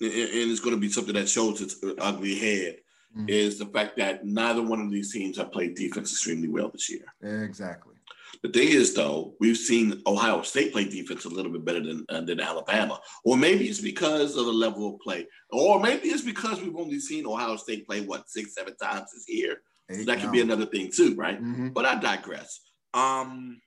and 0.00 0.10
it's 0.12 0.60
going 0.60 0.74
to 0.74 0.80
be 0.80 0.90
something 0.90 1.14
that 1.14 1.28
shows 1.28 1.60
its 1.60 1.76
ugly 1.98 2.38
head, 2.38 2.78
mm-hmm. 3.16 3.28
is 3.28 3.58
the 3.58 3.66
fact 3.66 3.96
that 3.98 4.24
neither 4.24 4.62
one 4.62 4.80
of 4.80 4.90
these 4.90 5.12
teams 5.12 5.36
have 5.38 5.52
played 5.52 5.74
defense 5.74 6.12
extremely 6.12 6.48
well 6.48 6.70
this 6.70 6.90
year. 6.90 7.04
Exactly. 7.22 7.94
The 8.42 8.48
thing 8.48 8.68
is, 8.68 8.94
though, 8.94 9.34
we've 9.38 9.56
seen 9.56 10.00
Ohio 10.06 10.40
State 10.42 10.72
play 10.72 10.88
defense 10.88 11.26
a 11.26 11.28
little 11.28 11.52
bit 11.52 11.64
better 11.64 11.80
than 11.80 12.06
uh, 12.08 12.22
than 12.22 12.40
Alabama, 12.40 12.98
or 13.22 13.36
maybe 13.36 13.66
it's 13.66 13.80
because 13.80 14.36
of 14.36 14.46
the 14.46 14.52
level 14.52 14.94
of 14.94 15.00
play, 15.00 15.26
or 15.50 15.78
maybe 15.78 16.08
it's 16.08 16.22
because 16.22 16.62
we've 16.62 16.76
only 16.76 17.00
seen 17.00 17.26
Ohio 17.26 17.56
State 17.56 17.86
play 17.86 18.00
what 18.00 18.30
six, 18.30 18.54
seven 18.54 18.74
times 18.76 19.10
this 19.12 19.28
year. 19.28 19.60
So 19.92 20.04
that 20.04 20.20
could 20.20 20.30
be 20.30 20.40
another 20.40 20.66
thing 20.66 20.90
too, 20.90 21.16
right? 21.16 21.42
Mm-hmm. 21.42 21.70
But 21.70 21.84
I 21.84 21.96
digress. 21.96 22.60
Um, 22.94 23.60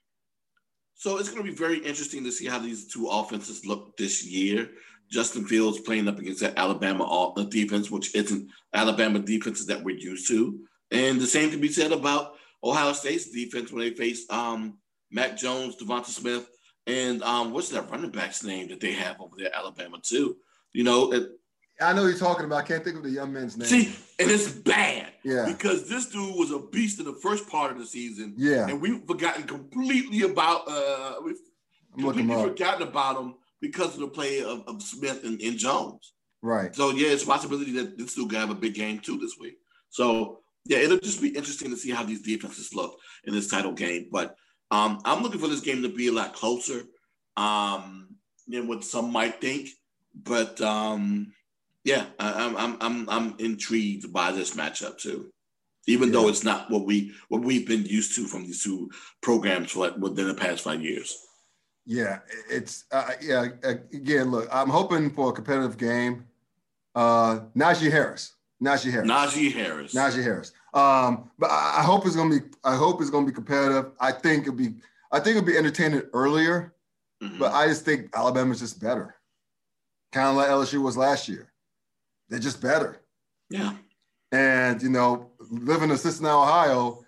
so 0.96 1.18
it's 1.18 1.30
going 1.30 1.44
to 1.44 1.52
be 1.52 1.56
very 1.56 1.80
interesting 1.80 2.24
to 2.24 2.32
see 2.32 2.48
how 2.48 2.60
these 2.60 2.88
two 2.88 3.08
offenses 3.08 3.66
look 3.66 3.98
this 3.98 4.26
year. 4.26 4.70
Justin 5.14 5.46
Fields 5.46 5.80
playing 5.80 6.08
up 6.08 6.18
against 6.18 6.42
that 6.42 6.58
Alabama 6.58 7.06
defense, 7.50 7.92
which 7.92 8.16
isn't 8.16 8.50
Alabama 8.74 9.20
defenses 9.20 9.68
that 9.68 9.84
we're 9.84 9.96
used 9.96 10.28
to. 10.28 10.60
And 10.92 11.22
the 11.22 11.28
same 11.28 11.52
can 11.52 11.62
be 11.62 11.72
said 11.72 11.92
about 11.92 12.34
Ohio 12.64 12.94
State's 12.94 13.30
defense 13.30 13.72
when 13.72 13.84
they 13.84 13.94
face 13.94 14.26
um, 14.32 14.80
Mac 15.12 15.38
Jones, 15.38 15.76
DeVonta 15.76 16.08
Smith, 16.08 16.50
and 16.88 17.22
um, 17.22 17.54
what's 17.54 17.70
that 17.70 17.90
running 17.92 18.10
back's 18.10 18.44
name 18.44 18.68
that 18.70 18.80
they 18.80 18.94
have 18.94 19.22
over 19.22 19.36
there, 19.38 19.56
Alabama 19.56 20.00
too. 20.02 20.38
You 20.74 20.84
know, 20.84 21.14
it, 21.14 21.30
I 21.80 21.94
know 21.94 22.06
you're 22.06 22.18
talking 22.18 22.46
about. 22.46 22.64
I 22.64 22.68
can't 22.68 22.84
think 22.84 22.98
of 22.98 23.04
the 23.04 23.12
young 23.12 23.32
man's 23.32 23.56
name. 23.56 23.68
See, 23.68 23.96
and 24.20 24.32
it's 24.32 24.52
bad. 24.52 25.12
Yeah. 25.24 25.46
Because 25.46 25.88
this 25.88 26.08
dude 26.08 26.36
was 26.36 26.52
a 26.52 26.60
beast 26.60 27.00
in 27.00 27.06
the 27.06 27.20
first 27.22 27.48
part 27.48 27.72
of 27.72 27.78
the 27.78 27.86
season. 27.86 28.34
Yeah. 28.36 28.68
And 28.68 28.82
we've 28.82 29.06
forgotten 29.06 29.44
completely 29.44 30.24
about 30.24 30.68
uh 30.68 31.16
we've 31.24 31.38
I'm 31.96 32.04
completely 32.04 32.36
forgotten 32.36 32.88
about 32.88 33.22
him 33.22 33.36
because 33.64 33.94
of 33.94 34.02
the 34.02 34.08
play 34.10 34.44
of, 34.44 34.62
of 34.68 34.84
Smith 34.84 35.24
and, 35.24 35.40
and, 35.42 35.58
Jones. 35.58 36.12
Right. 36.42 36.76
So 36.76 36.92
yeah, 36.92 37.08
it's 37.08 37.24
a 37.24 37.28
possibility 37.28 37.72
that 37.78 37.98
this 37.98 38.14
dude 38.14 38.30
could 38.30 38.38
have 38.38 38.50
a 38.50 38.56
big 38.56 38.74
game 38.74 39.00
too 39.00 39.18
this 39.18 39.38
week. 39.40 39.56
So 39.90 40.42
yeah, 40.66 40.80
it'll 40.80 41.00
just 41.00 41.22
be 41.22 41.30
interesting 41.30 41.70
to 41.72 41.78
see 41.78 41.92
how 41.92 42.04
these 42.04 42.22
defenses 42.22 42.74
look 42.74 43.00
in 43.24 43.34
this 43.34 43.50
title 43.50 43.72
game. 43.72 44.10
But 44.12 44.36
um, 44.70 45.00
I'm 45.06 45.24
looking 45.24 45.40
for 45.40 45.48
this 45.48 45.62
game 45.62 45.82
to 45.82 45.90
be 45.90 46.08
a 46.08 46.12
lot 46.12 46.34
closer 46.34 46.84
um, 47.38 48.10
than 48.50 48.68
what 48.68 48.84
some 48.84 49.14
might 49.14 49.40
think. 49.40 49.70
But 50.14 50.60
um, 50.60 51.34
yeah, 51.86 52.06
I, 52.20 52.44
am 52.44 52.58
I'm 52.58 52.78
I'm 52.82 53.10
I'm 53.10 53.36
intrigued 53.40 54.12
by 54.12 54.34
this 54.34 54.56
matchup 54.56 54.98
too, 54.98 55.32
even 55.88 56.10
yeah. 56.10 56.14
though 56.14 56.28
it's 56.28 56.44
not 56.44 56.70
what 56.70 56.86
we 56.86 57.14
what 57.30 57.44
we've 57.44 57.68
been 57.68 57.86
used 57.86 58.14
to 58.18 58.28
from 58.28 58.44
these 58.44 58.62
two 58.62 58.92
programs 59.22 59.72
for 59.72 59.88
like 59.88 59.96
within 59.96 60.28
the 60.28 60.34
past 60.34 60.66
five 60.66 60.82
years. 60.82 61.18
Yeah, 61.86 62.20
it's 62.50 62.86
uh, 62.92 63.12
yeah. 63.22 63.48
Again, 63.64 64.32
look, 64.32 64.48
I'm 64.52 64.70
hoping 64.70 65.10
for 65.10 65.30
a 65.30 65.34
competitive 65.34 65.78
game. 65.78 66.26
Uh, 66.96 67.42
Najee 67.58 67.92
Harris, 67.92 68.36
Najee 68.64 68.92
Harris, 68.92 69.10
Najee 69.10 69.52
Harris, 69.52 69.94
Najee 69.94 70.24
Harris. 70.24 70.54
Um, 70.74 71.30
but 71.38 71.52
I, 71.52 71.80
I 71.80 71.84
hope 71.84 72.06
it's 72.06 72.16
gonna 72.16 72.40
be. 72.40 72.46
I 72.64 72.76
hope 72.76 73.02
it's 73.02 73.10
gonna 73.10 73.26
be 73.26 73.34
competitive. 73.34 73.92
I 74.00 74.12
think 74.12 74.44
it'll 74.44 74.56
be. 74.56 74.76
I 75.12 75.20
think 75.20 75.36
it'll 75.38 75.48
be 75.48 75.58
entertaining 75.58 76.04
earlier, 76.14 76.74
mm-hmm. 77.22 77.38
but 77.38 77.52
I 77.52 77.68
just 77.68 77.84
think 77.84 78.10
Alabama's 78.16 78.62
just 78.62 78.82
better, 78.82 79.16
kind 80.14 80.30
of 80.30 80.36
like 80.36 80.50
LSU 80.50 80.82
was 80.82 80.96
last 80.96 81.28
year. 81.28 81.52
They're 82.30 82.40
just 82.40 82.62
better. 82.62 83.02
Yeah. 83.50 83.74
And 84.32 84.82
you 84.82 84.90
know, 84.90 85.32
living 85.52 85.92
in 85.92 85.98
Cincinnati, 85.98 86.34
Ohio, 86.34 87.03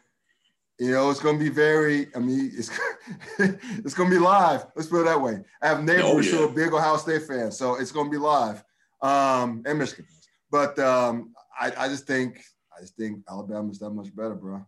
you 0.80 0.91
know, 0.91 1.09
it's 1.09 1.21
going 1.21 1.38
to 1.39 1.43
be 1.43 1.49
very. 1.49 2.07
I 2.15 2.19
mean, 2.19 2.51
it's 2.53 2.69
it's 3.39 3.93
going 3.93 4.09
to 4.09 4.15
be 4.15 4.21
live. 4.21 4.65
Let's 4.76 4.89
put 4.89 5.01
it 5.01 5.05
that 5.05 5.21
way. 5.21 5.39
I 5.61 5.67
have 5.67 5.84
neighbors 5.84 6.03
oh, 6.05 6.19
yeah. 6.19 6.32
who 6.32 6.43
are 6.45 6.51
big 6.51 6.73
Ohio 6.73 6.97
State 6.97 7.23
fans, 7.23 7.57
so 7.57 7.76
it's 7.76 7.91
going 7.91 8.07
to 8.07 8.11
be 8.11 8.17
live. 8.17 8.63
Um, 9.01 9.63
and 9.65 9.80
Michigan, 9.80 10.05
but 10.51 10.78
um, 10.80 11.34
I, 11.59 11.71
I 11.78 11.88
just 11.88 12.07
think 12.07 12.43
I 12.76 12.82
just 12.82 12.95
think 12.95 13.19
Alabama's 13.30 13.80
that 13.80 13.91
much 13.91 14.13
better, 14.15 14.36
bro. 14.36 14.65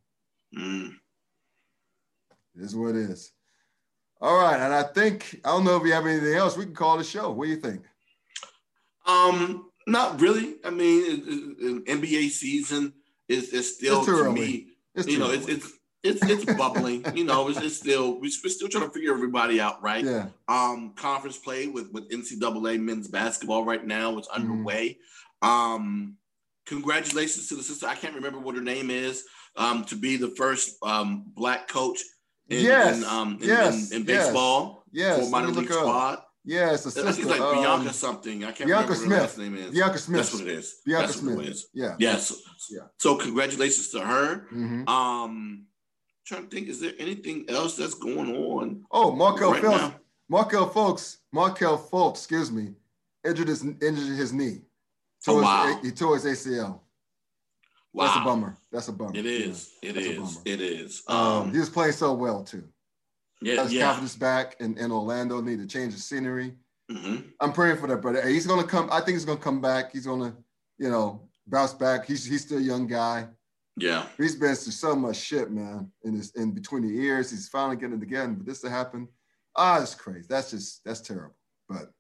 Mm. 0.58 0.94
It 2.56 2.64
is 2.64 2.76
what 2.76 2.96
it 2.96 3.10
is. 3.10 3.32
All 4.22 4.38
right, 4.38 4.60
and 4.60 4.74
I 4.74 4.84
think 4.84 5.42
I 5.44 5.50
don't 5.50 5.66
know 5.66 5.78
if 5.78 5.86
you 5.86 5.94
have 5.94 6.06
anything 6.06 6.34
else. 6.34 6.58
We 6.58 6.66
can 6.66 6.74
call 6.74 6.98
the 6.98 7.04
show. 7.04 7.32
What 7.32 7.46
do 7.46 7.52
you 7.52 7.58
think? 7.58 7.82
Um, 9.06 9.70
not 9.88 10.20
really. 10.22 10.56
I 10.64 10.70
mean, 10.70 11.84
NBA 11.86 12.30
season 12.30 12.94
is 13.28 13.50
is 13.50 13.76
still 13.76 14.06
to 14.06 14.32
me. 14.32 14.68
It's 14.96 15.08
you 15.08 15.20
know, 15.20 15.30
it's, 15.30 15.48
it's 15.48 15.72
it's 16.08 16.24
it's 16.24 16.54
bubbling. 16.56 17.06
you 17.16 17.24
know, 17.24 17.50
it's, 17.50 17.60
it's 17.60 17.78
still 17.78 18.20
we're 18.20 18.30
still 18.30 18.68
trying 18.68 18.86
to 18.86 18.92
figure 18.92 19.14
everybody 19.14 19.60
out, 19.60 19.82
right? 19.82 20.04
Yeah. 20.04 20.28
Um, 20.48 20.94
conference 20.96 21.38
play 21.38 21.68
with 21.68 21.92
with 21.92 22.10
NCAA 22.10 22.80
men's 22.80 23.08
basketball 23.08 23.66
right 23.66 23.86
now 23.86 24.18
is 24.18 24.28
mm-hmm. 24.28 24.42
underway. 24.42 24.98
Mm. 25.44 25.48
Um, 25.48 26.18
congratulations 26.66 27.48
to 27.50 27.56
the 27.56 27.64
sister. 27.64 27.88
I 27.88 27.96
can't 27.96 28.16
remember 28.16 28.40
what 28.40 28.56
her 28.56 28.62
name 28.62 28.90
is. 28.90 29.24
Um, 29.56 29.84
to 29.86 29.96
be 29.96 30.18
the 30.18 30.30
first 30.30 30.78
um 30.84 31.26
black 31.36 31.68
coach 31.68 32.00
in, 32.50 32.64
yes. 32.64 32.98
in 32.98 33.04
um 33.06 33.38
in, 33.42 33.48
yes. 33.48 33.92
in, 33.92 33.98
in 33.98 34.04
baseball 34.06 34.84
yes. 34.92 35.20
for 35.20 35.30
minor 35.30 35.50
league 35.50 35.72
squad. 35.72 36.20
Yeah, 36.48 36.74
it's 36.74 36.86
a 36.86 36.92
sister. 36.92 37.10
I 37.10 37.12
think 37.12 37.28
it's 37.28 37.40
like 37.40 37.42
um, 37.42 37.62
Bianca 37.62 37.92
something. 37.92 38.46
I 38.46 38.54
can't 38.54 38.70
Bianca 38.70 38.94
remember 38.94 38.96
Smith. 38.96 39.18
her 39.18 39.22
last 39.24 39.38
name 39.38 39.58
is. 39.58 39.72
Bianca 39.72 39.98
Smith. 39.98 40.18
That's 40.22 40.34
what 40.34 40.42
it 40.44 40.48
is. 40.48 40.76
Bianca 40.86 41.08
That's 41.08 41.20
Smith. 41.20 41.36
What 41.36 41.46
it 41.46 41.52
is. 41.52 41.68
Yeah. 41.74 41.96
Yes. 42.00 42.34
Yeah. 42.70 42.84
So 43.00 43.18
congratulations 43.18 43.90
to 43.90 44.00
her. 44.00 44.48
Mm-hmm. 44.54 44.88
Um, 44.88 45.66
trying 46.28 46.48
to 46.48 46.56
think, 46.56 46.68
is 46.68 46.80
there 46.80 46.94
anything 47.00 47.46
else 47.50 47.78
that's 47.78 47.94
going 47.94 48.36
on? 48.36 48.84
Oh, 48.92 49.12
Markelle 49.12 49.54
right 49.54 49.64
Fultz. 49.64 49.94
Markelle 50.30 50.70
Fultz. 50.70 51.18
Markelle 51.32 51.78
Fultz. 51.78 52.18
Excuse 52.18 52.52
me. 52.52 52.74
Injured 53.26 53.48
his 53.48 53.64
injured 53.64 54.18
his 54.18 54.34
knee. 54.34 54.62
Tore 55.26 55.40
oh, 55.40 55.44
wow. 55.44 55.78
His, 55.82 55.90
he 55.90 55.92
tore 55.92 56.16
his 56.18 56.26
ACL. 56.26 56.80
Wow. 57.94 58.06
That's 58.06 58.18
a 58.18 58.24
bummer. 58.24 58.58
That's 58.72 58.88
a 58.90 58.94
bummer. 58.94 59.16
It 59.16 59.26
is. 59.26 59.72
Yeah. 59.82 59.90
It 59.92 59.98
is. 59.98 60.40
It 60.46 60.62
is. 60.62 61.04
Um, 61.08 61.18
um, 61.18 61.52
he 61.52 61.60
was 61.60 61.70
playing 61.70 61.94
so 61.94 62.14
well 62.14 62.44
too. 62.44 62.64
Yeah. 63.42 63.64
His 63.64 63.74
yeah. 63.74 63.86
confidence 63.86 64.16
back 64.16 64.58
in, 64.60 64.78
in 64.78 64.92
Orlando. 64.92 65.42
Need 65.42 65.60
to 65.60 65.68
change 65.68 65.94
the 65.94 66.00
scenery. 66.00 66.54
Mm-hmm. 66.92 67.30
I'm 67.40 67.54
praying 67.54 67.78
for 67.78 67.88
that 67.88 68.02
brother. 68.02 68.28
He's 68.28 68.48
gonna 68.48 68.68
come. 68.68 68.90
I 68.92 69.00
think 69.00 69.16
he's 69.16 69.26
gonna 69.26 69.40
come 69.40 69.62
back. 69.62 69.92
He's 69.92 70.06
gonna, 70.06 70.36
you 70.78 70.90
know, 70.90 71.28
bounce 71.48 71.74
back. 71.74 72.06
He's 72.06 72.26
he's 72.26 72.42
still 72.42 72.60
a 72.60 72.62
young 72.62 72.88
guy. 72.88 73.28
Yeah. 73.78 74.06
He's 74.18 74.36
been 74.36 74.56
through 74.56 74.74
so 74.74 74.96
much 74.96 75.18
shit, 75.18 75.52
man. 75.52 75.92
In 76.04 76.16
his 76.16 76.32
in 76.36 76.52
between 76.52 76.82
the 76.82 76.94
years, 76.94 77.30
he's 77.30 77.48
finally 77.48 77.78
getting 77.78 77.98
it 77.98 78.04
again. 78.04 78.36
But 78.36 78.46
this 78.46 78.62
to 78.62 78.70
happen, 78.70 79.08
ah, 79.56 79.82
it's 79.82 79.96
crazy. 79.96 80.26
That's 80.28 80.52
just 80.52 80.84
that's 80.84 81.02
terrible. 81.02 81.38
But 81.70 81.92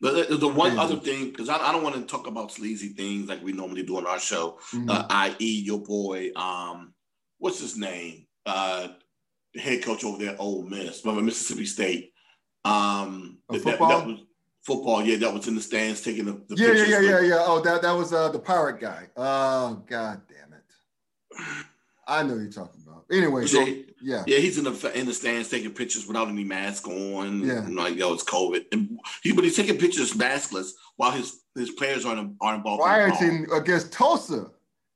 but 0.00 0.28
the, 0.28 0.36
the 0.36 0.48
one 0.48 0.76
crazy. 0.76 0.82
other 0.82 0.96
thing, 0.96 1.30
because 1.30 1.48
I, 1.48 1.56
I, 1.56 1.72
don't 1.72 1.82
want 1.82 1.94
to 1.94 2.02
talk 2.02 2.26
about 2.26 2.52
sleazy 2.52 2.90
things 2.90 3.28
like 3.28 3.42
we 3.42 3.52
normally 3.52 3.82
do 3.82 3.96
on 3.96 4.06
our 4.06 4.18
show, 4.18 4.58
mm-hmm. 4.74 4.90
uh, 4.90 5.06
i.e., 5.08 5.62
your 5.64 5.82
boy, 5.82 6.32
um, 6.36 6.92
what's 7.38 7.60
his 7.60 7.78
name? 7.78 8.26
Uh, 8.44 8.88
the 9.54 9.60
head 9.60 9.82
coach 9.82 10.04
over 10.04 10.22
there, 10.22 10.36
Ole 10.38 10.64
Miss, 10.64 11.02
Mississippi 11.02 11.64
State. 11.64 12.12
Um, 12.66 13.38
that, 13.48 13.62
football. 13.62 13.88
That, 13.88 13.98
that, 14.00 14.06
was 14.06 14.20
football. 14.66 15.02
Yeah, 15.02 15.16
that 15.16 15.32
was 15.32 15.48
in 15.48 15.54
the 15.54 15.62
stands 15.62 16.02
taking 16.02 16.26
the, 16.26 16.42
the 16.48 16.56
yeah, 16.56 16.72
yeah, 16.72 16.84
yeah, 16.84 17.00
yeah, 17.00 17.20
yeah. 17.20 17.36
Oh, 17.38 17.60
that 17.62 17.80
that 17.82 17.92
was 17.92 18.12
uh, 18.12 18.28
the 18.28 18.38
pirate 18.38 18.80
guy. 18.80 19.06
Oh, 19.16 19.82
god 19.88 20.20
damn! 20.28 20.45
I 22.06 22.22
know 22.22 22.34
you're 22.34 22.50
talking 22.50 22.80
about. 22.86 23.04
Anyway, 23.10 23.46
so, 23.46 23.60
yeah, 24.00 24.24
yeah, 24.26 24.38
he's 24.38 24.58
in 24.58 24.64
the 24.64 24.98
in 24.98 25.06
the 25.06 25.14
stands 25.14 25.48
taking 25.48 25.72
pictures 25.72 26.06
without 26.06 26.28
any 26.28 26.44
mask 26.44 26.86
on. 26.86 27.40
Yeah, 27.40 27.64
and 27.64 27.74
like 27.76 27.96
yo, 27.96 28.12
it's 28.12 28.24
COVID, 28.24 28.64
and 28.72 28.98
he 29.22 29.32
but 29.32 29.44
he's 29.44 29.56
taking 29.56 29.78
pictures 29.78 30.12
maskless 30.14 30.70
while 30.96 31.10
his 31.10 31.40
his 31.54 31.70
players 31.70 32.04
aren't 32.04 32.36
aren't 32.40 32.58
involved. 32.58 32.82
Rioting 32.84 33.46
against 33.52 33.92
Tulsa. 33.92 34.50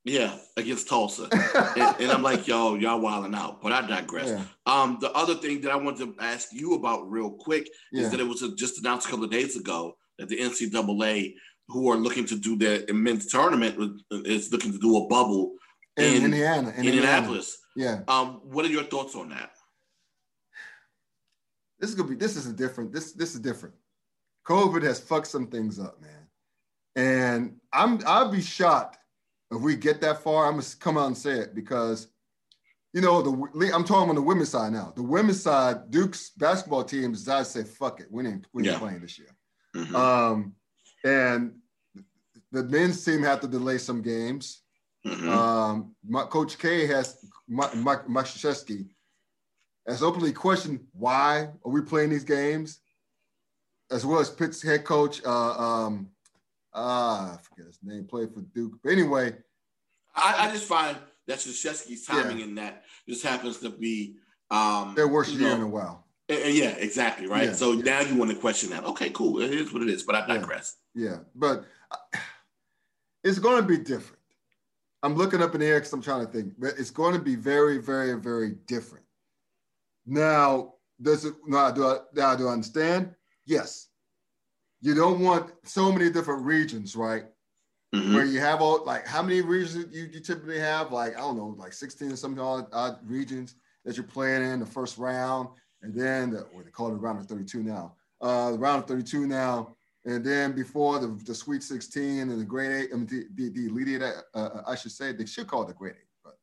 Yeah, 0.04 0.34
against 0.56 0.88
Tulsa. 0.88 1.28
and, 1.76 2.00
and, 2.00 2.10
I'm 2.10 2.22
like, 2.22 2.48
yo, 2.48 2.74
y'all 2.76 3.00
wilding 3.00 3.34
out. 3.34 3.60
But 3.60 3.72
I 3.72 3.86
digress. 3.86 4.30
Yeah. 4.30 4.44
Um, 4.64 4.96
the 4.98 5.12
other 5.12 5.34
thing 5.34 5.60
that 5.60 5.72
I 5.72 5.76
wanted 5.76 6.16
to 6.16 6.24
ask 6.24 6.48
you 6.52 6.72
about 6.74 7.10
real 7.10 7.30
quick 7.30 7.68
yeah. 7.92 8.04
is 8.04 8.10
that 8.10 8.18
it 8.18 8.26
was 8.26 8.40
just 8.56 8.78
announced 8.78 9.06
a 9.06 9.10
couple 9.10 9.26
of 9.26 9.30
days 9.30 9.56
ago 9.56 9.98
that 10.18 10.30
the 10.30 10.38
NCAA, 10.38 11.34
who 11.68 11.90
are 11.90 11.98
looking 11.98 12.24
to 12.26 12.38
do 12.38 12.56
their 12.56 12.82
men's 12.94 13.26
tournament, 13.26 14.00
is 14.10 14.50
looking 14.50 14.72
to 14.72 14.78
do 14.78 14.96
a 14.96 15.06
bubble 15.06 15.56
in, 15.96 16.04
in 16.04 16.24
Indiana, 16.24 16.72
in 16.76 16.86
Indianapolis. 16.86 17.58
Yeah. 17.76 18.00
Um, 18.08 18.40
what 18.44 18.64
are 18.64 18.68
your 18.68 18.84
thoughts 18.84 19.14
on 19.14 19.28
that? 19.30 19.50
This 21.78 21.90
is 21.90 21.96
gonna 21.96 22.08
be. 22.08 22.16
This 22.16 22.36
is 22.36 22.46
a 22.46 22.52
different. 22.52 22.92
This 22.92 23.12
this 23.12 23.34
is 23.34 23.40
different. 23.40 23.74
COVID 24.46 24.82
has 24.82 25.00
fucked 25.00 25.28
some 25.28 25.46
things 25.46 25.78
up, 25.78 26.00
man. 26.00 26.26
And 26.96 27.56
I'm 27.72 28.00
I'll 28.06 28.30
be 28.30 28.42
shocked 28.42 28.98
if 29.50 29.60
we 29.60 29.76
get 29.76 30.00
that 30.00 30.22
far, 30.22 30.46
I'm 30.46 30.54
gonna 30.54 30.66
come 30.78 30.96
out 30.96 31.08
and 31.08 31.16
say 31.16 31.38
it 31.38 31.54
because, 31.54 32.08
you 32.92 33.00
know, 33.00 33.20
the 33.22 33.72
I'm 33.74 33.84
talking 33.84 34.08
on 34.08 34.14
the 34.14 34.22
women's 34.22 34.50
side 34.50 34.72
now. 34.72 34.92
The 34.94 35.02
women's 35.02 35.42
side, 35.42 35.90
Duke's 35.90 36.30
basketball 36.30 36.84
team 36.84 37.12
decided 37.12 37.44
to 37.44 37.50
say, 37.50 37.64
"Fuck 37.64 38.00
it, 38.00 38.06
we 38.10 38.26
ain't 38.26 38.46
we 38.52 38.62
ain't 38.62 38.72
yeah. 38.72 38.78
playing 38.78 39.00
this 39.00 39.18
year." 39.18 39.34
Mm-hmm. 39.74 39.96
Um, 39.96 40.54
and 41.04 41.54
the 42.52 42.64
men's 42.64 43.04
team 43.04 43.22
had 43.22 43.40
to 43.42 43.48
delay 43.48 43.78
some 43.78 44.02
games. 44.02 44.62
Mm-hmm. 45.06 45.28
Um, 45.28 45.94
my, 46.06 46.24
Coach 46.24 46.58
K 46.58 46.86
has 46.86 47.24
Mike 47.48 47.74
Mike 47.76 48.28
has 49.86 50.02
openly 50.02 50.32
questioned 50.32 50.80
why 50.92 51.48
are 51.64 51.70
we 51.70 51.80
playing 51.80 52.10
these 52.10 52.24
games, 52.24 52.80
as 53.90 54.04
well 54.04 54.20
as 54.20 54.30
Pitt's 54.30 54.62
head 54.62 54.84
coach 54.84 55.22
uh, 55.24 55.52
um, 55.86 56.10
ah, 56.74 57.34
I 57.34 57.42
forget 57.42 57.66
his 57.66 57.78
name, 57.82 58.04
played 58.04 58.32
for 58.32 58.40
Duke. 58.40 58.78
But 58.82 58.92
anyway, 58.92 59.34
I, 60.14 60.48
I 60.48 60.52
just 60.52 60.66
find 60.66 60.96
that 61.26 61.38
Krzyzewski's 61.38 62.04
timing 62.04 62.38
yeah. 62.38 62.44
in 62.44 62.54
that 62.56 62.84
just 63.08 63.24
happens 63.24 63.58
to 63.58 63.70
be 63.70 64.16
um, 64.50 64.94
their 64.94 65.08
worst 65.08 65.32
year 65.32 65.48
know, 65.48 65.56
in 65.56 65.62
a 65.62 65.68
while. 65.68 66.06
yeah, 66.28 66.74
exactly, 66.78 67.26
right. 67.26 67.48
Yeah, 67.48 67.52
so 67.52 67.72
yeah. 67.72 67.82
now 67.82 68.00
you 68.00 68.16
want 68.16 68.30
to 68.30 68.36
question 68.36 68.70
that. 68.70 68.84
Okay, 68.84 69.10
cool. 69.10 69.40
It 69.40 69.52
is 69.52 69.72
what 69.72 69.82
it 69.82 69.88
is, 69.88 70.02
but 70.02 70.14
I 70.14 70.26
digress. 70.26 70.76
Yeah, 70.94 71.18
but 71.34 71.64
uh, 71.90 72.18
it's 73.24 73.38
going 73.38 73.62
to 73.62 73.66
be 73.66 73.78
different. 73.78 74.19
I'm 75.02 75.14
looking 75.14 75.42
up 75.42 75.54
in 75.54 75.60
the 75.60 75.66
air 75.66 75.78
because 75.78 75.92
I'm 75.92 76.02
trying 76.02 76.26
to 76.26 76.32
think, 76.32 76.54
but 76.58 76.74
it's 76.78 76.90
going 76.90 77.14
to 77.14 77.20
be 77.20 77.34
very, 77.34 77.78
very, 77.78 78.14
very 78.14 78.56
different. 78.66 79.04
Now, 80.06 80.74
does 81.00 81.24
it? 81.24 81.34
Now, 81.46 81.70
do 81.70 81.86
I, 81.86 81.98
now 82.14 82.36
do 82.36 82.48
I 82.48 82.52
understand? 82.52 83.14
Yes, 83.46 83.88
you 84.80 84.94
don't 84.94 85.20
want 85.20 85.52
so 85.64 85.90
many 85.90 86.10
different 86.10 86.44
regions, 86.44 86.96
right? 86.96 87.24
Mm-hmm. 87.94 88.14
Where 88.14 88.24
you 88.24 88.40
have 88.40 88.60
all 88.60 88.84
like 88.84 89.06
how 89.06 89.22
many 89.22 89.40
regions 89.40 89.86
you, 89.92 90.08
you 90.12 90.20
typically 90.20 90.58
have? 90.58 90.92
Like 90.92 91.16
I 91.16 91.20
don't 91.20 91.36
know, 91.36 91.54
like 91.58 91.72
16 91.72 92.12
or 92.12 92.16
something 92.16 92.40
odd, 92.40 92.66
odd 92.72 92.98
regions 93.04 93.56
that 93.84 93.96
you're 93.96 94.04
playing 94.04 94.42
in 94.42 94.60
the 94.60 94.66
first 94.66 94.98
round, 94.98 95.48
and 95.82 95.94
then 95.94 96.30
the, 96.30 96.46
what 96.52 96.64
they 96.64 96.70
call 96.70 96.94
it 96.94 96.98
round 96.98 97.18
of 97.18 97.26
32 97.26 97.62
now. 97.62 97.94
Uh, 98.20 98.52
the 98.52 98.58
round 98.58 98.82
of 98.82 98.88
32 98.88 99.26
now, 99.26 99.74
and 100.04 100.24
then 100.24 100.52
before 100.52 100.98
the, 100.98 101.08
the 101.24 101.34
Sweet 101.34 101.62
16 101.62 102.30
and 102.30 102.40
the 102.40 102.44
Grade 102.44 102.70
Eight, 102.70 102.90
I 102.92 102.96
mean 102.96 103.06
the, 103.06 103.26
the, 103.34 103.68
the 103.68 104.22
uh, 104.34 104.38
uh, 104.38 104.62
I 104.66 104.74
should 104.74 104.92
say 104.92 105.12
they 105.12 105.26
should 105.26 105.46
call 105.46 105.62
it 105.62 105.68
the 105.68 105.74
Grade 105.74 105.94
Eight, 105.98 106.08
but 106.24 106.38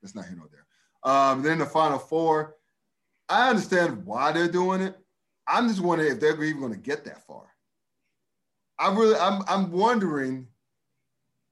that's 0.00 0.14
not 0.14 0.26
here 0.26 0.36
nor 0.36 0.48
there. 0.50 1.12
Um, 1.12 1.42
then 1.42 1.58
the 1.58 1.66
Final 1.66 1.98
Four. 1.98 2.56
I 3.28 3.50
understand 3.50 4.04
why 4.04 4.32
they're 4.32 4.48
doing 4.48 4.80
it. 4.80 4.96
I'm 5.46 5.68
just 5.68 5.80
wondering 5.80 6.12
if 6.12 6.20
they're 6.20 6.42
even 6.42 6.60
going 6.60 6.72
to 6.72 6.78
get 6.78 7.04
that 7.04 7.24
far. 7.26 7.44
I 8.78 8.92
really, 8.92 9.16
I'm, 9.16 9.42
I'm 9.46 9.70
wondering 9.70 10.48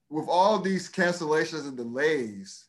with 0.09 0.27
all 0.27 0.59
these 0.59 0.91
cancellations 0.91 1.67
and 1.67 1.77
delays. 1.77 2.65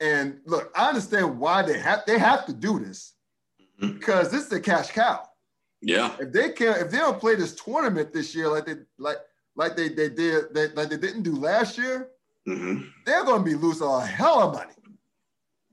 And 0.00 0.40
look, 0.46 0.72
I 0.74 0.88
understand 0.88 1.38
why 1.38 1.62
they 1.62 1.78
have 1.78 2.04
they 2.06 2.18
have 2.18 2.46
to 2.46 2.52
do 2.52 2.78
this 2.78 3.14
mm-hmm. 3.60 3.98
because 3.98 4.30
this 4.30 4.46
is 4.46 4.52
a 4.52 4.60
cash 4.60 4.90
cow. 4.90 5.28
Yeah. 5.82 6.14
If 6.20 6.32
they 6.32 6.50
can't, 6.50 6.82
if 6.82 6.90
they 6.90 6.98
don't 6.98 7.20
play 7.20 7.34
this 7.34 7.54
tournament 7.54 8.12
this 8.12 8.34
year 8.34 8.48
like 8.48 8.66
they 8.66 8.76
like 8.98 9.16
like 9.56 9.76
they 9.76 9.88
they 9.88 10.08
did 10.08 10.54
they, 10.54 10.68
like 10.68 10.90
they 10.90 10.96
didn't 10.96 11.22
do 11.22 11.34
last 11.34 11.78
year, 11.78 12.08
mm-hmm. 12.46 12.82
they're 13.06 13.24
going 13.24 13.44
to 13.44 13.50
be 13.50 13.54
losing 13.54 13.86
a 13.86 14.04
hell 14.04 14.48
of 14.48 14.54
money. 14.54 14.74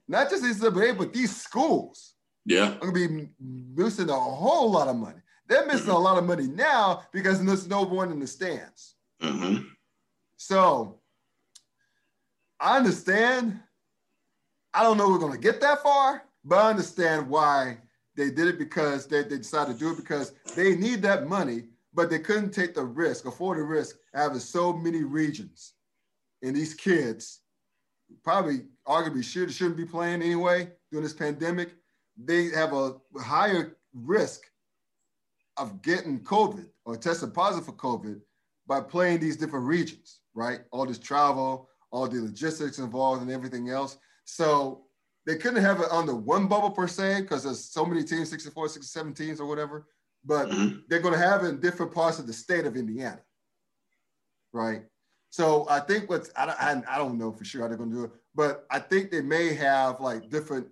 Not 0.07 0.29
just 0.29 0.43
NCAA, 0.43 0.97
but 0.97 1.13
these 1.13 1.35
schools. 1.35 2.13
Yeah. 2.45 2.75
Are 2.75 2.91
going 2.91 3.09
to 3.09 3.09
be 3.09 3.29
losing 3.75 4.09
a 4.09 4.17
whole 4.17 4.71
lot 4.71 4.87
of 4.87 4.95
money. 4.95 5.19
They're 5.47 5.65
missing 5.65 5.89
a 5.89 5.97
lot 5.97 6.17
of 6.17 6.23
money 6.23 6.47
now 6.47 7.03
because 7.11 7.43
there's 7.43 7.67
no 7.67 7.83
one 7.83 8.11
in 8.11 8.19
the 8.19 8.27
stands. 8.27 8.95
Mm-hmm. 9.21 9.63
So 10.37 10.99
I 12.59 12.77
understand. 12.77 13.59
I 14.73 14.83
don't 14.83 14.97
know 14.97 15.09
we're 15.09 15.17
going 15.17 15.33
to 15.33 15.39
get 15.39 15.59
that 15.61 15.81
far, 15.81 16.23
but 16.45 16.59
I 16.59 16.69
understand 16.69 17.27
why 17.27 17.79
they 18.17 18.31
did 18.31 18.47
it 18.47 18.57
because 18.57 19.05
they, 19.05 19.21
they 19.23 19.37
decided 19.37 19.73
to 19.73 19.79
do 19.79 19.91
it 19.91 19.97
because 19.97 20.33
they 20.55 20.75
need 20.75 21.01
that 21.03 21.27
money, 21.27 21.65
but 21.93 22.09
they 22.09 22.19
couldn't 22.19 22.51
take 22.51 22.73
the 22.73 22.83
risk, 22.83 23.25
afford 23.25 23.59
the 23.59 23.63
risk, 23.63 23.97
having 24.13 24.39
so 24.39 24.73
many 24.73 25.03
regions. 25.03 25.73
And 26.41 26.55
these 26.55 26.73
kids 26.73 27.41
probably 28.23 28.61
arguably 28.87 29.23
should, 29.23 29.51
shouldn't 29.53 29.77
be 29.77 29.85
playing 29.85 30.23
anyway 30.23 30.71
during 30.91 31.03
this 31.03 31.13
pandemic. 31.13 31.75
They 32.17 32.45
have 32.45 32.73
a 32.73 32.95
higher 33.19 33.77
risk 33.93 34.41
of 35.57 35.81
getting 35.83 36.19
COVID 36.21 36.65
or 36.85 36.97
testing 36.97 37.31
positive 37.31 37.65
for 37.65 37.73
COVID 37.73 38.19
by 38.65 38.81
playing 38.81 39.19
these 39.19 39.37
different 39.37 39.65
regions, 39.65 40.19
right? 40.33 40.61
All 40.71 40.85
this 40.85 40.99
travel, 40.99 41.69
all 41.91 42.07
the 42.07 42.21
logistics 42.21 42.79
involved, 42.79 43.21
and 43.21 43.31
everything 43.31 43.69
else. 43.69 43.97
So 44.25 44.86
they 45.27 45.35
couldn't 45.35 45.61
have 45.61 45.81
it 45.81 45.91
under 45.91 46.15
one 46.15 46.47
bubble 46.47 46.71
per 46.71 46.87
se 46.87 47.21
because 47.21 47.43
there's 47.43 47.63
so 47.63 47.85
many 47.85 48.01
teams, 48.01 48.29
64, 48.29 48.69
67 48.69 49.13
teams 49.13 49.41
or 49.41 49.45
whatever. 49.45 49.85
But 50.25 50.47
mm-hmm. 50.47 50.79
they're 50.87 51.01
going 51.01 51.13
to 51.13 51.19
have 51.19 51.43
it 51.43 51.49
in 51.49 51.59
different 51.59 51.93
parts 51.93 52.17
of 52.17 52.25
the 52.25 52.33
state 52.33 52.65
of 52.65 52.77
Indiana, 52.77 53.19
right? 54.53 54.83
So 55.29 55.67
I 55.69 55.81
think 55.81 56.09
what's 56.09 56.31
I, 56.37 56.45
I, 56.45 56.95
I 56.95 56.97
don't 56.97 57.17
know 57.17 57.33
for 57.33 57.43
sure 57.43 57.61
how 57.61 57.67
they're 57.67 57.77
going 57.77 57.91
to 57.91 57.95
do 57.95 58.03
it, 58.05 58.11
but 58.33 58.65
I 58.71 58.79
think 58.79 59.11
they 59.11 59.21
may 59.21 59.53
have 59.53 59.99
like 59.99 60.29
different 60.29 60.67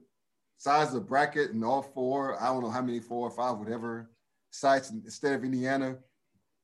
sizes 0.57 0.95
of 0.95 1.05
bracket 1.05 1.51
and 1.51 1.63
all 1.63 1.81
four. 1.81 2.41
I 2.41 2.47
don't 2.47 2.63
know 2.63 2.69
how 2.69 2.81
many, 2.81 3.01
four 3.01 3.27
or 3.27 3.31
five, 3.31 3.57
whatever 3.57 4.09
sites 4.51 4.89
in 4.89 5.03
the 5.03 5.11
state 5.11 5.33
of 5.33 5.43
Indiana. 5.43 5.97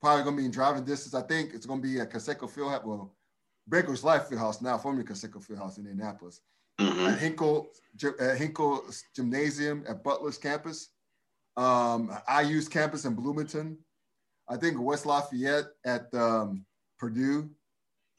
Probably 0.02 0.24
going 0.24 0.38
to 0.38 0.42
be 0.42 0.46
in 0.46 0.52
driving 0.52 0.86
distance. 0.86 1.14
I 1.14 1.22
think 1.28 1.54
it's 1.54 1.66
going 1.66 1.82
to 1.82 1.88
be 1.88 2.00
at 2.00 2.10
Conseco 2.10 2.50
Fieldhouse. 2.50 2.86
Well, 2.86 3.14
Bankers 3.68 4.04
Life 4.04 4.30
Fieldhouse 4.30 4.62
now, 4.62 4.78
formerly 4.78 5.04
Conseco 5.04 5.46
Fieldhouse 5.46 5.78
in 5.78 5.86
Indianapolis. 5.86 6.42
Mm-hmm. 6.82 7.08
At 7.08 7.20
Hinkle, 7.20 7.70
at 8.20 8.38
Hinkle 8.38 8.84
Gymnasium 9.16 9.84
at 9.88 10.04
Butler's 10.04 10.38
campus. 10.38 10.90
Um, 11.58 12.12
IU's 12.42 12.68
campus 12.68 13.06
in 13.06 13.14
Bloomington. 13.14 13.78
I 14.50 14.58
think 14.58 14.80
West 14.80 15.06
Lafayette 15.06 15.66
at 15.86 16.14
um, 16.14 16.66
Purdue. 16.98 17.50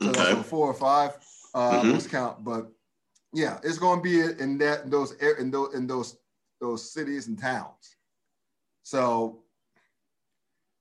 So 0.01 0.10
okay. 0.10 0.34
that's 0.34 0.48
four 0.48 0.66
or 0.66 0.74
five. 0.74 1.12
Uh, 1.55 1.72
mm-hmm. 1.72 1.93
Let's 1.93 2.06
count, 2.06 2.44
but 2.44 2.70
yeah, 3.32 3.59
it's 3.62 3.78
going 3.78 3.98
to 3.98 4.02
be 4.02 4.20
in 4.43 4.59
that 4.59 4.84
in 4.84 4.90
those 4.90 5.12
in 5.12 5.51
those 5.51 5.74
in 5.74 5.86
those 5.86 6.16
those 6.60 6.93
cities 6.93 7.28
and 7.28 7.39
towns. 7.39 7.97
So 8.82 9.43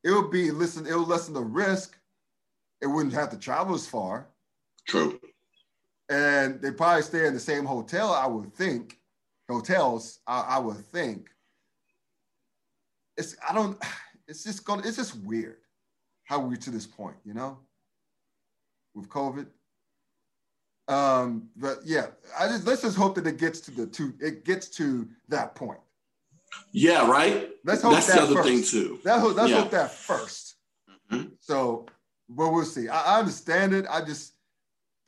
it 0.03 0.11
would 0.11 0.31
be 0.31 0.51
listen. 0.51 0.85
It 0.87 0.93
will 0.93 1.05
lessen 1.05 1.33
the 1.33 1.41
risk. 1.41 1.97
It 2.81 2.87
wouldn't 2.87 3.13
have 3.13 3.29
to 3.29 3.37
travel 3.37 3.75
as 3.75 3.87
far. 3.87 4.27
True. 4.87 5.19
And 6.11 6.61
they 6.61 6.71
probably 6.71 7.01
stay 7.01 7.25
in 7.25 7.33
the 7.33 7.39
same 7.39 7.65
hotel. 7.65 8.11
I 8.11 8.27
would 8.27 8.53
think 8.53 8.99
hotels. 9.49 10.19
I, 10.27 10.41
I 10.41 10.59
would 10.59 10.77
think. 10.77 11.29
It's 13.17 13.35
I 13.47 13.53
don't. 13.53 13.77
It's 14.27 14.45
just 14.45 14.63
gonna. 14.63 14.87
It's 14.87 14.95
just 14.95 15.17
weird 15.25 15.57
how 16.23 16.39
we're 16.39 16.55
to 16.55 16.69
this 16.69 16.87
point. 16.87 17.17
You 17.25 17.33
know. 17.33 17.57
With 18.95 19.09
COVID. 19.09 19.47
Um, 20.87 21.49
but 21.57 21.79
yeah, 21.83 22.07
I 22.39 22.47
just 22.47 22.65
let's 22.65 22.83
just 22.83 22.95
hope 22.95 23.15
that 23.15 23.27
it 23.27 23.37
gets 23.37 23.59
to 23.61 23.71
the 23.71 23.87
two. 23.87 24.13
It 24.21 24.45
gets 24.45 24.69
to 24.77 25.09
that 25.27 25.55
point. 25.55 25.81
Yeah, 26.71 27.09
right. 27.09 27.49
Let's 27.65 27.81
hope 27.81 27.93
that's 27.93 28.07
that 28.07 28.17
the 28.17 28.23
other 28.23 28.35
first. 28.35 28.47
thing 28.47 28.63
too. 28.63 28.99
That, 29.03 29.23
let's 29.23 29.49
yeah. 29.49 29.61
hope 29.61 29.71
that 29.71 29.91
1st 29.91 30.53
mm-hmm. 31.11 31.27
So, 31.39 31.85
but 32.29 32.49
we'll 32.49 32.65
see. 32.65 32.87
I, 32.87 33.15
I, 33.15 33.19
understand 33.19 33.73
it. 33.73 33.85
I 33.89 34.03
just, 34.03 34.33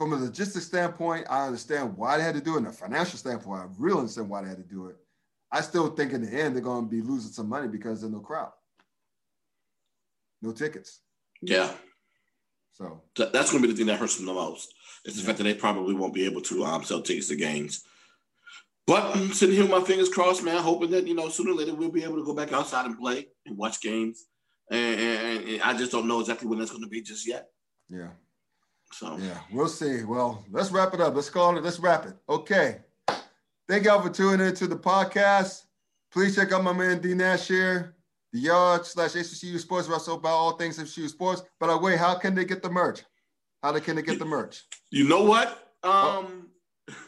from 0.04 0.12
a 0.14 0.18
logistics 0.18 0.66
standpoint, 0.66 1.26
I 1.30 1.46
understand 1.46 1.96
why 1.96 2.18
they 2.18 2.24
had 2.24 2.36
to 2.36 2.42
do 2.42 2.56
it. 2.56 2.58
And 2.58 2.68
a 2.68 2.74
financial 2.74 3.18
standpoint, 3.18 3.62
I 3.62 3.68
really 3.78 4.00
understand 4.00 4.28
why 4.28 4.42
they 4.42 4.50
had 4.50 4.58
to 4.58 4.64
do 4.64 4.88
it. 4.88 4.98
I 5.50 5.62
still 5.62 5.88
think 5.92 6.12
in 6.12 6.26
the 6.26 6.42
end 6.42 6.56
they're 6.56 6.62
going 6.62 6.84
to 6.84 6.90
be 6.90 7.02
losing 7.02 7.32
some 7.32 7.48
money 7.48 7.70
because 7.70 8.02
there's 8.02 8.12
no 8.12 8.20
crowd, 8.20 8.52
no 10.42 10.52
tickets. 10.52 11.00
Yeah. 11.42 11.72
So 12.74 13.02
that's 13.16 13.50
going 13.50 13.62
to 13.62 13.68
be 13.68 13.72
the 13.72 13.78
thing 13.78 13.86
that 13.88 14.00
hurts 14.00 14.18
them 14.18 14.26
the 14.26 14.34
most. 14.34 14.74
Is 15.06 15.16
the 15.16 15.22
yeah. 15.22 15.28
fact 15.28 15.38
that 15.38 15.44
they 15.46 15.54
probably 15.54 15.94
won't 15.94 16.14
be 16.14 16.26
able 16.26 16.42
to 16.42 16.66
um, 16.66 16.84
sell 16.84 17.02
tickets 17.02 17.30
to 17.30 17.38
games. 17.38 17.86
But 18.86 19.16
I'm 19.16 19.32
sitting 19.32 19.56
here 19.56 19.64
with 19.64 19.72
my 19.72 19.88
fingers 19.88 20.10
crossed, 20.10 20.44
man, 20.44 20.62
hoping 20.62 20.92
that 20.92 21.08
you 21.08 21.14
know 21.16 21.30
sooner 21.30 21.52
or 21.52 21.56
later 21.56 21.76
we'll 21.76 21.92
be 21.92 22.04
able 22.04 22.18
to 22.18 22.26
go 22.26 22.34
back 22.34 22.52
outside 22.52 22.86
and 22.88 23.00
play 23.00 23.28
and 23.46 23.58
watch 23.58 23.80
games. 23.80 24.26
And, 24.70 25.00
and, 25.00 25.48
and 25.48 25.62
I 25.62 25.78
just 25.78 25.94
don't 25.94 26.10
know 26.10 26.20
exactly 26.20 26.50
when 26.50 26.60
that's 26.60 26.72
going 26.72 26.84
to 26.84 26.90
be 26.90 27.02
just 27.02 27.26
yet. 27.26 27.48
Yeah. 27.90 28.10
So 28.94 29.18
yeah, 29.18 29.40
we'll 29.52 29.68
see. 29.68 30.04
Well, 30.04 30.46
let's 30.52 30.72
wrap 30.72 30.94
it 30.94 31.02
up. 31.02 31.16
Let's 31.16 31.30
call 31.30 31.58
it. 31.58 31.64
Let's 31.64 31.80
wrap 31.80 32.06
it. 32.06 32.14
Okay. 32.30 32.80
Thank 33.68 33.86
y'all 33.86 34.02
for 34.02 34.10
tuning 34.10 34.46
into 34.46 34.68
the 34.68 34.76
podcast. 34.76 35.64
Please 36.12 36.36
check 36.36 36.52
out 36.52 36.64
my 36.64 36.74
man 36.74 37.02
D 37.02 37.16
Nash 37.16 37.48
here, 37.48 37.96
the 38.34 38.40
yard 38.40 38.86
slash 38.86 39.14
HBCU 39.14 39.58
Sports 39.58 39.88
Russell 39.88 40.18
about 40.18 40.34
all 40.34 40.58
things 40.58 40.78
HBCU 40.78 41.10
sports. 41.10 41.42
By 41.60 41.68
the 41.68 41.78
way, 41.78 41.98
how 41.98 42.16
can 42.16 42.36
they 42.36 42.46
get 42.46 42.62
the 42.62 42.70
merch? 42.70 43.02
How 43.64 43.78
can 43.80 43.96
they 43.96 44.04
get 44.04 44.20
the 44.20 44.26
merch? 44.26 44.64
You 44.92 45.08
know 45.08 45.24
what? 45.24 45.74
Oh. 45.82 46.20
Um, 46.20 46.50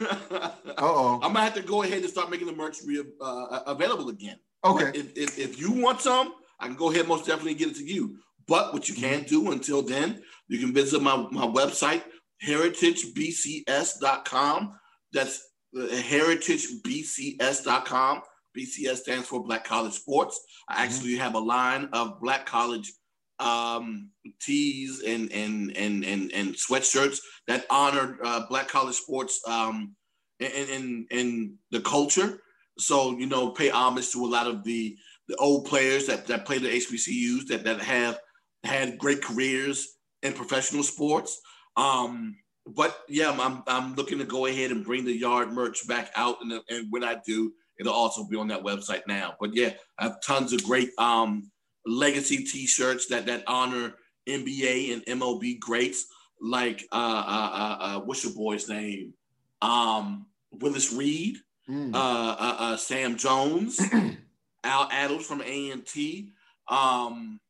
oh. 0.78 1.20
I'm 1.22 1.34
gonna 1.34 1.40
have 1.40 1.54
to 1.54 1.62
go 1.62 1.82
ahead 1.82 1.98
and 1.98 2.10
start 2.10 2.30
making 2.30 2.48
the 2.48 2.54
merch 2.54 2.78
re- 2.84 3.04
uh, 3.20 3.60
available 3.66 4.08
again. 4.08 4.38
Okay. 4.64 4.98
If, 4.98 5.16
if, 5.16 5.38
if, 5.38 5.60
you 5.60 5.70
want 5.70 6.00
some, 6.00 6.34
I 6.58 6.66
can 6.66 6.74
go 6.74 6.90
ahead 6.90 7.06
most 7.06 7.26
definitely 7.26 7.54
get 7.54 7.68
it 7.68 7.76
to 7.76 7.84
you. 7.84 8.18
But 8.48 8.72
what 8.72 8.88
you 8.88 8.94
can 8.94 9.24
do 9.24 9.52
until 9.52 9.82
then, 9.82 10.22
you 10.48 10.58
can 10.58 10.72
visit 10.72 11.02
my, 11.02 11.16
my 11.30 11.46
website, 11.46 12.02
heritagebcs.com. 12.44 14.78
That's 15.12 15.46
uh, 15.76 15.86
heritagebcs.com. 15.86 18.22
BCS 18.56 18.96
stands 18.98 19.26
for 19.28 19.42
Black 19.42 19.64
College 19.64 19.92
Sports. 19.92 20.40
I 20.68 20.74
mm-hmm. 20.74 20.82
actually 20.82 21.12
mm-hmm. 21.12 21.22
have 21.22 21.34
a 21.34 21.40
line 21.40 21.88
of 21.92 22.20
Black 22.20 22.46
College 22.46 22.90
um, 23.38 24.10
tees 24.40 25.02
and 25.02 25.30
and 25.32 25.76
and 25.76 26.04
and 26.04 26.32
and 26.32 26.54
sweatshirts 26.54 27.18
that 27.46 27.66
honor 27.70 28.18
uh, 28.24 28.46
Black 28.48 28.68
college 28.68 28.96
sports 28.96 29.40
um, 29.46 29.94
and, 30.40 30.70
and 30.70 31.06
and 31.10 31.54
the 31.70 31.80
culture. 31.80 32.40
So 32.78 33.16
you 33.18 33.26
know, 33.26 33.50
pay 33.50 33.70
homage 33.70 34.10
to 34.12 34.24
a 34.24 34.26
lot 34.26 34.46
of 34.46 34.64
the 34.64 34.96
the 35.28 35.36
old 35.36 35.66
players 35.66 36.06
that 36.06 36.26
that 36.26 36.44
play 36.44 36.58
the 36.58 36.68
HBCUs 36.68 37.46
that 37.48 37.64
that 37.64 37.80
have 37.80 38.18
had 38.66 38.98
great 38.98 39.22
careers 39.22 39.96
in 40.22 40.32
professional 40.32 40.82
sports. 40.82 41.40
Um, 41.76 42.36
but 42.66 43.04
yeah, 43.08 43.36
I'm 43.38 43.62
I'm 43.66 43.94
looking 43.94 44.18
to 44.18 44.24
go 44.24 44.46
ahead 44.46 44.70
and 44.70 44.84
bring 44.84 45.04
the 45.04 45.16
yard 45.16 45.52
merch 45.52 45.86
back 45.86 46.10
out, 46.16 46.36
and, 46.40 46.60
and 46.68 46.86
when 46.90 47.04
I 47.04 47.18
do, 47.24 47.52
it'll 47.78 47.92
also 47.92 48.26
be 48.26 48.36
on 48.36 48.48
that 48.48 48.64
website 48.64 49.02
now. 49.06 49.34
But 49.40 49.54
yeah, 49.54 49.74
I 49.98 50.04
have 50.04 50.22
tons 50.22 50.52
of 50.52 50.64
great 50.64 50.90
um, 50.98 51.50
legacy 51.84 52.38
T-shirts 52.38 53.06
that 53.06 53.26
that 53.26 53.44
honor 53.46 53.94
NBA 54.28 54.92
and 54.92 55.20
MLB 55.20 55.60
greats 55.60 56.06
like 56.40 56.86
uh, 56.92 57.24
uh, 57.26 57.50
uh, 57.56 57.78
uh, 57.80 58.00
what's 58.00 58.24
your 58.24 58.34
boy's 58.34 58.68
name? 58.68 59.14
Um, 59.62 60.26
Willis 60.50 60.92
Reed, 60.92 61.36
mm. 61.68 61.90
uh, 61.94 62.76
Sam 62.76 63.16
Jones, 63.16 63.80
Al 64.64 64.88
Attles 64.90 65.22
from 65.22 65.42
A 65.42 65.70
and 65.70 65.86
T, 65.86 66.32
um, 66.68 67.40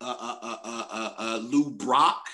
Uh, 0.00 0.14
uh, 0.20 1.12
uh, 1.18 1.40
Lou 1.42 1.70
Brock. 1.70 2.24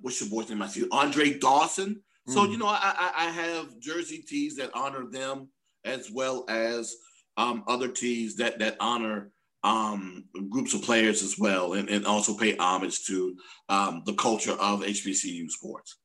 what's 0.00 0.20
your 0.20 0.30
boy's 0.30 0.48
name? 0.48 0.62
I 0.62 0.68
see 0.68 0.86
Andre 0.90 1.38
Dawson. 1.38 2.02
So 2.28 2.40
mm. 2.40 2.50
you 2.50 2.58
know, 2.58 2.66
I, 2.68 3.12
I 3.16 3.30
have 3.30 3.78
jersey 3.78 4.18
tees 4.18 4.56
that 4.56 4.70
honor 4.74 5.06
them 5.06 5.48
as 5.84 6.10
well 6.10 6.44
as 6.48 6.94
um, 7.36 7.64
other 7.66 7.88
tees 7.88 8.36
that 8.36 8.58
that 8.58 8.76
honor 8.80 9.30
um, 9.62 10.24
groups 10.48 10.74
of 10.74 10.82
players 10.82 11.22
as 11.22 11.38
well, 11.38 11.74
and, 11.74 11.88
and 11.88 12.06
also 12.06 12.36
pay 12.36 12.56
homage 12.56 13.04
to 13.06 13.36
um, 13.68 14.02
the 14.06 14.14
culture 14.14 14.52
of 14.52 14.82
HBCU 14.82 15.50
sports. 15.50 15.96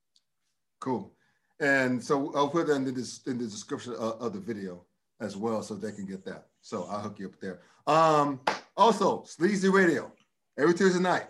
Cool. 0.79 1.13
And 1.59 2.03
so 2.03 2.33
I'll 2.35 2.49
put 2.49 2.67
that 2.67 2.75
in 2.75 2.85
the, 2.85 3.19
in 3.27 3.37
the 3.37 3.45
description 3.45 3.93
of, 3.93 4.19
of, 4.19 4.33
the 4.33 4.39
video 4.39 4.83
as 5.19 5.37
well, 5.37 5.61
so 5.61 5.75
they 5.75 5.91
can 5.91 6.07
get 6.07 6.25
that. 6.25 6.47
So 6.61 6.87
I'll 6.89 7.01
hook 7.01 7.19
you 7.19 7.27
up 7.27 7.39
there. 7.39 7.61
Um, 7.87 8.39
also, 8.77 9.23
Sleazy 9.25 9.69
Radio 9.69 10.11
every 10.59 10.73
Tuesday 10.73 11.01
night, 11.01 11.25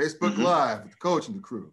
Facebook 0.00 0.32
mm-hmm. 0.32 0.42
Live 0.42 0.82
with 0.82 0.92
the 0.92 0.98
coach 0.98 1.28
and 1.28 1.36
the 1.36 1.42
crew. 1.42 1.72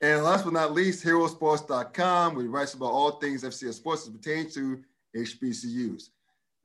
And 0.00 0.22
last 0.22 0.44
but 0.44 0.52
not 0.52 0.72
least, 0.72 1.04
heroesports.com, 1.04 2.34
where 2.34 2.42
he 2.42 2.48
writes 2.48 2.74
about 2.74 2.92
all 2.92 3.12
things 3.12 3.44
FCS 3.44 3.74
sports 3.74 4.06
as 4.06 4.10
pertains 4.10 4.54
to 4.54 4.82
HBCUs. 5.16 6.08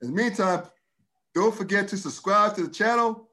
In 0.02 0.08
the 0.08 0.22
meantime, 0.22 0.64
don't 1.34 1.54
forget 1.54 1.88
to 1.88 1.96
subscribe 1.96 2.54
to 2.56 2.64
the 2.64 2.70
channel. 2.70 3.28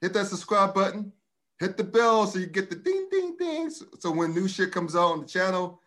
Hit 0.00 0.12
that 0.14 0.26
subscribe 0.26 0.74
button. 0.74 1.12
Hit 1.60 1.76
the 1.76 1.84
bell 1.84 2.26
so 2.26 2.38
you 2.38 2.46
get 2.46 2.70
the 2.70 2.76
ding, 2.76 3.08
ding, 3.10 3.36
ding. 3.38 3.70
So, 3.70 3.86
so 3.98 4.10
when 4.10 4.34
new 4.34 4.48
shit 4.48 4.72
comes 4.72 4.94
out 4.94 5.12
on 5.12 5.20
the 5.20 5.26
channel, 5.26 5.80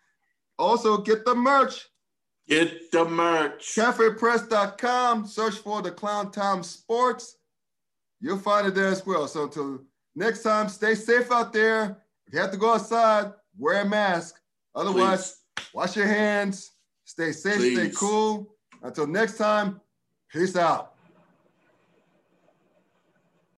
also 0.59 0.97
get 0.97 1.25
the 1.25 1.33
merch. 1.33 1.87
Get 2.51 2.91
the 2.91 3.05
merch. 3.05 3.75
CafePress.com. 3.77 5.25
Search 5.25 5.55
for 5.59 5.81
the 5.81 5.89
Clown 5.89 6.33
Time 6.33 6.63
Sports. 6.63 7.37
You'll 8.19 8.39
find 8.39 8.67
it 8.67 8.75
there 8.75 8.87
as 8.87 9.05
well. 9.05 9.25
So 9.29 9.43
until 9.43 9.79
next 10.17 10.43
time, 10.43 10.67
stay 10.67 10.95
safe 10.95 11.31
out 11.31 11.53
there. 11.53 12.03
If 12.27 12.33
you 12.33 12.41
have 12.41 12.51
to 12.51 12.57
go 12.57 12.73
outside, 12.73 13.31
wear 13.57 13.79
a 13.81 13.85
mask. 13.85 14.35
Otherwise, 14.75 15.37
Please. 15.55 15.67
wash 15.73 15.95
your 15.95 16.07
hands. 16.07 16.73
Stay 17.05 17.31
safe, 17.31 17.55
Please. 17.55 17.77
stay 17.77 17.89
cool. 17.97 18.53
Until 18.83 19.07
next 19.07 19.37
time, 19.37 19.79
Peace 20.29 20.57
out. 20.57 20.90